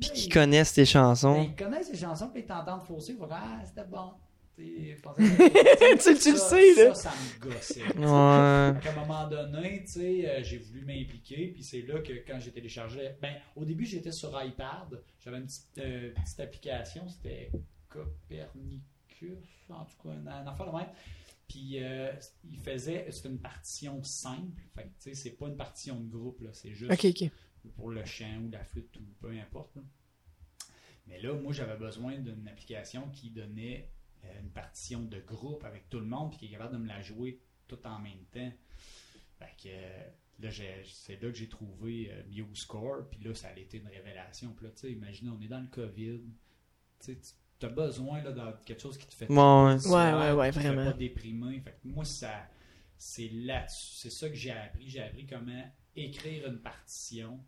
Puis 0.00 0.08
ben, 0.10 0.14
qui 0.14 0.28
connaissent 0.28 0.72
tes 0.74 0.82
ben, 0.82 0.86
chansons. 0.86 1.42
ils 1.42 1.56
connaissent 1.56 1.90
les 1.90 1.98
chansons, 1.98 2.30
puis 2.30 2.42
ils 2.42 2.46
t'entendent 2.46 2.82
fausser, 2.84 3.12
ils 3.12 3.18
vont 3.18 3.26
dire 3.26 3.36
Ah, 3.38 3.62
c'était 3.66 3.84
bon. 3.84 4.12
Tu 5.18 6.30
le 6.30 6.36
Ça- 6.36 6.36
sais, 6.36 6.74
là. 6.74 6.94
Ça, 6.94 7.10
ça 7.10 7.12
me 7.12 7.40
gossait. 7.40 7.82
Ouais. 7.96 8.04
À 8.04 8.68
un 8.90 8.94
moment 9.06 9.28
donné, 9.28 9.82
tu 9.84 9.92
sais, 9.92 10.28
euh, 10.28 10.42
j'ai 10.42 10.58
voulu 10.58 10.84
m'impliquer, 10.84 11.48
puis 11.48 11.62
c'est 11.62 11.82
là 11.82 12.00
que 12.00 12.12
quand 12.26 12.38
j'ai 12.40 12.50
téléchargé, 12.50 13.10
ben, 13.20 13.34
au 13.56 13.64
début 13.64 13.84
j'étais 13.86 14.12
sur 14.12 14.30
iPad, 14.42 15.02
j'avais 15.20 15.38
une 15.38 15.46
petite, 15.46 15.78
euh, 15.78 16.10
petite 16.12 16.40
application, 16.40 17.08
c'était 17.08 17.50
Copernicus, 17.88 19.38
en 19.68 19.84
tout 19.84 19.96
cas, 20.08 20.14
une, 20.14 20.28
une 20.28 20.48
affaire 20.48 20.70
de 20.72 20.76
même. 20.76 20.88
Puis 21.46 21.82
euh, 21.82 22.12
il 22.50 22.58
faisait, 22.58 23.06
c'était 23.10 23.28
une 23.30 23.40
partition 23.40 24.02
simple, 24.02 24.60
fait 24.74 24.82
tu 24.84 24.90
sais, 24.98 25.14
c'est 25.14 25.30
pas 25.30 25.46
une 25.48 25.56
partition 25.56 25.98
de 25.98 26.08
groupe, 26.10 26.40
là, 26.42 26.50
c'est 26.52 26.74
juste 26.74 26.90
pour 27.76 27.90
le 27.90 28.04
chant 28.04 28.42
ou 28.46 28.50
la 28.50 28.62
flûte 28.64 28.94
ou 28.96 29.04
peu 29.20 29.30
importe. 29.30 29.76
là. 29.76 29.82
Mais 31.06 31.20
là, 31.22 31.32
moi, 31.34 31.52
j'avais 31.54 31.76
besoin 31.76 32.18
d'une 32.18 32.46
application 32.48 33.08
qui 33.10 33.30
donnait 33.30 33.90
une 34.40 34.50
partition 34.50 35.00
de 35.02 35.18
groupe 35.20 35.64
avec 35.64 35.88
tout 35.88 36.00
le 36.00 36.06
monde 36.06 36.30
puis 36.30 36.38
qui 36.40 36.46
est 36.46 36.50
capable 36.50 36.74
de 36.74 36.78
me 36.82 36.88
la 36.88 37.00
jouer 37.00 37.40
tout 37.66 37.78
en 37.86 37.98
même 37.98 38.24
temps. 38.32 38.52
Fait 39.38 39.54
que 39.62 39.68
euh, 39.68 40.08
là, 40.40 40.50
j'ai- 40.50 40.82
c'est 40.86 41.22
là 41.22 41.30
que 41.30 41.36
j'ai 41.36 41.48
trouvé 41.48 42.10
euh, 42.12 42.22
MuseScore, 42.28 43.08
puis 43.10 43.20
là, 43.22 43.34
ça 43.34 43.48
a 43.48 43.56
été 43.58 43.78
une 43.78 43.88
révélation. 43.88 44.52
Puis 44.52 44.66
là, 44.66 44.72
tu 44.72 44.80
sais, 44.80 44.92
imaginez, 44.92 45.30
on 45.30 45.40
est 45.40 45.48
dans 45.48 45.60
le 45.60 45.66
COVID. 45.68 46.20
Tu 47.00 47.14
sais, 47.14 47.18
as 47.62 47.68
besoin 47.68 48.22
là, 48.22 48.32
de 48.32 48.64
quelque 48.64 48.80
chose 48.80 48.96
qui 48.98 49.06
te 49.06 49.14
fait 49.14 49.28
ouais. 49.28 49.34
Ouais, 49.36 50.32
ouais, 50.32 50.50
te 50.52 50.58
vraiment. 50.58 50.84
pas 50.90 50.96
déprimer. 50.96 51.60
Fait 51.60 51.72
que 51.72 51.88
moi, 51.88 52.04
ça, 52.04 52.48
c'est 52.96 53.28
là 53.28 53.66
c'est 53.68 54.10
ça 54.10 54.28
que 54.28 54.34
j'ai 54.34 54.50
appris. 54.52 54.88
J'ai 54.88 55.02
appris 55.02 55.26
comment 55.26 55.64
écrire 55.94 56.48
une 56.48 56.60
partition. 56.60 57.40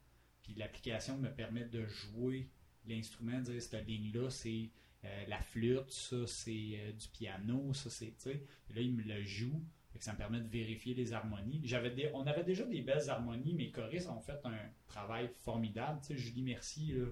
Puis 0.43 0.55
l'application 0.55 1.17
me 1.19 1.29
permet 1.31 1.65
de 1.65 1.85
jouer 1.87 2.49
l'instrument, 2.87 3.39
de 3.39 3.53
dire 3.53 3.63
cette 3.63 3.87
ligne-là, 3.87 4.31
c'est 4.31 4.71
euh, 5.05 5.25
la 5.29 5.41
flûte, 5.41 5.91
ça 5.91 6.17
c'est 6.27 6.73
euh, 6.75 6.93
du 6.93 7.09
piano, 7.09 7.73
ça 7.75 7.89
c'est. 7.91 8.07
tu 8.17 8.31
sais. 8.31 8.43
Puis 8.67 8.75
Là, 8.75 8.81
il 8.83 8.95
me 8.95 9.03
le 9.03 9.23
joue. 9.25 9.63
Fait 9.93 9.99
que 9.99 10.05
ça 10.05 10.13
me 10.13 10.19
permet 10.19 10.41
de 10.41 10.47
vérifier 10.49 10.95
les 10.95 11.13
harmonies. 11.13 11.61
J'avais 11.65 11.91
des, 11.91 12.11
on 12.15 12.25
avait 12.27 12.45
déjà 12.45 12.65
des 12.65 12.81
belles 12.83 13.11
harmonies, 13.11 13.55
mais 13.55 13.65
les 13.65 13.71
choristes 13.73 14.09
ont 14.09 14.21
fait 14.21 14.39
un 14.45 14.57
travail 14.87 15.29
formidable. 15.43 15.99
Tu 16.01 16.09
sais, 16.09 16.17
Julie 16.17 16.43
Merci, 16.43 16.93
là, 16.93 17.07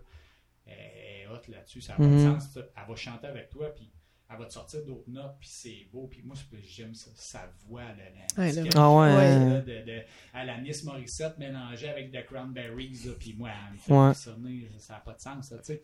elle 0.66 1.22
est 1.22 1.26
hot 1.26 1.40
là-dessus, 1.50 1.80
ça 1.80 1.96
n'a 1.98 2.04
Mhm. 2.06 2.10
pas 2.32 2.34
de 2.34 2.40
sens. 2.40 2.56
Elle 2.58 2.88
va 2.88 2.94
chanter 2.96 3.26
avec 3.26 3.48
toi, 3.50 3.74
puis 3.74 3.90
elle 4.30 4.38
va 4.38 4.44
te 4.44 4.52
sortir 4.52 4.84
d'autres 4.84 5.10
notes, 5.10 5.36
puis 5.40 5.48
c'est 5.48 5.88
beau. 5.90 6.06
Puis 6.06 6.22
moi, 6.22 6.36
c'est- 6.36 6.62
j'aime 6.62 6.94
ça, 6.94 7.10
sa 7.16 7.46
voix, 7.66 7.82
là, 7.82 7.94
la, 8.36 8.44
Ouais, 8.44 8.52
là. 8.52 8.62
Ah 8.76 8.94
ouais. 8.94 9.48
là, 9.50 9.60
de, 9.62 9.84
de- 9.84 10.02
à 10.34 10.44
la 10.44 10.58
Miss 10.58 10.84
Morissette 10.84 11.36
mélangée 11.38 11.88
avec 11.88 12.12
The 12.12 12.24
Cranberries, 12.26 12.92
là, 13.06 13.12
puis 13.18 13.34
moi, 13.34 13.50
elle 13.66 13.72
me 13.72 13.78
fait 13.78 13.92
Ouais. 13.92 14.12
frissonner, 14.14 14.68
ça 14.78 14.94
n'a 14.94 15.00
pas 15.00 15.14
de 15.14 15.20
sens, 15.20 15.48
ça, 15.48 15.58
tu 15.58 15.64
sais. 15.64 15.82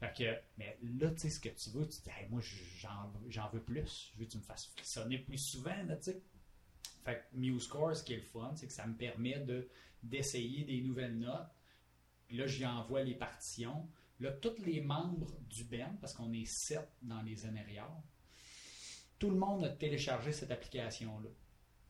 Fait 0.00 0.16
que, 0.16 0.40
mais 0.56 0.78
là, 0.98 1.10
tu 1.10 1.18
sais, 1.18 1.28
ce 1.28 1.40
que 1.40 1.50
tu 1.50 1.68
veux, 1.70 1.86
tu 1.86 2.00
dis, 2.00 2.10
moi, 2.30 2.40
j'en, 3.28 3.50
veux 3.50 3.62
plus. 3.62 4.10
Je 4.14 4.18
veux 4.18 4.24
que 4.24 4.30
tu 4.30 4.38
me 4.38 4.42
fasses 4.42 4.66
frissonner 4.74 5.18
plus 5.18 5.36
souvent, 5.36 5.76
là. 5.86 5.96
Fait 7.04 7.28
que 7.30 7.36
MuseScore, 7.36 7.94
ce 7.94 8.02
qui 8.02 8.14
est 8.14 8.18
le 8.18 8.22
fun, 8.22 8.54
c'est 8.56 8.66
que 8.66 8.72
ça 8.72 8.86
me 8.86 8.94
permet 8.96 9.40
de, 9.40 9.68
d'essayer 10.02 10.64
des 10.64 10.80
nouvelles 10.80 11.18
notes. 11.18 11.50
Là, 12.30 12.46
j'y 12.46 12.64
envoie 12.64 13.02
les 13.02 13.14
partitions. 13.14 13.88
Là, 14.20 14.32
tous 14.32 14.62
les 14.64 14.80
membres 14.80 15.38
du 15.48 15.64
band, 15.64 15.96
parce 16.00 16.14
qu'on 16.14 16.32
est 16.32 16.46
sept 16.46 16.88
dans 17.02 17.20
les 17.22 17.44
NRIA, 17.44 17.88
tout 19.18 19.30
le 19.30 19.36
monde 19.36 19.64
a 19.64 19.68
téléchargé 19.68 20.32
cette 20.32 20.50
application-là. 20.50 21.28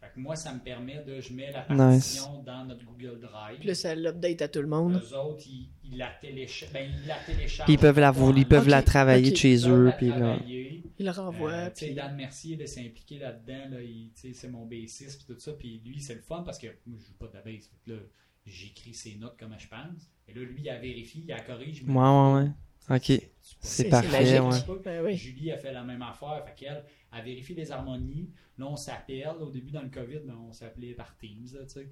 Fait 0.01 0.09
que 0.14 0.18
moi, 0.20 0.34
ça 0.34 0.53
me 0.55 0.61
permet 0.61 1.03
de. 1.05 1.20
Je 1.20 1.32
mets 1.34 1.53
la 1.53 1.61
partition 1.61 2.42
dans 2.42 2.64
notre 2.64 2.84
Google 2.86 3.20
Drive. 3.20 3.59
Puis 3.59 3.68
là, 3.68 3.74
ça 3.74 3.94
l'update 3.94 4.40
à 4.42 4.48
tout 4.48 4.62
le 4.62 4.66
monde. 4.68 4.94
Eux 4.94 5.14
autres, 5.16 5.44
ils, 5.46 5.68
ils 5.84 5.98
la, 5.98 6.11
télécha- 6.22 6.66
ben, 6.72 6.90
ils 6.90 7.07
la 7.07 7.16
téléchargent. 7.26 7.66
Puis 7.66 7.74
ils 7.74 7.78
peuvent 7.78 8.01
la, 8.01 8.12
ils 8.36 8.46
peuvent 8.46 8.68
la 8.68 8.82
travailler 8.82 9.30
de 9.30 9.36
chez 9.36 9.55
Ils 9.55 9.62
peuvent 9.62 9.70
eux. 9.72 9.84
la 9.84 9.92
Puis 9.92 10.09
là. 10.09 10.16
travailler. 10.16 10.82
Il 10.98 11.05
le 11.05 11.11
renvoie. 11.12 11.51
Euh, 11.53 11.70
puis- 11.76 11.94
Dan 11.94 12.16
Mercier 12.16 12.57
là, 12.57 12.66
s'est 12.66 12.80
impliqué 12.80 13.18
là-dedans. 13.18 13.76
Là, 13.76 13.78
c'est 14.14 14.48
mon 14.48 14.64
bassiste 14.66 15.24
puis 15.24 15.34
tout 15.34 15.38
ça. 15.40 15.53
Puis 15.53 15.82
lui, 15.84 16.01
c'est 16.01 16.14
le 16.14 16.22
fun 16.22 16.42
parce 16.44 16.59
que 16.59 16.68
moi, 16.86 16.98
je 16.98 17.07
joue 17.07 17.14
pas 17.18 17.26
de 17.26 17.34
la 17.34 17.94
là, 17.94 18.01
j'écris 18.46 18.94
ses 18.94 19.16
notes 19.16 19.38
comme 19.38 19.55
je 19.59 19.68
pense. 19.68 20.11
Et 20.28 20.32
là, 20.32 20.40
lui, 20.42 20.62
il 20.62 20.70
a 20.70 20.78
vérifié, 20.78 21.24
il 21.26 21.32
a 21.32 21.40
corrigé. 21.40 21.84
Ouais, 21.84 21.92
ouais, 21.94 22.32
ouais. 22.44 22.51
Ok. 22.88 23.12
C'est- 23.60 23.88
parfait, 23.90 24.08
ouais. 24.40 24.58
Ben. 24.84 25.16
Julie 25.16 25.52
a 25.52 25.58
fait 25.58 25.72
la 25.72 25.82
même 25.84 26.02
affaire. 26.02 26.42
Fait 26.46 26.54
qu'elle 26.54 26.84
a 27.12 27.20
vérifié 27.20 27.54
les 27.54 27.70
harmonies. 27.70 28.30
Là, 28.58 28.66
on 28.66 28.76
s'appelle. 28.76 29.28
Au 29.40 29.50
début, 29.50 29.70
dans 29.70 29.82
le 29.82 29.90
COVID, 29.90 30.20
ben, 30.24 30.36
on 30.36 30.52
s'appelait 30.52 30.94
par 30.94 31.16
Teams. 31.18 31.46
Là, 31.54 31.64
tu 31.64 31.68
sais. 31.74 31.90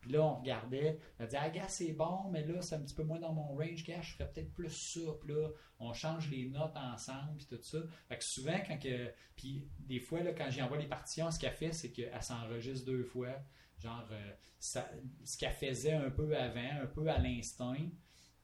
Puis 0.00 0.12
là, 0.12 0.22
on 0.22 0.36
regardait. 0.36 0.98
Elle 1.18 1.28
dit 1.28 1.36
Ah, 1.38 1.50
gars, 1.50 1.68
c'est 1.68 1.92
bon, 1.92 2.30
mais 2.30 2.44
là, 2.46 2.62
c'est 2.62 2.74
un 2.74 2.80
petit 2.80 2.94
peu 2.94 3.02
moins 3.02 3.18
dans 3.18 3.34
mon 3.34 3.54
range. 3.54 3.84
Gars, 3.84 4.00
je 4.00 4.12
ferais 4.14 4.30
peut-être 4.32 4.54
plus 4.54 4.70
ça. 4.70 5.00
Puis 5.20 5.34
là, 5.34 5.48
on 5.78 5.92
change 5.92 6.30
les 6.30 6.46
notes 6.48 6.76
ensemble. 6.76 7.36
Puis 7.36 7.46
tout 7.46 7.62
ça. 7.62 7.78
Fait 8.08 8.16
que 8.16 8.24
souvent, 8.24 8.58
quand 8.66 8.78
que. 8.78 9.10
Puis 9.36 9.68
des 9.78 10.00
fois, 10.00 10.22
là, 10.22 10.32
quand 10.32 10.50
j'envoie 10.50 10.78
les 10.78 10.88
partitions, 10.88 11.30
ce 11.30 11.38
qu'elle 11.38 11.52
fait, 11.52 11.72
c'est 11.72 11.90
qu'elle 11.92 12.22
s'enregistre 12.22 12.86
deux 12.86 13.04
fois. 13.04 13.34
Genre, 13.78 14.08
euh, 14.10 14.30
ça- 14.58 14.90
ce 15.24 15.36
qu'elle 15.38 15.52
faisait 15.52 15.92
un 15.92 16.10
peu 16.10 16.34
avant, 16.36 16.82
un 16.82 16.86
peu 16.86 17.06
à 17.08 17.18
l'instinct 17.18 17.76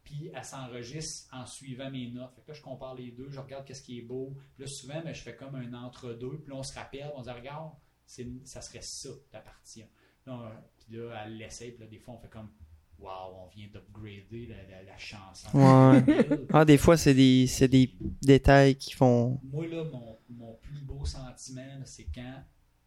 puis 0.07 0.31
elle 0.33 0.45
s'enregistre 0.45 1.29
en 1.35 1.45
suivant 1.45 1.91
mes 1.91 2.09
notes. 2.09 2.33
Fait 2.35 2.41
que 2.43 2.49
là, 2.49 2.55
je 2.55 2.63
compare 2.63 2.95
les 2.95 3.11
deux, 3.11 3.29
je 3.29 3.39
regarde 3.41 3.67
qu'est-ce 3.67 3.83
qui 3.83 3.99
est 3.99 4.03
beau. 4.03 4.35
Puis 4.55 4.65
là, 4.65 4.67
souvent, 4.67 5.03
je 5.05 5.21
fais 5.21 5.37
comme 5.37 5.55
un 5.57 5.75
entre-deux, 5.75 6.39
puis 6.39 6.51
là, 6.51 6.57
on 6.57 6.63
se 6.63 6.73
rappelle, 6.75 7.11
on 7.15 7.23
se 7.23 7.29
dit, 7.29 7.35
regarde, 7.37 7.73
c'est- 8.07 8.47
ça 8.47 8.63
serait 8.63 8.81
ça, 8.83 9.11
ta 9.31 9.41
partition. 9.41 9.87
Là, 10.25 10.63
puis 10.79 10.97
là, 10.97 11.23
elle 11.27 11.37
l'essaye, 11.37 11.73
puis 11.73 11.81
là, 11.81 11.87
des 11.87 11.99
fois, 11.99 12.15
on 12.15 12.19
fait 12.19 12.31
comme, 12.31 12.51
waouh, 12.99 13.35
on 13.45 13.49
vient 13.49 13.67
d'upgrader 13.67 14.47
la, 14.47 14.63
la- 14.71 14.83
la 14.85 14.97
chanson. 14.99 15.49
Ouais. 15.53 16.03
Ah, 16.53 16.65
des 16.65 16.79
fois, 16.79 16.97
c'est 16.97 17.13
des, 17.15 17.47
c'est 17.47 17.69
des 17.69 17.93
détails 18.23 18.77
qui 18.77 18.93
font. 18.95 19.39
Moi, 19.43 19.67
là, 19.67 19.85
mon, 19.85 20.17
mon 20.31 20.55
plus 20.55 20.81
beau 20.81 21.05
sentiment, 21.05 21.81
c'est 21.85 22.07
quand 22.15 22.43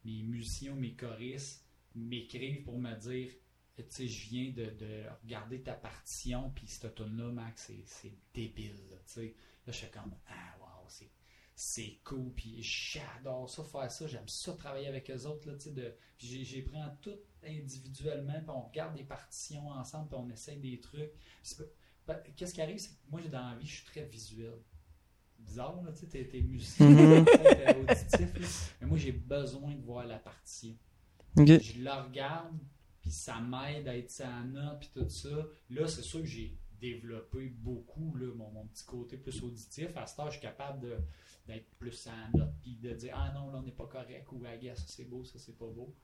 mes 0.05 0.23
musiciens, 0.23 0.73
mes 0.73 0.93
choristes 0.95 1.65
m'écrivent 1.95 2.63
pour 2.63 2.79
me 2.79 2.93
dire 2.95 3.29
tu 3.83 3.95
sais, 3.95 4.07
je 4.07 4.29
viens 4.29 4.51
de, 4.51 4.65
de 4.77 5.03
regarder 5.23 5.61
ta 5.61 5.73
partition, 5.73 6.51
puis 6.51 6.67
cette 6.67 6.95
tune-là, 6.95 7.31
Max, 7.31 7.65
c'est- 7.67 7.83
c'est 7.85 8.13
débile. 8.33 8.75
Là, 8.89 8.97
tu 9.05 9.13
sais. 9.13 9.35
là, 9.65 9.71
je 9.73 9.77
fais 9.77 9.89
comme 9.89 10.13
Ah, 10.27 10.55
wow, 10.59 10.85
c'est. 10.87 11.09
C'est 11.61 11.99
cool, 12.05 12.31
puis 12.33 12.63
j'adore 12.63 13.49
ça, 13.49 13.63
faire 13.65 13.91
ça, 13.91 14.07
j'aime 14.07 14.27
ça 14.29 14.53
travailler 14.53 14.87
avec 14.87 15.09
eux 15.11 15.25
autres. 15.25 15.45
Là, 15.49 15.55
tu 15.57 15.65
sais, 15.65 15.71
de, 15.71 15.93
puis 16.17 16.45
j'ai, 16.45 16.61
pris 16.61 16.77
tout 17.01 17.17
individuellement, 17.43 18.39
puis 18.39 18.49
on 18.49 18.61
regarde 18.61 18.95
des 18.95 19.03
partitions 19.03 19.67
ensemble, 19.69 20.07
puis 20.09 20.17
on 20.21 20.29
essaye 20.29 20.57
des 20.57 20.79
trucs. 20.79 21.11
Ben, 22.07 22.17
Qu'est-ce 22.37 22.53
qui 22.53 22.61
arrive, 22.61 22.77
c'est 22.79 22.89
que 22.89 22.95
moi, 23.09 23.21
dans 23.23 23.49
la 23.51 23.55
vie, 23.57 23.67
je 23.67 23.75
suis 23.75 23.85
très 23.85 24.05
visuel 24.05 24.53
bizarre, 25.37 25.81
là, 25.83 25.91
tu 25.91 25.99
sais, 26.09 26.25
t'es, 26.27 26.41
musicien, 26.41 26.89
Mhm. 26.89 27.25
t'es 27.25 27.75
auditif, 27.77 28.39
là. 28.39 28.47
mais 28.81 28.87
moi 28.87 28.97
j'ai 28.97 29.11
besoin 29.13 29.73
de 29.75 29.81
voir 29.81 30.05
la 30.05 30.19
partition. 30.19 30.75
Je 31.37 31.81
la 31.83 32.03
regarde, 32.03 32.57
puis 33.01 33.11
ça 33.11 33.39
m'aide 33.39 33.87
à 33.87 33.97
être 33.97 34.11
sa 34.11 34.41
note, 34.43 34.79
puis 34.79 34.89
tout 34.93 35.09
ça. 35.09 35.47
Là, 35.69 35.87
c'est 35.87 36.01
sûr 36.01 36.21
que 36.21 36.27
j'ai 36.27 36.57
développé 36.79 37.49
beaucoup 37.49 38.15
là, 38.15 38.33
mon, 38.35 38.49
mon 38.51 38.65
petit 38.67 38.85
côté 38.85 39.17
plus 39.17 39.41
auditif. 39.43 39.95
À 39.97 40.05
ce 40.05 40.15
temps, 40.15 40.27
je 40.27 40.33
suis 40.33 40.41
capable 40.41 40.79
de, 40.81 40.97
d'être 41.47 41.69
plus 41.77 41.91
sa 41.91 42.11
note, 42.33 42.53
puis 42.61 42.77
de 42.77 42.93
dire 42.93 43.13
Ah 43.15 43.31
non, 43.33 43.51
là 43.51 43.59
on 43.59 43.63
n'est 43.63 43.71
pas 43.71 43.87
correct, 43.87 44.27
ou 44.31 44.43
Ah, 44.45 44.75
ça 44.75 44.83
c'est 44.87 45.09
beau, 45.09 45.23
ça 45.23 45.39
c'est 45.39 45.57
pas 45.57 45.67
beau. 45.67 45.95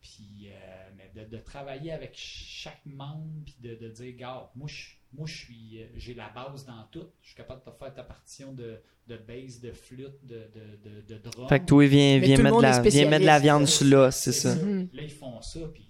Puis, 0.00 0.48
euh, 0.48 0.90
mais 0.96 1.10
de, 1.14 1.28
de 1.28 1.36
travailler 1.42 1.92
avec 1.92 2.12
chaque 2.14 2.80
membre, 2.86 3.44
puis 3.44 3.56
de, 3.60 3.74
de 3.74 3.88
dire, 3.90 4.16
gars, 4.16 4.50
moi, 4.56 4.66
je, 4.66 4.94
moi, 5.12 5.26
je 5.26 5.36
suis, 5.36 5.82
euh, 5.82 5.86
j'ai 5.94 6.14
la 6.14 6.30
base 6.30 6.64
dans 6.64 6.84
tout. 6.90 7.06
Je 7.20 7.28
suis 7.28 7.36
capable 7.36 7.62
de 7.66 7.70
te 7.70 7.76
faire 7.76 7.92
ta 7.92 8.02
partition 8.02 8.54
de, 8.54 8.80
de 9.08 9.16
bass, 9.18 9.60
de 9.60 9.72
flûte, 9.72 10.24
de, 10.24 10.48
de, 10.54 10.90
de, 10.90 11.00
de 11.02 11.18
drum. 11.18 11.48
Fait 11.50 11.60
que 11.60 11.66
toi, 11.66 11.86
viens, 11.86 12.18
viens, 12.18 12.38
mettre 12.38 12.60
la, 12.60 12.80
viens 12.80 13.10
mettre 13.10 13.26
la 13.26 13.36
spécialiste. 13.36 13.42
viande 13.42 13.66
sur 13.66 13.86
là, 13.86 14.10
c'est 14.10 14.32
ça. 14.32 14.54
Mhm. 14.54 14.88
Là, 14.94 15.02
ils 15.02 15.10
font 15.10 15.42
ça, 15.42 15.60
puis, 15.68 15.89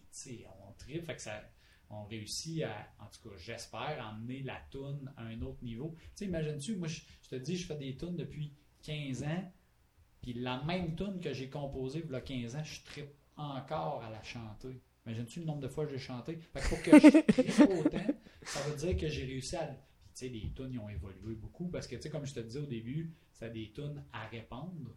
on 0.67 0.73
tripe. 0.73 1.05
Fait 1.05 1.17
que 1.17 1.23
ça, 1.23 1.43
on 1.91 2.05
réussit 2.05 2.63
à, 2.63 2.89
en 3.01 3.07
tout 3.07 3.29
cas, 3.29 3.37
j'espère, 3.37 4.13
emmener 4.13 4.43
la 4.43 4.61
toune 4.71 5.13
à 5.17 5.25
un 5.25 5.41
autre 5.43 5.63
niveau. 5.63 5.95
Tu 5.99 6.11
sais, 6.15 6.25
imagines-tu, 6.27 6.77
moi, 6.77 6.89
je, 6.89 7.01
je 7.23 7.29
te 7.29 7.37
dis, 7.37 7.57
je 7.57 7.67
fais 7.67 7.77
des 7.77 7.97
tunes 7.97 8.17
depuis 8.17 8.55
15 8.83 9.25
ans, 9.25 9.53
puis 10.23 10.35
la 10.35 10.63
même 10.65 10.95
tune 10.97 11.21
que 11.21 11.33
j'ai 11.33 11.49
composée 11.49 12.03
il 12.05 12.11
y 12.11 12.15
a 12.15 12.21
15 12.21 12.57
ans, 12.57 12.65
je 12.65 12.85
tripe 12.85 13.15
encore 13.37 14.03
à 14.03 14.11
la 14.11 14.23
chanter. 14.23 14.81
Imagines-tu 15.07 15.41
le 15.41 15.47
nombre 15.47 15.61
de 15.61 15.69
fois 15.69 15.87
que 15.87 15.93
j'ai 15.93 15.99
chanté? 15.99 16.37
Fait 16.37 16.61
que 16.61 16.69
pour 16.69 16.83
que 16.83 16.91
je 16.99 17.33
tripe 17.33 17.87
autant, 17.87 18.15
ça 18.43 18.61
veut 18.69 18.77
dire 18.77 18.97
que 18.97 19.09
j'ai 19.09 19.25
réussi 19.25 19.57
à. 19.57 19.67
Puis, 19.67 20.13
tu 20.15 20.27
sais, 20.27 20.29
les 20.29 20.53
tunes, 20.53 20.73
ils 20.73 20.79
ont 20.79 20.89
évolué 20.89 21.35
beaucoup 21.35 21.69
parce 21.69 21.87
que, 21.87 21.97
tu 21.97 22.03
sais, 22.03 22.11
comme 22.11 22.27
je 22.27 22.35
te 22.35 22.41
disais 22.41 22.61
au 22.61 22.67
début, 22.67 23.15
c'est 23.33 23.51
des 23.53 23.73
tunes 23.73 24.05
à 24.13 24.27
répondre. 24.27 24.95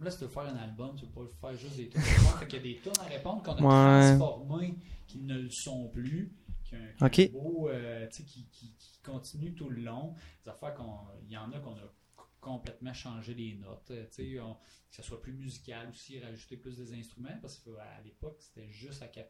Là, 0.00 0.10
si 0.10 0.18
tu 0.18 0.24
veux 0.24 0.30
faire 0.30 0.42
un 0.44 0.56
album, 0.56 0.96
tu 0.96 1.06
peux 1.06 1.28
pas 1.40 1.50
faire 1.50 1.58
juste 1.58 1.76
des 1.76 1.88
tunes 1.88 2.00
à. 2.00 2.38
Fait 2.38 2.46
qu'il 2.46 2.58
y 2.58 2.60
a 2.60 2.74
des 2.74 2.80
tunes 2.80 2.92
à 3.00 3.04
répondre 3.04 3.42
qu'on 3.42 3.52
a 3.52 3.62
Ouais. 3.62 4.16
transformées 4.16 4.74
qui 5.06 5.18
ne 5.20 5.38
le 5.38 5.50
sont 5.50 5.88
plus. 5.88 6.32
Qui 6.64 6.74
ont, 6.74 6.78
qui 6.96 7.02
ont 7.02 7.06
Ok. 7.06 7.18
un 7.20 7.32
beau, 7.32 7.68
euh, 7.68 8.06
qui, 8.08 8.24
qui, 8.24 8.74
qui 8.78 8.98
continuent 9.02 9.54
tout 9.54 9.70
le 9.70 9.82
long. 9.82 10.14
Des 10.44 10.50
affaires 10.50 10.74
qu'on. 10.74 10.98
Il 11.26 11.30
y 11.32 11.36
en 11.36 11.52
a 11.52 11.58
qu'on 11.60 11.74
a 11.76 11.92
complètement 12.40 12.92
changé 12.92 13.34
les 13.34 13.54
notes. 13.54 13.90
euh, 13.92 14.06
on- 14.42 14.54
que 14.54 14.96
ce 14.96 15.02
soit 15.02 15.20
plus 15.20 15.32
musical 15.32 15.88
aussi, 15.90 16.20
rajouter 16.20 16.56
plus 16.56 16.76
des 16.76 16.92
instruments, 16.94 17.36
parce 17.40 17.58
qu'à 17.58 18.00
l'époque, 18.04 18.36
c'était 18.40 18.68
juste 18.68 19.02
à 19.02 19.08
que 19.08 19.20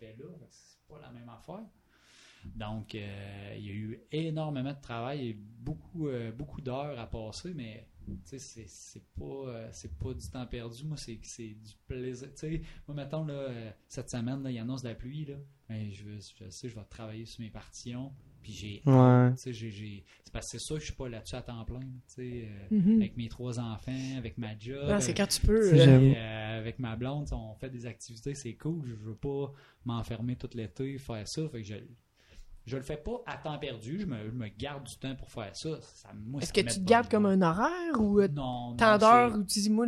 C'est 0.51 0.79
pas 0.89 1.01
la 1.01 1.11
même 1.11 1.29
affaire. 1.29 1.65
Donc, 2.45 2.95
euh, 2.95 3.55
il 3.57 3.65
y 3.65 3.71
a 3.71 3.73
eu 3.73 4.03
énormément 4.13 4.73
de 4.75 4.81
travail 4.81 5.29
et 5.29 5.33
beaucoup, 5.33 6.09
euh, 6.09 6.33
beaucoup 6.33 6.61
d'heures 6.61 6.99
à 6.99 7.07
passer, 7.07 7.55
mais 7.55 7.89
c'est 8.25 8.39
c'est 8.39 9.05
pas, 9.19 9.25
euh, 9.49 9.69
c'est 9.73 9.97
pas 9.99 10.13
du 10.15 10.29
temps 10.29 10.47
perdu. 10.47 10.85
Moi, 10.85 10.97
c'est 10.97 11.19
c'est 11.23 11.49
du 11.55 11.73
plaisir. 11.87 12.29
Tu 12.35 12.39
sais, 12.39 12.63
moi, 12.89 12.95
mettons, 12.97 13.25
là, 13.25 13.35
euh, 13.35 13.71
cette 13.89 14.11
semaine, 14.11 14.43
là, 14.43 14.51
il 14.51 14.59
annonce 14.59 14.83
la 14.85 14.95
pluie. 14.95 15.25
Là, 15.25 15.37
mais 15.69 15.91
je, 15.93 16.05
veux- 16.05 16.19
je 16.41 16.49
sais, 16.51 16.69
je 16.69 16.75
vais 16.75 16.85
travailler 16.89 17.25
sur 17.27 17.41
mes 17.43 17.51
partitions. 17.51 18.13
Puis 18.43 18.53
j'ai. 18.53 18.83
Ouais. 18.85 19.31
tu 19.33 19.39
sais, 19.43 19.53
j'ai- 19.55 19.71
j'ai- 19.71 20.05
C'est 20.23 20.33
parce 20.33 20.47
que 20.47 20.59
c'est 20.59 20.65
sûr 20.65 20.75
que 20.77 20.81
je 20.83 20.87
suis 20.89 20.95
pas 20.95 21.09
là-dessus 21.09 21.35
à 21.37 21.41
temps 21.43 21.65
plein. 21.65 21.81
Tu 21.81 21.89
sais, 22.09 22.49
euh, 22.71 22.77
Mhm. 22.77 22.97
avec 23.01 23.17
mes 23.17 23.29
trois 23.29 23.59
enfants, 23.59 24.17
avec 24.19 24.37
ma 24.37 24.59
job. 24.59 24.87
Non, 24.89 25.01
c'est 25.01 25.15
quand 25.15 25.27
tu 25.27 25.41
peux. 25.41 25.73
Euh, 25.73 26.59
avec 26.59 26.79
ma 26.79 26.95
blonde, 26.97 27.27
on 27.33 27.55
fait 27.55 27.71
des 27.71 27.87
activités, 27.87 28.35
c'est 28.35 28.55
cool. 28.55 28.85
Je 28.87 28.95
veux 28.95 29.15
pas 29.17 29.51
m'enfermer 29.87 30.37
tout 30.37 30.51
l'été, 30.55 30.99
faire 30.99 31.27
ça. 31.27 31.49
Fait 31.49 31.63
que 31.63 31.67
je, 31.69 31.75
je 32.67 32.77
le 32.77 32.83
fais 32.83 32.97
pas 32.97 33.23
à 33.27 33.37
temps 33.37 33.59
perdu. 33.59 34.01
Je 34.01 34.07
me, 34.07 34.17
je 34.27 34.31
me 34.33 34.49
garde 34.49 34.85
du 34.85 34.97
temps 34.97 35.15
pour 35.17 35.31
faire 35.31 35.55
ça. 35.57 35.71
Est-ce 36.41 36.53
que 36.53 36.61
tu 36.61 36.81
te 36.81 36.85
gardes 36.89 37.09
comme 37.11 37.27
un 37.27 37.41
horaire 37.43 38.01
ou 38.01 38.21
euh, 38.21 38.29
non, 38.29 38.75
tant 38.77 38.99
d'heures 38.99 39.35
où 39.37 39.45
tu 39.45 39.61
dis, 39.61 39.71
moi, 39.71 39.87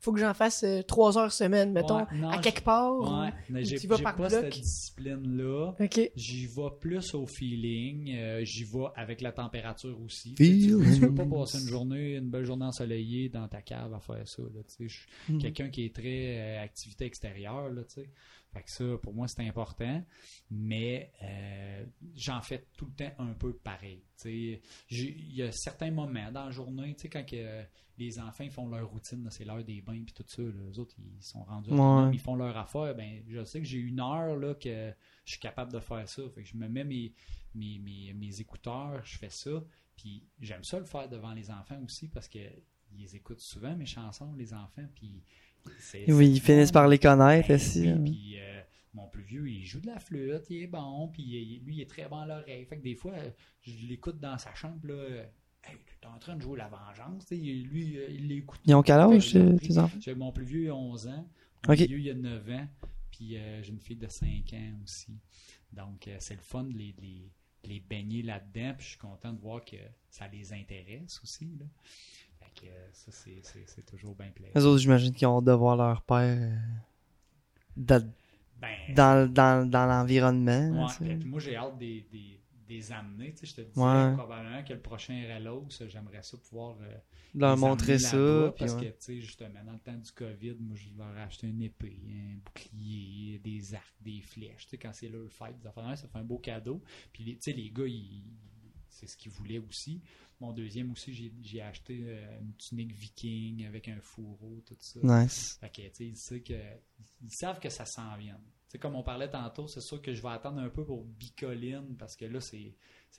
faut 0.00 0.12
que 0.12 0.20
j'en 0.20 0.32
fasse 0.32 0.62
euh, 0.62 0.80
trois 0.82 1.18
heures 1.18 1.32
semaine, 1.32 1.72
mettons, 1.72 1.98
Ouais, 2.06 2.18
non, 2.20 2.28
à 2.30 2.38
quelque 2.38 2.62
part? 2.62 2.92
Ouais, 3.00 3.28
ou- 3.30 3.32
mais 3.52 3.62
ou 3.62 3.64
j'ai 3.64 3.78
tu 3.78 3.88
vas 3.88 3.96
j'ai 3.96 4.04
par 4.04 4.14
pas 4.16 4.28
bloc? 4.28 4.44
cette 4.44 4.60
discipline-là. 4.60 5.72
J'y 6.14 6.46
vais 6.46 6.70
plus 6.80 7.14
au 7.14 7.26
feeling. 7.26 8.14
euh, 8.16 8.44
J'y 8.44 8.62
vais 8.64 8.84
avec 8.94 9.20
la 9.20 9.32
température 9.32 10.00
aussi. 10.00 10.34
Tu 10.34 10.44
sais, 10.44 10.52
Tu, 10.52 10.58
tu 10.68 10.72
veux 10.76 10.80
Feelings. 11.12 11.14
pas 11.14 11.26
passer 11.26 11.58
une 11.60 11.66
journée, 11.66 12.14
une 12.16 12.30
belle 12.30 12.44
journée 12.44 12.64
ensoleillée 12.66 13.28
dans 13.28 13.48
ta 13.48 13.60
cave 13.60 13.92
à 13.92 13.98
faire 13.98 14.26
ça. 14.28 14.42
Là, 14.42 14.62
tu 14.68 14.74
sais. 14.74 14.88
je 14.88 14.98
suis 14.98 15.08
Mhm. 15.30 15.40
quelqu'un 15.40 15.68
qui 15.68 15.84
est 15.86 15.94
très 15.94 16.38
euh, 16.38 16.62
activité 16.62 17.04
extérieure. 17.04 17.68
Là, 17.70 17.82
tu 17.82 17.94
sais. 17.94 18.10
Fait 18.52 18.62
que 18.62 18.70
ça, 18.70 18.84
pour 19.02 19.12
moi, 19.12 19.28
c'est 19.28 19.46
important. 19.46 20.02
Mais 20.50 21.12
euh, 21.22 21.84
j'en 22.14 22.40
fais 22.40 22.66
tout 22.76 22.86
le 22.86 22.92
temps 22.92 23.14
un 23.18 23.34
peu 23.34 23.52
pareil. 23.52 24.04
Il 24.24 24.60
y 25.34 25.42
a 25.42 25.52
certains 25.52 25.90
moments 25.90 26.32
dans 26.32 26.46
la 26.46 26.50
journée, 26.50 26.96
quand 27.10 27.24
que, 27.26 27.64
les 27.98 28.20
enfants 28.20 28.48
font 28.48 28.68
leur 28.68 28.88
routine, 28.88 29.28
c'est 29.30 29.44
l'heure 29.44 29.64
des 29.64 29.82
bains 29.82 30.02
puis 30.04 30.14
tout 30.14 30.24
ça. 30.26 30.42
là, 30.42 30.50
les 30.68 30.78
autres, 30.78 30.94
ils 30.98 31.22
sont 31.22 31.42
rendus 31.42 31.70
Ouais. 31.70 32.10
ils 32.12 32.20
font 32.20 32.36
leur 32.36 32.56
affaire. 32.56 32.94
Ben, 32.94 33.22
je 33.28 33.44
sais 33.44 33.58
que 33.58 33.66
j'ai 33.66 33.78
une 33.78 34.00
heure 34.00 34.36
là, 34.36 34.54
que 34.54 34.94
je 35.24 35.32
suis 35.32 35.40
capable 35.40 35.72
de 35.72 35.80
faire 35.80 36.08
ça. 36.08 36.22
Fait 36.32 36.42
que 36.42 36.48
je 36.48 36.56
me 36.56 36.68
mets 36.68 36.84
mes, 36.84 37.12
mes, 37.54 37.78
mes, 37.80 38.12
mes 38.14 38.40
écouteurs, 38.40 39.04
je 39.04 39.18
fais 39.18 39.30
ça. 39.30 39.50
Puis 39.96 40.24
j'aime 40.38 40.62
ça 40.62 40.78
le 40.78 40.84
faire 40.84 41.08
devant 41.08 41.32
les 41.32 41.50
enfants 41.50 41.80
aussi 41.82 42.08
parce 42.08 42.28
que 42.28 42.38
ils 42.96 43.14
écoutent 43.16 43.40
souvent 43.40 43.76
mes 43.76 43.86
chansons, 43.86 44.32
les 44.34 44.54
enfants. 44.54 44.86
Puis 44.94 45.22
Oui, 46.08 46.30
ils 46.30 46.40
finissent 46.40 46.72
par 46.72 46.88
les 46.88 46.98
connaître 46.98 47.48
Ben 47.48 47.54
aussi. 47.56 47.90
oui, 47.92 48.04
puis 48.10 48.38
euh, 48.38 48.60
mon 48.94 49.06
plus 49.08 49.22
vieux, 49.22 49.48
il 49.48 49.64
joue 49.64 49.80
de 49.80 49.86
la 49.86 49.98
flûte, 49.98 50.44
il 50.50 50.62
est 50.62 50.66
bon, 50.66 51.08
puis 51.08 51.22
il- 51.22 51.62
lui, 51.64 51.76
il 51.76 51.80
est 51.82 51.88
très 51.90 52.08
bon 52.08 52.18
à 52.18 52.26
l'oreille. 52.26 52.64
Fait 52.66 52.76
que 52.78 52.82
des 52.82 52.94
fois, 52.94 53.12
euh, 53.12 53.30
je 53.62 53.86
l'écoute 53.86 54.18
dans 54.20 54.36
sa 54.38 54.54
chambre, 54.54 54.86
là, 54.86 54.94
euh, 54.94 55.24
Hey, 55.64 55.76
tu 55.86 55.94
es 56.02 56.06
en 56.06 56.18
train 56.18 56.36
de 56.36 56.40
jouer 56.40 56.56
la 56.56 56.68
vengeance. 56.68 57.26
Tu 57.26 57.36
sais, 57.36 57.42
lui, 57.42 57.98
euh, 57.98 58.06
il 58.08 58.28
l'écoute. 58.28 58.60
Ils 58.64 58.74
ont 58.76 58.82
quel 58.82 59.00
âge, 59.00 59.34
euh, 59.36 59.56
tes 59.58 59.76
enfants? 59.76 59.98
Mon 60.16 60.30
plus 60.32 60.44
vieux, 60.44 60.62
il 60.62 60.68
a 60.68 60.74
11 60.74 61.08
ans. 61.08 61.28
Mon 61.66 61.74
plus 61.74 61.86
vieux, 61.88 61.98
il 61.98 62.10
a 62.10 62.14
9 62.14 62.48
ans. 62.50 62.68
Puis 63.10 63.36
euh, 63.36 63.60
j'ai 63.62 63.70
une 63.72 63.80
fille 63.80 63.96
de 63.96 64.06
5 64.08 64.28
ans 64.54 64.78
aussi. 64.84 65.18
Donc, 65.72 66.06
euh, 66.06 66.16
c'est 66.20 66.36
le 66.36 66.40
fun 66.40 66.62
de 66.62 66.72
les, 66.78 66.94
les, 67.02 67.30
les 67.64 67.80
baigner 67.80 68.22
là-dedans. 68.22 68.74
Puis 68.78 68.84
je 68.84 68.88
suis 68.90 68.98
content 68.98 69.32
de 69.32 69.40
voir 69.40 69.62
que 69.64 69.76
ça 70.08 70.28
les 70.28 70.52
intéresse 70.52 71.20
aussi. 71.24 71.44
Là. 71.58 71.66
Fait 72.54 72.66
que 72.66 72.70
euh, 72.70 72.88
ça, 72.92 73.12
c'est- 73.12 73.40
toujours 73.86 74.14
bien 74.14 74.30
plaisant. 74.30 74.52
Les 74.54 74.64
autres, 74.64 74.78
j'imagine 74.78 75.12
qu'ils 75.12 75.26
ont 75.26 75.38
hâte 75.38 75.44
de 75.44 75.52
voir 75.52 75.76
leur 75.76 76.02
père 76.02 76.18
euh, 76.40 76.56
dans, 77.76 78.12
Ben, 78.60 78.76
dans, 78.94 79.32
dans, 79.32 79.70
dans 79.70 79.86
l'environnement. 79.86 80.86
Ouais, 80.86 81.16
moi 81.24 81.40
j'ai 81.40 81.56
hâte 81.56 81.78
des, 81.78 82.06
des, 82.10 82.40
des 82.66 82.92
amener. 82.92 83.32
Tu 83.32 83.38
sais, 83.38 83.46
je 83.46 83.54
te 83.56 83.60
dis 83.62 83.78
Ouais. 83.78 84.12
probablement 84.14 84.62
que 84.64 84.72
le 84.72 84.80
prochain 84.80 85.22
ça, 85.70 85.86
j'aimerais 85.88 86.22
ça 86.22 86.36
pouvoir 86.38 86.76
euh, 86.82 86.96
leur 87.34 87.56
montrer 87.56 87.98
ça. 87.98 88.16
Parce 88.58 88.74
ouais. 88.74 88.80
que, 88.80 88.86
tu 88.86 88.94
sais, 88.98 89.20
justement, 89.20 89.62
dans 89.64 89.72
le 89.72 89.78
temps 89.78 89.94
du 89.96 90.10
COVID, 90.12 90.56
moi, 90.60 90.76
je 90.76 90.88
leur 90.96 91.16
ai 91.16 91.22
acheté 91.22 91.46
une 91.46 91.62
épée, 91.62 91.98
un 92.10 92.36
bouclier, 92.44 93.38
des 93.38 93.74
arcs, 93.74 93.94
des 94.00 94.20
flèches. 94.20 94.64
Tu 94.64 94.70
sais, 94.70 94.78
quand 94.78 94.92
c'est 94.92 95.08
leur 95.08 95.30
fête, 95.30 95.54
ça 95.96 96.08
fait 96.08 96.18
un 96.18 96.24
beau 96.24 96.38
cadeau. 96.38 96.82
Puis, 97.12 97.24
tu 97.24 97.36
sais, 97.40 97.52
les 97.52 97.70
gars, 97.70 97.86
ils- 97.86 98.22
c'est 98.98 99.06
ce 99.06 99.16
qu'ils 99.16 99.30
voulaient 99.30 99.58
aussi. 99.58 100.02
Mon 100.40 100.52
deuxième 100.52 100.90
aussi, 100.92 101.32
j'ai- 101.42 101.62
acheté 101.62 102.00
euh, 102.04 102.40
une 102.40 102.54
tunique 102.54 102.92
viking 102.92 103.66
avec 103.66 103.88
un 103.88 104.00
fourreau, 104.00 104.62
tout 104.66 104.76
ça. 104.80 105.00
Nice. 105.02 105.58
Fait 105.60 105.70
que, 105.70 105.82
tu 105.82 105.94
sais, 105.94 106.06
ils, 106.06 106.16
savent 106.16 106.40
que, 106.40 106.62
ils 107.22 107.30
savent 107.30 107.60
que 107.60 107.68
ça 107.68 107.84
s'en 107.84 108.16
vient. 108.16 108.40
Comme 108.80 108.96
on 108.96 109.02
parlait 109.02 109.30
tantôt, 109.30 109.66
c'est 109.66 109.80
sûr 109.80 110.02
que 110.02 110.12
je 110.12 110.20
vais 110.20 110.28
attendre 110.28 110.60
un 110.60 110.68
peu 110.68 110.84
pour 110.84 111.04
Bicoline 111.04 111.96
parce 111.96 112.16
que 112.16 112.26
là, 112.26 112.40
c'est, 112.40 112.76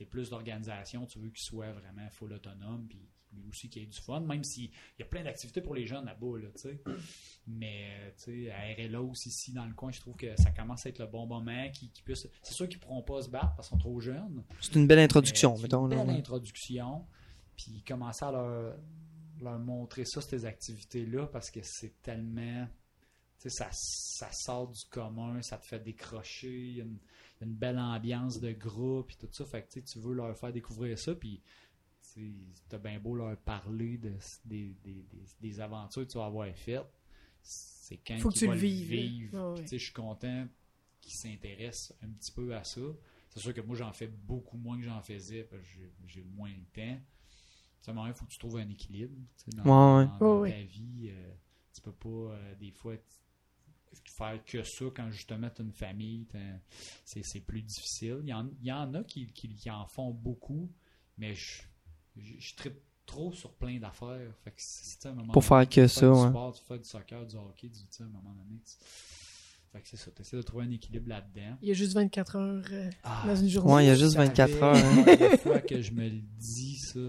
plus 0.10 0.30
d'organisation. 0.30 1.06
Tu 1.08 1.20
veux 1.20 1.30
qu'il 1.30 1.44
soit 1.44 1.72
vraiment 1.72 2.08
full 2.12 2.34
autonome 2.34 2.88
puis 2.88 3.10
aussi 3.50 3.70
qu'il 3.70 3.84
ait 3.84 3.88
du 3.88 4.00
fun, 4.00 4.20
même 4.22 4.44
s'il 4.44 4.72
y 4.98 5.04
a 5.04 5.06
plein 5.06 5.24
d'activités 5.24 5.62
pour 5.62 5.76
les 5.76 5.86
jeunes 5.86 6.06
là-bas, 6.06 6.38
là, 6.40 6.48
tu 6.56 6.62
sais. 6.62 6.84
Mais, 7.48 7.98
euh, 8.00 8.12
tu 8.18 8.46
sais, 8.46 8.52
à 8.52 8.88
RLO 8.88 9.12
ici, 9.26 9.54
dans 9.54 9.66
le 9.66 9.74
coin, 9.74 9.92
je 9.92 10.00
trouve 10.00 10.16
que 10.16 10.36
ça 10.36 10.52
commence 10.52 10.86
à 10.86 10.90
être 10.90 11.00
le 11.00 11.08
bon 11.08 11.26
moment. 11.26 11.68
Puissent... 12.04 12.28
C'est 12.44 12.54
sûr 12.54 12.68
qu'ils 12.68 12.78
ne 12.78 12.84
pourront 12.84 13.02
pas 13.02 13.22
se 13.22 13.30
battre 13.30 13.56
parce 13.56 13.70
qu'ils 13.70 13.78
sont 13.78 13.84
trop 13.84 14.00
jeunes. 14.00 14.44
C'est 14.62 14.76
une 14.76 14.88
belle 14.88 15.00
introduction, 15.00 15.52
Mais 15.52 15.58
c'est 15.58 15.64
mettons. 15.64 15.90
Une 15.90 15.98
belle 15.98 16.10
introduction. 16.10 17.06
Puis 17.56 17.84
commencer 17.86 18.26
à 18.26 18.32
leur, 18.32 18.76
leur 19.42 19.60
montrer 19.60 20.06
ça, 20.06 20.22
ces 20.22 20.46
activités-là, 20.46 21.28
parce 21.28 21.52
que 21.52 21.60
c'est 21.64 22.02
tellement. 22.02 22.68
Tu 23.40 23.50
sais, 23.50 23.64
ça, 23.64 23.70
ça 23.72 24.30
sort 24.34 24.68
du 24.68 24.84
commun, 24.90 25.42
ça 25.42 25.58
te 25.58 25.66
fait 25.66 25.80
décrocher, 25.80 26.52
il 26.52 26.76
y 26.76 26.82
a 26.82 26.84
une, 26.84 27.00
y 27.42 27.46
belle 27.46 27.80
ambiance 27.80 28.40
de 28.42 28.52
groupe, 28.52 29.12
et 29.12 29.16
tout 29.16 29.30
ça. 29.32 29.46
Fait 29.46 29.64
que 29.64 29.80
tu 29.80 30.00
veux 30.00 30.14
leur 30.14 30.38
faire 30.38 30.52
découvrir 30.52 31.00
ça, 31.00 31.16
puis 31.16 31.42
tu 32.14 32.76
as 32.76 32.78
bien 32.78 33.00
beau 33.00 33.16
leur 33.16 33.38
parler 33.38 33.98
de, 33.98 34.14
des, 34.46 34.76
des, 34.84 34.94
des, 35.04 35.26
des 35.40 35.60
aventures 35.60 36.06
que 36.06 36.12
tu 36.12 36.18
vas 36.18 36.26
avoir 36.26 36.48
faites. 36.56 36.86
C'est 37.42 37.98
quand 38.06 38.18
Faut 38.20 38.30
que 38.30 38.34
qu'ils 38.34 38.40
tu 38.42 38.46
vont 38.48 38.54
le 38.54 38.60
vives, 38.60 38.88
vivre. 38.90 39.54
Ouais. 39.56 39.66
Je 39.68 39.78
suis 39.78 39.94
content 39.94 40.48
qu'ils 41.02 41.14
s'intéressent 41.16 41.96
un 42.04 42.10
petit 42.10 42.32
peu 42.32 42.54
à 42.56 42.64
ça. 42.64 42.82
C'est 43.30 43.40
sûr 43.40 43.54
que 43.54 43.62
moi, 43.62 43.76
j'en 43.76 43.94
fais 43.94 44.08
beaucoup 44.08 44.58
moins 44.58 44.78
que 44.78 44.84
j'en 44.84 45.02
faisais 45.02 45.44
parce 45.44 45.62
que 45.62 45.68
j'ai- 46.08 46.24
moins 46.24 46.52
de 46.52 46.66
temps. 46.74 47.00
Moment, 47.88 48.06
il 48.08 48.14
faut 48.14 48.26
que 48.26 48.32
tu 48.32 48.38
trouves 48.38 48.58
un 48.58 48.70
équilibre 48.70 49.16
dans, 49.48 49.64
Ouais, 49.64 50.04
ouais. 50.04 50.10
dans- 50.20 50.20
dans 50.20 50.42
Ouais, 50.42 50.52
ta 50.52 50.62
vie. 50.64 51.10
euh, 51.12 51.34
tu 51.74 51.82
peux 51.82 51.92
pas, 51.94 52.10
euh, 52.36 52.56
des 52.56 52.70
fois, 52.72 52.94
faire 54.06 54.44
que 54.46 54.64
ça 54.64 54.86
quand 54.96 55.10
justement 55.12 55.50
tu 55.50 55.62
as 55.62 55.66
une 55.66 55.72
famille. 55.74 56.26
t'as- 56.26 56.60
C'est 57.06 57.24
c'est 57.24 57.40
plus 57.42 57.62
difficile. 57.64 58.20
Il 58.22 58.30
y 58.30 58.34
en, 58.34 58.48
il 58.62 58.68
y 58.68 58.72
en 58.72 58.94
a 58.94 59.04
qui, 59.04 59.26
qui- 59.32 59.56
qui 59.56 59.70
en 59.72 59.88
font 59.88 60.12
beaucoup, 60.12 60.70
mais 61.18 61.34
je, 61.34 61.64
je, 62.20 62.34
je 62.40 62.56
tripe 62.56 62.80
trop 63.06 63.34
sur 63.34 63.52
plein 63.54 63.80
d'affaires. 63.80 64.32
Fait 64.44 64.52
que 64.52 64.56
c'est- 64.60 65.06
un 65.08 65.14
moment 65.14 65.34
Pour 65.34 65.42
donné, 65.42 65.48
faire 65.66 65.70
que 65.70 65.82
tu 65.82 65.88
ça, 65.90 66.02
du 66.08 66.12
ouais. 66.14 66.30
sport, 66.30 66.54
tu 66.54 66.64
fais 66.68 66.78
du 66.78 66.84
soccer, 66.86 67.26
du 67.26 67.36
hockey, 67.38 67.68
du, 67.68 67.80
tu 67.80 67.86
sais, 67.90 68.04
à 68.04 68.06
un 68.06 68.10
moment 68.10 68.34
donné. 68.34 68.60
tu- 68.64 68.86
Fait 69.72 69.82
que 69.82 69.88
c'est 69.88 69.98
ça, 69.98 70.10
tu 70.16 70.22
essaies 70.22 70.38
de 70.38 70.42
trouver 70.42 70.66
un 70.66 70.72
équilibre 70.72 71.10
là-dedans. 71.10 71.58
Il 71.62 71.68
y 71.68 71.72
a 71.72 71.76
juste 71.76 71.94
24 71.94 72.36
heures 72.38 72.64
euh, 72.72 72.90
Ah, 73.04 73.24
dans 73.28 73.36
une 73.36 73.50
journée. 73.50 73.72
Ouais, 73.74 73.86
il 73.86 73.88
y 73.88 73.92
a 73.92 73.96
juste 73.96 74.16
24 74.16 74.50
savais, 74.50 74.64
heures. 74.64 75.32
hein. 75.34 75.38
fois 75.38 75.60
que 75.62 75.80
je 75.82 75.92
me 75.92 76.10
le 76.10 76.22
dis, 76.40 76.78
ça. 76.78 77.00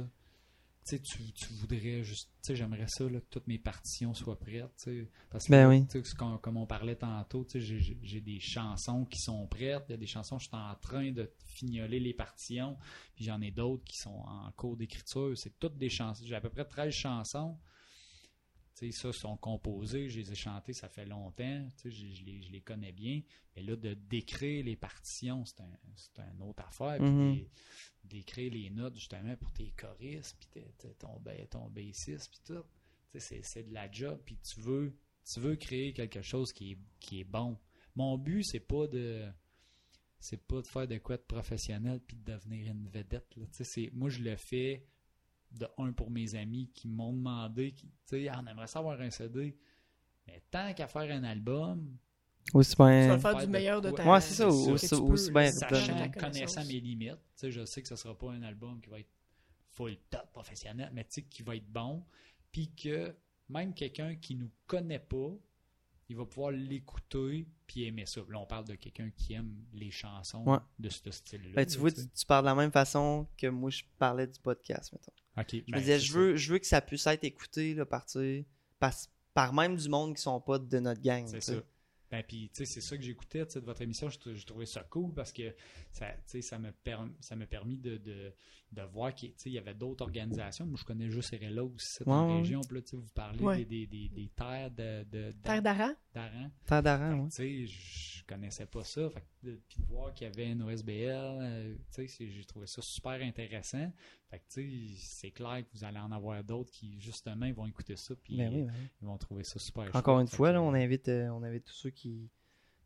Tu 0.86 1.00
tu, 1.00 1.52
voudrais 1.52 2.02
juste. 2.02 2.30
Tu 2.42 2.48
sais, 2.48 2.56
j'aimerais 2.56 2.86
ça, 2.88 3.04
là, 3.08 3.20
que 3.20 3.26
toutes 3.30 3.46
mes 3.46 3.58
partitions 3.58 4.14
soient 4.14 4.38
prêtes. 4.38 4.74
tu 4.82 5.02
sais. 5.02 5.08
Parce 5.30 5.46
que, 5.46 5.50
Ben 5.50 5.68
oui. 5.68 5.86
comme, 6.16 6.38
comme 6.40 6.56
on 6.56 6.66
parlait 6.66 6.96
tantôt, 6.96 7.44
tu 7.44 7.60
sais, 7.60 7.94
j'ai 8.02 8.20
des 8.20 8.40
chansons 8.40 9.04
qui 9.04 9.20
sont 9.20 9.46
prêtes. 9.46 9.84
Il 9.88 9.92
y 9.92 9.94
a 9.94 9.98
des 9.98 10.06
chansons, 10.06 10.38
je 10.38 10.48
suis 10.48 10.56
en 10.56 10.74
train 10.76 11.12
de 11.12 11.30
fignoler 11.46 12.00
les 12.00 12.14
partitions. 12.14 12.76
Puis 13.14 13.24
j'en 13.24 13.40
ai 13.40 13.50
d'autres 13.50 13.84
qui 13.84 13.98
sont 13.98 14.24
en 14.26 14.50
cours 14.52 14.76
d'écriture. 14.76 15.36
C'est 15.36 15.58
toutes 15.58 15.76
des 15.76 15.90
chansons. 15.90 16.24
J'ai 16.26 16.34
à 16.34 16.40
peu 16.40 16.50
près 16.50 16.64
13 16.64 16.92
chansons. 16.92 17.56
Tu 18.80 18.90
sais, 18.92 18.98
ça, 18.98 19.12
sont 19.12 19.36
composées, 19.36 20.08
je 20.08 20.18
les 20.20 20.32
ai 20.32 20.34
chantées, 20.34 20.72
ça 20.72 20.88
fait 20.88 21.04
longtemps, 21.04 21.68
tu 21.76 21.82
sais, 21.82 21.90
je, 21.90 22.14
je 22.14 22.24
les, 22.24 22.40
je 22.42 22.50
les 22.50 22.62
connais 22.62 22.92
bien. 22.92 23.20
Mais 23.54 23.62
là, 23.62 23.76
de 23.76 23.92
décrire 23.94 24.64
les 24.64 24.74
partitions, 24.76 25.44
c'est 25.44 25.60
un, 25.60 25.70
c'est 25.94 26.18
une 26.20 26.42
autre 26.42 26.62
affaire. 26.66 26.96
Puis 26.98 27.10
Mhm. 27.10 27.34
des- 27.34 27.50
d'écrire 28.04 28.50
les 28.52 28.70
notes, 28.70 28.94
justement, 28.96 29.36
pour 29.36 29.52
tes 29.52 29.70
choristes, 29.76 30.36
puis 30.40 30.48
tes- 30.48 30.72
tes- 30.78 30.94
ton, 30.94 31.20
ton 31.50 31.68
bassiste, 31.68 32.30
puis 32.30 32.40
tout. 32.46 32.62
Tu 33.12 33.18
sais, 33.18 33.20
c'est- 33.20 33.42
c'est 33.42 33.62
de 33.64 33.74
la 33.74 33.90
job, 33.90 34.18
puis 34.24 34.38
tu 34.38 34.60
veux, 34.60 34.96
tu 35.30 35.40
veux 35.40 35.56
créer 35.56 35.92
quelque 35.92 36.22
chose 36.22 36.50
qui 36.52 36.72
est, 36.72 36.78
qui 36.98 37.20
est 37.20 37.24
bon. 37.24 37.58
Mon 37.94 38.16
but, 38.16 38.42
c'est 38.44 38.60
pas 38.60 38.86
de 38.86 39.28
c'est 40.22 40.36
pas 40.46 40.60
de 40.60 40.66
faire 40.66 40.86
de 40.86 40.98
quoi 40.98 41.16
de 41.16 41.22
professionnel 41.22 41.98
puis 42.06 42.14
de 42.16 42.32
devenir 42.32 42.70
une 42.70 42.86
vedette. 42.88 43.34
Là. 43.36 43.46
C'est- 43.52 43.90
Moi, 43.94 44.10
je 44.10 44.22
le 44.22 44.36
fais 44.36 44.84
de 45.52 45.66
un 45.78 45.92
pour 45.92 46.10
mes 46.10 46.34
amis 46.34 46.70
qui 46.74 46.88
m'ont 46.88 47.12
demandé, 47.12 47.72
qui, 47.72 47.86
tu 47.86 47.92
sais, 48.06 48.28
Ah, 48.28 48.40
on 48.42 48.46
aimerait 48.46 48.66
savoir 48.66 49.00
un 49.00 49.10
CD. 49.10 49.56
Mais 50.26 50.42
tant 50.50 50.72
qu'à 50.74 50.86
faire 50.86 51.02
un 51.10 51.24
album, 51.24 51.96
Aussi 52.54 52.72
Tu 52.72 52.76
vas 52.78 52.88
bien. 53.06 53.18
faire 53.18 53.36
du 53.36 53.46
meilleur 53.48 53.80
de 53.80 53.90
ta 53.90 54.10
Ouais, 54.10 54.20
c'est 54.20 54.34
ça, 54.34 54.48
aussi- 54.48 55.30
bien 55.30 55.52
sachant, 55.52 56.10
connaissant 56.12 56.64
mes 56.64 56.80
limites, 56.80 57.12
tu 57.14 57.20
sais, 57.36 57.50
je 57.52 57.64
sais 57.64 57.82
que 57.82 57.88
ce 57.88 57.96
sera 57.96 58.16
pas 58.16 58.32
un 58.32 58.42
album 58.42 58.80
qui 58.80 58.88
va 58.90 58.98
être 59.00 59.10
full 59.72 59.96
top 60.08 60.32
professionnel, 60.32 60.90
mais 60.92 61.04
tu 61.04 61.10
sais, 61.14 61.22
qui 61.22 61.42
va 61.42 61.54
être 61.56 61.70
bon, 61.70 62.04
puis 62.50 62.72
que 62.74 63.14
même 63.48 63.74
quelqu'un 63.74 64.16
qui 64.16 64.34
nous 64.36 64.50
connaît 64.66 64.98
pas, 64.98 65.32
il 66.10 66.16
va 66.16 66.26
pouvoir 66.26 66.50
l'écouter 66.50 67.46
puis 67.68 67.84
aimer 67.84 68.04
ça. 68.04 68.20
Là, 68.28 68.40
on 68.40 68.46
parle 68.46 68.64
de 68.66 68.74
quelqu'un 68.74 69.10
qui 69.16 69.32
aime 69.34 69.64
les 69.72 69.92
chansons 69.92 70.44
Ouais. 70.44 70.58
de 70.80 70.88
ce 70.88 71.08
style-là. 71.10 71.50
Ben, 71.54 71.64
tu 71.64 71.74
là, 71.74 71.80
vois, 71.80 71.92
tu, 71.92 72.08
tu 72.08 72.26
parles 72.26 72.44
de 72.44 72.48
la 72.50 72.54
même 72.56 72.72
façon 72.72 73.28
que 73.38 73.46
moi, 73.46 73.70
je 73.70 73.84
parlais 73.96 74.26
du 74.26 74.40
podcast, 74.40 74.92
mettons. 74.92 75.12
Ok, 75.38 75.46
Je 75.52 75.70
ben, 75.70 75.76
me 75.76 75.78
disais, 75.78 75.98
c'est 76.00 76.04
je 76.06 76.12
veux, 76.12 76.36
je 76.36 76.52
veux 76.52 76.58
que 76.58 76.66
ça 76.66 76.80
puisse 76.80 77.06
être 77.06 77.22
écouté 77.22 77.74
là, 77.74 77.86
par, 77.86 78.04
par, 78.80 78.92
par 79.34 79.52
même 79.52 79.76
du 79.76 79.88
monde 79.88 80.16
qui 80.16 80.22
sont 80.22 80.40
pas 80.40 80.58
de 80.58 80.78
notre 80.80 81.00
gang. 81.00 81.28
C'est 81.28 81.40
ça. 81.40 81.62
Ben, 82.10 82.24
puis, 82.26 82.50
tu 82.52 82.58
sais, 82.58 82.64
c'est 82.64 82.80
ça 82.80 82.96
que 82.96 83.04
j'écoutais 83.04 83.44
de 83.44 83.60
votre 83.60 83.82
émission. 83.82 84.08
Je, 84.10 84.34
je 84.34 84.44
trouvais 84.44 84.66
ça 84.66 84.82
cool 84.82 85.14
parce 85.14 85.32
que 85.32 85.54
ça, 85.92 86.08
ça 86.40 86.58
me 86.58 86.72
ça 87.20 87.36
m'a 87.36 87.46
permis 87.46 87.76
de, 87.76 87.98
de, 87.98 88.32
de 88.72 88.82
voir 88.82 89.12
qu'il 89.14 89.32
y 89.46 89.58
avait 89.58 89.74
d'autres 89.74 90.04
organisations. 90.04 90.64
Moi, 90.64 90.76
je 90.78 90.84
connais 90.84 91.10
juste 91.10 91.34
RLA 91.34 91.64
aussi, 91.64 91.86
cette 91.94 92.06
Ouais, 92.06 92.14
ouais. 92.14 92.36
région. 92.38 92.60
Puis 92.60 92.76
là, 92.76 92.82
vous 92.92 93.08
parlez 93.12 93.42
Ouais. 93.42 93.56
des, 93.58 93.64
des, 93.64 93.86
des, 93.86 94.08
des 94.08 94.28
terres 94.28 94.70
de, 94.70 95.02
de, 95.10 95.32
Terre 95.42 95.60
d'Aran? 95.60 95.92
d'Aran. 96.14 96.50
Terre 96.66 96.82
d'Aran, 96.82 97.30
sais, 97.30 97.66
je 97.66 98.24
connaissais 98.26 98.66
pas 98.66 98.84
ça. 98.84 99.10
Fait 99.10 99.24
de- 99.42 99.60
puis 99.68 99.80
de 99.80 99.86
voir 99.86 100.14
qu'il 100.14 100.28
y 100.28 100.30
avait 100.30 100.50
une 100.52 100.62
OSBL, 100.62 101.10
euh, 101.10 101.74
tu 101.74 101.82
sais, 101.90 102.06
c'est- 102.06 102.28
j'ai 102.30 102.44
trouvé 102.44 102.66
ça 102.68 102.80
super 102.80 103.20
intéressant. 103.20 103.92
Fait 104.30 104.38
que, 104.38 104.44
tu 104.48 104.62
sais, 104.88 104.94
c'est 104.98 105.30
clair 105.32 105.64
que 105.64 105.76
vous 105.76 105.82
allez 105.82 105.98
en 105.98 106.12
avoir 106.12 106.44
d'autres 106.44 106.70
qui, 106.70 107.00
justement, 107.00 107.50
vont 107.52 107.66
écouter 107.66 107.96
ça. 107.96 108.14
Puis 108.22 108.36
Ben 108.36 108.52
oui, 108.54 108.62
ben 108.62 108.72
oui. 108.72 108.88
ils 109.02 109.06
vont 109.06 109.18
trouver 109.18 109.42
ça 109.42 109.58
super 109.58 109.88
Encore 109.94 110.18
chouette. 110.18 110.30
une 110.30 110.36
fois, 110.36 110.52
là, 110.52 110.62
on 110.62 110.74
invite, 110.74 111.08
euh, 111.08 111.28
on 111.30 111.42
invite 111.42 111.64
tous 111.64 111.72
ceux 111.74 111.90
qui, 111.90 112.30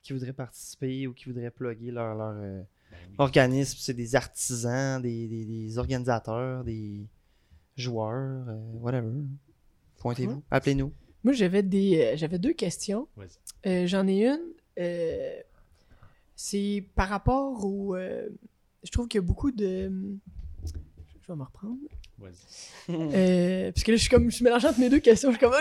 qui 0.00 0.14
voudraient 0.14 0.32
participer 0.32 1.06
ou 1.06 1.12
qui 1.12 1.26
voudraient 1.26 1.50
plugger 1.50 1.90
leur, 1.90 2.14
leur 2.14 2.36
euh, 2.38 2.62
Ben 2.94 3.08
oui. 3.10 3.14
organisme. 3.18 3.76
C'est 3.80 3.94
des 3.94 4.14
artisans, 4.16 5.00
des, 5.02 5.26
des- 5.28 5.44
des 5.44 5.78
organisateurs, 5.78 6.64
des 6.64 7.06
joueurs, 7.76 8.48
euh, 8.48 8.56
whatever. 8.80 9.10
Pointez-vous, 9.98 10.42
appelez-nous. 10.50 10.92
Moi, 11.24 11.32
j'avais 11.32 11.62
des, 11.62 11.98
euh, 12.00 12.16
j'avais 12.16 12.38
deux 12.38 12.52
questions. 12.52 13.08
Euh, 13.66 13.86
J'en 13.86 14.06
ai 14.06 14.26
une. 14.26 14.40
euh, 14.78 15.40
c'est 16.36 16.84
par 16.94 17.08
rapport 17.08 17.64
au. 17.64 17.94
euh, 17.96 18.28
je 18.82 18.90
trouve 18.90 19.08
qu'il 19.08 19.18
y 19.18 19.24
a 19.24 19.26
beaucoup 19.26 19.50
de. 19.50 19.90
Je 21.26 21.32
vais 21.32 21.38
me 21.38 21.42
reprendre. 21.44 21.78
Vas-y. 22.18 22.94
Euh, 22.94 23.72
parce 23.72 23.82
que 23.82 23.90
là, 23.92 23.96
je 23.96 24.02
suis 24.02 24.10
comme. 24.10 24.30
Je 24.30 24.34
suis 24.36 24.44
mélangeant 24.44 24.68
entre 24.68 24.80
mes 24.80 24.90
deux 24.90 24.98
questions. 25.00 25.30
Je 25.32 25.36
suis 25.38 25.44
comme. 25.46 25.54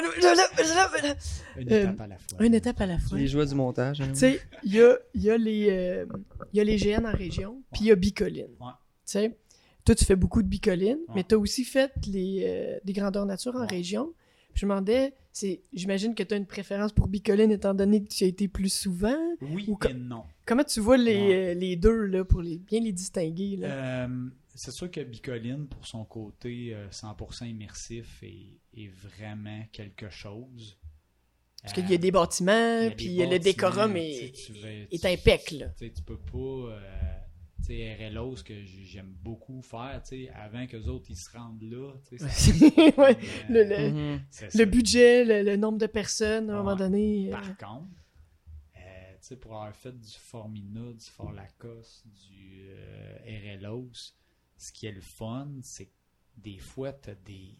Une 1.57 1.71
Euh, 1.71 1.81
étape 1.83 2.01
à 2.01 2.07
la 2.07 2.17
fois. 2.17 2.45
Une 2.45 2.53
étape 2.53 2.81
à 2.81 2.85
la 2.85 2.99
fois. 2.99 3.17
Les 3.17 3.27
joies 3.27 3.45
du 3.45 3.55
montage. 3.55 4.01
hein. 4.01 4.09
Tu 4.09 4.15
sais, 4.19 4.41
il 4.63 4.75
y 4.75 4.81
a, 4.81 4.97
il 5.13 5.21
y, 5.23 5.29
a 5.29 5.37
les, 5.37 5.67
euh, 5.69 6.05
il 6.51 6.57
y 6.57 6.59
a 6.59 6.63
les 6.65 6.75
GN 6.77 7.05
en 7.05 7.11
région, 7.13 7.61
puis 7.71 7.83
il 7.83 7.87
y 7.87 7.91
a 7.91 7.95
Bicoline. 7.95 8.47
Ouais. 8.59 8.67
Tu 9.05 9.11
sais, 9.13 9.37
toi, 9.85 9.95
tu 9.95 10.03
fais 10.05 10.15
beaucoup 10.17 10.41
de 10.43 10.47
Bicoline, 10.47 10.97
Ouais. 11.07 11.15
mais 11.15 11.23
tu 11.23 11.35
as 11.35 11.37
aussi 11.37 11.63
fait 11.63 11.91
les, 12.11 12.43
euh, 12.45 12.79
des 12.83 12.93
grandeurs 12.93 13.25
nature 13.25 13.55
en 13.55 13.61
Ouais. 13.61 13.67
région. 13.67 14.11
Puis 14.53 14.61
je 14.61 14.65
me 14.67 14.71
demandais, 14.71 15.13
c'est, 15.31 15.61
j'imagine 15.73 16.13
que 16.13 16.21
tu 16.23 16.33
as 16.33 16.37
une 16.37 16.45
préférence 16.45 16.91
pour 16.91 17.07
Bicoline 17.07 17.51
étant 17.51 17.73
donné 17.73 18.03
que 18.03 18.09
tu 18.09 18.23
y 18.23 18.25
as 18.25 18.29
été 18.29 18.47
plus 18.47 18.71
souvent. 18.71 19.17
Oui 19.41 19.65
Ou 19.67 19.77
et 19.89 19.93
non. 19.93 20.23
Comment 20.45 20.63
tu 20.63 20.79
vois 20.79 20.97
les, 20.97 21.15
Ouais. 21.15 21.35
euh, 21.35 21.53
les 21.55 21.75
deux, 21.75 22.05
là, 22.05 22.23
pour 22.23 22.41
les, 22.41 22.57
bien 22.57 22.79
les 22.81 22.91
distinguer? 22.91 23.55
Là? 23.57 24.07
Euh, 24.53 24.55
c'est 24.55 24.71
sûr 24.71 24.89
que 24.91 25.01
Bicoline, 25.01 25.67
pour 25.67 25.85
son 25.87 26.05
côté 26.05 26.73
euh, 26.73 26.89
100% 26.91 27.45
immersif, 27.45 28.21
est, 28.23 28.59
est 28.75 28.87
vraiment 28.89 29.63
quelque 29.71 30.09
chose. 30.09 30.77
Parce 31.61 31.73
qu'il 31.73 31.89
y 31.89 31.93
a 31.93 31.97
des 31.97 32.11
bâtiments, 32.11 32.51
il 32.79 32.83
y 32.83 32.87
a 32.87 32.89
des 32.89 32.95
puis 32.95 33.15
le 33.17 33.25
bâtiments, 33.25 33.43
décorum 33.43 33.93
tu 33.93 33.99
est, 33.99 34.13
sais, 34.13 34.31
tu 34.31 34.51
est 34.91 34.97
tu- 34.97 35.05
peux 36.03 36.17
pas. 36.17 36.37
euh, 36.37 37.19
tu 37.59 37.67
sais, 37.67 38.09
RLO, 38.09 38.35
ce 38.35 38.43
que 38.43 38.65
j'aime 38.65 39.13
beaucoup 39.21 39.61
faire, 39.61 40.01
tu 40.03 40.25
sais, 40.25 40.29
avant 40.31 40.67
que 40.67 40.75
les 40.75 40.89
autres 40.89 41.05
ils 41.09 41.15
se 41.15 41.29
rendent 41.31 41.61
là. 41.63 41.93
Ouais, 42.97 43.17
euh, 43.23 43.43
le, 43.49 43.63
le- 43.63 43.91
Mhm. 43.91 44.21
le 44.55 44.65
budget, 44.65 45.23
le, 45.23 45.43
le 45.49 45.55
nombre 45.55 45.77
de 45.77 45.87
personnes, 45.87 46.49
à 46.49 46.55
un 46.55 46.57
moment 46.57 46.75
donné. 46.75 47.29
euh, 47.29 47.31
Par 47.31 47.55
contre, 47.57 47.87
euh, 48.75 49.13
tu 49.21 49.27
sais, 49.27 49.35
pour 49.37 49.53
avoir 49.53 49.73
fait 49.73 49.93
du 49.97 50.11
Formina, 50.11 50.91
du 50.91 51.05
Fort 51.05 51.31
Lacoste, 51.31 52.05
du 52.27 52.67
euh, 52.71 53.57
RLOS, 53.57 54.13
ce 54.63 54.71
qui 54.71 54.85
est 54.85 54.91
le 54.91 55.01
fun, 55.01 55.49
c'est 55.61 55.87
que 55.87 55.91
des 56.37 56.57
fois, 56.57 56.93
tu 56.93 57.09
as 57.09 57.15
des, 57.15 57.59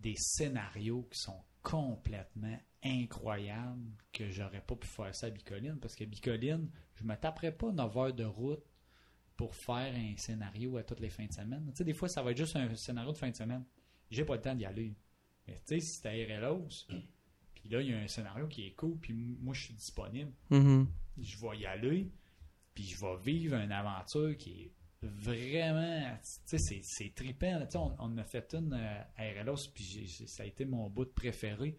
des 0.00 0.16
scénarios 0.16 1.06
qui 1.10 1.18
sont 1.18 1.40
complètement 1.62 2.58
incroyables 2.82 3.90
que 4.12 4.28
j'aurais 4.28 4.60
pas 4.60 4.76
pu 4.76 4.86
faire 4.86 5.14
ça 5.14 5.28
à 5.28 5.30
Bicoline 5.30 5.78
parce 5.80 5.94
que 5.94 6.04
Bicoline, 6.04 6.68
je 6.94 7.04
me 7.04 7.16
taperais 7.16 7.52
pas 7.52 7.72
9 7.72 7.96
heures 7.96 8.12
de 8.12 8.24
route 8.24 8.62
pour 9.36 9.54
faire 9.54 9.94
un 9.94 10.16
scénario 10.16 10.76
à 10.76 10.82
toutes 10.82 11.00
les 11.00 11.10
fins 11.10 11.26
de 11.26 11.32
semaine. 11.32 11.64
Tu 11.70 11.78
sais, 11.78 11.84
des 11.84 11.94
fois, 11.94 12.08
ça 12.08 12.22
va 12.22 12.32
être 12.32 12.36
juste 12.36 12.56
un 12.56 12.74
scénario 12.74 13.12
de 13.12 13.16
fin 13.16 13.30
de 13.30 13.36
semaine. 13.36 13.64
J'ai 14.10 14.24
pas 14.24 14.34
le 14.34 14.42
temps 14.42 14.54
d'y 14.54 14.64
aller. 14.64 14.94
Mais 15.46 15.54
tu 15.66 15.74
sais, 15.74 15.80
si 15.80 15.96
c'était 15.96 16.38
RLOS, 16.38 16.86
puis 17.54 17.68
là, 17.70 17.80
il 17.80 17.90
y 17.90 17.94
a 17.94 17.98
un 17.98 18.06
scénario 18.06 18.46
qui 18.46 18.66
est 18.66 18.72
cool, 18.72 18.98
puis 18.98 19.14
moi, 19.14 19.54
je 19.54 19.64
suis 19.64 19.74
disponible. 19.74 20.32
Mhm. 20.50 20.86
Je 21.18 21.38
vais 21.38 21.58
y 21.58 21.66
aller, 21.66 22.10
puis 22.74 22.84
je 22.84 23.00
vais 23.00 23.16
vivre 23.24 23.56
une 23.56 23.72
aventure 23.72 24.36
qui 24.36 24.62
est 24.62 24.72
vraiment. 25.06 26.16
C'est- 26.22 27.14
trippant. 27.14 27.60
on, 27.98 28.18
a 28.18 28.24
fait 28.24 28.54
une 28.54 28.72
euh, 28.72 29.02
à 29.16 29.42
RLOS, 29.42 29.68
puis 29.74 30.08
ça 30.26 30.42
a 30.42 30.46
été 30.46 30.64
mon 30.64 30.88
bout 30.88 31.04
de 31.04 31.10
préféré. 31.10 31.76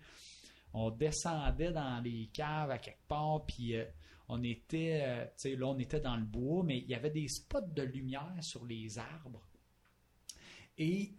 On 0.74 0.90
descendait 0.92 1.72
dans 1.72 2.02
les 2.04 2.28
caves 2.34 2.72
à 2.72 2.78
quelque 2.78 3.08
part, 3.08 3.46
puis 3.46 3.76
euh, 3.76 3.86
on 4.28 4.44
était. 4.44 5.02
euh, 5.46 5.56
là, 5.58 5.68
on 5.68 5.78
était 5.80 6.00
dans 6.02 6.18
le 6.18 6.26
bois, 6.26 6.64
mais 6.64 6.80
il 6.80 6.88
y 6.90 6.96
avait 6.96 7.12
des 7.12 7.28
spots 7.28 7.62
de 7.74 7.84
lumière 7.84 8.36
sur 8.42 8.66
les 8.66 8.98
arbres. 8.98 9.48
Et 10.78 11.14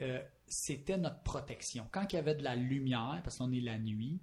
c'était 0.46 0.98
notre 0.98 1.22
protection. 1.22 1.86
Quand 1.90 2.12
il 2.12 2.16
y 2.16 2.18
avait 2.18 2.34
de 2.34 2.42
la 2.44 2.54
lumière, 2.56 3.20
parce 3.24 3.38
qu'on 3.38 3.50
est 3.52 3.60
la 3.60 3.78
nuit. 3.78 4.20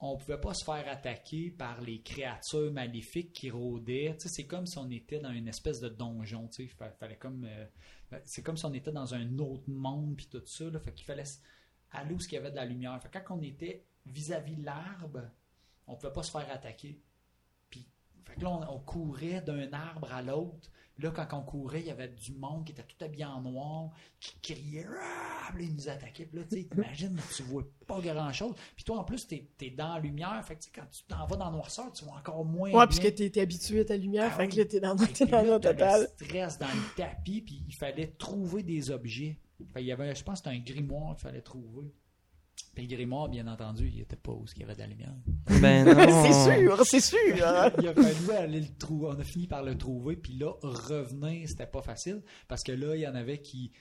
On 0.00 0.16
pouvait 0.16 0.40
pas 0.40 0.54
se 0.54 0.64
faire 0.64 0.88
attaquer 0.88 1.50
par 1.50 1.80
les 1.82 2.00
créatures 2.00 2.72
maléfiques 2.72 3.32
qui 3.32 3.50
rôdaient. 3.50 4.16
C'est 4.18 4.46
comme 4.46 4.66
si 4.66 4.78
on 4.78 4.90
était 4.90 5.20
dans 5.20 5.32
une 5.32 5.48
espèce 5.48 5.80
de 5.80 5.90
donjon. 5.90 6.48
Euh, 6.58 7.66
c'est 8.24 8.42
comme 8.42 8.56
si 8.56 8.64
on 8.64 8.72
était 8.72 8.92
dans 8.92 9.14
un 9.14 9.38
autre 9.38 9.68
monde 9.68 10.16
puis 10.16 10.26
tout 10.26 10.42
ça. 10.46 10.64
Là, 10.70 10.80
fait 10.80 10.94
qu'il 10.94 11.04
fallait 11.04 11.24
aller 11.90 12.14
où 12.14 12.18
il 12.18 12.32
y 12.32 12.36
avait 12.38 12.50
de 12.50 12.56
la 12.56 12.64
lumière. 12.64 12.98
Fait 13.02 13.10
quand 13.22 13.36
on 13.36 13.42
était 13.42 13.84
vis-à-vis 14.06 14.56
de 14.56 14.64
l'arbre, 14.64 15.30
on 15.86 15.96
pouvait 15.96 16.12
pas 16.12 16.22
se 16.22 16.30
faire 16.30 16.50
attaquer. 16.50 16.98
Puis, 17.68 17.86
là, 18.38 18.48
on 18.70 18.78
courait 18.80 19.42
d'un 19.42 19.70
arbre 19.72 20.12
à 20.12 20.22
l'autre. 20.22 20.70
Là, 21.00 21.10
quand 21.10 21.26
on 21.38 21.42
courait, 21.42 21.80
il 21.80 21.86
y 21.86 21.90
avait 21.90 22.08
du 22.08 22.32
monde 22.34 22.64
qui 22.64 22.72
était 22.72 22.82
tout 22.82 23.02
habillé 23.04 23.24
en 23.24 23.40
noir, 23.40 23.90
qui 24.20 24.38
criait, 24.40 24.86
Ah! 24.88 25.50
Puis 25.54 25.64
là, 25.64 25.68
ils 25.70 25.74
nous 25.74 25.88
attaquaient. 25.88 26.26
Puis 26.26 26.38
là, 26.38 26.44
tu 26.48 26.56
sais, 26.56 26.68
imagine, 26.76 27.20
tu 27.36 27.42
vois 27.44 27.64
pas 27.86 28.00
grand-chose. 28.00 28.54
Puis 28.76 28.84
toi, 28.84 28.98
en 28.98 29.04
plus, 29.04 29.26
t'es 29.26 29.48
es 29.62 29.70
dans 29.70 29.94
la 29.94 30.00
lumière. 30.00 30.44
Fait 30.44 30.56
que, 30.56 30.64
quand 30.74 30.86
tu 30.90 31.02
t'en 31.04 31.26
vas 31.26 31.36
dans 31.36 31.46
la 31.46 31.50
noirceur, 31.52 31.90
tu 31.92 32.04
vois 32.04 32.16
encore 32.18 32.44
moins. 32.44 32.70
Ouais, 32.72 32.86
puisque 32.86 33.14
t'es 33.14 33.30
t'es 33.30 33.40
habitué 33.40 33.80
à 33.80 33.84
ta 33.86 33.96
lumière, 33.96 34.30
Ah 34.32 34.36
fait 34.36 34.42
oui. 34.44 34.48
que 34.50 34.56
là, 34.58 34.64
t'es 34.66 34.80
dans, 34.80 34.94
là, 35.42 35.58
total. 35.58 36.00
le 36.18 36.24
stress 36.26 36.58
dans 36.58 36.66
le 36.66 36.94
tapis, 36.96 37.40
puis 37.42 37.64
il 37.66 37.74
fallait 37.74 38.08
trouver 38.18 38.62
des 38.62 38.90
objets. 38.90 39.38
Fait, 39.72 39.82
il 39.82 39.86
y 39.86 39.92
avait, 39.92 40.14
je 40.14 40.22
pense 40.24 40.40
que 40.40 40.48
c'était 40.50 40.56
un 40.56 40.62
grimoire 40.64 41.14
qu'il 41.16 41.22
fallait 41.22 41.42
trouver. 41.42 41.92
Puis 42.74 42.86
le 42.86 42.94
grimoire, 42.96 43.28
bien 43.28 43.46
entendu, 43.46 43.88
il 43.88 44.00
était 44.00 44.16
pas 44.16 44.32
où 44.32 44.44
il 44.54 44.60
y 44.60 44.64
avait 44.64 44.74
de 44.74 44.78
la 44.80 44.86
lumière. 44.86 45.14
Ben 45.60 45.84
non. 45.84 46.22
c'est 46.24 46.54
sûr, 46.62 46.86
c'est 46.86 47.00
sûr. 47.00 47.46
hein. 47.46 47.72
il 47.82 47.88
a 47.88 47.94
fallu 47.94 48.30
aller 48.30 48.60
le 48.60 48.74
trouver. 48.78 49.08
On 49.08 49.18
a 49.18 49.24
fini 49.24 49.46
par 49.46 49.62
le 49.62 49.76
trouver, 49.76 50.16
puis 50.16 50.34
là, 50.34 50.52
revenir, 50.62 51.48
c'était 51.48 51.66
pas 51.66 51.82
facile, 51.82 52.22
parce 52.48 52.62
que 52.62 52.72
là, 52.72 52.94
il 52.96 53.02
y 53.02 53.06
en 53.08 53.14
avait 53.14 53.40
qui... 53.40 53.70
Tu 53.70 53.80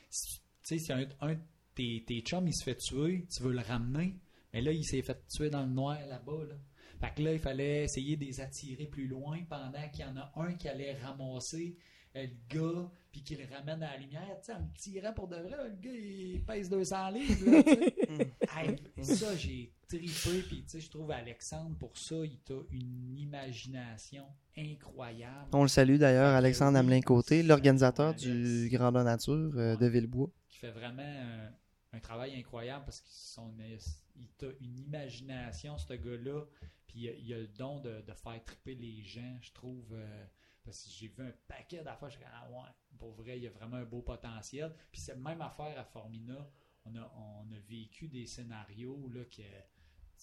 sais, 0.63 0.79
si 0.79 0.91
un, 0.91 1.05
un 1.21 1.33
de 1.33 1.39
tes, 1.75 2.03
tes 2.05 2.21
chums, 2.21 2.47
il 2.47 2.53
se 2.53 2.63
fait 2.63 2.75
tuer, 2.77 3.25
tu 3.33 3.43
veux 3.43 3.53
le 3.53 3.61
ramener, 3.61 4.15
mais 4.53 4.61
là, 4.61 4.71
il 4.71 4.83
s'est 4.83 5.01
fait 5.01 5.25
tuer 5.27 5.49
dans 5.49 5.63
le 5.63 5.71
noir 5.71 5.97
là-bas, 6.07 6.45
là. 6.49 6.55
Fait 6.99 7.13
que 7.15 7.21
là, 7.21 7.31
il 7.31 7.39
fallait 7.39 7.83
essayer 7.85 8.17
de 8.17 8.25
les 8.25 8.41
attirer 8.41 8.85
plus 8.85 9.07
loin 9.07 9.39
pendant 9.49 9.87
qu'il 9.93 10.01
y 10.05 10.09
en 10.09 10.17
a 10.17 10.33
un 10.35 10.53
qui 10.55 10.67
allait 10.67 10.97
ramasser 10.97 11.77
le 12.15 12.27
gars, 12.49 12.89
puis 13.11 13.21
qu'il 13.23 13.37
le 13.39 13.45
ramène 13.55 13.81
à 13.83 13.91
la 13.93 13.97
lumière. 13.97 14.37
Tu 14.41 14.45
sais, 14.47 14.53
en 14.53 14.61
me 14.61 14.73
tirant 14.75 15.13
pour 15.13 15.27
de 15.27 15.35
vrai, 15.37 15.57
le 15.69 15.75
gars, 15.81 15.91
il 15.95 16.43
pèse 16.45 16.69
200 16.69 17.09
livres, 17.11 17.51
là. 17.51 17.63
Hey, 18.57 18.75
ça, 19.03 19.35
j'ai 19.37 19.71
trippé, 19.87 20.41
puis 20.47 20.63
tu 20.63 20.69
sais, 20.69 20.79
je 20.79 20.89
trouve 20.89 21.11
Alexandre, 21.11 21.75
pour 21.77 21.97
ça, 21.97 22.15
il 22.25 22.39
a 22.51 22.61
une 22.71 23.17
imagination 23.17 24.25
incroyable. 24.57 25.49
On 25.53 25.61
le 25.63 25.67
salue 25.67 25.97
d'ailleurs, 25.97 26.31
que 26.33 26.37
Alexandre 26.37 26.77
Amelin-Côté, 26.79 27.43
l'organisateur 27.43 28.13
du 28.15 28.69
Grandeur 28.71 29.03
Nature 29.03 29.51
euh, 29.55 29.75
de 29.75 29.87
Villebois. 29.87 30.29
qui 30.49 30.57
fait 30.57 30.71
vraiment 30.71 31.01
un, 31.03 31.51
un 31.97 31.99
travail 31.99 32.35
incroyable 32.37 32.85
parce 32.85 33.01
qu'il 33.01 34.47
a 34.47 34.51
une 34.61 34.77
imagination, 34.79 35.77
ce 35.77 35.93
gars-là, 35.93 36.43
puis 36.87 36.99
il 37.01 37.09
a, 37.09 37.13
il 37.13 37.33
a 37.33 37.37
le 37.37 37.47
don 37.47 37.79
de, 37.79 38.01
de 38.01 38.13
faire 38.13 38.43
triper 38.43 38.75
les 38.75 39.03
gens, 39.03 39.37
je 39.41 39.51
trouve. 39.53 39.85
euh, 39.93 40.25
parce 40.69 40.83
que 40.83 40.89
j'ai 40.91 41.07
vu 41.07 41.23
un 41.23 41.33
paquet 41.47 41.83
d'affaires, 41.83 42.09
je 42.09 42.17
suis 42.17 42.25
ah 42.31 42.49
ouais, 42.51 42.69
pour 42.97 43.11
vrai, 43.13 43.37
il 43.37 43.43
y 43.43 43.47
a 43.47 43.51
vraiment 43.51 43.77
un 43.77 43.85
beau 43.85 44.01
potentiel. 44.01 44.73
Puis 44.91 45.01
c'est 45.01 45.13
la 45.13 45.19
même 45.19 45.41
affaire 45.41 45.77
à 45.79 45.83
Formina. 45.83 46.49
On 46.85 46.95
a, 46.95 47.11
on 47.17 47.51
a 47.51 47.59
vécu 47.67 48.07
des 48.07 48.25
scénarios 48.25 49.09
là, 49.13 49.21
que 49.25 49.41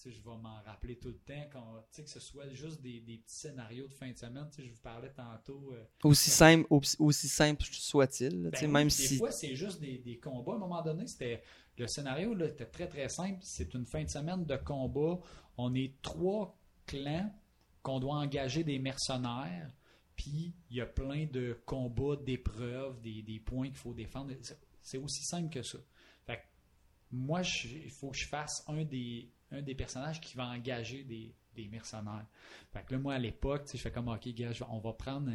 je 0.05 0.09
vais 0.21 0.37
m'en 0.37 0.61
rappeler 0.65 0.97
tout 0.97 1.09
le 1.09 1.17
temps, 1.19 1.83
sais, 1.91 2.03
que 2.03 2.09
ce 2.09 2.19
soit 2.19 2.49
juste 2.49 2.81
des, 2.81 2.99
des 2.99 3.17
petits 3.17 3.35
scénarios 3.35 3.87
de 3.87 3.93
fin 3.93 4.11
de 4.11 4.17
semaine. 4.17 4.47
Je 4.57 4.69
vous 4.71 4.81
parlais 4.81 5.11
tantôt. 5.11 5.73
euh, 5.73 5.83
Aussi 6.03 6.29
simple, 6.29 6.65
aussi, 6.69 6.95
aussi 6.99 7.27
simple 7.27 7.63
soit-il, 7.63 8.49
ben 8.49 8.71
même 8.71 8.87
Des 8.87 8.93
si. 8.93 9.17
fois, 9.17 9.31
c'est 9.31 9.55
juste 9.55 9.79
des, 9.81 9.97
des 9.97 10.17
combats. 10.19 10.53
À 10.53 10.55
un 10.55 10.59
moment 10.59 10.81
donné, 10.81 11.07
c'était 11.07 11.43
le 11.77 11.87
scénario 11.87 12.33
là, 12.33 12.47
était 12.47 12.65
très 12.65 12.87
très 12.87 13.09
simple. 13.09 13.39
C'est 13.41 13.73
une 13.73 13.85
fin 13.85 14.03
de 14.03 14.09
semaine 14.09 14.45
de 14.45 14.55
combat. 14.57 15.19
On 15.57 15.73
est 15.75 15.93
trois 16.01 16.57
clans 16.85 17.31
qu'on 17.81 17.99
doit 17.99 18.15
engager 18.17 18.63
des 18.63 18.79
mercenaires. 18.79 19.71
Puis 20.17 20.53
il 20.69 20.77
y 20.77 20.81
a 20.81 20.85
plein 20.85 21.25
de 21.27 21.57
combats, 21.65 22.17
d'épreuves, 22.17 22.99
des, 23.01 23.21
des 23.21 23.39
points 23.39 23.67
qu'il 23.67 23.77
faut 23.77 23.93
défendre. 23.93 24.33
C'est- 24.81 24.97
aussi 24.97 25.23
simple 25.23 25.49
que 25.53 25.61
ça. 25.61 25.77
Fait 26.25 26.37
que 26.37 26.41
moi, 27.11 27.41
il 27.65 27.91
faut 27.91 28.09
que 28.09 28.17
je 28.17 28.27
fasse 28.27 28.63
un 28.67 28.83
des, 28.83 29.29
un 29.51 29.61
des 29.61 29.75
personnages 29.75 30.19
qui 30.19 30.35
va 30.35 30.47
engager 30.47 31.03
des, 31.03 31.33
des 31.55 31.67
mercenaires. 31.67 32.25
Fait 32.71 32.83
que 32.85 32.93
là, 32.93 32.99
moi, 32.99 33.13
à 33.15 33.19
l'époque, 33.19 33.67
je 33.71 33.77
fais 33.77 33.91
comme, 33.91 34.07
OK, 34.07 34.27
gars, 34.29 34.51
on 34.69 34.79
va 34.79 34.93
prendre 34.93 35.31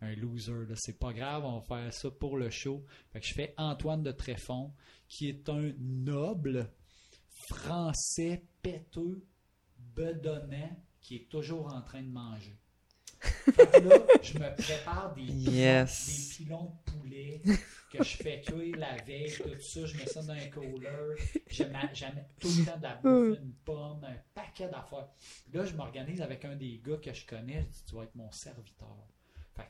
un, 0.00 0.14
loser. 0.14 0.66
C'est 0.76 0.98
pas 0.98 1.12
grave, 1.12 1.44
on 1.44 1.58
va 1.58 1.62
faire 1.62 1.92
ça 1.92 2.10
pour 2.10 2.36
le 2.36 2.50
show. 2.50 2.84
Fait 3.12 3.20
que 3.20 3.26
je 3.26 3.34
fais 3.34 3.54
Antoine 3.56 4.02
de 4.02 4.12
Tréfond, 4.12 4.72
qui 5.08 5.28
est 5.28 5.48
un 5.48 5.72
noble 5.78 6.70
français 7.48 8.44
péteux, 8.62 9.24
bedonnant, 9.96 10.76
qui 11.00 11.16
est 11.16 11.28
toujours 11.28 11.74
en 11.74 11.82
train 11.82 12.02
de 12.02 12.08
manger. 12.10 12.56
Fait 13.20 13.66
que 13.82 13.88
là, 13.88 13.96
je 14.22 14.38
me 14.38 14.54
prépare 14.56 15.14
des 15.14 15.22
pilons, 15.26 15.52
Yes. 15.52 16.36
des 16.38 16.44
pilons 16.44 16.64
de 16.86 16.90
poulet 16.92 17.42
que 17.92 18.02
je 18.04 18.16
fais 18.16 18.40
cuire 18.40 18.76
la 18.78 18.96
veille, 19.02 19.32
tout 19.36 19.60
ça, 19.60 19.84
je 19.84 19.96
mets 19.96 20.06
ça 20.06 20.22
dans 20.22 20.30
un 20.30 20.46
cooler, 20.48 20.88
j'aime 21.48 21.72
tout 22.38 22.48
le 22.58 22.64
temps 22.64 22.76
de 22.78 22.82
la 22.82 22.94
bouffe, 22.96 23.38
une 23.42 23.52
pomme, 23.64 24.04
un 24.04 24.16
paquet 24.34 24.68
d'affaires. 24.68 25.08
Là, 25.52 25.64
je 25.64 25.74
m'organise 25.74 26.22
avec 26.22 26.44
un 26.44 26.54
des 26.56 26.80
gars 26.84 26.96
que 26.96 27.12
je 27.12 27.26
connais, 27.26 27.62
je 27.62 27.66
dis, 27.66 27.84
tu 27.88 27.94
vas 27.96 28.04
être 28.04 28.14
mon 28.14 28.30
serviteur. 28.30 28.96
Fait 29.56 29.64
que 29.64 29.68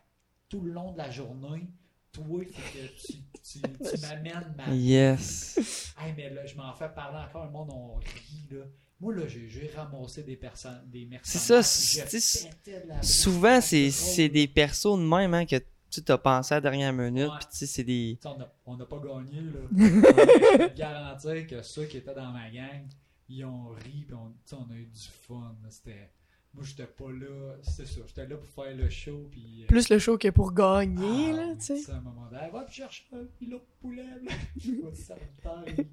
tout 0.48 0.60
le 0.60 0.72
long 0.72 0.92
de 0.92 0.98
la 0.98 1.10
journée, 1.10 1.68
toi, 2.12 2.44
que 2.44 2.86
tu, 3.06 3.14
tu 3.42 4.00
m'amènes 4.02 4.54
ma 4.56 4.68
Yes. 4.74 5.94
Hey, 5.98 6.12
mais 6.16 6.30
là, 6.30 6.44
je 6.46 6.54
m'en 6.56 6.72
fais 6.74 6.88
parler 6.90 7.18
encore, 7.26 7.46
le 7.46 7.50
monde, 7.52 7.70
on 7.72 7.94
rit, 7.96 8.46
là. 8.50 8.64
Moi, 9.00 9.14
là, 9.14 9.22
j'ai 9.26 9.70
ramassé 9.74 10.22
des 10.22 10.36
personnes, 10.36 10.82
des 10.86 11.06
mercenaires. 11.06 11.62
ça, 11.62 11.62
c'est- 11.62 12.50
la 12.86 13.02
Souvent, 13.02 13.60
c'est 13.60 14.28
des 14.28 14.46
persos 14.46 14.98
de 14.98 15.02
même 15.02 15.32
hein, 15.34 15.46
que 15.46 15.56
tu 15.90 16.02
t'as 16.02 16.18
pensé 16.18 16.54
à 16.54 16.58
la 16.58 16.60
dernière 16.60 16.92
minute, 16.92 17.30
puis 17.40 17.48
tu 17.50 17.56
sais, 17.58 17.66
c'est 17.66 17.84
des. 17.84 18.18
On 18.24 18.36
on 18.66 18.76
n'a 18.76 18.86
pas 18.86 18.98
gagné, 18.98 19.40
là. 19.40 20.68
te 20.68 20.76
garantir 20.76 21.46
que 21.46 21.62
ceux 21.62 21.86
qui 21.86 21.96
étaient 21.96 22.14
dans 22.14 22.30
ma 22.30 22.48
gang, 22.50 22.86
ils 23.28 23.44
ont 23.44 23.70
ri, 23.70 24.04
puis 24.06 24.14
on, 24.14 24.32
on 24.56 24.70
a 24.70 24.74
eu 24.76 24.86
du 24.86 25.00
fun. 25.26 25.56
C'était... 25.68 26.10
Moi, 26.52 26.64
j'étais 26.64 26.86
pas 26.86 27.10
là, 27.12 27.56
c'est 27.62 27.86
ça, 27.86 28.00
j'étais 28.04 28.26
là 28.26 28.36
pour 28.36 28.48
faire 28.64 28.74
le 28.76 28.90
show, 28.90 29.28
puis... 29.30 29.62
euh, 29.62 29.66
Plus 29.68 29.88
le 29.88 30.00
show 30.00 30.18
que 30.18 30.28
pour 30.30 30.52
gagner, 30.52 31.30
ah, 31.30 31.36
là, 31.36 31.54
tu 31.54 31.60
sais. 31.60 31.76
c'est 31.76 31.92
un 31.92 32.00
moment 32.00 32.26
donné, 32.28 32.50
va 32.52 32.66
chercher 32.68 33.04
un 33.12 33.24
pilot 33.38 33.58
de 33.58 33.64
poulet, 33.80 34.02
là. 34.02 34.32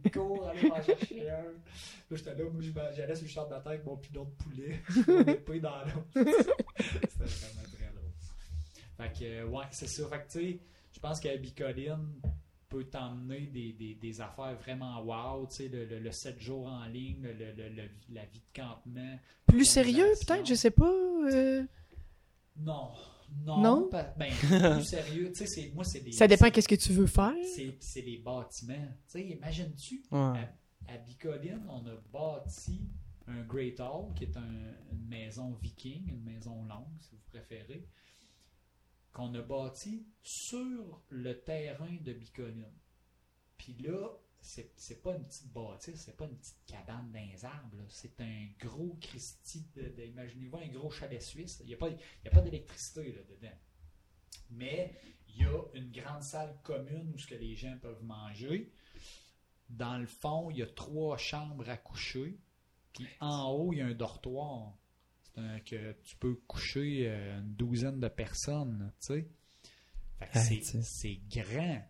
Il 0.03 0.11
court, 0.11 0.47
aller 0.47 0.67
m'en 0.67 0.81
chercher 0.81 1.29
un. 1.29 1.43
Là, 1.43 1.51
j'étais 2.09 2.35
là, 2.35 2.49
moi, 2.51 2.61
je 2.61 2.71
j'allais 2.95 3.15
sur 3.15 3.25
le 3.25 3.29
champ 3.29 3.45
de 3.45 3.49
bataille 3.51 3.73
avec 3.75 3.85
mon 3.85 3.97
pilot 3.97 4.25
de 4.25 4.43
poulet. 4.43 4.81
Épée 5.31 5.59
dans 5.59 5.77
l'autre. 5.79 6.07
C'était 6.15 7.25
vraiment 7.25 7.67
très 7.71 7.91
drôle. 7.93 8.11
Fait 8.97 9.13
que, 9.19 9.43
ouais, 9.45 9.65
c'est 9.69 9.87
ça. 9.87 10.07
Fait 10.07 10.17
que, 10.25 10.31
tu 10.31 10.39
sais, 10.39 10.59
je 10.91 10.99
pense 10.99 11.19
que 11.19 11.37
Bicoline 11.37 12.19
peut 12.69 12.83
t'emmener 12.85 13.47
des, 13.47 13.73
des, 13.73 13.95
des 13.95 14.21
affaires 14.21 14.55
vraiment 14.57 15.01
wow, 15.03 15.47
tu 15.47 15.55
sais, 15.55 15.67
le, 15.69 15.85
le, 15.85 15.99
le 15.99 16.11
7 16.11 16.39
jours 16.39 16.67
en 16.67 16.85
ligne, 16.85 17.21
le, 17.21 17.33
le- 17.53 17.69
le- 17.69 17.89
la 18.09 18.25
vie 18.25 18.39
de 18.41 18.61
campement. 18.61 19.19
Plus 19.45 19.65
sérieux, 19.65 20.07
peut-être, 20.25 20.45
je 20.45 20.53
sais 20.55 20.71
pas. 20.71 20.91
euh, 21.31 21.63
Non, 22.57 22.91
non, 23.45 23.61
Non? 23.61 23.87
pa- 23.89 24.13
ben, 24.17 24.31
plus 24.75 24.83
sérieux, 24.83 25.29
tu 25.31 25.35
sais, 25.39 25.45
c'est- 25.47 25.71
moi, 25.73 25.83
c'est 25.83 26.01
des... 26.01 26.11
Ça 26.11 26.27
dépend 26.27 26.49
qu'est-ce 26.49 26.67
que 26.67 26.75
tu 26.75 26.91
veux 26.93 27.07
faire. 27.07 27.33
c'est 27.55 27.75
c'est 27.79 28.01
les 28.01 28.17
bâtiments. 28.17 28.87
Tu 29.07 29.19
sais, 29.19 29.25
imagines-tu, 29.27 30.03
Ouais. 30.11 30.17
à, 30.19 30.93
à 30.93 30.97
Bicoline, 30.97 31.65
on 31.69 31.85
a 31.85 31.95
bâti 32.11 32.81
un 33.27 33.43
Great 33.43 33.79
Hall, 33.79 34.13
qui 34.15 34.23
est 34.25 34.37
un- 34.37 34.73
une 34.91 35.07
maison 35.07 35.53
viking, 35.61 36.09
une 36.09 36.23
maison 36.23 36.63
longue, 36.65 36.97
si 36.99 37.11
vous 37.15 37.21
préférez, 37.29 37.85
qu'on 39.17 39.33
a 39.33 39.41
bâti 39.41 40.05
sur 40.21 41.01
le 41.09 41.41
terrain 41.41 41.97
de 42.01 42.13
Bicoline. 42.13 42.71
Puis 43.57 43.73
là, 43.79 44.11
c'est 44.39 44.71
c'est 44.75 45.01
pas 45.01 45.15
une 45.15 45.25
petite 45.25 45.51
bâtisse, 45.51 46.01
c'est 46.01 46.15
pas 46.15 46.25
une 46.25 46.37
petite 46.37 46.63
cabane 46.67 47.11
dans 47.11 47.25
les 47.27 47.43
arbres, 47.43 47.83
c'est 47.89 48.21
un 48.21 48.47
gros 48.59 48.95
Christie, 49.01 49.65
de, 49.75 50.03
imaginez-vous 50.03 50.57
un 50.57 50.67
gros 50.67 50.91
chalet 50.91 51.19
suisse. 51.19 51.57
Il 51.61 51.65
n'y 51.65 51.73
a 51.73 51.77
pas, 51.77 51.89
a 51.89 52.29
pas 52.29 52.41
d'électricité 52.41 53.11
là, 53.11 53.21
dedans. 53.23 53.57
Mais 54.51 54.93
il 55.29 55.41
y 55.41 55.45
a 55.45 55.63
une 55.73 55.91
grande 55.91 56.21
salle 56.21 56.55
commune 56.61 57.11
où 57.15 57.17
ce 57.17 57.25
que 57.25 57.35
les 57.35 57.55
gens 57.55 57.75
peuvent 57.81 58.03
manger. 58.03 58.71
Dans 59.67 59.97
le 59.97 60.05
fond, 60.05 60.51
il 60.51 60.57
y 60.57 60.61
a 60.61 60.67
trois 60.67 61.17
chambres 61.17 61.67
à 61.67 61.75
coucher. 61.75 62.37
Puis 62.93 63.07
en 63.19 63.49
haut, 63.49 63.73
il 63.73 63.79
y 63.79 63.81
a 63.81 63.87
un 63.87 63.95
dortoir. 63.95 64.77
Un, 65.37 65.59
que 65.59 65.93
tu 66.03 66.15
peux 66.17 66.33
coucher 66.47 67.07
euh, 67.09 67.39
une 67.39 67.53
douzaine 67.53 67.99
de 67.99 68.07
personnes, 68.07 68.91
tu 68.99 69.07
sais. 69.13 69.27
C'est- 70.81 71.21
grand. 71.29 71.83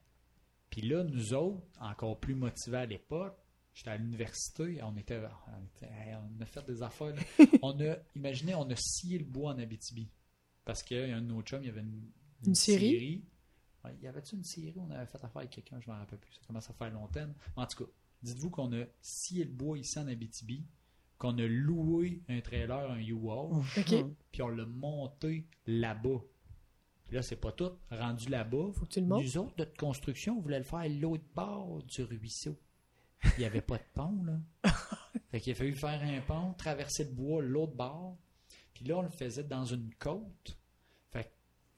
Puis 0.69 0.81
là, 0.81 1.03
nous 1.05 1.33
autres, 1.33 1.65
encore 1.79 2.19
plus 2.19 2.35
motivés 2.35 2.77
à 2.77 2.85
l'époque, 2.85 3.37
j'étais 3.73 3.91
à 3.91 3.97
l'université, 3.97 4.81
on 4.83 4.95
était, 4.97 5.21
on 5.47 5.65
était- 5.65 5.85
hey, 5.93 6.15
on 6.15 6.41
a 6.41 6.45
fait 6.45 6.65
des 6.67 6.83
affaires. 6.83 7.15
là. 7.15 7.21
on 7.61 7.79
a, 7.79 7.95
imaginez, 8.15 8.53
on 8.55 8.69
a 8.69 8.75
scié 8.75 9.17
le 9.17 9.23
bois 9.25 9.53
en 9.53 9.59
Abitibi. 9.59 10.09
Parce 10.65 10.83
qu'il 10.83 10.97
y 10.97 11.11
a 11.11 11.15
un 11.15 11.21
nos 11.21 11.41
chums, 11.41 11.63
il 11.63 11.67
y 11.67 11.69
avait 11.69 11.79
une, 11.81 12.11
Une 12.45 12.55
série? 12.55 13.23
Ouais, 13.85 13.95
y 14.01 14.07
avait-tu 14.07 14.35
une 14.35 14.43
série? 14.43 14.73
Où 14.75 14.81
on 14.81 14.91
avait 14.91 15.05
fait 15.05 15.23
affaire 15.23 15.37
avec 15.37 15.51
quelqu'un, 15.51 15.79
je 15.79 15.89
m'en 15.89 15.97
rappelle 15.97 16.19
plus. 16.19 16.33
Ça 16.33 16.41
commence 16.45 16.69
à 16.69 16.73
faire 16.73 16.91
longtemps. 16.91 17.27
Mais 17.55 17.63
en 17.63 17.65
tout 17.65 17.85
cas, 17.85 17.91
dites-vous 18.23 18.49
qu'on 18.49 18.73
a 18.73 18.83
scié 19.01 19.45
le 19.45 19.51
bois 19.51 19.77
ici 19.77 19.97
en 19.97 20.07
Abitibi, 20.07 20.65
qu'on 21.17 21.37
a 21.37 21.45
loué 21.47 22.21
un 22.29 22.41
trailer, 22.41 22.91
un 22.91 22.99
U-Haul, 22.99 23.63
puis 24.31 24.41
on 24.41 24.49
l'a 24.49 24.65
monté 24.65 25.47
là-bas. 25.65 26.21
Puis 27.05 27.15
là, 27.15 27.21
c'est 27.21 27.37
pas 27.37 27.51
tout. 27.51 27.71
Rendu 27.89 28.29
là-bas, 28.29 28.71
Faut 28.73 28.85
que 28.85 28.91
tu 28.91 28.99
le 28.99 29.07
montres. 29.07 29.23
nous 29.23 29.37
autres, 29.37 29.53
notre 29.57 29.75
construction, 29.77 30.37
on 30.37 30.41
voulait 30.41 30.57
le 30.59 30.65
faire 30.65 30.79
à 30.79 30.87
l'autre 30.87 31.23
bord 31.33 31.81
du 31.83 32.03
ruisseau. 32.03 32.57
Il 33.23 33.39
n'y 33.39 33.45
avait 33.45 33.61
pas 33.61 33.77
de 33.77 33.83
pont, 33.93 34.23
là. 34.23 34.39
fait 35.31 35.39
qu'il 35.39 35.53
a 35.53 35.55
fallu 35.55 35.73
faire 35.73 36.01
un 36.01 36.21
pont, 36.21 36.53
traverser 36.53 37.05
le 37.05 37.11
bois, 37.11 37.41
l'autre 37.41 37.73
bord. 37.73 38.17
Puis 38.73 38.85
là, 38.85 38.97
on 38.97 39.01
le 39.01 39.09
faisait 39.09 39.43
dans 39.43 39.65
une 39.65 39.89
côte. 39.95 40.57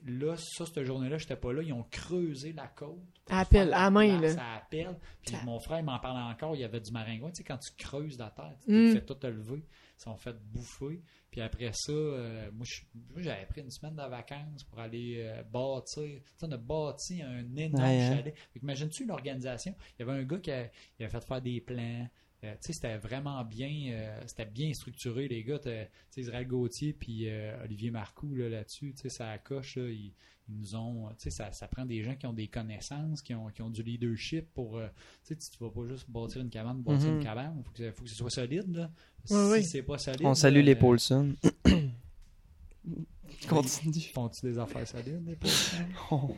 Là, 0.05 0.35
ça, 0.37 0.65
cette 0.65 0.83
journée-là, 0.85 1.17
j'étais 1.17 1.35
pas 1.35 1.51
là. 1.51 1.61
Ils 1.61 1.73
ont 1.73 1.83
creusé 1.91 2.53
la 2.53 2.67
côte. 2.67 2.99
appel, 3.29 3.73
à 3.73 3.89
main, 3.91 4.17
place, 4.17 4.35
là. 4.37 4.43
À 4.53 4.57
appel. 4.57 4.97
Puis 5.25 5.35
Ça- 5.35 5.43
mon 5.43 5.59
frère 5.59 5.83
m'en 5.83 5.99
parlait 5.99 6.33
encore. 6.33 6.55
Il 6.55 6.61
y 6.61 6.63
avait 6.63 6.79
du 6.79 6.91
maringouin. 6.91 7.29
Tu 7.31 7.37
sais, 7.37 7.43
quand 7.43 7.57
tu 7.57 7.71
creuses 7.77 8.17
la 8.17 8.29
terre, 8.31 8.55
tu 8.65 8.71
Mm. 8.71 8.87
te 8.89 8.93
fais 8.99 9.05
tout 9.05 9.13
te 9.15 9.27
lever. 9.27 9.63
Ils 9.97 10.01
sont 10.01 10.15
fait 10.15 10.35
bouffer. 10.41 11.01
Puis 11.29 11.41
après 11.41 11.71
ça, 11.73 11.91
euh, 11.91 12.49
moi, 12.53 12.65
je- 12.65 12.81
j'avais 13.21 13.45
pris 13.45 13.61
une 13.61 13.69
semaine 13.69 13.95
de 13.95 14.01
vacances 14.09 14.63
pour 14.63 14.79
aller 14.79 15.17
euh, 15.19 15.43
bâtir. 15.43 16.03
Tu 16.03 16.21
sais, 16.37 16.45
on 16.47 16.51
a 16.53 16.57
bâti 16.57 17.21
un 17.21 17.55
énorme 17.57 17.83
Ouais, 17.83 18.01
hein. 18.01 18.15
chalet. 18.15 18.33
Que 18.53 18.59
Imagines-tu 18.63 19.05
l'organisation? 19.05 19.75
Il 19.99 20.05
y 20.05 20.09
avait 20.09 20.19
un 20.21 20.23
gars 20.23 20.39
qui 20.39 20.51
a- 20.51 20.63
il 20.97 21.03
avait 21.05 21.09
fait 21.11 21.25
faire 21.25 21.41
des 21.41 21.59
plans. 21.61 22.07
Euh, 22.43 22.53
tu 22.53 22.67
sais, 22.67 22.73
c'était 22.73 22.97
vraiment 22.97 23.43
bien, 23.43 23.91
euh, 23.91 24.21
c'était 24.25 24.45
bien 24.45 24.73
structuré, 24.73 25.27
les 25.27 25.43
gars. 25.43 25.59
Tu 25.59 26.21
Israël 26.21 26.47
Gauthier 26.47 26.93
puis 26.93 27.27
euh, 27.27 27.61
Olivier 27.65 27.91
Marcoux 27.91 28.33
là, 28.35 28.47
là-dessus, 28.47 28.93
tu 28.95 29.01
sais, 29.01 29.09
ça 29.09 29.37
coche, 29.39 29.75
là, 29.75 29.89
ils, 29.89 30.13
ils 30.47 30.55
nous 30.55 30.75
ont, 30.75 31.09
tu 31.09 31.15
sais, 31.17 31.29
ça, 31.31 31.51
ça 31.51 31.67
prend 31.67 31.85
des 31.85 32.01
gens 32.01 32.15
qui 32.15 32.25
ont 32.27 32.33
des 32.33 32.47
connaissances, 32.47 33.21
qui 33.21 33.35
ont, 33.35 33.47
qui 33.49 33.61
ont 33.61 33.69
du 33.69 33.83
leadership 33.83 34.45
pour, 34.53 34.77
euh, 34.77 34.87
tu 35.25 35.33
sais, 35.33 35.35
tu 35.35 35.49
tu 35.57 35.63
vas 35.63 35.69
pas 35.69 35.85
juste 35.85 36.09
bâtir 36.09 36.41
une 36.41 36.49
cabane, 36.49 36.81
bâtir 36.81 37.09
Mhm. 37.09 37.17
une 37.17 37.23
cabane, 37.23 37.61
faut 37.65 37.71
que, 37.73 37.91
faut 37.91 38.03
que 38.03 38.09
ce 38.09 38.15
soit 38.15 38.29
solide, 38.29 38.73
là. 38.73 38.89
Si 39.25 39.33
ouais. 39.33 39.61
c'est 39.61 39.83
pas 39.83 39.97
solide, 39.97 40.21
On 40.25 40.33
salue 40.33 40.63
les 40.63 40.75
euh, 40.75 40.79
Paulson. 40.79 41.35
Continue. 43.49 44.01
Font-tu 44.13 44.41
des 44.47 44.57
affaires 44.57 44.87
solides, 44.87 45.23
les 45.27 45.35
Paulson? 45.35 45.75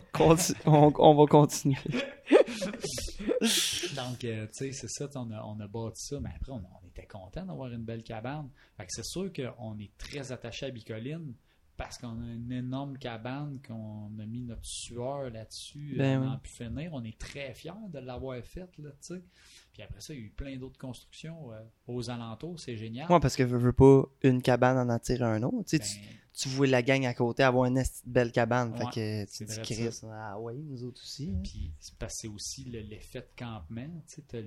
On- 0.65 0.94
on 0.98 1.15
va 1.15 1.26
continuer. 1.28 1.78
Donc, 3.96 4.24
euh, 4.24 4.48
tu 4.48 4.52
sais, 4.54 4.72
c'est 4.72 4.88
ça, 4.90 5.10
on 5.16 5.32
a, 5.32 5.44
on 5.44 5.60
a 5.60 5.68
bâti 5.68 6.06
ça, 6.08 6.20
mais 6.20 6.30
après, 6.36 6.52
on, 6.52 6.58
on 6.84 6.88
était 6.88 7.08
content 7.08 7.46
d'avoir 7.46 7.72
une 7.72 7.84
belle 7.84 8.04
cabane. 8.04 8.50
Fait 8.78 8.84
que 8.86 8.92
c'est 8.92 9.06
sûr 9.06 9.32
qu'on 9.34 9.78
est 9.80 9.96
très 9.98 10.32
attaché 10.32 10.68
à 10.68 10.72
Bicoline 10.72 11.34
parce 11.78 11.98
qu'on 11.98 12.22
a 12.22 12.26
une 12.34 12.52
énorme 12.52 12.98
cabane, 12.98 13.60
qu'on 13.68 14.12
a 14.20 14.26
mis 14.26 14.42
notre 14.44 14.66
sueur 14.66 15.30
là-dessus, 15.32 15.96
Ben 15.98 16.20
on 16.22 16.28
oui. 16.28 16.34
a 16.36 16.38
pu 16.38 16.52
finir. 16.52 16.92
On 16.94 17.04
est 17.04 17.18
très 17.18 17.54
fiers 17.56 17.72
de 17.92 18.00
l'avoir 18.00 18.40
faite, 18.44 18.78
là, 18.78 18.92
tu 18.92 19.16
sais. 19.16 19.24
Puis 19.73 19.81
après 19.84 20.02
ça, 20.02 20.14
il 20.14 20.19
y 20.19 20.23
a 20.23 20.26
eu 20.26 20.30
plein 20.30 20.57
d'autres 20.57 20.77
constructions 20.80 21.52
euh, 21.53 21.61
aux 21.88 22.10
alentours, 22.10 22.60
c'est 22.60 22.76
génial. 22.76 23.07
Moi, 23.10 23.19
parce 23.19 23.35
que 23.35 23.48
je 23.48 23.56
veux 23.56 23.72
pas 23.73 24.03
une 24.23 24.41
cabane 24.41 24.77
en 24.77 24.89
attirer 24.89 25.23
un 25.23 25.41
autre. 25.43 25.64
Tu 25.68 25.77
sais, 25.77 25.99
Ben, 25.99 26.15
tu 26.34 26.49
vois 26.49 26.68
la 26.68 26.81
gang 26.81 27.06
à 27.06 27.14
côté 27.14 27.43
avoir 27.43 27.65
une 27.65 27.81
belle 28.06 28.31
cabane. 28.31 28.72
Ouais, 28.73 28.80
fait 28.80 29.26
que 29.26 29.31
tu 29.31 29.45
te 29.45 29.52
dis. 29.61 29.61
Chris, 29.61 30.02
ah 30.11 30.39
ouais, 30.39 30.56
nous 30.56 30.84
autres 30.84 31.02
aussi. 31.02 31.34
hein. 31.35 31.39
Puis 31.43 31.72
c'est 31.80 31.95
parce 31.98 32.15
que 32.15 32.19
c'est 32.22 32.27
aussi 32.27 32.64
le- 32.65 32.81
l'effet 32.81 33.22
de 33.22 33.27
campement. 33.38 33.88
Tu 34.07 34.22
sais, 34.30 34.41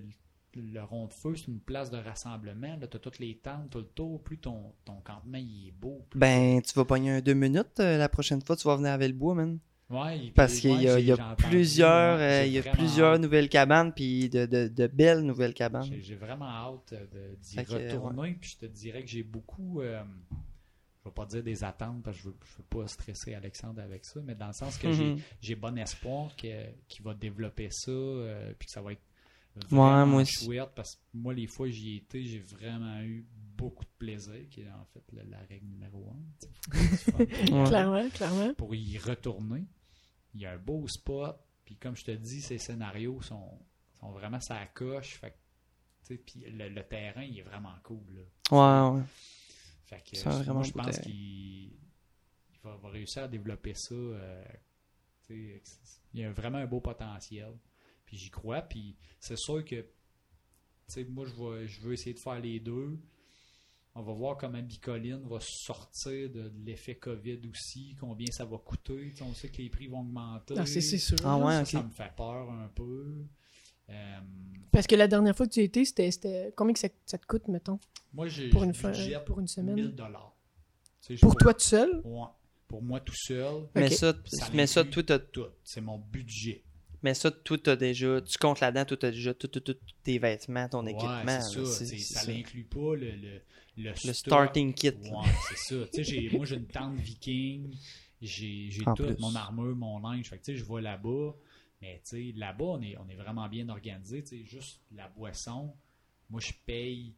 le, 0.56 0.62
le 0.62 0.82
rond 0.84 1.06
de 1.06 1.12
feu, 1.12 1.34
c'est 1.36 1.48
une 1.48 1.58
place 1.60 1.90
de 1.90 1.96
rassemblement. 1.96 2.76
Là, 2.76 2.86
t'as 2.86 2.98
toutes 2.98 3.18
les 3.18 3.36
tentes, 3.38 3.70
tout 3.70 3.78
le 3.78 3.86
tour. 3.86 4.22
Plus 4.22 4.38
ton, 4.38 4.72
ton 4.84 5.00
campement 5.00 5.38
il 5.38 5.68
est 5.68 5.72
beau. 5.72 6.04
plus- 6.10 6.20
Ben, 6.20 6.60
tu 6.62 6.72
vas 6.74 6.84
pogner 6.84 7.10
un 7.10 7.20
deux 7.20 7.34
minutes 7.34 7.80
euh, 7.80 7.96
la 7.98 8.08
prochaine 8.08 8.40
fois, 8.42 8.56
tu 8.56 8.68
vas 8.68 8.76
venir 8.76 8.92
à 8.92 8.98
Villebois, 8.98 9.34
man. 9.34 9.58
Ouais, 9.90 10.32
Parce 10.34 10.58
qu'il 10.60 10.82
y 10.82 10.88
a, 10.88 10.98
ouais, 10.98 11.02
y 11.04 11.12
plusieurs, 11.36 12.16
ouais, 12.18 12.22
euh, 12.22 12.46
il 12.46 12.52
y 12.52 12.58
a 12.58 12.62
plusieurs 12.62 13.12
hâte. 13.12 13.20
nouvelles 13.22 13.48
cabanes, 13.48 13.92
puis 13.92 14.28
de, 14.30 14.46
de, 14.46 14.68
de 14.68 14.86
belles 14.86 15.20
nouvelles 15.20 15.54
cabanes. 15.54 15.90
J'ai 16.00 16.14
vraiment 16.16 16.48
hâte 16.48 16.94
de- 17.12 17.34
d'y 17.36 17.60
retourner. 17.62 18.34
Puis 18.40 18.50
je 18.60 18.66
te 18.66 18.66
dirais 18.66 19.02
que 19.02 19.08
j'ai 19.10 19.22
beaucoup. 19.22 19.80
euh, 19.82 20.02
je 21.04 21.10
vais 21.10 21.14
pas 21.14 21.26
dire 21.26 21.42
des 21.42 21.62
attentes 21.62 22.02
parce 22.02 22.16
que 22.16 22.22
je 22.22 22.28
veux, 22.28 22.36
je 22.44 22.56
veux 22.58 22.64
pas 22.64 22.88
stresser 22.88 23.34
Alexandre 23.34 23.82
avec 23.82 24.06
ça, 24.06 24.20
mais 24.24 24.34
dans 24.34 24.46
le 24.46 24.52
sens 24.54 24.78
que 24.78 24.90
j'ai 24.90 25.12
Mhm. 25.12 25.20
j'ai 25.42 25.54
bon 25.54 25.76
espoir 25.76 26.34
qu'il 26.36 27.02
va 27.02 27.12
développer 27.14 27.68
ça, 27.70 27.90
euh, 27.90 28.52
puis 28.58 28.66
que 28.66 28.72
ça 28.72 28.80
va 28.80 28.92
être 28.92 29.02
Ouais, 29.70 29.78
vraiment 29.78 30.06
moi 30.06 30.22
aussi. 30.22 30.44
chouette, 30.46 30.70
parce 30.74 30.94
que 30.96 31.00
moi, 31.12 31.34
les 31.34 31.46
fois 31.46 31.66
que 31.66 31.72
j'y 31.72 31.94
ai 31.94 31.96
été, 31.96 32.24
j'ai 32.24 32.38
vraiment 32.38 33.00
eu 33.02 33.26
beaucoup 33.56 33.84
de 33.84 33.90
plaisir, 33.98 34.48
qui 34.50 34.62
est 34.62 34.70
en 34.70 34.84
fait 34.94 35.02
la, 35.12 35.24
la 35.24 35.38
règle 35.48 35.66
numéro 35.66 36.08
un. 36.10 36.46
Ouais. 36.72 37.64
Clairement, 37.66 38.08
clairement. 38.10 38.54
Pour 38.54 38.74
y 38.74 38.98
retourner, 38.98 39.64
il 40.34 40.40
y 40.40 40.46
a 40.46 40.52
un 40.52 40.58
beau 40.58 40.86
spot, 40.88 41.36
puis 41.64 41.76
comme 41.76 41.96
je 41.96 42.04
te 42.04 42.10
dis, 42.10 42.40
ces 42.40 42.58
scénarios 42.58 43.20
sont, 43.22 43.58
sont 44.00 44.12
vraiment 44.12 44.40
ça 44.40 44.64
coche, 44.66 45.18
fait 45.18 45.36
que, 46.08 46.14
puis 46.14 46.44
le, 46.50 46.68
le 46.68 46.82
terrain, 46.82 47.22
il 47.22 47.38
est 47.38 47.42
vraiment 47.42 47.74
cool, 47.82 48.04
là. 48.50 48.90
Ouais, 48.90 48.96
ouais. 48.98 49.02
Fait 49.84 50.02
que 50.02 50.52
moi, 50.52 50.62
je 50.62 50.72
pense 50.72 50.98
qu'il 51.00 51.12
il 51.14 52.60
va, 52.62 52.76
va 52.76 52.88
réussir 52.88 53.24
à 53.24 53.28
développer 53.28 53.74
ça. 53.74 53.94
euh, 53.94 54.44
tu 55.26 55.60
sais, 55.62 55.62
il 56.14 56.20
y 56.20 56.24
a 56.24 56.32
vraiment 56.32 56.58
un 56.58 56.66
beau 56.66 56.80
potentiel. 56.80 57.52
Puis 58.06 58.16
j'y 58.16 58.30
crois. 58.30 58.62
Puis 58.62 58.96
c'est 59.20 59.36
sûr 59.36 59.64
que 59.64 59.76
tu 59.76 59.86
sais, 60.88 61.04
moi, 61.04 61.26
je, 61.26 61.32
vais, 61.34 61.66
je 61.66 61.80
veux 61.82 61.92
essayer 61.94 62.14
de 62.14 62.18
faire 62.20 62.38
les 62.40 62.60
deux. 62.60 62.98
On 63.96 64.02
va 64.02 64.12
voir 64.12 64.36
comment 64.36 64.60
Bicoline 64.60 65.22
va 65.28 65.38
sortir 65.40 66.28
de 66.28 66.50
l'effet 66.64 66.96
COVID 66.96 67.40
aussi, 67.48 67.94
combien 68.00 68.26
ça 68.32 68.44
va 68.44 68.58
coûter. 68.58 69.14
On 69.20 69.32
sait 69.34 69.48
que 69.48 69.58
les 69.62 69.70
prix 69.70 69.86
vont 69.86 70.00
augmenter. 70.00 70.54
Ah, 70.58 70.66
c'est 70.66 70.80
c'est 70.80 70.98
sûr. 70.98 71.16
Ah 71.24 71.38
ouais, 71.38 71.52
Ça, 71.52 71.60
ok. 71.62 71.66
ça 71.68 71.82
me 71.84 71.90
fait 71.90 72.12
peur 72.16 72.50
un 72.50 72.68
peu. 72.74 73.24
Euh, 73.90 74.18
Parce 74.72 74.88
que 74.88 74.96
la 74.96 75.06
dernière 75.06 75.36
fois 75.36 75.46
que 75.46 75.52
tu 75.52 75.60
y 75.60 75.64
étais, 75.64 75.84
c'était, 75.84 76.10
c'était... 76.10 76.52
combien 76.56 76.72
que 76.72 76.80
ça, 76.80 76.88
ça 77.06 77.18
te 77.18 77.26
coûte, 77.26 77.46
mettons, 77.46 77.78
moi, 78.12 78.26
j'ai 78.26 78.48
pour 78.48 78.64
pour 79.24 79.40
une 79.40 79.48
semaine? 79.48 79.74
1000 79.76 79.94
dollars. 79.94 80.34
Pour 81.20 81.36
toi 81.36 81.54
tout 81.54 81.60
seul? 81.60 82.00
Ouais. 82.04 82.26
Pour 82.66 82.82
moi 82.82 82.98
tout 82.98 83.14
seul, 83.14 83.68
Mais 83.74 83.90
ça, 83.90 84.14
Ça 84.24 84.48
mais 84.52 84.66
ça, 84.66 84.84
tout 84.84 85.02
tout. 85.02 85.46
C'est 85.62 85.80
mon 85.80 85.98
budget. 85.98 86.64
Mais 87.04 87.12
ça, 87.12 87.30
tout 87.30 87.58
t'as 87.58 87.76
déjà, 87.76 88.20
tu 88.22 88.38
comptes 88.38 88.60
là-dedans, 88.60 88.86
tout 88.86 88.96
t'as 88.96 89.10
déjà, 89.10 89.34
tout, 89.34 89.46
tout, 89.46 89.60
tout, 89.60 89.76
tes 90.02 90.18
vêtements, 90.18 90.66
ton 90.70 90.84
Ouais, 90.84 90.92
équipement. 90.92 91.40
c'est 91.42 91.64
ça. 91.66 91.84
c'est- 92.24 92.32
n'inclut 92.32 92.64
pas 92.64 92.96
le, 92.96 93.10
le, 93.12 93.40
le, 93.76 93.94
starting 93.94 94.72
kit. 94.72 94.88
Ouais, 94.88 95.28
c'est 95.48 95.58
ça. 95.92 96.02
J'ai- 96.02 96.30
moi, 96.30 96.46
j'ai 96.46 96.56
une 96.56 96.66
tente 96.66 96.96
viking. 96.96 97.76
J'ai 98.22 98.70
tout, 98.84 98.94
plus. 98.94 99.18
mon 99.20 99.34
armure, 99.34 99.76
mon 99.76 99.98
linge. 99.98 100.30
Fait 100.30 100.38
que, 100.38 100.54
je 100.56 100.64
vais 100.64 100.80
là-bas. 100.80 101.34
Mais, 101.82 102.00
là-bas, 102.36 102.64
on 102.64 102.80
est, 102.80 102.96
on 102.96 103.06
est 103.10 103.16
vraiment 103.16 103.46
bien 103.50 103.68
organisé. 103.68 104.24
Juste 104.46 104.80
la 104.92 105.08
boisson, 105.08 105.74
moi, 106.30 106.40
je 106.40 106.52
paye, 106.64 107.12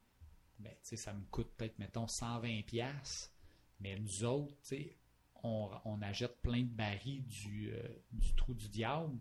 ben, 0.59 0.73
ça 0.83 1.13
me 1.13 1.23
coûte 1.31 1.53
peut-être, 1.57 1.79
mettons, 1.79 2.07
120$. 2.07 2.65
piastres. 2.65 3.31
Mais 3.79 3.97
nous 4.01 4.25
autres, 4.25 4.53
on, 5.45 5.71
on 5.85 6.03
achète 6.03 6.43
plein 6.43 6.63
de 6.63 6.75
barils 6.75 7.23
du, 7.25 7.71
euh, 7.73 7.83
du 8.11 8.35
trou 8.35 8.53
du 8.55 8.69
diable. 8.69 9.17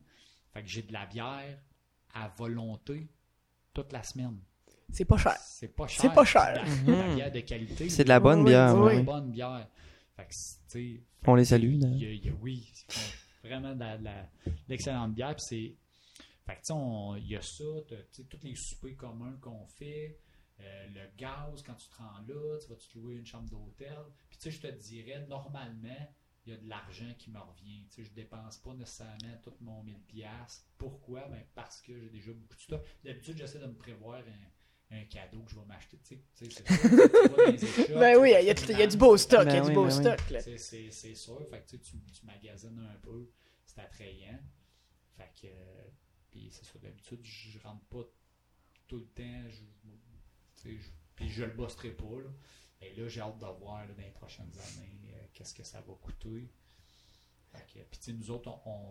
Fait 0.56 0.64
que 0.64 0.68
j'ai 0.70 0.82
de 0.84 0.92
la 0.94 1.06
bière 1.06 1.60
à 2.14 2.30
volonté 2.30 3.08
toute 3.74 3.92
la 3.92 4.02
semaine. 4.02 4.40
C'est 4.90 5.06
pas 5.06 5.18
cher. 5.18 5.36
C'est 5.42 5.68
pas 5.68 5.86
cher. 5.86 6.02
C'est 6.02 6.14
pas 6.16 6.26
cher. 6.26 6.64
C'est 6.66 6.86
de 6.86 6.92
la, 6.92 6.98
de 7.04 7.10
la 7.10 7.16
bière 7.16 7.32
de 7.32 7.40
qualité. 7.42 7.90
C'est 7.90 8.06
de 8.06 8.10
la 8.10 8.20
bonne 8.22 8.44
bière. 8.46 8.72
C'est 8.72 8.78
oui. 8.78 8.94
une 8.94 8.98
ouais. 9.00 9.04
bonne 9.04 9.32
bière. 9.32 9.68
Fait 10.16 10.24
que, 10.26 10.30
tu 10.34 10.38
sais, 10.68 11.04
On 11.28 11.36
les 11.36 11.46
salue. 11.46 11.74
il 11.74 11.80
d'ailleurs. 11.80 12.00
y 12.00 12.06
a- 12.06 12.12
il 12.14 12.26
y 12.26 12.30
a- 12.30 12.34
oui, 12.42 12.74
vraiment 13.44 13.76
de 13.76 13.80
la- 13.82 13.98
de 13.98 14.04
la- 14.06 14.24
de 14.46 14.52
l'excellente 14.70 15.14
bière. 15.14 15.36
Puis 15.36 15.46
c'est. 15.46 15.76
Fait 16.46 16.54
que, 16.56 16.60
tu 16.62 16.66
sais, 16.68 16.74
on- 16.74 17.16
il 17.18 17.28
y 17.28 17.36
a 17.36 17.42
ça, 17.42 17.64
t'as, 17.90 17.96
tu 17.98 18.22
sais, 18.22 18.24
tous 18.24 18.40
les 18.44 18.56
soupers 18.56 18.96
communs 18.96 19.36
qu'on 19.42 19.66
fait, 19.68 20.18
euh, 20.62 20.88
le 20.94 21.02
gaz, 21.18 21.62
quand 21.64 21.74
tu 21.74 21.90
te 21.90 21.96
rends 21.98 22.20
là, 22.28 22.58
tu 22.62 22.70
vas 22.70 22.76
te 22.76 22.98
louer 22.98 23.16
une 23.16 23.26
chambre 23.26 23.50
d'hôtel. 23.50 23.98
Puis, 24.30 24.38
tu 24.38 24.44
sais, 24.44 24.52
je 24.52 24.62
te 24.62 24.72
dirais, 24.72 25.26
normalement, 25.28 26.08
il 26.46 26.52
y 26.52 26.56
a 26.56 26.58
de 26.60 26.68
l'argent 26.70 27.12
qui 27.18 27.30
me 27.32 27.40
revient. 27.40 27.86
Tu 27.90 27.96
sais, 27.96 28.04
je 28.04 28.12
dépense 28.14 28.58
pas 28.60 28.74
nécessairement 28.74 29.38
tout 29.42 29.54
mon 29.62 29.84
1000$. 29.84 30.28
Pourquoi? 30.78 31.28
Ben, 31.28 31.44
parce 31.56 31.82
que 31.82 32.00
j'ai 32.00 32.10
déjà 32.10 32.32
beaucoup 32.34 32.56
de 32.56 32.62
stock. 32.62 32.86
D'habitude, 33.04 33.38
j'essaie 33.38 33.60
de 33.60 33.66
me 33.68 33.74
prévoir 33.76 34.22
un, 34.92 34.98
un 34.98 35.06
cadeau 35.06 35.42
que 35.44 35.52
je 35.52 35.60
vais 35.60 35.66
m'acheter. 35.66 35.98
Tu 36.04 36.22
sais, 36.34 36.50
c'est 36.50 37.90
Ben 38.00 38.18
oui, 38.20 38.30
il 38.30 38.34
y 38.34 38.36
a, 38.36 38.42
y 38.78 38.82
a 38.84 38.88
du 38.88 38.98
beau 38.98 39.18
stock, 39.18 39.48
il 39.48 39.54
y 39.54 39.58
a 39.58 39.62
Ben 39.62 39.68
du 39.68 39.74
beau 39.74 39.86
ben 39.88 39.94
oui. 39.96 40.04
stock. 40.04 40.20
C'est, 40.92 41.16
sûr. 41.16 41.48
Fait 41.50 41.62
que 41.62 41.70
tu, 41.70 41.78
sais, 41.78 41.82
tu, 41.82 41.98
tu 42.12 42.26
magasines 42.26 42.80
un 42.80 43.00
peu. 43.00 43.30
C'est 43.66 43.80
attrayant. 43.82 44.40
Fait 45.18 45.32
que. 45.42 45.48
euh, 45.48 45.88
Puis 46.30 46.50
c'est 46.52 46.66
ça. 46.66 46.78
D'habitude, 46.80 47.20
je, 47.24 47.50
je 47.52 47.60
rentre 47.60 47.84
pas 47.86 48.04
tout 48.88 48.98
le 48.98 49.08
temps. 49.08 49.50
Je, 49.50 49.62
tu 49.62 49.98
sais, 50.56 50.78
je- 50.78 50.92
puis 51.16 51.30
je 51.30 51.44
le 51.46 51.54
bosserai 51.54 51.92
pas. 51.92 52.04
Là. 52.22 52.30
Et 52.82 52.94
là, 52.96 53.08
j'ai 53.08 53.22
hâte 53.22 53.38
de 53.40 53.46
voir 53.60 53.86
là, 53.88 53.94
dans 53.94 54.04
les 54.04 54.10
prochaines 54.12 54.52
années 54.54 55.00
euh, 55.14 55.26
qu'est-ce 55.34 55.54
que 55.54 55.64
ça 55.64 55.80
va 55.82 55.94
coûter. 56.02 56.50
Puis 57.74 57.82
tu 57.92 57.98
sais, 58.02 58.14
nous 58.14 58.32
autres, 58.32 58.50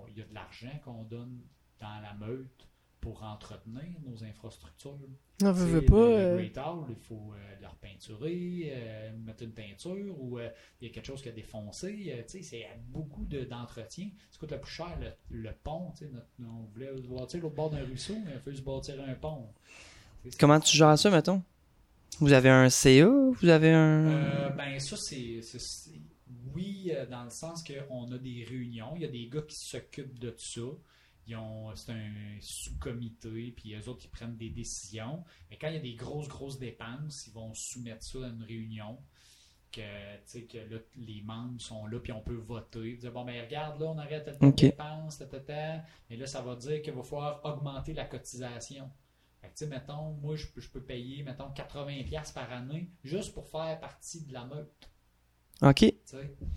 il 0.09 0.19
y 0.19 0.23
a 0.23 0.25
de 0.25 0.35
l'argent 0.35 0.71
qu'on 0.85 1.03
donne 1.05 1.41
dans 1.81 2.01
la 2.01 2.15
meute 2.15 2.67
pour 3.01 3.23
entretenir 3.23 4.01
nos 4.07 4.25
infrastructures. 4.25 4.99
On 5.43 5.53
Tu 5.53 5.59
veut, 5.61 5.67
sais, 5.67 5.73
veut 5.73 5.85
pas. 5.85 5.97
Le, 6.07 6.09
le 6.09 6.17
euh, 6.17 6.37
Great 6.39 6.57
Hall, 6.57 6.87
il 6.89 6.97
faut 6.97 7.35
euh, 7.35 7.61
le 7.61 7.67
repeinturer, 7.69 8.63
euh, 8.73 9.13
mettre 9.19 9.43
une 9.43 9.53
peinture 9.53 10.19
ou 10.19 10.39
euh, 10.39 10.49
il 10.81 10.89
y 10.89 10.91
a 10.91 10.95
quelque 10.95 11.05
chose 11.07 11.21
qui 11.21 11.29
a 11.29 11.33
défoncé. 11.33 12.07
euh, 12.09 12.23
tu 12.23 12.39
sais, 12.39 12.43
c'est 12.43 12.67
beaucoup 12.89 13.27
de- 13.27 13.45
d'entretien. 13.45 14.11
Qui 14.31 14.39
coûte 14.39 14.53
le 14.53 14.61
plus 14.61 14.73
cher, 14.73 14.99
le, 14.99 15.13
le 15.29 15.53
pont. 15.53 15.91
tu 15.93 16.07
sais, 16.07 16.11
notre- 16.11 16.27
on 16.41 16.63
voulait 16.73 16.97
se 16.97 17.03
bâtir 17.07 17.43
l'autre 17.43 17.55
bord 17.55 17.69
d'un 17.71 17.85
ruisseau, 17.85 18.17
mais 18.25 18.31
il 18.31 18.37
a 18.37 18.41
fallu 18.41 18.57
se 18.57 18.63
bâtir 18.63 18.99
un 19.07 19.15
pont. 19.15 19.53
Comment 20.41 20.59
tu 20.61 20.75
gères 20.75 20.99
ça, 20.99 21.11
mettons? 21.11 21.43
Vous 22.21 22.33
avez 22.33 22.51
un 22.51 22.69
CA? 22.69 23.09
Vous 23.09 23.49
avez 23.49 23.73
un... 23.73 24.07
Euh, 24.07 24.49
ben 24.51 24.79
ça, 24.79 24.97
c'est... 24.97 25.41
Oui, 26.55 26.93
euh, 26.95 27.07
dans 27.07 27.25
le 27.25 27.31
sens 27.31 27.65
qu'on 27.65 28.11
a 28.13 28.19
des 28.19 28.45
réunions. 28.49 28.93
Il 28.97 29.03
y 29.03 29.05
a 29.05 29.09
des 29.09 29.29
gars 29.29 29.43
qui 29.43 29.57
s'occupent 29.57 30.19
de 30.19 30.35
ça. 30.39 30.61
C'est 31.27 31.93
un 31.93 32.39
sous-comité, 32.41 33.55
puis 33.57 33.75
eux 33.75 33.89
autres, 33.89 34.05
ils 34.05 34.11
prennent 34.11 34.37
des 34.37 34.51
décisions. 34.51 35.25
Mais 35.51 35.57
quand 35.59 35.69
il 35.69 35.75
y 35.75 35.79
a 35.79 35.81
des 35.81 35.95
grosses, 35.95 36.29
grosses 36.29 36.59
dépenses, 36.59 37.27
ils 37.27 37.33
vont 37.33 37.53
soumettre 37.55 38.05
ça 38.05 38.19
à 38.25 38.29
une 38.29 38.43
réunion. 38.43 38.99
Que, 39.73 39.81
tu 39.81 40.23
sais, 40.27 40.43
que 40.45 40.59
là, 40.59 40.79
les 40.95 41.23
membres 41.23 41.61
sont 41.61 41.87
là, 41.87 41.99
puis 41.99 42.13
on 42.13 42.21
peut 42.21 42.37
voter. 42.37 42.97
Dire, 42.97 43.11
bon, 43.11 43.25
ben 43.25 43.43
regarde, 43.45 43.81
là, 43.81 43.87
on 43.87 43.99
arrête 43.99 44.25
telle, 44.25 44.39
telle 44.39 44.49
Ok. 44.51 44.61
dépense, 44.61 45.23
telle. 45.47 45.85
Mais 46.09 46.17
là, 46.17 46.27
ça 46.27 46.43
va 46.43 46.55
dire 46.55 46.81
qu'il 46.83 46.93
va 46.93 47.03
falloir 47.03 47.41
augmenter 47.45 47.93
la 47.93 48.05
cotisation. 48.05 48.89
Fait 49.45 49.51
que, 49.51 49.59
tu 49.59 49.65
sais, 49.65 49.67
mettons, 49.67 50.13
moi, 50.15 50.37
je, 50.37 50.47
peux- 50.47 50.61
je 50.63 50.71
peux 50.71 50.83
payer, 50.83 51.23
mettons, 51.23 51.51
80$ 51.53 52.33
par 52.33 52.51
année 52.51 52.91
juste 53.03 53.35
pour 53.35 53.47
faire 53.47 53.79
partie 53.79 54.25
de 54.25 54.33
la 54.33 54.47
meute. 54.47 54.91
OK. 55.63 55.85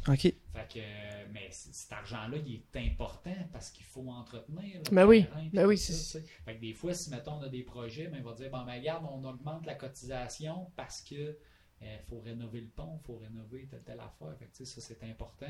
OK. 0.07 0.21
Fait 0.21 0.33
que, 0.73 0.79
euh, 0.79 1.25
mais 1.33 1.49
cet 1.51 1.91
argent-là, 1.91 2.37
il 2.37 2.55
est 2.55 2.77
important 2.89 3.35
parce 3.51 3.69
qu'il 3.71 3.85
faut 3.85 4.07
entretenir. 4.09 4.81
Ben 4.91 5.05
oui, 5.05 5.25
terrain, 5.25 5.49
ben 5.53 5.65
oui, 5.67 5.77
ça. 5.77 6.19
Fait 6.45 6.55
que 6.55 6.61
des 6.61 6.73
fois, 6.73 6.93
si 6.93 7.09
mettons 7.09 7.33
on 7.33 7.41
a 7.41 7.49
des 7.49 7.63
projets, 7.63 8.07
ben, 8.07 8.17
il 8.17 8.23
va 8.23 8.33
dire 8.33 8.49
bon, 8.49 8.63
ben, 8.65 8.73
regarde, 8.79 9.05
on 9.11 9.23
augmente 9.25 9.65
la 9.65 9.75
cotisation 9.75 10.71
parce 10.77 11.01
que 11.01 11.37
il 11.81 11.99
faut 12.07 12.19
rénover 12.19 12.61
le 12.61 12.69
pont, 12.69 12.99
il 13.03 13.05
faut 13.05 13.17
rénover 13.17 13.67
telle, 13.67 13.83
telle 13.83 13.99
affaire. 13.99 14.35
Fait 14.39 14.45
que, 14.45 14.55
tu 14.57 14.65
sais, 14.65 14.79
ça, 14.79 14.81
c'est 14.81 15.03
important. 15.03 15.45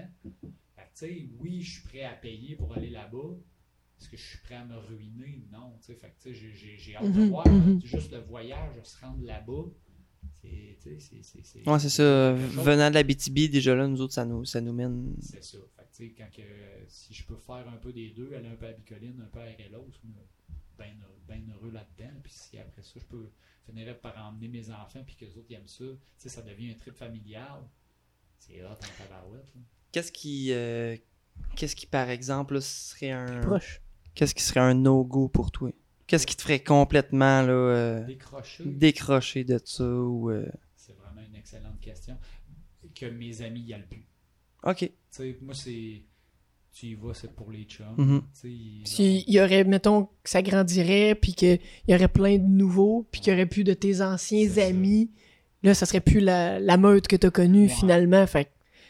Fait 0.76 0.82
que, 0.82 0.88
tu 0.88 0.90
sais, 0.96 1.30
oui, 1.40 1.62
je 1.62 1.80
suis 1.80 1.88
prêt 1.88 2.04
à 2.04 2.14
payer 2.14 2.56
pour 2.58 2.76
aller 2.76 2.90
là-bas. 2.90 3.36
Est-ce 4.00 4.10
que 4.10 4.18
je 4.18 4.22
suis 4.24 4.38
prêt 4.40 4.56
à 4.56 4.66
me 4.66 4.78
ruiner? 4.78 5.44
Non. 5.52 5.74
tu 5.80 5.88
sais. 5.88 5.96
Fait 5.96 6.10
que, 6.10 6.22
tu 6.22 6.30
sais, 6.30 6.34
j'ai- 6.34 6.54
j'ai 6.54 6.78
j'ai 6.78 6.96
hâte 6.96 7.12
de 7.12 7.20
Mhm, 7.20 7.30
voir. 7.30 7.48
mhm. 7.48 7.82
Juste 7.84 8.12
le 8.12 8.20
voyage, 8.20 8.76
se 8.84 9.00
rendre 9.06 9.24
là-bas. 9.26 9.64
C'est, 10.42 10.78
tu 10.82 11.00
sais, 11.00 11.00
c'est, 11.00 11.24
c'est, 11.24 11.44
c'est- 11.44 11.68
Ouais, 11.70 11.80
c'est 11.80 11.90
ça. 11.90 12.36
chose. 12.38 12.64
Venant 12.66 12.90
de 12.90 12.94
la 12.94 13.04
BTB, 13.04 13.50
déjà 13.50 13.74
là, 13.76 13.88
nous 13.88 14.00
autres, 14.02 14.14
ça 14.14 14.24
nous, 14.26 14.46
ça 14.46 14.62
nous 14.62 14.74
mène... 14.74 15.16
C'est 15.20 15.44
ça. 15.44 15.58
Fait 15.76 15.84
que, 15.84 15.88
tu 15.96 16.08
sais, 16.10 16.14
quand 16.18 16.30
que, 16.32 16.44
si 16.88 17.14
je 17.14 17.26
peux 17.26 17.36
faire 17.38 17.68
un 17.68 17.78
peu 17.78 17.92
des 17.92 18.10
deux, 18.12 18.34
aller 18.36 18.48
un 18.48 18.56
peu 18.56 18.68
à 18.68 18.72
Bicoline, 18.74 19.20
un 19.22 19.26
peu 19.28 19.40
à 19.40 19.46
RLOS, 19.46 19.92
bien 20.78 20.94
ben 21.28 21.52
heureux 21.56 21.72
là-dedans. 21.72 22.14
Puis 22.24 22.32
si 22.34 22.58
après 22.60 22.84
ça, 22.84 22.94
je 23.00 23.06
peux 23.06 23.30
finirais 23.66 23.98
par 23.98 24.16
emmener 24.26 24.48
mes 24.48 24.70
enfants 24.70 25.04
puis 25.06 25.16
que 25.16 25.26
les 25.26 25.36
autres 25.38 25.48
ils 25.50 25.56
aiment 25.56 25.68
ça, 25.68 25.84
tu 25.86 25.98
sais, 26.18 26.30
ça 26.30 26.42
devient 26.44 26.72
un 26.72 26.76
trip 26.76 26.96
familial. 26.96 27.62
C'est 28.38 28.64
hot 28.64 28.68
en 28.70 28.76
tabarouette. 29.04 29.52
là. 29.56 29.62
Qu'est-ce 29.92 30.12
qui... 30.12 30.52
euh, 30.52 30.96
Qu'est-ce 31.56 31.76
qui, 31.76 31.86
par 31.86 32.10
exemple, 32.10 32.56
là, 32.56 32.62
serait 32.62 33.12
un... 33.12 33.42
Proche. 33.42 33.82
Qu'est-ce 34.18 34.34
qui 34.34 34.42
serait 34.44 34.60
un 34.60 34.74
no-go 34.74 35.28
pour 35.28 35.52
toi? 35.52 35.70
Qu'est-ce 36.08 36.26
qui 36.26 36.36
te 36.36 36.42
ferait 36.42 36.60
complètement, 36.64 37.42
là, 37.44 37.52
euh, 37.52 38.04
Décrocher, 38.06 38.64
décrocher 38.66 39.44
de 39.44 39.60
ça 39.64 39.84
ou... 39.88 40.32
euh, 40.32 40.46
c'est 40.76 40.96
vraiment 40.98 41.22
une 41.30 41.36
excellente 41.36 41.80
question. 41.80 42.18
Que 42.96 43.06
mes 43.06 43.42
amis 43.44 43.62
y 43.62 43.74
aillent 43.76 43.86
plus. 43.88 44.08
OK. 44.64 44.78
Tu 44.80 44.92
sais, 45.12 45.38
moi, 45.42 45.54
c'est. 45.54 46.02
Tu 46.72 46.86
y 46.88 46.94
vas, 46.96 47.14
c'est 47.14 47.32
pour 47.36 47.52
les 47.52 47.64
chums. 47.66 48.24
Tu 48.34 48.40
sais, 48.42 48.50
ils 48.50 48.82
S'il 48.88 49.30
y 49.30 49.40
aurait, 49.40 49.64
mettons, 49.66 50.06
que 50.24 50.30
ça 50.30 50.42
grandirait, 50.42 51.14
puis 51.16 51.34
qu'il 51.34 51.60
y 51.88 51.94
aurait 51.94 52.08
plein 52.08 52.38
de 52.38 52.44
nouveaux, 52.48 53.08
puis 53.12 53.22
qu'il 53.22 53.34
y 53.34 53.36
aurait 53.36 53.46
plus 53.46 53.64
de 53.64 53.74
tes 53.74 54.02
anciens 54.02 54.48
C'est 54.48 54.62
ça. 54.62 54.68
amis, 54.68 55.12
là, 55.64 55.74
ça 55.76 55.86
serait 55.86 56.02
plus 56.02 56.22
la, 56.22 56.60
la 56.60 56.78
meute 56.78 57.08
que 57.08 57.16
t'as 57.16 57.30
connue, 57.32 57.64
Ouais. 57.64 57.68
finalement. 57.70 58.26
Fait 58.28 58.46
que 58.46 58.50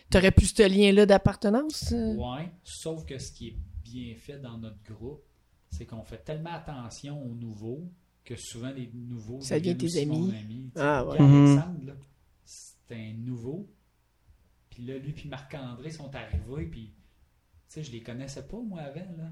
t'aurais 0.10 0.32
plus 0.32 0.54
ce 0.56 0.68
lien-là 0.68 1.06
d'appartenance. 1.06 1.92
euh? 1.94 2.16
Ouais, 2.16 2.50
sauf 2.64 3.04
que 3.06 3.18
ce 3.18 3.32
qui 3.32 3.48
est 3.50 3.56
bien 3.92 4.16
fait 4.16 4.40
dans 4.40 4.58
notre 4.58 4.82
groupe, 4.84 5.24
c'est 5.70 5.86
qu'on 5.86 6.04
fait 6.04 6.24
tellement 6.24 6.54
attention 6.54 7.22
aux 7.24 7.34
nouveaux 7.36 7.90
que 8.24 8.36
souvent 8.36 8.72
les 8.72 8.90
nouveaux 8.94 9.42
Ça 9.42 9.60
devient 9.60 9.76
deviennent 9.76 10.10
tes 10.32 10.38
amis. 10.40 10.72
Ah, 10.76 11.06
ouais. 11.06 11.18
Alexandre, 11.20 11.86
là, 11.86 11.94
c'est 12.46 12.92
un 12.96 13.14
nouveau. 13.14 13.70
Puis 14.70 14.84
là, 14.86 14.98
lui 14.98 15.14
puis 15.14 15.28
Marc-André 15.30 15.92
sont 15.92 16.14
arrivés, 16.14 16.66
puis 16.66 16.94
tu 16.94 16.94
sais, 17.70 17.84
je 17.84 17.92
les 17.92 18.02
connaissais 18.02 18.46
pas 18.48 18.58
moi 18.60 18.82
avant, 18.82 19.16
là. 19.18 19.32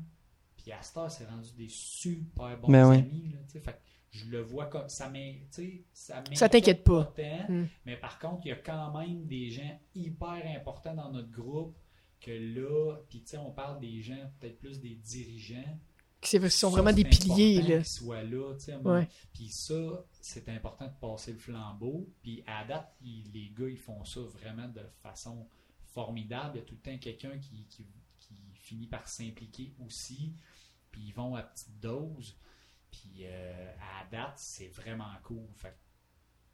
Puis 0.57 0.71
Astor 0.71 1.11
s'est 1.11 1.25
rendu 1.25 1.49
des 1.57 1.67
super 1.69 2.57
bons 2.59 2.71
Ben 2.71 2.89
ouais. 2.89 2.97
amis, 2.99 3.29
là, 3.33 3.39
tu 3.45 3.51
sais. 3.53 3.59
Fait 3.59 3.73
que 3.73 3.77
je 4.11 4.25
le 4.29 4.41
vois 4.41 4.65
comme 4.67 4.87
ça 4.89 5.09
m'in- 5.09 5.33
tu 5.33 5.47
sais, 5.51 5.83
ça 5.93 6.23
Ça 6.33 6.49
t'inquiète 6.49 6.83
pas. 6.83 7.13
tant, 7.15 7.45
Mm. 7.53 7.67
mais 7.85 7.97
par 7.97 8.17
contre, 8.17 8.41
il 8.45 8.49
y 8.49 8.51
a 8.51 8.55
quand 8.55 8.97
même 8.97 9.25
des 9.25 9.49
gens 9.49 9.79
hyper 9.93 10.41
importants 10.57 10.95
dans 10.95 11.11
notre 11.11 11.31
groupe 11.31 11.75
que 12.21 12.31
là, 12.31 12.97
puis 13.09 13.21
tu 13.21 13.29
sais, 13.29 13.37
on 13.37 13.51
parle 13.51 13.79
des 13.79 14.01
gens, 14.01 14.31
peut-être 14.39 14.59
plus 14.59 14.79
des 14.79 14.95
dirigeants. 14.95 15.79
Qui 16.21 16.39
sont 16.49 16.71
vraiment 16.71 16.93
des 16.93 17.03
piliers, 17.03 17.61
là. 17.61 17.77
qu'ils 17.77 17.85
soient 17.85 18.23
là, 18.23 18.55
tu 18.55 18.65
sais. 18.65 18.75
Ouais. 18.77 19.07
Puis 19.31 19.49
ça, 19.49 20.05
c'est 20.21 20.49
important 20.49 20.87
de 20.87 20.93
passer 20.99 21.33
le 21.33 21.37
flambeau. 21.37 22.09
Puis 22.23 22.43
à 22.47 22.63
date, 22.65 22.95
les 23.03 23.53
gars, 23.55 23.69
ils 23.69 23.77
font 23.77 24.03
ça 24.03 24.21
vraiment 24.21 24.67
de 24.67 24.81
façon 25.03 25.47
formidable. 25.83 26.55
Il 26.55 26.59
y 26.59 26.61
a 26.61 26.65
tout 26.65 26.73
le 26.75 26.91
temps 26.91 26.97
quelqu'un 26.97 27.37
qui, 27.37 27.65
qui, 27.69 27.85
qui 28.19 28.33
finit 28.55 28.87
par 28.87 29.07
s'impliquer 29.07 29.75
aussi. 29.85 30.33
Puis 30.91 31.01
ils 31.09 31.13
vont 31.13 31.35
à 31.35 31.43
petite 31.43 31.79
dose. 31.79 32.35
Puis 32.89 33.25
euh, 33.25 33.71
à 33.99 34.05
date, 34.09 34.37
c'est 34.37 34.69
vraiment 34.69 35.13
cool. 35.23 35.45
Fait 35.55 35.77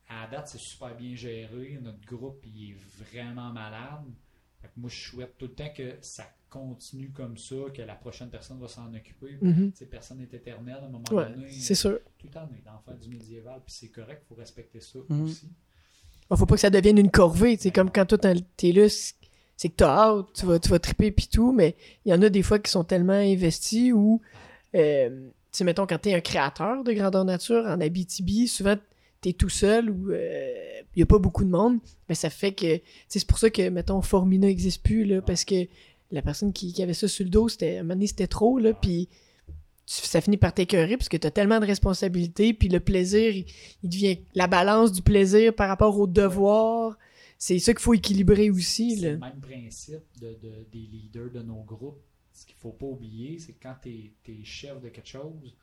à 0.09 0.27
date, 0.27 0.49
c'est 0.49 0.57
super 0.59 0.95
bien 0.95 1.15
géré. 1.15 1.79
Notre 1.81 2.05
groupe, 2.05 2.43
il 2.45 2.71
est 2.71 2.73
vraiment 2.73 3.53
malade. 3.53 4.13
Fait 4.61 4.67
que 4.67 4.73
moi, 4.77 4.89
je 4.89 4.99
souhaite 5.09 5.37
tout 5.37 5.45
le 5.47 5.53
temps 5.53 5.69
que 5.75 5.95
ça 6.01 6.23
continue 6.49 7.09
comme 7.11 7.37
ça, 7.37 7.55
que 7.73 7.81
la 7.81 7.95
prochaine 7.95 8.29
personne 8.29 8.59
va 8.59 8.67
s'en 8.67 8.93
occuper. 8.93 9.37
Tu 9.41 9.71
sais, 9.73 9.85
personne 9.85 10.19
n'est 10.19 10.37
éternel 10.37 10.75
à 10.81 10.85
un 10.85 10.89
moment 10.89 11.03
Ouais, 11.11 11.29
donné. 11.29 11.49
c'est 11.51 11.75
sûr. 11.75 11.99
Tout 12.17 12.27
le 12.27 12.33
temps, 12.33 12.47
on 12.51 12.55
est 12.55 12.63
dans 12.63 12.77
faire 12.85 12.97
du 12.97 13.09
médiéval, 13.09 13.61
puis 13.65 13.73
c'est 13.73 13.87
correct, 13.89 14.23
il 14.25 14.27
faut 14.27 14.35
respecter 14.35 14.79
ça 14.81 14.99
Mhm. 15.09 15.23
aussi. 15.23 15.49
Bon, 16.29 16.35
faut 16.35 16.45
pas 16.45 16.55
que 16.55 16.61
ça 16.61 16.69
devienne 16.69 16.97
une 16.97 17.11
corvée. 17.11 17.57
C'est 17.59 17.71
comme 17.71 17.91
quand 17.91 18.05
toi, 18.05 18.17
t'es 18.17 18.71
là, 18.71 18.87
c'est 18.89 19.15
c'est 19.57 19.69
que 19.69 19.75
t'as 19.75 19.95
hâte, 19.95 20.25
tu 20.33 20.45
vas, 20.47 20.57
tu 20.57 20.69
vas 20.69 20.79
triper 20.79 21.11
puis 21.11 21.27
tout, 21.27 21.51
mais 21.51 21.75
il 22.03 22.11
y 22.11 22.15
en 22.15 22.21
a 22.23 22.29
des 22.29 22.41
fois 22.41 22.57
qui 22.57 22.71
sont 22.71 22.83
tellement 22.83 23.13
investis 23.13 23.93
où, 23.93 24.19
euh, 24.73 25.09
tu 25.27 25.33
sais, 25.51 25.63
mettons, 25.63 25.85
quand 25.85 25.99
t'es 25.99 26.15
un 26.15 26.19
créateur 26.19 26.83
de 26.83 26.91
grandeur 26.93 27.25
nature 27.25 27.63
en 27.67 27.79
Abitibi, 27.79 28.47
souvent, 28.47 28.75
t'es 29.21 29.33
tout 29.33 29.49
seul 29.49 29.89
ou 29.89 30.11
il 30.11 30.99
y 30.99 31.03
a 31.03 31.05
pas 31.05 31.19
beaucoup 31.19 31.45
de 31.45 31.49
monde, 31.49 31.79
mais 32.09 32.15
ça 32.15 32.29
fait 32.29 32.51
que, 32.51 32.81
c'est 33.07 33.25
pour 33.25 33.37
ça 33.37 33.49
que, 33.49 33.69
mettons, 33.69 34.01
Formina 34.01 34.47
n'existe 34.47 34.83
plus, 34.83 35.05
là, 35.05 35.21
parce 35.21 35.45
que 35.45 35.67
la 36.11 36.21
personne 36.21 36.51
qui, 36.51 36.73
qui 36.73 36.83
avait 36.83 36.93
ça 36.93 37.07
sur 37.07 37.23
le 37.23 37.29
dos, 37.29 37.47
c'était, 37.47 37.77
à 37.77 37.79
un 37.79 37.83
moment 37.83 37.93
donné, 37.95 38.07
c'était 38.07 38.27
trop, 38.27 38.59
là, 38.59 38.73
puis 38.73 39.07
ça 39.85 40.21
finit 40.21 40.37
par 40.37 40.53
t'écœurer 40.53 40.97
parce 40.97 41.09
que 41.09 41.17
t'as 41.17 41.31
tellement 41.31 41.59
de 41.59 41.65
responsabilités, 41.65 42.53
puis 42.53 42.67
le 42.69 42.79
plaisir, 42.79 43.35
il, 43.35 43.45
il 43.83 43.89
devient 43.89 44.19
la 44.35 44.47
balance 44.47 44.91
du 44.91 45.01
plaisir 45.01 45.53
par 45.55 45.67
rapport 45.69 45.97
au 45.99 46.07
devoir. 46.07 46.97
c'est 47.37 47.59
ça 47.59 47.73
qu'il 47.73 47.81
faut 47.81 47.93
équilibrer 47.93 48.49
aussi. 48.49 48.97
C'est 48.99 49.11
le 49.11 49.17
même 49.17 49.39
principe 49.41 49.99
de, 50.21 50.29
de- 50.41 50.65
des 50.71 50.79
leaders 50.79 51.29
de 51.31 51.41
nos 51.41 51.61
groupes. 51.63 51.99
Ce 52.33 52.45
qu'il 52.45 52.55
faut 52.55 52.71
pas 52.71 52.85
oublier, 52.85 53.37
c'est 53.39 53.53
que 53.53 53.61
quand 53.63 53.75
tu 53.83 53.89
es, 53.89 54.43
chef 54.43 54.81
de 54.81 54.89
quelque 54.89 55.07
chose, 55.09 55.55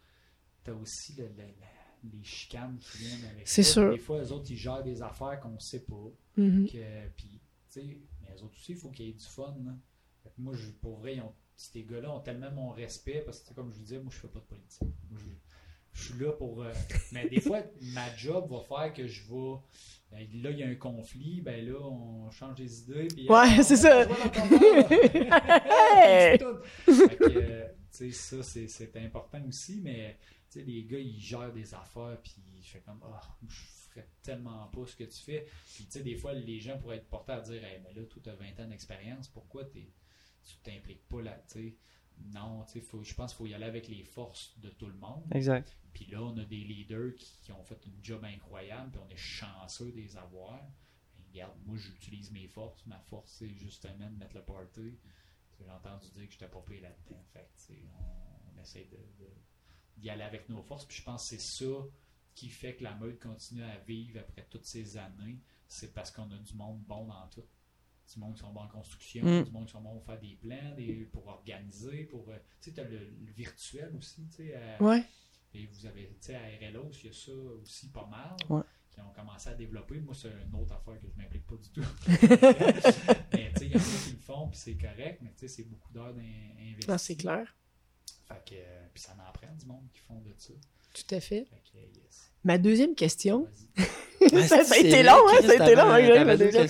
tu 0.65 0.71
as 0.71 0.75
aussi 0.75 1.15
le- 1.19 1.25
le- 1.25 1.43
le- 1.43 1.78
les 2.05 2.23
chicanes 2.25 2.79
qui 2.79 2.99
viennent 2.99 3.25
avec 3.33 3.47
C'est 3.49 3.63
sûr. 3.63 3.91
Des 3.93 3.99
fois, 3.99 4.21
les 4.21 4.33
autres, 4.33 4.51
ils 4.51 4.57
gèrent 4.57 4.83
des 4.83 5.03
affaires 5.03 5.39
qu'on 5.41 5.59
sait 5.59 5.81
pas. 5.85 6.11
Mhm. 6.37 6.67
que- 6.69 7.09
puis, 7.17 7.41
tu 7.71 7.81
sais, 7.81 7.99
mais 8.23 8.35
les 8.35 8.43
autres 8.43 8.55
aussi, 8.57 8.73
il 8.73 8.79
faut 8.79 8.91
qu'il 8.91 9.07
y 9.07 9.11
ait 9.11 9.13
du 9.13 9.25
fun. 9.25 9.55
Fait 10.23 10.31
que 10.31 10.35
moi, 10.41 10.55
je, 10.55 10.69
pour 10.81 10.99
vrai, 10.99 11.17
ils 11.17 11.21
ont- 11.23 11.35
ces 11.57 11.83
gars-là 11.83 12.13
ont 12.15 12.21
tellement 12.21 12.51
mon 12.53 12.71
respect 12.71 13.23
parce 13.25 13.41
que, 13.41 13.53
comme 13.55 13.71
je 13.71 13.77
vous 13.77 13.83
disais, 13.83 13.99
moi, 13.99 14.13
je 14.13 14.19
fais 14.19 14.29
pas 14.29 14.39
de 14.41 14.45
politique. 14.45 14.83
Moi, 15.11 15.19
je, 15.21 15.31
je 16.01 16.13
suis 16.13 16.19
là 16.25 16.31
pour. 16.33 16.63
euh, 16.63 16.73
mais 17.13 17.29
des 17.29 17.41
fois, 17.41 17.61
ma 17.95 18.15
job 18.17 18.49
va 18.51 18.61
faire 18.61 18.93
que 18.93 19.07
je 19.09 19.23
vais. 19.29 19.57
ben, 20.13 20.43
là, 20.43 20.51
il 20.51 20.59
y 20.59 20.63
a 20.63 20.69
un 20.69 20.75
conflit, 20.77 21.41
ben 21.41 21.67
là, 21.67 21.81
on 21.81 22.31
change 22.31 22.55
des 22.57 22.81
idées. 22.83 23.09
Puis, 23.09 23.29
Ouais, 23.29 23.47
on 23.59 23.63
c'est 23.63 23.77
ça. 23.77 24.07
Hey! 25.61 26.39
Fait 26.39 27.17
que, 27.17 27.25
euh, 27.39 27.65
ça, 28.13 28.43
c'est- 28.43 28.97
important 28.97 29.43
aussi, 29.49 29.81
mais 29.83 30.17
sais, 30.51 30.63
les 30.63 30.85
gars, 30.85 30.99
ils 30.99 31.21
gèrent 31.21 31.53
des 31.53 31.75
affaires, 31.75 32.19
puis 32.23 32.35
je 32.61 32.69
fais 32.71 32.81
comme, 32.81 33.01
ah, 33.05 33.21
je 33.49 33.61
ferais 33.91 34.09
tellement 34.23 34.67
pas 34.69 34.87
ce 34.87 34.97
que 34.97 35.05
tu 35.05 35.19
fais. 35.19 35.47
Puis, 35.75 35.85
tu 35.87 35.91
sais, 35.93 36.03
des 36.03 36.17
fois, 36.17 36.33
les 36.33 36.61
gens 36.61 36.79
pourraient 36.79 36.97
être 36.97 37.09
portés 37.09 37.33
à 37.33 37.41
dire, 37.41 37.63
hey, 37.65 37.81
mais 37.83 37.93
là, 37.95 38.05
toi, 38.07 38.21
tu 38.23 38.31
as 38.31 38.35
20 38.35 38.59
ans 38.61 38.69
d'expérience, 38.69 39.29
pourquoi 39.29 39.65
t'es- 39.65 39.93
tu 40.45 40.57
t'impliques 40.63 41.07
pas 41.09 41.23
là, 41.23 41.39
tu 41.49 41.53
sais? 41.55 41.77
Non, 42.35 42.65
tu 42.65 42.73
sais, 42.73 42.81
faut- 42.81 43.05
je 43.05 43.15
pense 43.15 43.33
qu'il 43.33 43.39
faut 43.39 43.47
y 43.47 43.55
aller 43.55 43.65
avec 43.67 43.87
les 43.89 44.03
forces 44.03 44.59
de 44.59 44.71
tout 44.71 44.87
le 44.87 44.95
monde. 44.95 45.23
Exact. 45.33 45.77
Puis 45.93 46.07
là, 46.07 46.23
on 46.23 46.37
a 46.39 46.45
des 46.45 46.57
leaders 46.65 47.15
qui, 47.17 47.39
qui 47.43 47.53
ont 47.53 47.63
fait 47.63 47.81
une 47.87 48.03
job 48.03 48.25
incroyable, 48.25 48.91
puis 48.91 49.01
on 49.05 49.09
est 49.09 49.17
chanceux 49.17 49.93
de 49.93 49.97
les 49.97 50.17
avoir. 50.17 50.61
Regarde, 51.31 51.57
moi, 51.65 51.77
j'utilise 51.77 52.31
mes 52.33 52.49
forces. 52.49 52.85
Ma 52.87 52.99
force, 52.99 53.31
c'est 53.33 53.49
justement 53.51 54.11
de 54.11 54.17
mettre 54.17 54.35
le 54.37 54.43
party. 54.43 54.99
J'ai 55.61 55.71
entendu 55.71 56.09
dire 56.11 56.27
que 56.27 56.33
j'étais 56.33 56.49
pas 56.49 56.61
pris 56.61 56.81
là-dedans. 56.81 57.23
Fait 57.33 57.49
on, 57.99 58.51
on 58.59 58.63
essaie 58.63 58.85
de, 58.91 58.97
de- 58.97 59.31
d'y 59.99 60.11
aller 60.11 60.23
avec 60.25 60.49
nos 60.49 60.63
forces. 60.63 60.85
Puis 60.87 60.99
je 60.99 61.03
pense 61.05 61.23
que 61.31 61.37
c'est 61.37 61.41
ça 61.65 61.75
qui 62.35 62.49
fait 62.49 62.75
que 62.77 62.85
la 62.85 62.95
meute 62.95 63.19
continue 63.21 63.63
à 63.65 63.77
vivre 63.79 64.21
après 64.21 64.47
toutes 64.49 64.65
ces 64.65 64.97
années. 64.97 65.39
C'est 65.67 65.93
parce 65.93 66.11
qu'on 66.11 66.31
a 66.31 66.37
du 66.39 66.55
monde 66.55 66.81
bon 66.87 67.07
dans 67.07 67.27
tout. 67.29 67.45
Du 68.15 68.21
monde 68.21 68.35
qui 68.35 68.41
sont 68.41 68.53
bons 68.53 68.61
en 68.63 68.69
construction, 68.69 69.23
Mm. 69.25 69.45
du 69.45 69.51
monde 69.51 69.67
qui 69.67 69.73
sont 69.73 69.83
bons 69.83 69.93
pour 69.95 70.05
faire 70.07 70.19
des 70.21 70.37
plans, 70.41 70.75
des- 70.77 71.05
pour 71.13 71.27
organiser, 71.27 72.05
pour. 72.05 72.29
euh, 72.31 72.39
tu 72.61 72.71
sais, 72.71 72.75
tu 72.75 72.81
as 72.81 72.85
le, 72.85 72.99
le 72.99 73.33
virtuel 73.33 73.95
aussi, 73.97 74.27
tu 74.29 74.37
sais. 74.37 74.55
à- 74.55 74.83
Ouais. 74.83 75.05
et 75.53 75.67
vous 75.67 75.85
avez, 75.85 76.09
tu 76.09 76.17
sais, 76.21 76.35
à 76.37 76.41
RLO, 76.71 76.91
il 77.03 77.07
y 77.07 77.09
a 77.11 77.13
ça 77.13 77.33
aussi 77.33 77.89
pas 77.91 78.07
mal. 78.07 78.35
Ouais. 78.49 78.63
Qui 78.91 79.01
ont 79.03 79.13
commencé 79.13 79.51
à 79.51 79.55
développer. 79.55 80.01
Moi, 80.01 80.15
c'est 80.15 80.31
une 80.31 80.55
autre 80.55 80.73
affaire 80.73 80.99
que 80.99 81.07
je 81.07 81.21
m'implique 81.23 81.47
pas 81.47 81.57
du 81.57 81.69
tout. 81.71 81.83
mais 83.33 83.53
tu 83.53 83.59
sais, 83.59 83.67
il 83.67 83.73
y 83.73 83.77
en 83.77 83.79
a 83.79 83.83
qui 84.05 84.13
le 84.13 84.19
font, 84.23 84.49
puis 84.49 84.59
c'est 84.59 84.77
correct, 84.77 85.19
mais 85.23 85.31
tu 85.33 85.41
sais, 85.41 85.49
c'est 85.49 85.65
beaucoup 85.65 85.93
d'heures 85.93 86.15
d'investissement. 86.15 86.99
C'est 86.99 87.17
clair. 87.17 87.55
Fait 88.29 88.43
que, 88.47 88.55
euh, 88.55 88.87
puis 88.93 89.03
ça 89.03 89.13
prend 89.33 89.55
du 89.59 89.67
monde 89.67 89.85
qui 89.93 90.01
font 90.01 90.21
de 90.21 90.33
ça. 90.37 90.53
Tout 90.95 91.15
à 91.15 91.21
fait. 91.21 91.47
Fait 91.47 91.63
que, 91.73 91.79
yes. 91.79 92.31
Ma 92.45 92.59
deuxième 92.59 92.95
question. 92.95 93.47
Vas-y. 94.21 94.43
ça, 94.49 94.65
ça 94.65 94.75
a 94.75 94.79
été 94.79 95.03
long, 95.03 95.13
hein? 95.29 95.41
Ça 95.43 95.51
a 95.53 95.55
été 95.55 95.75
long. 95.75 95.91
hein, 95.91 96.25
ma 96.25 96.37
deuxième. 96.37 96.67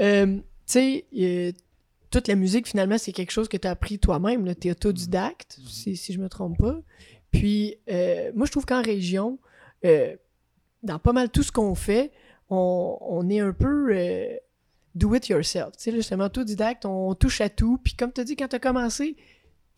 Euh, 0.00 0.26
tu 0.36 0.42
sais, 0.66 1.04
euh, 1.16 1.52
toute 2.10 2.28
la 2.28 2.34
musique, 2.34 2.66
finalement, 2.68 2.98
c'est 2.98 3.12
quelque 3.12 3.30
chose 3.30 3.48
que 3.48 3.56
tu 3.56 3.66
as 3.68 3.70
appris 3.70 3.98
toi-même. 3.98 4.54
Tu 4.56 4.68
es 4.68 4.70
autodidacte, 4.70 5.58
Mhm. 5.58 5.66
si, 5.68 5.96
si 5.96 6.12
je 6.12 6.18
me 6.18 6.28
trompe 6.28 6.58
pas. 6.58 6.80
Puis, 7.30 7.76
euh, 7.90 8.30
moi, 8.34 8.46
je 8.46 8.50
trouve 8.50 8.64
qu'en 8.66 8.82
région, 8.82 9.38
euh, 9.84 10.16
dans 10.82 10.98
pas 10.98 11.12
mal 11.12 11.30
tout 11.30 11.42
ce 11.42 11.52
qu'on 11.52 11.74
fait, 11.74 12.10
on, 12.50 12.96
on 13.00 13.28
est 13.28 13.40
un 13.40 13.52
peu 13.52 13.94
euh, 13.94 14.34
do 14.94 15.14
it 15.14 15.28
yourself. 15.28 15.72
Tu 15.76 15.84
sais, 15.84 15.92
justement, 15.92 16.24
autodidacte, 16.24 16.86
on 16.86 17.14
touche 17.14 17.40
à 17.42 17.48
tout. 17.50 17.78
Puis, 17.84 17.94
comme 17.94 18.12
tu 18.12 18.20
as 18.20 18.24
dit, 18.24 18.36
quand 18.36 18.48
tu 18.48 18.56
as 18.56 18.60
commencé, 18.60 19.16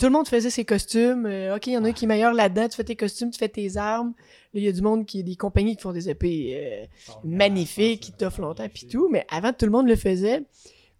tout 0.00 0.06
le 0.06 0.12
monde 0.12 0.26
faisait 0.26 0.50
ses 0.50 0.64
costumes. 0.64 1.26
Euh, 1.26 1.54
OK, 1.56 1.66
il 1.68 1.74
y 1.74 1.78
en 1.78 1.84
a 1.84 1.88
un 1.88 1.92
qui 1.92 2.06
est 2.06 2.08
meilleur 2.08 2.32
là-dedans. 2.32 2.68
Tu 2.68 2.74
fais 2.76 2.84
tes 2.84 2.96
costumes, 2.96 3.30
tu 3.30 3.38
fais 3.38 3.48
tes 3.48 3.76
armes. 3.76 4.14
Là, 4.52 4.60
il 4.60 4.64
y 4.64 4.68
a 4.68 4.72
du 4.72 4.82
monde 4.82 5.06
qui, 5.06 5.22
des 5.22 5.36
compagnies 5.36 5.76
qui 5.76 5.82
font 5.82 5.92
des 5.92 6.08
épées 6.08 6.54
euh, 6.56 6.86
magnifiques, 7.24 8.00
qui 8.00 8.12
t'offrent 8.12 8.40
longtemps, 8.40 8.68
puis 8.72 8.86
tout. 8.88 9.08
Mais 9.10 9.26
avant, 9.30 9.52
tout 9.52 9.66
le 9.66 9.70
monde 9.72 9.86
le 9.88 9.96
faisait. 9.96 10.42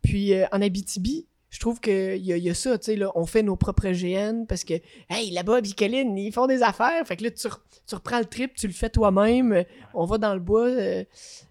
Puis 0.03 0.35
euh, 0.35 0.47
en 0.53 0.63
Abitibi, 0.63 1.27
je 1.51 1.59
trouve 1.59 1.81
qu'il 1.81 1.93
y, 2.25 2.33
a- 2.33 2.37
il 2.37 2.45
y 2.45 2.51
a 2.51 2.55
ça, 2.55 2.79
tu 2.79 2.85
sais, 2.87 2.97
là, 2.97 3.11
on 3.17 3.27
fait 3.27 3.43
nos 3.43 3.57
propres 3.57 3.89
GN 3.91 4.45
parce 4.47 4.63
que, 4.63 4.75
hey, 5.09 5.31
là-bas, 5.33 5.61
Bicoline, 5.63 6.17
ils 6.17 6.33
font 6.33 6.47
des 6.47 6.63
affaires. 6.63 7.05
Fait 7.07 7.17
que 7.17 7.25
là, 7.25 7.31
tu, 7.33 7.49
re- 7.49 7.59
tu 7.89 7.95
reprends 7.97 8.19
le 8.21 8.25
trip, 8.27 8.55
tu 8.55 8.67
le 8.69 8.73
fais 8.73 8.89
toi-même. 8.91 9.65
On 9.95 10.05
va 10.05 10.19
dans 10.19 10.35
le 10.35 10.41
bois, 10.41 10.69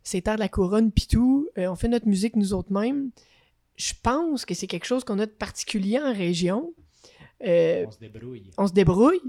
c'est 0.03 0.21
terre 0.21 0.35
de 0.35 0.39
la 0.39 0.47
couronne, 0.49 0.91
puis 0.91 1.07
tout. 1.07 1.49
On 1.57 1.75
fait 1.75 1.89
notre 1.89 2.07
musique 2.07 2.35
nous 2.37 2.53
autres 2.53 2.71
mêmes. 2.71 3.09
Je 3.75 3.93
pense 4.01 4.45
que 4.45 4.53
c'est 4.53 4.67
quelque 4.67 4.85
chose 4.85 5.03
qu'on 5.03 5.19
a 5.19 5.25
de 5.25 5.31
particulier 5.31 5.99
en 5.99 6.13
région. 6.13 6.73
Euh, 7.45 7.85
On 7.87 7.91
se 7.91 7.99
débrouille. 7.99 8.51
on 8.57 8.67
se 8.67 8.73
débrouille. 8.73 9.21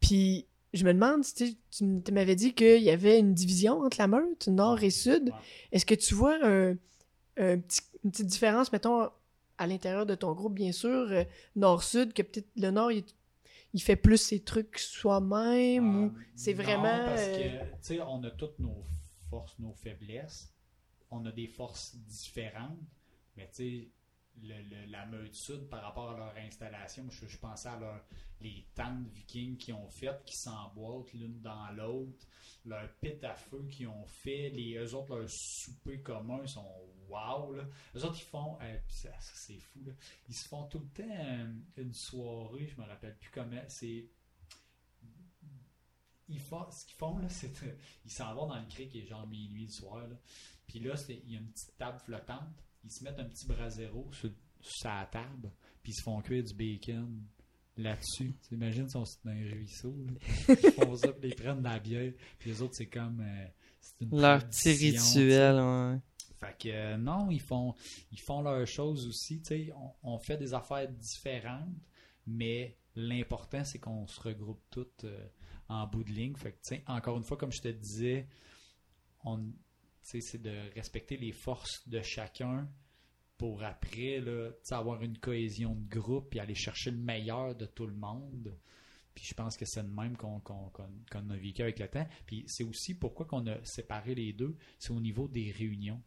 Puis 0.00 0.46
je 0.74 0.84
me 0.84 0.92
demande, 0.94 1.22
tu 1.24 1.54
tu 1.70 2.12
m'avais 2.12 2.34
dit 2.36 2.54
qu'il 2.54 2.82
y 2.82 2.90
avait 2.90 3.18
une 3.18 3.34
division 3.34 3.80
entre 3.82 3.98
la 3.98 4.06
meute, 4.08 4.48
nord 4.48 4.82
et 4.82 4.90
sud. 4.90 5.28
Ouais. 5.28 5.34
Est-ce 5.72 5.86
que 5.86 5.94
tu 5.94 6.14
vois 6.14 6.36
un, 6.42 6.72
un 7.36 7.58
petit- 7.58 7.80
une 8.04 8.10
petite 8.10 8.26
différence, 8.26 8.72
mettons, 8.72 9.08
à 9.58 9.66
l'intérieur 9.66 10.06
de 10.06 10.14
ton 10.16 10.32
groupe, 10.32 10.54
bien 10.54 10.72
sûr, 10.72 10.90
euh, 11.12 11.24
nord-sud, 11.54 12.12
que 12.14 12.22
peut-être 12.22 12.48
le 12.56 12.70
nord, 12.70 12.90
il, 12.90 13.04
il 13.74 13.80
fait 13.80 13.94
plus 13.96 14.16
ses 14.16 14.40
trucs 14.40 14.78
soi-même 14.78 16.04
ou 16.04 16.06
Euh, 16.06 16.20
c'est 16.34 16.52
vraiment, 16.52 17.04
parce 17.04 17.26
que, 17.28 17.42
tu 17.60 17.66
sais, 17.82 18.00
on 18.00 18.22
a 18.24 18.30
toutes 18.32 18.58
nos 18.58 18.82
forces, 19.30 19.56
nos 19.60 19.72
faiblesses. 19.74 20.52
On 21.10 21.24
a 21.26 21.30
des 21.32 21.46
forces 21.46 21.94
différentes. 22.08 22.78
Mais, 23.36 23.48
tu 23.54 23.82
sais, 23.82 23.88
le- 24.40 24.86
la 24.90 25.06
meute 25.06 25.34
sud, 25.34 25.68
par 25.68 25.82
rapport 25.82 26.10
à 26.10 26.16
leur 26.16 26.36
installation, 26.36 27.08
je, 27.10 27.36
pensais 27.36 27.68
à 27.68 28.04
les 28.40 28.66
tentes 28.74 29.06
vikings 29.08 29.56
qu'ils 29.56 29.74
ont 29.74 29.88
faites, 29.88 30.24
qui 30.24 30.36
s'emboîtent 30.36 31.12
l'une 31.12 31.40
dans 31.40 31.70
l'autre, 31.72 32.26
leur 32.64 32.88
pit 33.00 33.22
à 33.24 33.34
feu 33.34 33.66
qu'ils 33.70 33.88
ont 33.88 34.06
fait, 34.06 34.50
les, 34.50 34.74
eux 34.76 34.94
autres, 34.94 35.16
leur 35.16 35.30
souper 35.30 36.00
commun 36.00 36.46
sont 36.46 36.68
wow. 37.08 37.52
Là. 37.52 37.64
Eux 37.94 38.04
autres, 38.04 38.18
ils 38.18 38.24
font, 38.24 38.58
euh, 38.62 38.78
ça, 38.88 39.10
c'est 39.20 39.58
fou, 39.58 39.84
là. 39.84 39.92
ils 40.28 40.34
se 40.34 40.48
font 40.48 40.64
tout 40.64 40.80
le 40.80 40.88
temps 40.88 41.14
euh, 41.14 41.52
une 41.76 41.92
soirée, 41.92 42.66
je 42.66 42.80
me 42.80 42.86
rappelle 42.86 43.16
plus 43.18 43.30
comment, 43.30 43.62
c'est 43.68 44.08
ils 46.28 46.40
font, 46.40 46.70
ce 46.70 46.84
qu'ils 46.86 46.96
font, 46.96 47.18
là, 47.18 47.28
c'est 47.28 47.62
euh, 47.62 47.76
ils 48.04 48.10
s'en 48.10 48.34
vont 48.34 48.46
dans 48.46 48.58
le 48.58 48.66
cric, 48.66 48.90
il 48.94 49.02
est 49.02 49.06
genre 49.06 49.26
minuit 49.26 49.66
le 49.66 49.72
soir. 49.72 50.06
Puis 50.66 50.80
là, 50.80 50.94
il 51.08 51.32
y 51.32 51.36
a 51.36 51.40
une 51.40 51.50
petite 51.50 51.76
table 51.76 51.98
flottante. 51.98 52.64
Ils 52.84 52.90
se 52.90 53.04
mettent 53.04 53.18
un 53.18 53.24
petit 53.28 53.46
brasero 53.46 54.08
sur, 54.12 54.30
sur 54.60 54.88
la 54.88 55.06
table, 55.06 55.50
puis 55.82 55.92
ils 55.92 55.96
se 55.96 56.02
font 56.02 56.20
cuire 56.20 56.42
du 56.44 56.54
bacon 56.54 57.22
là-dessus. 57.76 58.34
T'imagines 58.48 58.88
si 58.88 58.96
on 58.96 59.04
se 59.04 59.16
dans 59.24 59.30
un 59.30 59.50
ruisseau. 59.50 59.94
là. 60.06 60.54
Ils 60.62 60.70
font 60.72 60.96
ça, 60.96 61.12
puis 61.12 61.30
ils 61.30 61.34
prennent 61.34 61.58
de 61.60 61.64
la 61.68 61.78
bière. 61.78 62.12
Puis 62.38 62.50
les 62.50 62.60
autres, 62.62 62.74
c'est 62.76 62.86
comme. 62.86 63.20
euh, 63.20 63.46
c'est 63.80 64.04
une 64.04 64.20
Leur 64.20 64.46
petit 64.48 64.72
rituel, 64.72 65.56
ouais. 65.56 65.98
Fait 66.40 66.56
que 66.58 66.68
euh, 66.68 66.96
non, 66.96 67.30
ils 67.30 67.40
font, 67.40 67.74
ils 68.10 68.20
font 68.20 68.42
leurs 68.42 68.66
choses 68.66 69.06
aussi. 69.06 69.40
tu 69.40 69.46
sais, 69.66 69.72
On, 70.02 70.14
on 70.14 70.18
fait 70.18 70.36
des 70.36 70.54
affaires 70.54 70.88
différentes, 70.90 71.68
mais 72.26 72.76
l'important, 72.96 73.64
c'est 73.64 73.78
qu'on 73.78 74.06
se 74.08 74.20
regroupe 74.20 74.60
toutes 74.70 75.04
euh, 75.04 75.28
en 75.68 75.86
bout 75.86 76.02
de 76.04 76.10
ligne. 76.10 76.34
Fait 76.36 76.52
que, 76.52 76.74
encore 76.90 77.16
une 77.16 77.22
fois, 77.24 77.36
comme 77.36 77.52
je 77.52 77.60
te 77.60 77.68
disais, 77.68 78.26
on, 79.24 79.40
c'est 80.02 80.42
de 80.42 80.74
respecter 80.74 81.16
les 81.16 81.32
forces 81.32 81.88
de 81.88 82.02
chacun 82.02 82.68
pour 83.38 83.62
après 83.62 84.20
là, 84.20 84.50
avoir 84.70 85.02
une 85.02 85.18
cohésion 85.18 85.74
de 85.74 85.88
groupe 85.88 86.34
et 86.34 86.40
aller 86.40 86.54
chercher 86.54 86.90
le 86.90 86.98
meilleur 86.98 87.54
de 87.56 87.66
tout 87.66 87.86
le 87.86 87.94
monde. 87.94 88.56
Puis 89.14 89.24
je 89.24 89.34
pense 89.34 89.56
que 89.56 89.64
c'est 89.66 89.82
le 89.82 89.88
même 89.88 90.16
qu'on 90.16 90.40
a 90.40 91.36
vécu 91.36 91.62
avec 91.62 91.78
le 91.78 91.88
temps. 91.88 92.06
Puis 92.26 92.44
c'est 92.46 92.64
aussi 92.64 92.94
pourquoi 92.94 93.26
qu'on 93.26 93.46
a 93.46 93.62
séparé 93.64 94.14
les 94.14 94.32
deux, 94.32 94.56
c'est 94.78 94.92
au 94.92 95.00
niveau 95.00 95.28
des 95.28 95.50
réunions. 95.50 96.00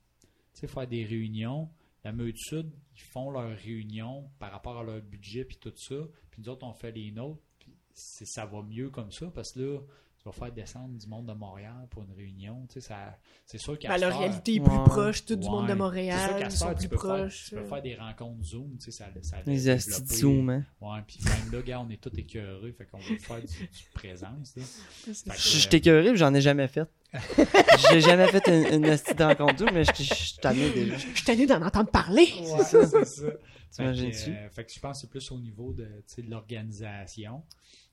Tu 0.53 0.61
sais, 0.61 0.67
faire 0.67 0.88
des 0.88 1.03
réunions, 1.03 1.69
la 2.03 2.13
Meute 2.13 2.38
Sud, 2.38 2.72
ils 2.95 3.01
font 3.01 3.31
leurs 3.31 3.57
réunions 3.57 4.30
par 4.39 4.51
rapport 4.51 4.77
à 4.77 4.84
leur 4.84 5.01
budget 5.01 5.43
puis 5.43 5.57
tout 5.57 5.73
ça. 5.76 5.95
Puis 6.31 6.41
nous 6.41 6.49
autres, 6.49 6.65
on 6.65 6.73
fait 6.73 6.91
les 6.91 7.11
nôtres. 7.11 7.41
Puis 7.59 7.76
ça 7.93 8.45
va 8.45 8.61
mieux 8.61 8.89
comme 8.89 9.11
ça 9.11 9.30
parce 9.31 9.53
que 9.53 9.59
là, 9.59 9.80
tu 10.26 10.30
vas 10.39 10.45
faire 10.47 10.52
descendre 10.56 10.97
du 10.97 11.06
monde 11.07 11.27
de 11.27 11.34
Montréal 11.34 11.85
pour 11.91 12.02
une 12.02 12.11
réunion. 12.15 12.65
Tu 12.68 12.81
sais, 12.81 12.88
ça, 12.88 13.15
c'est 13.45 13.60
sûr 13.60 13.77
qu'à 13.77 13.89
Ben, 13.89 13.97
la 13.97 14.10
réalité 14.18 14.56
est 14.56 14.60
plus 14.60 14.72
Ouais. 14.76 14.84
proche, 14.84 15.23
tout 15.23 15.35
du 15.35 15.47
monde 15.47 15.65
de 15.65 15.68
C'est 15.68 15.73
sûr 15.76 15.84
Montréal, 15.84 16.30
qu'à 16.39 16.45
heure, 16.45 16.52
sont 16.52 16.69
tu 16.73 16.76
plus 16.88 16.97
peux 16.97 16.97
faire- 17.07 17.30
tu 17.30 17.56
peux 17.56 17.64
faire 17.65 17.81
des 17.84 17.95
rencontres 17.95 18.43
Zoom, 18.43 18.72
tu 18.77 18.85
sais, 18.85 18.91
ça, 18.91 19.06
ça 19.22 19.38
Les 19.45 19.64
développé. 19.65 20.15
Zoom, 20.15 20.49
hein. 20.49 20.65
Ouais, 20.81 20.97
puis 21.06 21.19
même 21.26 21.52
là, 21.52 21.61
gars, 21.61 21.80
on 21.81 21.89
est 21.91 22.02
tous 22.02 22.18
écœurés, 22.18 22.72
fait 22.73 22.85
qu'on 22.85 22.97
veut 22.97 23.18
faire 23.19 23.39
du, 23.39 23.45
du 23.68 23.89
présence. 23.93 24.56
C'est 25.06 25.14
ça. 25.14 25.31
que- 25.31 25.39
Je 25.39 25.57
je 25.60 25.69
t'ai 25.69 25.77
écœuré, 25.77 26.10
puis 26.10 26.18
j'en 26.18 26.34
ai 26.34 26.41
jamais 26.41 26.68
fait. 26.69 26.89
J'ai 27.91 28.02
jamais 28.02 28.27
fait 28.27 28.47
une, 28.47 28.84
une 28.84 28.89
de 28.91 29.23
rencontre 29.23 29.60
Zoom, 29.60 29.69
mais 29.73 29.84
je 29.85 29.93
suis 29.93 30.38
tanné 30.41 30.72
déjà. 30.72 30.97
Je 30.97 31.02
suis 31.15 31.23
tanné 31.23 31.45
d'en 31.45 31.61
entendre 31.61 31.89
parler. 31.91 32.27
Ouais, 32.41 32.64
c'est 32.64 32.85
ça. 32.88 32.99
Fait 33.06 33.31
que, 33.31 33.39
T'imagines-tu? 33.76 34.31
euh, 34.31 34.49
fait 34.49 34.65
que 34.65 34.72
je 34.73 34.80
pense 34.80 34.97
que 34.97 35.02
c'est 35.02 35.10
plus 35.10 35.31
au 35.31 35.39
niveau 35.39 35.72
de, 35.72 35.84
tu 35.85 35.91
sais, 36.07 36.22
de 36.23 36.31
l'organisation. 36.31 37.43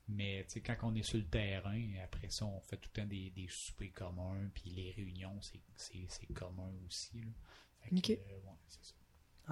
Mais 0.09 0.43
tu 0.47 0.53
sais, 0.55 0.61
quand 0.61 0.75
on 0.83 0.95
est 0.95 1.03
sur 1.03 1.17
le 1.17 1.25
terrain, 1.25 1.81
après 2.03 2.29
ça, 2.29 2.45
on 2.45 2.59
fait 2.61 2.75
tout 2.77 2.89
le 2.95 3.01
temps 3.01 3.07
des, 3.07 3.29
des 3.35 3.47
soupers 3.49 3.93
communs, 3.93 4.49
puis 4.53 4.69
les 4.75 4.91
réunions, 4.91 5.39
c'est- 5.41 5.59
c'est 5.75 6.05
c'est 6.09 6.25
commun 6.33 6.69
aussi. 6.85 7.17
là. 7.21 7.31
Fait 7.81 7.89
que, 7.89 7.95
Ok. 7.97 8.09
euh, 8.11 8.13
ouais, 8.45 8.55
ça. 8.67 8.93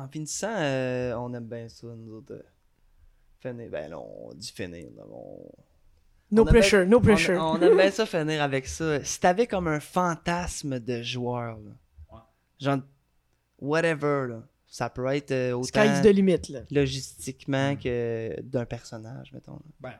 En 0.01 0.07
finissant, 0.07 0.55
euh, 0.57 1.13
on 1.15 1.33
aime 1.33 1.47
bien 1.47 1.67
ça, 1.69 1.87
nous 1.87 2.15
autres. 2.15 2.33
euh, 2.33 2.43
finir. 3.39 3.69
Ben 3.69 3.89
là, 3.89 3.99
on 3.99 4.33
dit 4.33 4.51
finir. 4.51 4.87
là, 4.95 5.03
on... 5.09 5.49
No 6.31 6.43
On 6.43 6.45
avait- 6.47 6.59
pressure, 6.59 6.85
no 6.85 6.99
pressure. 7.01 7.41
on 7.41 7.59
aime 7.61 7.75
bien 7.75 7.91
ça 7.91 8.05
finir 8.05 8.41
avec 8.43 8.67
ça. 8.67 9.03
Si 9.03 9.19
t'avais 9.19 9.47
comme 9.47 9.67
un 9.67 9.79
fantasme 9.81 10.79
de 10.79 11.01
joueur, 11.01 11.57
là, 11.59 11.71
Ouais. 12.11 12.19
genre, 12.59 12.79
whatever, 13.59 14.27
là, 14.29 14.43
ça 14.67 14.89
peut 14.89 15.07
être 15.07 15.53
autant 15.53 15.63
Sky's 15.63 16.01
the 16.01 16.13
limit, 16.13 16.39
là. 16.49 16.61
logistiquement 16.71 17.73
Mm. 17.73 17.77
que 17.79 18.41
d'un 18.41 18.65
personnage, 18.65 19.33
mettons. 19.33 19.55
là. 19.55 19.61
Ben, 19.79 19.99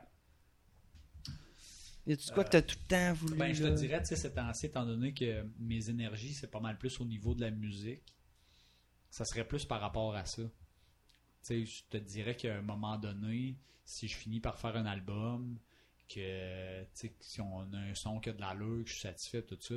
Y 2.06 2.12
a-tu 2.14 2.32
quoi 2.32 2.44
que 2.44 2.50
t'as 2.50 2.62
tout 2.62 2.76
le 2.82 2.88
temps 2.88 3.12
voulu? 3.14 3.36
ben, 3.36 3.52
je 3.52 3.62
te 3.64 3.68
dirais, 3.76 4.00
tu 4.02 4.08
sais, 4.08 4.16
ces 4.16 4.32
temps-ci, 4.32 4.66
étant 4.66 4.84
donné 4.84 5.14
que 5.14 5.44
mes 5.58 5.88
énergies, 5.88 6.34
c'est 6.34 6.50
pas 6.50 6.60
mal 6.60 6.76
plus 6.78 7.00
au 7.00 7.04
niveau 7.04 7.34
de 7.34 7.40
la 7.42 7.50
musique, 7.50 8.02
ça 9.10 9.24
serait 9.24 9.46
plus 9.46 9.64
par 9.64 9.80
rapport 9.80 10.14
à 10.16 10.24
ça. 10.24 10.42
Tu 10.42 10.48
sais, 11.42 11.64
je 11.66 11.82
te 11.90 11.96
dirais 11.98 12.34
qu'à 12.36 12.56
un 12.56 12.62
moment 12.62 12.96
donné, 12.98 13.56
si 13.84 14.08
je 14.08 14.16
finis 14.16 14.40
par 14.40 14.58
faire 14.58 14.76
un 14.76 14.86
album, 14.86 15.58
que, 16.08 16.82
tu 16.82 16.88
sais, 16.94 17.14
si 17.20 17.40
on 17.40 17.60
a 17.72 17.78
un 17.78 17.94
son 17.94 18.18
qui 18.20 18.30
a 18.30 18.32
de 18.32 18.40
l'allure, 18.40 18.82
que 18.84 18.88
je 18.90 18.94
suis 18.94 19.02
satisfait, 19.02 19.42
tout 19.42 19.58
ça, 19.60 19.74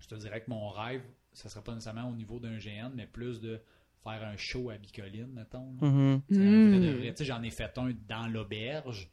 je 0.00 0.06
te 0.08 0.14
dirais 0.16 0.40
que 0.42 0.50
mon 0.50 0.68
rêve, 0.70 1.02
ça 1.32 1.48
serait 1.48 1.62
pas 1.62 1.74
nécessairement 1.74 2.08
au 2.10 2.14
niveau 2.14 2.40
d'un 2.40 2.58
GN, 2.58 2.90
mais 2.94 3.06
plus 3.06 3.40
de 3.40 3.60
faire 4.02 4.24
un 4.24 4.36
show 4.36 4.70
à 4.70 4.76
Bicoline, 4.78 5.26
mettons. 5.32 5.72
Mhm. 5.80 6.22
Tu 6.28 6.34
de 6.34 6.40
Mm. 6.40 7.10
tu 7.10 7.16
sais, 7.16 7.24
J'en 7.24 7.42
ai 7.42 7.50
fait 7.50 7.76
un 7.78 7.92
dans 8.08 8.26
l'auberge. 8.28 9.08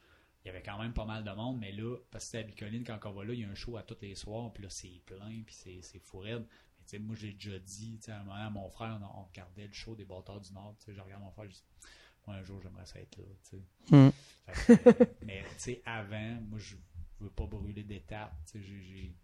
Il 0.45 0.49
y 0.49 0.51
avait 0.51 0.61
quand 0.61 0.77
même 0.77 0.93
pas 0.93 1.05
mal 1.05 1.23
de 1.23 1.31
monde, 1.31 1.57
mais 1.59 1.71
là, 1.71 1.97
parce 2.11 2.25
que 2.25 2.31
c'est 2.31 2.37
à 2.39 2.43
Bicoline, 2.43 2.83
quand 2.83 2.99
on 3.05 3.11
va 3.13 3.25
là, 3.25 3.33
il 3.33 3.39
y 3.39 3.43
a 3.43 3.49
un 3.49 3.55
show 3.55 3.77
à 3.77 3.83
tous 3.83 3.97
les 4.01 4.13
soirs, 4.15 4.53
puis 4.53 4.61
là, 4.63 4.69
c'est 4.69 5.01
plein, 5.05 5.41
puis 5.43 5.55
c'est, 5.55 5.81
c'est 5.81 5.97
fou 5.99 6.19
raide. 6.19 6.45
Mais 6.77 6.85
tu 6.85 6.91
sais, 6.91 6.99
moi, 6.99 7.15
j'ai 7.15 7.33
déjà 7.33 7.57
dit, 7.57 7.97
tu 7.97 8.03
sais, 8.05 8.11
à 8.11 8.19
un 8.19 8.23
moment, 8.23 8.35
à 8.35 8.49
mon 8.51 8.69
frère, 8.69 8.99
on, 9.01 9.21
on 9.21 9.23
regardait 9.23 9.65
le 9.67 9.73
show 9.73 9.95
des 9.95 10.05
Bâtards 10.05 10.41
du 10.41 10.53
Nord, 10.53 10.75
tu 10.79 10.85
sais, 10.85 10.93
je 10.93 11.01
regarde 11.01 11.23
mon 11.23 11.31
frère, 11.31 11.45
je 11.49 11.55
dis, 11.55 11.63
moi, 12.27 12.35
un 12.35 12.43
jour, 12.43 12.61
j'aimerais 12.61 12.85
ça 12.85 12.99
être 12.99 13.17
là, 13.17 13.23
tu 13.49 13.57
sais. 13.57 13.63
Fait 14.45 14.77
que, 14.77 14.91
euh, 15.01 15.05
mais 15.25 15.43
tu 15.53 15.59
sais, 15.59 15.81
avant, 15.83 16.39
moi, 16.41 16.59
je 16.59 16.75
veux 17.19 17.29
pas 17.31 17.45
brûler 17.47 17.83
d'étapes. 17.83 18.35
Tu 18.45 18.51
sais, 18.51 18.61
j'ai- 18.61 18.83
j'ai, 18.83 19.15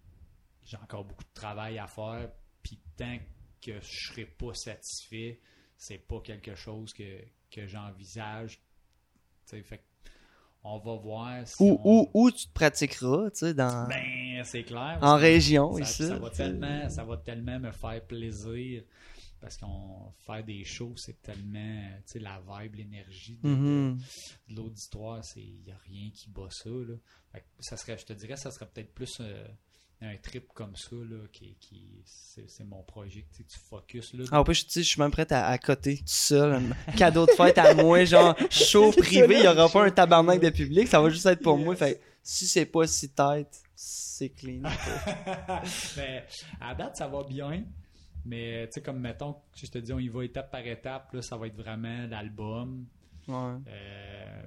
j'ai 0.63 0.77
encore 0.77 1.05
beaucoup 1.05 1.23
de 1.23 1.33
travail 1.33 1.77
à 1.77 1.85
faire. 1.87 2.31
Puis 2.63 2.79
tant 2.97 3.17
que 3.61 3.79
je 3.79 4.07
serai 4.09 4.25
pas 4.25 4.53
satisfait, 4.55 5.39
c'est 5.77 5.99
pas 5.99 6.19
quelque 6.21 6.55
chose 6.55 6.93
que, 6.93 7.21
que 7.51 7.67
j'envisage. 7.67 8.57
Tu 8.57 8.63
sais, 9.45 9.63
fait 9.63 9.77
que 9.79 9.83
on 10.63 10.77
va 10.79 10.95
voir 10.95 11.47
si 11.47 11.55
Où, 11.59 11.79
on- 11.83 12.01
où, 12.13 12.25
où 12.25 12.31
tu 12.31 12.47
te 12.47 12.53
pratiqueras, 12.53 13.31
tu 13.31 13.37
sais, 13.39 13.53
dans... 13.53 13.87
Ben, 13.87 14.43
c'est 14.43 14.63
clair. 14.63 14.99
en 15.01 15.15
région, 15.17 15.73
ça, 15.73 15.79
ici. 15.81 16.07
ça 16.07 16.17
va 16.17 16.29
tellement, 16.29 16.89
ça 16.89 17.03
va 17.03 17.17
tellement 17.17 17.59
me 17.59 17.71
faire 17.71 18.05
plaisir 18.05 18.83
parce 19.39 19.57
qu'on 19.57 20.11
faire 20.19 20.43
des 20.43 20.63
shows, 20.63 20.93
c'est 20.97 21.19
tellement, 21.23 21.89
tu 22.05 22.13
sais, 22.13 22.19
la 22.19 22.39
vibe, 22.47 22.75
l'énergie 22.75 23.39
de, 23.43 23.49
Mhm. 23.49 23.99
de 24.49 24.55
l'auditoire, 24.55 25.23
c'est 25.25 25.41
il 25.41 25.63
y 25.65 25.71
a 25.71 25.77
rien 25.87 26.11
qui 26.13 26.29
bat 26.29 26.47
ça 26.51 26.69
là. 26.69 26.93
Fait 27.31 27.39
que 27.39 27.45
ça 27.59 27.75
serait, 27.75 27.97
je 27.97 28.05
te 28.05 28.13
dirais, 28.13 28.35
ça 28.37 28.51
serait 28.51 28.67
peut-être 28.67 28.93
plus 28.93 29.17
euh, 29.19 29.47
un 30.01 30.17
trip 30.17 30.47
comme 30.53 30.75
ça 30.75 30.95
là, 30.95 31.17
qui, 31.31 31.55
qui 31.59 32.01
c'est, 32.05 32.49
c'est 32.49 32.63
mon 32.63 32.81
projet, 32.81 33.25
tu 33.31 33.37
sais, 33.37 33.43
tu 33.43 33.59
focus 33.59 34.13
là. 34.13 34.25
Ah, 34.31 34.41
en 34.41 34.43
plus, 34.43 34.55
je, 34.55 34.63
tu 34.63 34.71
sais, 34.71 34.83
je 34.83 34.87
suis 34.89 35.01
même 35.01 35.11
prêt 35.11 35.31
à, 35.31 35.47
à 35.47 35.57
côté 35.57 35.97
tout 35.97 36.03
seul. 36.05 36.53
Un 36.87 36.91
cadeau 36.97 37.25
de 37.25 37.31
fête 37.31 37.57
à 37.57 37.73
moi, 37.75 38.03
genre 38.05 38.35
show 38.49 38.91
privé, 38.91 39.35
il 39.35 39.41
n'y 39.41 39.47
aura 39.47 39.69
pas 39.69 39.85
un 39.85 39.91
tabarnak 39.91 40.41
de 40.41 40.49
public, 40.49 40.87
ça 40.87 40.99
va 40.99 41.09
juste 41.09 41.25
être 41.27 41.41
pour 41.41 41.57
moi. 41.57 41.75
Fait 41.75 42.01
si 42.23 42.47
c'est 42.47 42.65
pas 42.65 42.87
si 42.87 43.09
tête, 43.09 43.61
c'est 43.75 44.29
clean. 44.29 44.61
mais 45.97 46.25
à 46.59 46.73
date, 46.73 46.97
ça 46.97 47.07
va 47.07 47.23
bien. 47.23 47.63
Mais 48.25 48.67
tu 48.67 48.73
sais, 48.73 48.81
comme 48.81 48.99
mettons, 48.99 49.35
si 49.53 49.65
je 49.65 49.71
te 49.71 49.77
dis, 49.77 49.93
on 49.93 49.99
y 49.99 50.07
va 50.07 50.23
étape 50.23 50.51
par 50.51 50.65
étape, 50.65 51.13
là, 51.13 51.21
ça 51.21 51.37
va 51.37 51.47
être 51.47 51.55
vraiment 51.55 52.07
l'album. 52.07 52.85
Ouais. 53.27 53.57
Euh, 53.67 54.43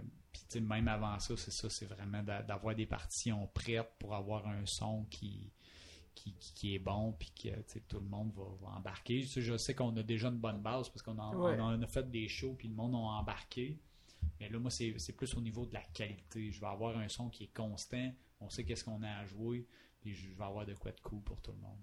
même 0.61 0.89
avant 0.89 1.19
ça, 1.19 1.37
c'est 1.37 1.51
ça, 1.51 1.69
c'est 1.71 1.87
vraiment 1.87 2.23
d'a- 2.23 2.43
d'avoir 2.43 2.75
des 2.75 2.87
partitions 2.87 3.47
prêtes 3.55 3.91
pour 3.99 4.15
avoir 4.15 4.47
un 4.49 4.65
son 4.67 5.05
qui, 5.11 5.51
qui, 6.15 6.35
qui- 6.39 6.75
est 6.75 6.79
bon, 6.79 7.13
puis 7.19 7.31
que 7.33 7.49
tout 7.89 7.99
le 8.01 8.07
monde 8.07 8.33
va, 8.35 8.45
va 8.63 8.77
embarquer. 8.77 9.25
Sais, 9.27 9.41
je 9.43 9.57
sais 9.57 9.75
qu'on 9.75 9.97
a 9.97 10.03
déjà 10.03 10.29
une 10.29 10.39
bonne 10.39 10.61
base 10.63 10.89
parce 10.89 11.03
qu'on 11.03 11.19
en- 11.19 11.35
Ouais. 11.37 11.57
on 11.61 11.65
en 11.65 11.83
a 11.83 11.87
fait 11.87 12.09
des 12.11 12.29
shows, 12.29 12.55
puis 12.57 12.69
le 12.69 12.75
monde 12.75 12.95
a 12.95 12.99
embarqué. 12.99 13.79
Mais 14.41 14.49
là, 14.49 14.59
moi, 14.59 14.71
c'est 14.71 14.95
c'est 14.99 15.13
plus 15.13 15.35
au 15.35 15.41
niveau 15.41 15.67
de 15.67 15.75
la 15.75 15.83
qualité. 15.93 16.51
Je 16.51 16.61
vais 16.61 16.67
avoir 16.67 16.97
un 16.97 17.09
son 17.09 17.29
qui 17.29 17.45
est 17.45 17.55
constant, 17.55 18.11
on 18.41 18.49
sait 18.49 18.65
qu'est-ce 18.65 18.85
qu'on 18.85 19.03
a 19.03 19.11
à 19.11 19.27
jouer, 19.27 19.67
puis 20.01 20.15
je 20.15 20.29
vais 20.35 20.45
avoir 20.45 20.65
de 20.65 20.75
quoi 20.75 20.93
de 20.93 21.01
cool 21.01 21.21
pour 21.23 21.41
tout 21.43 21.53
le 21.53 21.59
monde. 21.59 21.79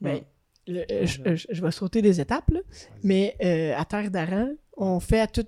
Ben, 0.00 0.22
le- 0.66 0.90
euh, 0.90 1.04
je, 1.06 1.34
je- 1.36 1.46
je 1.50 1.62
vais 1.62 1.70
sauter 1.70 2.00
des 2.00 2.20
étapes, 2.20 2.48
là. 2.50 2.60
Mais 3.02 3.36
euh, 3.42 3.76
à 3.76 3.84
Terre 3.84 4.10
d'Aran, 4.10 4.54
on 4.76 4.98
fait 4.98 5.20
à 5.20 5.26
tout, 5.26 5.46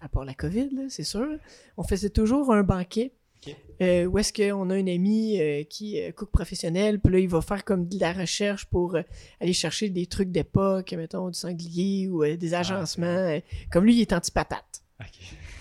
à 0.00 0.08
part 0.08 0.24
la 0.24 0.34
COVID, 0.34 0.86
c'est 0.88 1.04
sûr, 1.04 1.26
on 1.76 1.82
faisait 1.82 2.10
toujours 2.10 2.52
un 2.52 2.62
banquet. 2.62 3.12
Euh, 3.80 4.06
où 4.06 4.18
est-ce 4.18 4.32
qu'on 4.32 4.70
a 4.70 4.74
un 4.74 4.86
ami 4.88 5.40
euh, 5.40 5.62
qui 5.62 5.98
est 5.98 6.12
cook 6.12 6.30
professionnel, 6.32 6.98
puis 6.98 7.12
là, 7.12 7.18
il 7.20 7.28
va 7.28 7.40
faire 7.40 7.64
comme 7.64 7.86
de 7.86 8.00
la 8.00 8.12
recherche 8.12 8.64
pour 8.64 8.96
euh, 8.96 9.02
aller 9.40 9.52
chercher 9.52 9.88
des 9.88 10.06
trucs 10.06 10.32
d'époque, 10.32 10.92
mettons, 10.94 11.28
du 11.28 11.38
sanglier 11.38 12.08
ou 12.08 12.24
euh, 12.24 12.36
des 12.36 12.54
agencements. 12.54 13.06
euh, 13.06 13.38
comme 13.70 13.84
lui, 13.84 13.94
il 13.94 14.00
est 14.00 14.12
anti-patate. 14.12 14.82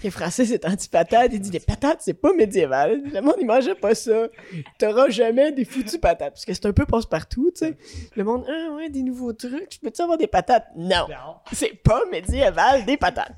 Les 0.04 0.10
Français, 0.10 0.46
c'est 0.46 0.66
anti-patate. 0.66 1.32
Il 1.34 1.42
dit 1.42 1.52
les 1.52 1.60
patates, 1.60 2.00
c'est 2.02 2.14
pas 2.14 2.34
médiéval. 2.34 3.04
Le 3.04 3.22
monde, 3.22 3.36
il 3.40 3.46
mangeait 3.46 3.76
pas 3.76 3.94
ça. 3.94 4.30
T'auras 4.80 5.10
jamais 5.10 5.52
des 5.52 5.66
foutues 5.66 6.00
patates. 6.00 6.34
Parce 6.34 6.46
que 6.46 6.54
c'est 6.54 6.66
un 6.66 6.74
peu 6.74 6.86
passe-partout, 6.86 7.52
tu 7.54 7.66
sais. 7.66 7.78
Le 8.16 8.24
monde, 8.24 8.46
ah 8.48 8.74
ouais, 8.76 8.90
des 8.90 9.04
nouveaux 9.04 9.34
trucs. 9.34 9.74
Je 9.74 9.80
peux-tu 9.80 10.02
avoir 10.02 10.18
des 10.18 10.28
patates? 10.28 10.68
Non. 10.76 11.08
Non. 11.10 11.36
C'est 11.52 11.76
pas 11.84 12.02
médiéval, 12.12 12.86
des 12.86 12.98
patates. 12.98 13.36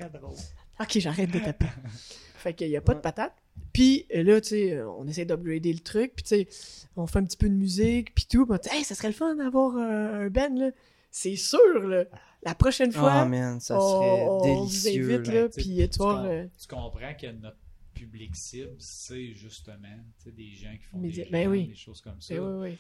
Ok, 0.80 1.00
j'arrête 1.00 1.32
de 1.32 1.40
taper. 1.40 1.66
fait 2.38 2.54
qu'il 2.54 2.70
y 2.70 2.78
a 2.78 2.82
pas 2.82 2.94
de 2.94 2.98
Ouais. 2.98 3.02
patates. 3.04 3.36
Puis 3.74 4.06
euh, 4.16 4.24
là, 4.24 4.42
tu 4.42 4.50
sais, 4.50 4.74
euh, 4.74 4.90
on 4.92 5.08
essaie 5.08 5.26
d'upgrader 5.26 5.74
le 5.74 5.80
truc. 5.80 6.14
Puis 6.16 6.24
tu 6.24 6.30
sais, 6.30 6.48
on 6.96 7.08
fait 7.08 7.20
un 7.20 7.24
petit 7.26 7.38
peu 7.38 7.50
de 7.50 7.54
musique, 7.56 8.14
puis 8.14 8.26
tout. 8.30 8.46
Puis 8.46 8.56
on 8.56 8.62
dit, 8.62 8.70
hey, 8.76 8.84
ça 8.84 8.96
serait 8.96 9.08
le 9.10 9.14
fun 9.14 9.36
d'avoir 9.36 9.76
un, 9.78 10.26
un 10.26 10.30
band, 10.30 10.56
là. 10.56 10.72
C'est 11.12 11.36
sûr, 11.36 11.80
là. 11.88 12.06
La 12.44 12.54
prochaine 12.54 12.92
fois, 12.92 13.24
Oh 13.26 13.28
man, 13.28 13.60
ça 13.60 13.78
on, 13.80 13.90
serait 13.90 14.26
on 14.28 14.38
vous 14.38 14.44
délicieux. 14.70 15.14
invite, 15.16 15.28
là. 15.28 15.42
là. 15.42 15.50
Puis 15.50 15.82
euh, 15.82 15.88
tu 15.88 15.98
com- 15.98 16.26
euh, 16.26 16.48
comprends 16.70 17.14
que 17.20 17.32
notre 17.32 17.58
public 17.96 18.36
cible, 18.36 18.76
c'est 18.78 19.34
justement 19.34 19.98
des 20.26 20.52
gens 20.54 20.72
qui 20.80 20.84
font 20.92 20.98
Média- 21.00 21.26
des, 21.26 21.32
ben 21.32 21.46
gens, 21.46 21.50
oui. 21.52 21.68
des 21.70 21.76
choses 21.76 22.00
comme 22.02 22.22
ça. 22.22 22.36
ben 22.36 22.42
oui, 22.42 22.70
oui. 22.70 22.78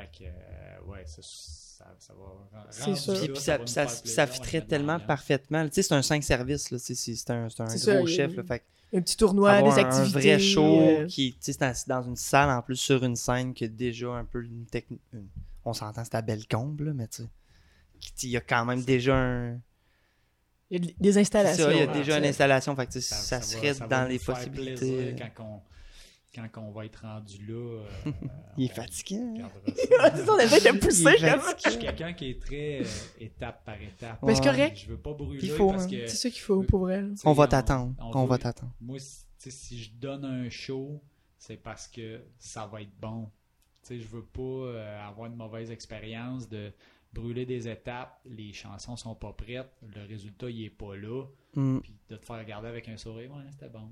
Fait 0.00 0.08
que, 0.18 0.24
euh, 0.24 0.90
ouais, 0.90 1.02
ça, 1.06 1.20
ça, 1.22 1.84
ça 1.98 2.12
va. 2.14 2.24
rendre 2.24 2.66
C'est 2.70 2.94
sûr. 2.94 3.14
là, 3.14 3.20
Puis, 3.20 3.32
puis 3.64 4.12
ça, 4.12 4.26
fitterait 4.26 4.62
tellement 4.62 5.00
parfaitement. 5.00 5.64
Tu 5.66 5.74
sais, 5.74 5.82
c'est 5.82 5.94
un 5.94 6.02
5 6.02 6.22
services, 6.22 6.70
là. 6.70 6.78
C'est 6.78 6.94
c'est 6.94 7.30
un, 7.30 7.48
c'est 7.48 7.60
un 7.60 7.66
gros 7.66 7.76
ça, 7.76 8.06
chef. 8.06 8.36
Là, 8.36 8.42
fait 8.44 8.62
Un 8.92 9.00
petit 9.02 9.16
tournoi, 9.16 9.52
avoir 9.52 9.74
des 9.74 9.80
un- 9.80 9.84
activités. 9.86 10.32
Un 10.32 10.36
vrai 10.36 10.38
show 10.38 10.80
euh, 10.80 11.06
qui, 11.06 11.32
tu 11.32 11.52
sais, 11.52 11.72
c'est 11.74 11.88
dans, 11.88 12.02
une 12.02 12.16
salle 12.16 12.50
en 12.50 12.62
plus 12.62 12.76
sur 12.76 13.02
une 13.04 13.16
scène 13.16 13.52
qui 13.54 13.64
a 13.64 13.68
déjà 13.68 14.08
un 14.10 14.24
peu 14.24 14.44
une 14.44 14.66
technique. 14.66 15.00
On 15.64 15.72
s'entend, 15.72 16.04
c'est 16.04 16.14
à 16.14 16.22
Bellecombe, 16.22 16.80
là, 16.80 16.92
mais 16.94 17.08
tu 17.08 17.22
sais. 17.22 17.28
Il 18.22 18.30
y 18.30 18.36
a 18.36 18.40
quand 18.40 18.64
même 18.64 18.82
déjà 18.84 19.16
un. 19.16 19.58
Il 20.70 20.84
y 20.84 20.88
a 20.88 20.92
de- 20.92 20.94
des 21.00 21.18
installations. 21.18 21.64
ça, 21.64 21.72
il 21.72 21.78
y 21.78 21.80
a 21.80 21.90
hein, 21.90 21.92
déjà 21.92 22.12
tu 22.12 22.18
une 22.18 22.26
installation. 22.26 22.76
Fait 22.76 22.86
que, 22.86 23.00
Ça- 23.00 23.16
ça, 23.16 23.42
serait 23.42 23.74
dans 23.88 24.06
les 24.08 24.18
faire 24.18 24.34
possibilités. 24.36 25.14
plaisir 25.14 25.30
Quand 25.36 25.44
on, 25.44 25.60
quand 26.46 26.62
on 26.62 26.70
va 26.70 26.84
être 26.86 27.02
rendu 27.02 27.44
là. 27.46 27.54
euh, 28.06 28.12
Il 28.56 28.66
est 28.66 28.74
ça. 28.74 28.84
C'est 30.14 30.24
ça, 30.24 30.32
on 30.32 30.38
essaie 30.38 30.70
de 30.70 30.76
Il 30.76 30.80
pousser. 30.80 31.06
est 31.08 31.18
Je 31.64 31.70
suis 31.70 31.78
quelqu'un 31.80 32.12
qui 32.12 32.30
est 32.30 32.40
très 32.40 32.80
euh, 32.82 32.84
étape 33.20 33.64
par 33.64 33.80
étape. 33.82 34.18
Mais 34.22 34.34
c'est 34.34 34.44
correct. 34.44 34.76
Je 34.78 34.86
veux 34.90 34.98
pas 34.98 35.14
brûler 35.14 35.40
Il 35.42 35.50
faut, 35.50 35.70
parce 35.70 35.84
hein. 35.84 35.88
que 35.90 36.06
C'est 36.06 36.16
ça 36.16 36.30
qu'il 36.30 36.42
faut 36.42 36.62
pour 36.62 36.90
elle. 36.90 37.14
On 37.24 37.32
va 37.32 37.48
t'attendre. 37.48 37.94
On 38.14 38.24
va 38.26 38.38
t'attendre. 38.38 38.72
Moi, 38.80 38.98
si- 39.00 39.78
je 39.82 39.90
donne 39.94 40.24
un 40.24 40.48
show, 40.50 41.00
c'est 41.38 41.56
parce 41.56 41.88
que 41.88 42.20
ça 42.38 42.66
va 42.66 42.82
être 42.82 42.94
bon. 43.00 43.30
Tu 43.82 43.88
sais, 43.94 43.98
je 44.00 44.06
veux 44.06 44.24
pas 44.24 44.42
euh, 44.42 45.08
avoir 45.08 45.26
une 45.30 45.36
mauvaise 45.36 45.70
expérience 45.70 46.48
de 46.48 46.72
brûler 47.12 47.46
des 47.46 47.66
étapes, 47.68 48.20
les 48.26 48.52
chansons 48.52 48.96
sont 48.96 49.14
pas 49.14 49.32
prêtes, 49.32 49.72
le 49.94 50.04
résultat 50.06 50.50
il 50.50 50.64
est 50.64 50.70
pas 50.70 50.94
là, 50.94 51.24
Mm. 51.54 51.78
puis 51.80 51.94
de 52.10 52.16
te 52.16 52.26
faire 52.26 52.36
regarder 52.38 52.68
avec 52.68 52.86
un 52.90 52.98
sourire, 52.98 53.30
ouais, 53.32 53.44
c'était 53.50 53.70
bon. 53.70 53.90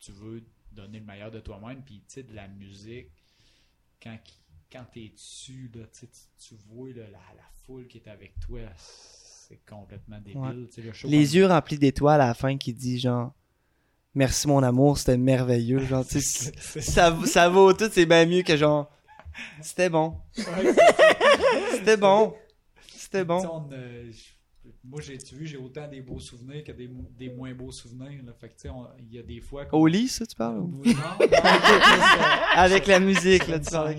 Tu 0.00 0.10
veux 0.10 0.42
donner 0.76 1.00
le 1.00 1.04
meilleur 1.06 1.30
de 1.30 1.40
toi-même, 1.40 1.82
puis 1.82 1.98
tu 2.06 2.14
sais, 2.14 2.22
de 2.22 2.34
la 2.34 2.46
musique, 2.48 3.08
quand, 4.02 4.16
quand 4.70 4.84
t'es 4.92 5.08
dessus, 5.08 5.70
là, 5.74 5.84
tu, 5.98 6.06
tu, 6.38 6.54
vois 6.68 6.88
là, 6.90 7.02
la, 7.04 7.18
la 7.36 7.48
foule 7.64 7.86
qui 7.88 7.98
est 7.98 8.08
avec 8.08 8.38
toi, 8.40 8.60
c'est 8.76 9.64
complètement 9.68 10.18
débile. 10.20 10.40
Ouais. 10.40 10.66
Tu 10.68 10.72
sais, 10.72 10.82
le 10.82 10.92
show 10.92 11.08
Les 11.08 11.24
comme- 11.24 11.34
yeux 11.34 11.46
remplis 11.46 11.78
d'étoiles 11.78 12.20
à 12.20 12.28
la 12.28 12.34
fin 12.34 12.56
qui 12.56 12.72
dit 12.72 12.98
genre 12.98 13.32
Merci 14.14 14.48
mon 14.48 14.62
amour, 14.62 14.96
c'était 14.96 15.18
merveilleux. 15.18 15.78
Genre, 15.80 16.06
tu 16.06 16.20
sais, 16.22 16.52
ça, 16.80 17.16
ça 17.26 17.48
vaut 17.50 17.72
tout, 17.74 17.88
c'est 17.92 18.06
bien 18.06 18.24
mieux 18.24 18.42
que 18.42 18.56
genre 18.56 18.90
C'était 19.60 19.90
bon. 19.90 20.18
Ouais, 20.38 20.74
C'était 21.74 21.96
bon. 21.98 22.34
C'était 22.96 23.24
bon. 23.24 23.46
on, 23.46 23.68
euh, 23.72 24.10
moi, 24.84 25.00
j'ai 25.00 25.18
tu 25.18 25.34
vu, 25.34 25.46
j'ai 25.46 25.56
autant 25.56 25.88
des 25.88 26.00
beaux 26.00 26.18
souvenirs 26.20 26.62
que 26.64 26.72
des, 26.72 26.88
des 27.18 27.28
moins 27.30 27.54
beaux 27.54 27.72
souvenirs. 27.72 28.22
Là. 28.24 28.32
Fait 28.34 28.48
que, 28.48 28.54
tu 28.54 28.60
sais, 28.62 28.68
on- 28.68 28.88
il 28.98 29.12
y 29.14 29.18
a 29.18 29.22
des 29.22 29.40
fois. 29.40 29.66
Au 29.72 29.86
lit, 29.86 30.08
ça, 30.08 30.26
tu 30.26 30.34
parles? 30.36 30.56
Non, 30.60 30.64
ou- 30.66 30.84
non, 30.84 30.92
non, 30.92 31.26
Avec 32.54 32.86
la 32.86 33.00
musique, 33.00 33.46
là, 33.48 33.58
tu 33.58 33.70
parles. 33.70 33.96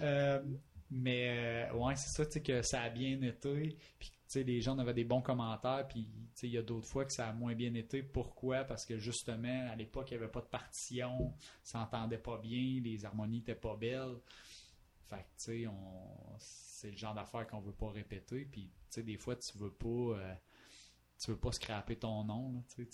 Euh, 0.00 0.42
Mais 0.90 1.68
euh, 1.70 1.74
ouais, 1.74 1.96
c'est 1.96 2.10
ça, 2.10 2.26
tu 2.26 2.32
sais, 2.32 2.42
que 2.42 2.60
ça 2.62 2.82
a 2.82 2.90
bien 2.90 3.20
été. 3.22 3.78
Puis, 3.98 4.10
tu 4.10 4.16
sais, 4.26 4.42
les 4.42 4.60
gens 4.60 4.76
avaient 4.78 4.92
des 4.92 5.04
bons 5.04 5.22
commentaires. 5.22 5.86
Puis, 5.88 6.04
tu 6.04 6.10
sais, 6.34 6.46
il 6.48 6.52
y 6.52 6.58
a 6.58 6.62
d'autres 6.62 6.86
fois 6.86 7.04
que 7.06 7.12
ça 7.12 7.28
a 7.28 7.32
moins 7.32 7.54
bien 7.54 7.72
été. 7.74 8.02
Pourquoi? 8.02 8.64
Parce 8.64 8.84
que 8.84 8.98
justement, 8.98 9.68
à 9.70 9.76
l'époque, 9.76 10.10
il 10.10 10.18
n'y 10.18 10.22
avait 10.22 10.30
pas 10.32 10.40
de 10.42 10.46
partition. 10.46 11.32
Ça 11.62 11.78
s'entendait 11.80 12.18
pas 12.18 12.36
bien. 12.38 12.80
Les 12.84 13.04
harmonies 13.06 13.38
n'étaient 13.38 13.54
pas 13.54 13.74
belles. 13.76 14.16
Fait 15.08 15.16
que, 15.16 15.20
tu 15.20 15.26
sais, 15.62 15.66
on... 15.66 16.38
c'est 16.82 16.90
le 16.90 16.96
genre 16.96 17.14
d'affaires 17.14 17.46
qu'on 17.46 17.60
veut 17.60 17.72
pas 17.72 17.90
répéter. 17.90 18.44
Puis, 18.44 18.66
tu 18.68 18.72
sais, 18.90 19.02
des 19.02 19.16
fois, 19.16 19.36
tu 19.36 19.56
veux 19.58 19.72
pas. 19.72 19.86
euh, 19.88 20.34
tu 21.22 21.30
veux 21.30 21.36
pas 21.38 21.52
scraper 21.52 21.94
ton 21.96 22.24
nom, 22.24 22.52
là, 22.52 22.58
tu 22.74 22.88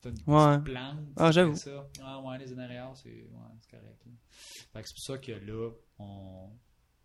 t'as 0.00 0.10
une 0.10 0.16
Ouais. 0.28 0.58
petite 0.58 0.64
plante, 0.72 1.00
Ah, 1.16 1.32
j'avoue. 1.32 1.56
ça. 1.56 1.88
Ah 2.00 2.20
ouais, 2.20 2.38
les 2.38 2.52
NRR, 2.52 2.96
c'est 2.96 3.08
ouais, 3.10 3.28
c'est 3.60 3.70
correct. 3.72 4.00
là. 4.06 4.12
Fait 4.72 4.82
que 4.82 4.88
c'est 4.88 4.94
pour 4.94 5.04
ça 5.04 5.18
que 5.18 5.32
là, 5.32 5.70
on, 5.98 6.50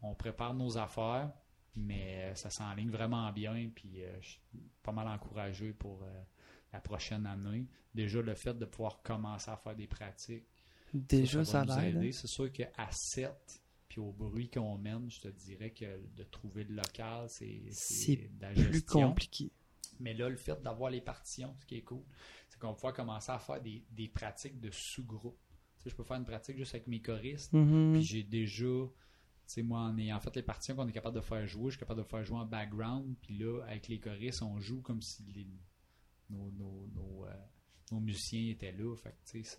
on 0.03 0.13
prépare 0.13 0.53
nos 0.53 0.77
affaires, 0.77 1.31
mais 1.75 2.35
ça 2.35 2.51
s'enligne 2.51 2.91
vraiment 2.91 3.31
bien, 3.31 3.71
puis 3.73 4.03
euh, 4.03 4.15
je 4.21 4.27
suis 4.29 4.41
pas 4.83 4.91
mal 4.91 5.07
encouragé 5.07 5.73
pour 5.73 6.03
euh, 6.03 6.21
la 6.71 6.81
prochaine 6.81 7.25
année. 7.25 7.65
Déjà, 7.95 8.21
le 8.21 8.35
fait 8.35 8.53
de 8.53 8.65
pouvoir 8.65 9.01
commencer 9.01 9.49
à 9.49 9.57
faire 9.57 9.75
des 9.75 9.87
pratiques, 9.87 10.45
Déjà, 10.93 11.43
ça, 11.45 11.63
va 11.63 11.65
nous 11.65 11.83
aider. 11.83 12.07
hein. 12.09 12.11
C'est 12.11 12.27
sûr 12.27 12.51
qu'à 12.51 12.69
7, 12.91 13.59
puis 13.89 13.99
au 13.99 14.11
bruit 14.13 14.49
qu'on 14.49 14.77
mène, 14.77 15.09
je 15.11 15.19
te 15.19 15.27
dirais 15.27 15.71
que 15.71 15.99
de 16.15 16.23
trouver 16.23 16.63
le 16.63 16.75
local, 16.75 17.27
c'est 17.29 17.63
Plus 18.69 18.85
compliqué. 18.85 19.51
Mais 19.99 20.13
là, 20.13 20.29
le 20.29 20.37
fait 20.37 20.61
d'avoir 20.61 20.89
les 20.91 21.01
partitions, 21.01 21.53
ce 21.59 21.65
qui 21.65 21.75
est 21.75 21.81
cool, 21.81 22.03
c'est 22.47 22.57
qu'on 22.59 22.67
va 22.69 22.73
pouvoir 22.75 22.93
commencer 22.93 23.31
à 23.31 23.39
faire 23.39 23.61
des, 23.61 23.83
des 23.91 24.07
pratiques 24.07 24.59
de 24.59 24.71
sous-groupe. 24.71 25.37
Tu 25.77 25.83
sais, 25.83 25.89
je 25.89 25.95
peux 25.95 26.03
faire 26.03 26.17
une 26.17 26.25
pratique 26.25 26.55
juste 26.57 26.73
avec 26.75 26.87
mes 26.87 27.01
choristes, 27.01 27.51
Mhm. 27.51 27.93
puis 27.93 28.03
j'ai 28.03 28.23
déjà, 28.23 28.65
tu 28.65 28.91
sais, 29.45 29.61
moi, 29.63 29.79
en 29.81 29.97
ayant 29.97 30.19
fait 30.21 30.35
les 30.35 30.43
partitions 30.43 30.75
qu'on 30.75 30.87
est 30.87 30.93
capable 30.93 31.15
de 31.15 31.21
faire 31.21 31.45
jouer, 31.47 31.65
je 31.71 31.77
suis 31.77 31.79
capable 31.79 32.01
de 32.01 32.07
faire 32.07 32.23
jouer 32.23 32.37
en 32.37 32.45
background, 32.45 33.15
puis 33.21 33.37
là, 33.39 33.61
avec 33.65 33.87
les 33.89 33.99
choristes, 33.99 34.41
on 34.41 34.59
joue 34.59 34.81
comme 34.81 35.01
si 35.01 35.23
les, 35.23 35.47
nos, 36.29 36.51
nos, 36.51 36.87
nos, 36.93 37.25
euh, 37.25 37.33
nos 37.91 37.99
musiciens 37.99 38.51
étaient 38.51 38.71
là. 38.71 38.95
Fait 38.95 39.09
que, 39.11 39.15
tu 39.31 39.43
sais, 39.43 39.57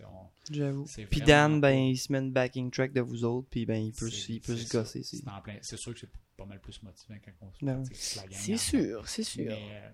J'avoue. 0.50 0.84
Puis 1.10 1.20
Dan, 1.22 1.60
ben, 1.60 1.72
il 1.72 1.96
se 1.98 2.12
met 2.12 2.18
une 2.18 2.32
backing 2.32 2.70
track 2.70 2.92
de 2.92 3.00
vous 3.00 3.24
autres, 3.24 3.48
puis 3.50 3.66
ben, 3.66 3.82
il 3.82 3.92
peut, 3.92 4.08
il 4.28 4.40
peut 4.40 4.56
se 4.56 4.68
gosser. 4.70 5.02
c'est- 5.02 5.24
plein- 5.42 5.58
sûr 5.76 5.92
que 5.94 6.00
c'est 6.00 6.10
pas 6.36 6.46
mal 6.46 6.60
plus 6.60 6.82
motivant 6.82 7.16
quand 7.24 7.32
on 7.46 7.52
se 7.52 7.64
Ben 7.64 7.74
pratique 7.82 7.96
sur 7.96 8.22
la 8.22 8.28
gang 8.28 8.38
C'est 8.40 8.56
sûr, 8.56 9.08
c'est 9.08 9.22
sûr. 9.24 9.44
Mais 9.46 9.68
euh, 9.82 9.90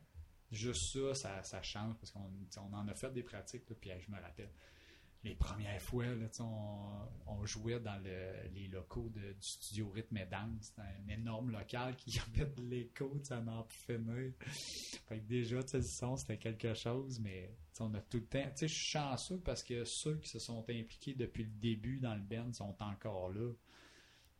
juste 0.53 0.93
ça, 0.93 1.15
ça, 1.15 1.43
ça 1.43 1.63
change 1.63 1.95
parce 1.97 2.11
qu'on 2.13 2.31
on 2.61 2.73
en 2.75 2.87
a 2.89 2.95
fait 2.95 3.13
des 3.13 3.23
pratiques, 3.23 3.69
là, 3.69 3.77
puis 3.81 3.91
je 3.99 4.11
me 4.11 4.21
rappelle. 4.21 4.51
Les 5.24 5.34
premières 5.34 5.80
fois, 5.82 6.05
on, 7.26 7.44
jouait 7.44 7.80
dans 7.80 7.97
le- 8.02 8.48
les 8.55 8.68
locaux 8.68 9.10
du 9.14 9.34
studio 9.40 9.90
Rythme 9.90 10.18
et 10.18 10.26
Danse. 10.26 10.51
C'était 10.60 10.82
un 10.82 11.09
énorme 11.09 11.51
local 11.51 11.97
qui 11.97 12.18
avait 12.36 12.47
de 12.47 12.62
l'écho, 12.62 13.12
à 13.30 13.40
n'en 13.40 13.64
plus 13.64 13.78
finir. 13.78 14.32
Fait 15.09 15.18
que 15.18 15.24
déjà, 15.26 15.56
le 15.72 15.82
son, 15.82 16.16
c'était 16.16 16.38
quelque 16.38 16.74
chose, 16.74 17.18
mais 17.20 17.56
on 17.80 17.93
a 17.94 18.01
tout 18.01 18.18
le 18.18 18.26
temps. 18.26 18.48
Je 18.60 18.66
suis 18.66 18.86
chanceux 18.93 19.38
parce 19.40 19.62
que 19.64 19.84
ceux 19.84 20.16
qui 20.18 20.28
se 20.28 20.38
sont 20.38 20.60
impliqués 20.68 21.14
depuis 21.14 21.44
le 21.44 21.51
début 21.51 21.98
dans 21.98 22.14
le 22.14 22.22
band 22.22 22.52
sont 22.52 22.76
encore 22.80 23.30
là. 23.30 23.52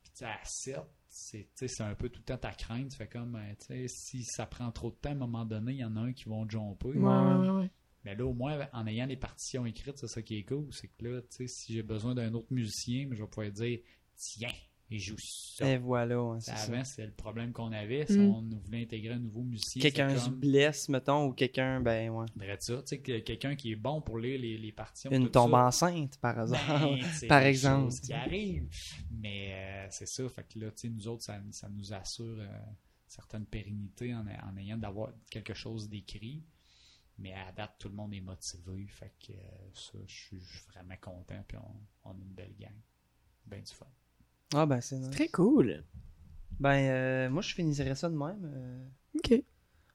Puis, 0.03 0.25
à 0.25 0.39
7, 0.45 0.81
c'est 1.09 1.81
un 1.81 1.95
peu 1.95 2.09
tout 2.09 2.21
le 2.21 2.25
temps 2.25 2.39
ta 2.39 2.53
crainte. 2.53 2.91
Tu 2.91 2.97
fais 2.97 3.09
comme, 3.09 3.37
euh, 3.37 3.85
si 3.89 4.23
ça 4.25 4.47
prend 4.47 4.71
trop 4.71 4.91
de 4.91 4.97
temps, 4.97 5.11
à 5.11 5.13
un 5.13 5.17
moment 5.17 5.45
donné, 5.45 5.73
il 5.73 5.79
y 5.79 5.85
en 5.85 5.97
a 5.97 6.01
un 6.01 6.13
qui 6.13 6.25
vont 6.29 6.49
jumper. 6.49 6.89
Ouais, 6.89 6.95
ouais, 7.41 7.51
ouais. 7.51 7.71
Mais 8.07 8.15
là, 8.15 8.25
au 8.25 8.33
moins, 8.33 8.69
en 8.73 8.87
ayant 8.87 9.07
les 9.07 9.17
partitions 9.17 9.67
écrites, 9.67 9.99
c'est 9.99 10.07
ça 10.07 10.23
qui 10.23 10.39
est 10.39 10.45
cool. 10.45 10.69
C'est 10.71 10.87
que 10.87 11.05
là, 11.05 11.21
tu 11.23 11.27
sais, 11.31 11.47
si 11.49 11.73
j'ai 11.75 11.83
besoin 11.83 12.15
d'un 12.15 12.33
autre 12.35 12.47
musicien, 12.53 13.09
je 13.11 13.21
vais 13.21 13.29
pouvoir 13.29 13.51
dire, 13.51 13.81
tiens, 14.17 14.49
il 14.89 15.01
joue 15.01 15.17
ça. 15.19 15.69
Et 15.69 15.79
voilà, 15.79 16.23
ouais. 16.23 16.39
Avant, 16.47 16.85
c'est 16.85 17.05
le 17.05 17.11
problème 17.11 17.51
qu'on 17.53 17.73
avait. 17.73 18.07
Si 18.07 18.17
Mm. 18.17 18.31
on 18.31 18.43
voulait 18.65 18.83
intégrer 18.83 19.15
un 19.15 19.19
nouveau 19.19 19.43
musicien, 19.43 19.83
Quelqu'un 19.83 20.17
se 20.17 20.27
comme... 20.27 20.39
blesse, 20.39 20.89
mettons, 20.89 21.27
ou 21.27 21.33
quelqu'un, 21.33 21.81
ben, 21.81 22.09
ouais. 22.11 22.27
Dirais 22.37 22.57
ça, 22.61 22.77
tu 22.77 22.83
sais, 22.91 22.99
que 23.01 23.19
quelqu'un 23.19 23.57
qui 23.57 23.73
est 23.73 23.77
bon 23.77 24.01
pour 24.01 24.21
lire 24.21 24.39
les, 24.41 24.57
les 24.57 24.71
partitions. 24.71 25.11
Une 25.11 25.29
tombe 25.29 25.51
ça, 25.51 25.67
enceinte, 25.67 26.17
par 26.19 26.39
hasard. 26.39 26.61
ben, 26.89 27.01
c'est 27.13 27.27
Par 27.27 27.43
exemple. 27.43 27.93
qui 27.95 28.13
arrivent. 28.13 28.69
Mais 29.11 29.49
euh, 29.53 29.87
c'est 29.91 30.07
ça, 30.07 30.29
fait 30.29 30.47
que 30.49 30.61
là, 30.61 30.71
tu 30.71 30.83
sais, 30.83 30.89
nous 30.89 31.09
autres, 31.09 31.25
ça, 31.25 31.41
ça 31.51 31.69
nous 31.69 31.93
assure 31.93 32.39
euh, 32.39 32.47
certaine 33.09 33.47
pérennité 33.47 34.15
en, 34.15 34.25
en 34.25 34.57
ayant 34.57 34.77
d'avoir 34.77 35.11
quelque 35.29 35.55
chose 35.55 35.89
d'écrit. 35.89 36.45
Mais 37.19 37.33
à 37.33 37.51
date, 37.53 37.73
tout 37.79 37.89
le 37.89 37.95
monde 37.95 38.13
est 38.15 38.21
motivé. 38.21 38.87
Fait 38.89 39.13
que 39.27 39.33
euh, 39.33 39.37
ça, 39.75 39.99
je 40.07 40.15
suis 40.15 40.41
vraiment 40.73 40.95
content. 41.01 41.43
Puis 41.49 41.57
on, 41.57 42.11
on 42.11 42.13
a 42.13 42.15
une 42.23 42.35
belle 42.35 42.55
gang. 42.61 42.75
Ben 43.47 43.63
du 43.63 43.73
fun. 43.73 43.87
Ah, 44.55 44.67
ben, 44.67 44.81
c'est 44.81 44.99
nice. 44.99 45.11
Très 45.11 45.29
cool. 45.29 45.83
Ben, 46.61 46.75
euh, 46.75 47.31
moi, 47.31 47.43
je 47.43 47.55
finirais 47.55 47.95
ça 47.95 48.09
de 48.11 48.17
même. 48.17 48.43
euh, 48.45 48.87
Ok. 49.17 49.43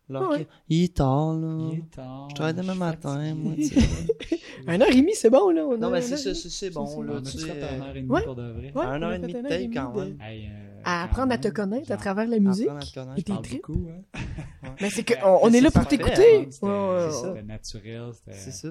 là, 0.09 0.29
Ouais. 0.29 0.47
Il 0.67 0.83
est 0.83 0.95
tard, 0.97 1.33
là. 1.35 1.69
Il 1.73 1.79
est 1.79 1.89
tard, 1.91 2.29
Je 2.29 2.35
travaille 2.35 2.53
demain 2.55 2.75
matin, 2.75 3.17
fatigué. 3.19 3.33
moi, 3.33 3.55
tu 3.55 3.63
sais. 3.65 4.37
Un 4.67 4.79
heure 4.81 4.89
et 4.91 4.95
demie, 4.95 5.15
c'est 5.15 5.29
bon, 5.29 5.49
là. 5.49 5.65
on 5.65 5.77
Non, 5.77 5.87
un 5.87 5.91
mais 5.91 6.01
c'est 6.01 6.69
bon, 6.69 7.01
là, 7.01 7.19
tu 7.21 7.37
fait 7.39 7.63
euh, 7.63 7.79
un 7.79 7.81
heure 7.81 7.95
et 7.95 8.01
demie 8.01 8.11
Ouais. 8.11 8.23
pour 8.23 8.35
de 8.35 8.51
vrai? 8.51 8.71
Ouais, 8.75 8.83
Un 8.85 9.01
heure 9.01 9.13
et 9.13 9.19
demie 9.19 9.33
de 9.33 9.41
tape, 9.41 9.73
quand 9.73 9.95
même. 9.95 10.21
Hey, 10.21 10.49
euh, 10.51 10.70
À 10.83 11.03
quand 11.07 11.11
apprendre 11.11 11.33
à 11.33 11.37
te 11.37 11.47
connaître 11.47 11.91
à 11.91 11.97
travers 11.97 12.27
la 12.27 12.39
musique. 12.39 12.67
Apprendre 12.67 12.81
à 12.81 12.85
te 12.85 12.93
connaître. 12.93 13.19
Et 13.19 13.23
tes 13.23 13.41
tripes. 13.41 13.65
hein? 14.13 14.19
Mais 14.81 14.89
c'est 14.89 15.03
que 15.03 15.13
on, 15.25 15.45
on 15.45 15.49
mais 15.49 15.57
est 15.57 15.61
là 15.61 15.71
pour 15.71 15.87
t'écouter. 15.87 16.47
C'était 16.51 17.43
naturel. 17.43 18.11
C'est 18.31 18.51
ça. 18.51 18.69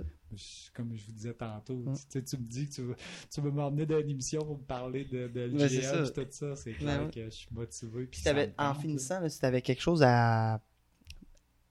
Comme 0.75 0.95
je 0.95 1.05
vous 1.07 1.13
disais 1.13 1.35
tantôt, 1.35 1.75
Mm. 1.75 1.95
tu, 1.95 2.01
sais, 2.09 2.23
tu 2.23 2.37
me 2.37 2.43
dis 2.45 2.69
que 2.69 2.75
tu 2.75 2.83
veux, 2.83 2.97
tu 3.33 3.41
veux 3.41 3.51
m'emmener 3.51 3.85
dans 3.87 3.99
une 3.99 4.11
émission 4.11 4.45
pour 4.45 4.59
me 4.59 4.63
parler 4.63 5.05
de, 5.05 5.27
de 5.29 5.41
LGL 5.41 6.05
et 6.07 6.13
tout 6.13 6.27
ça. 6.31 6.57
C'est 6.57 6.73
clair 6.73 6.99
Ben 7.01 7.05
ouais. 7.07 7.11
que 7.13 7.25
je 7.25 7.31
suis 7.31 7.49
motivé. 7.53 8.05
Puis 8.07 8.23
en 8.59 8.75
finissant, 8.75 9.21
là, 9.21 9.29
si 9.29 9.41
t'avais 9.41 9.61
quelque 9.63 9.83
chose 9.83 10.03
à. 10.05 10.61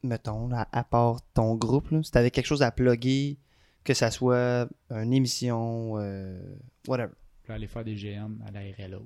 Mettons, 0.03 0.47
là, 0.47 0.67
à 0.71 0.83
part 0.83 1.19
ton 1.33 1.55
groupe, 1.55 1.89
là, 1.91 2.01
si 2.03 2.11
t'avais 2.11 2.31
quelque 2.31 2.45
chose 2.45 2.61
à 2.61 2.71
plugger, 2.71 3.37
que 3.83 3.93
ça 3.93 4.11
soit 4.11 4.67
une 4.89 5.13
émission, 5.13 5.95
euh, 5.97 6.39
whatever. 6.87 7.13
Puis 7.43 7.53
aller 7.53 7.67
faire 7.67 7.83
des 7.83 7.95
GM 7.95 8.41
à 8.47 8.51
la 8.51 8.59
RLOS. 8.61 9.01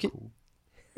Cool. 0.00 0.30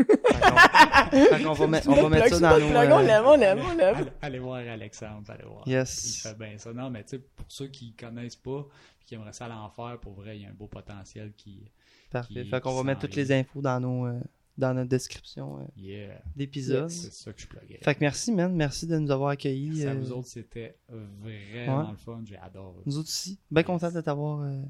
Qu'on 0.01 1.53
va, 1.55 1.81
on 1.89 1.95
va 2.03 2.09
mettre 2.09 2.29
ça 2.37 2.41
dans 2.41 2.59
nos. 2.59 2.67
On 2.67 2.77
euh, 2.77 3.03
l'aime, 3.03 3.23
on 3.27 3.37
l'aime, 3.37 3.59
on 3.61 3.75
l'aime. 3.77 3.97
Allez, 3.97 4.11
allez 4.23 4.39
voir 4.39 4.57
Alexandre, 4.59 5.31
allez 5.31 5.45
voir. 5.45 5.67
Yes. 5.69 6.19
Il 6.25 6.29
fait 6.29 6.39
bien 6.39 6.59
ça. 6.59 6.73
Non, 6.73 6.91
mais 6.91 7.03
tu 7.05 7.11
sais, 7.11 7.19
pour 7.19 7.47
ceux 7.49 7.67
qui 7.69 7.93
connaissent 7.95 8.37
pas 8.37 8.61
et 9.01 9.05
qui 9.05 9.15
aimeraient 9.15 9.33
ça 9.33 9.47
à 9.47 9.49
l'enfer, 9.49 9.99
pour 10.01 10.15
vrai, 10.15 10.39
il 10.39 10.43
y 10.43 10.47
a 10.47 10.49
un 10.49 10.55
beau 10.55 10.67
potentiel 10.69 11.33
qui. 11.37 11.71
Parfait. 12.11 12.43
qui- 12.45 12.49
Fait 12.51 12.61
qu'on 12.61 12.75
va 12.75 12.83
mettre 12.83 13.01
toutes 13.03 13.15
les 13.17 13.31
infos 13.33 13.61
dans 13.61 13.79
nos 13.79 14.07
euh, 14.07 14.21
dans 14.59 14.75
notre 14.75 14.89
description 14.89 15.59
euh, 15.59 15.65
Yeah. 15.77 16.21
d'épisode. 16.35 16.91
C'est 16.91 17.13
ça 17.13 17.33
que 17.33 17.41
je 17.41 17.47
pluguais. 17.47 17.79
Fait 17.83 17.95
que 17.95 18.01
merci, 18.01 18.33
man. 18.33 18.55
Merci 18.55 18.87
de 18.87 18.99
nous 18.99 19.11
avoir 19.11 19.31
accueillis. 19.31 19.83
Ça, 19.83 19.89
euh, 19.89 19.95
vous 19.95 20.13
autres, 20.13 20.29
c'était 20.29 20.77
vraiment 20.89 21.85
Ouais. 21.85 21.91
le 21.91 21.97
fun. 21.97 22.21
J'ai 22.25 22.37
adoré. 22.39 22.81
Nous 22.87 22.97
autres 22.99 23.09
aussi. 23.09 23.39
Bien 23.51 23.63
content 23.63 23.91
de 23.91 24.01
t'avoir 24.01 24.41
euh, 24.41 24.63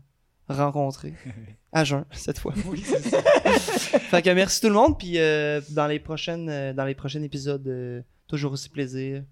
rencontré. 0.52 1.14
à 1.72 1.84
jeun, 1.84 2.04
cette 2.12 2.38
fois. 2.38 2.54
oui, 2.66 2.82
c'est 2.84 3.00
ça. 3.00 3.22
fait 3.98 4.22
que 4.22 4.30
merci 4.30 4.60
tout 4.60 4.68
le 4.68 4.74
monde. 4.74 4.98
Puis 4.98 5.18
euh, 5.18 5.60
dans, 5.70 5.86
les 5.86 5.98
prochaines, 6.00 6.48
euh, 6.48 6.72
dans 6.72 6.84
les 6.84 6.94
prochains 6.94 7.22
épisodes, 7.22 7.66
euh, 7.66 8.02
toujours 8.26 8.52
aussi 8.52 8.68
plaisir. 8.68 9.24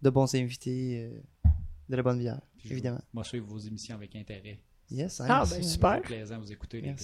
De 0.00 0.10
bons 0.10 0.32
invités. 0.34 1.10
euh, 1.10 1.50
de 1.88 1.96
la 1.96 2.02
bonne 2.02 2.18
bière, 2.18 2.40
Puis 2.58 2.70
évidemment. 2.72 3.00
Moi, 3.12 3.22
je 3.24 3.30
suis 3.30 3.38
vos 3.38 3.58
émissions 3.58 3.94
avec 3.96 4.14
intérêt. 4.14 4.60
Yes, 4.90 5.20
hein, 5.20 5.26
Ah, 5.28 5.38
merci, 5.38 5.54
ben, 5.54 5.62
super. 5.62 5.94
C'est 5.96 6.00
plaisant 6.02 6.36
de 6.36 6.42
vous 6.42 6.52
écouter, 6.52 6.80
les. 6.80 6.94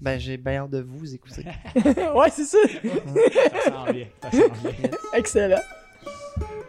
Ben, 0.00 0.18
j'ai 0.18 0.36
bien 0.36 0.62
hâte 0.62 0.70
de 0.70 0.80
vous 0.80 1.14
écouter. 1.14 1.44
ouais, 1.74 2.30
c'est 2.30 2.44
ça. 2.44 2.58
Ça 2.66 3.86
sent 3.86 3.92
bien. 3.92 4.06
Ça 4.22 4.30
sent 4.30 4.50
bien. 4.62 4.90
Excellent. 5.14 5.60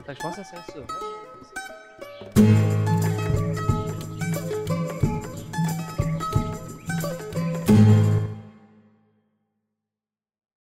Fait 0.05 0.13
que 0.13 0.17
je 0.17 0.21
pense 0.21 0.35
que 0.35 0.43
ça 0.43 0.49
serait 0.51 0.85
ça. 0.87 0.93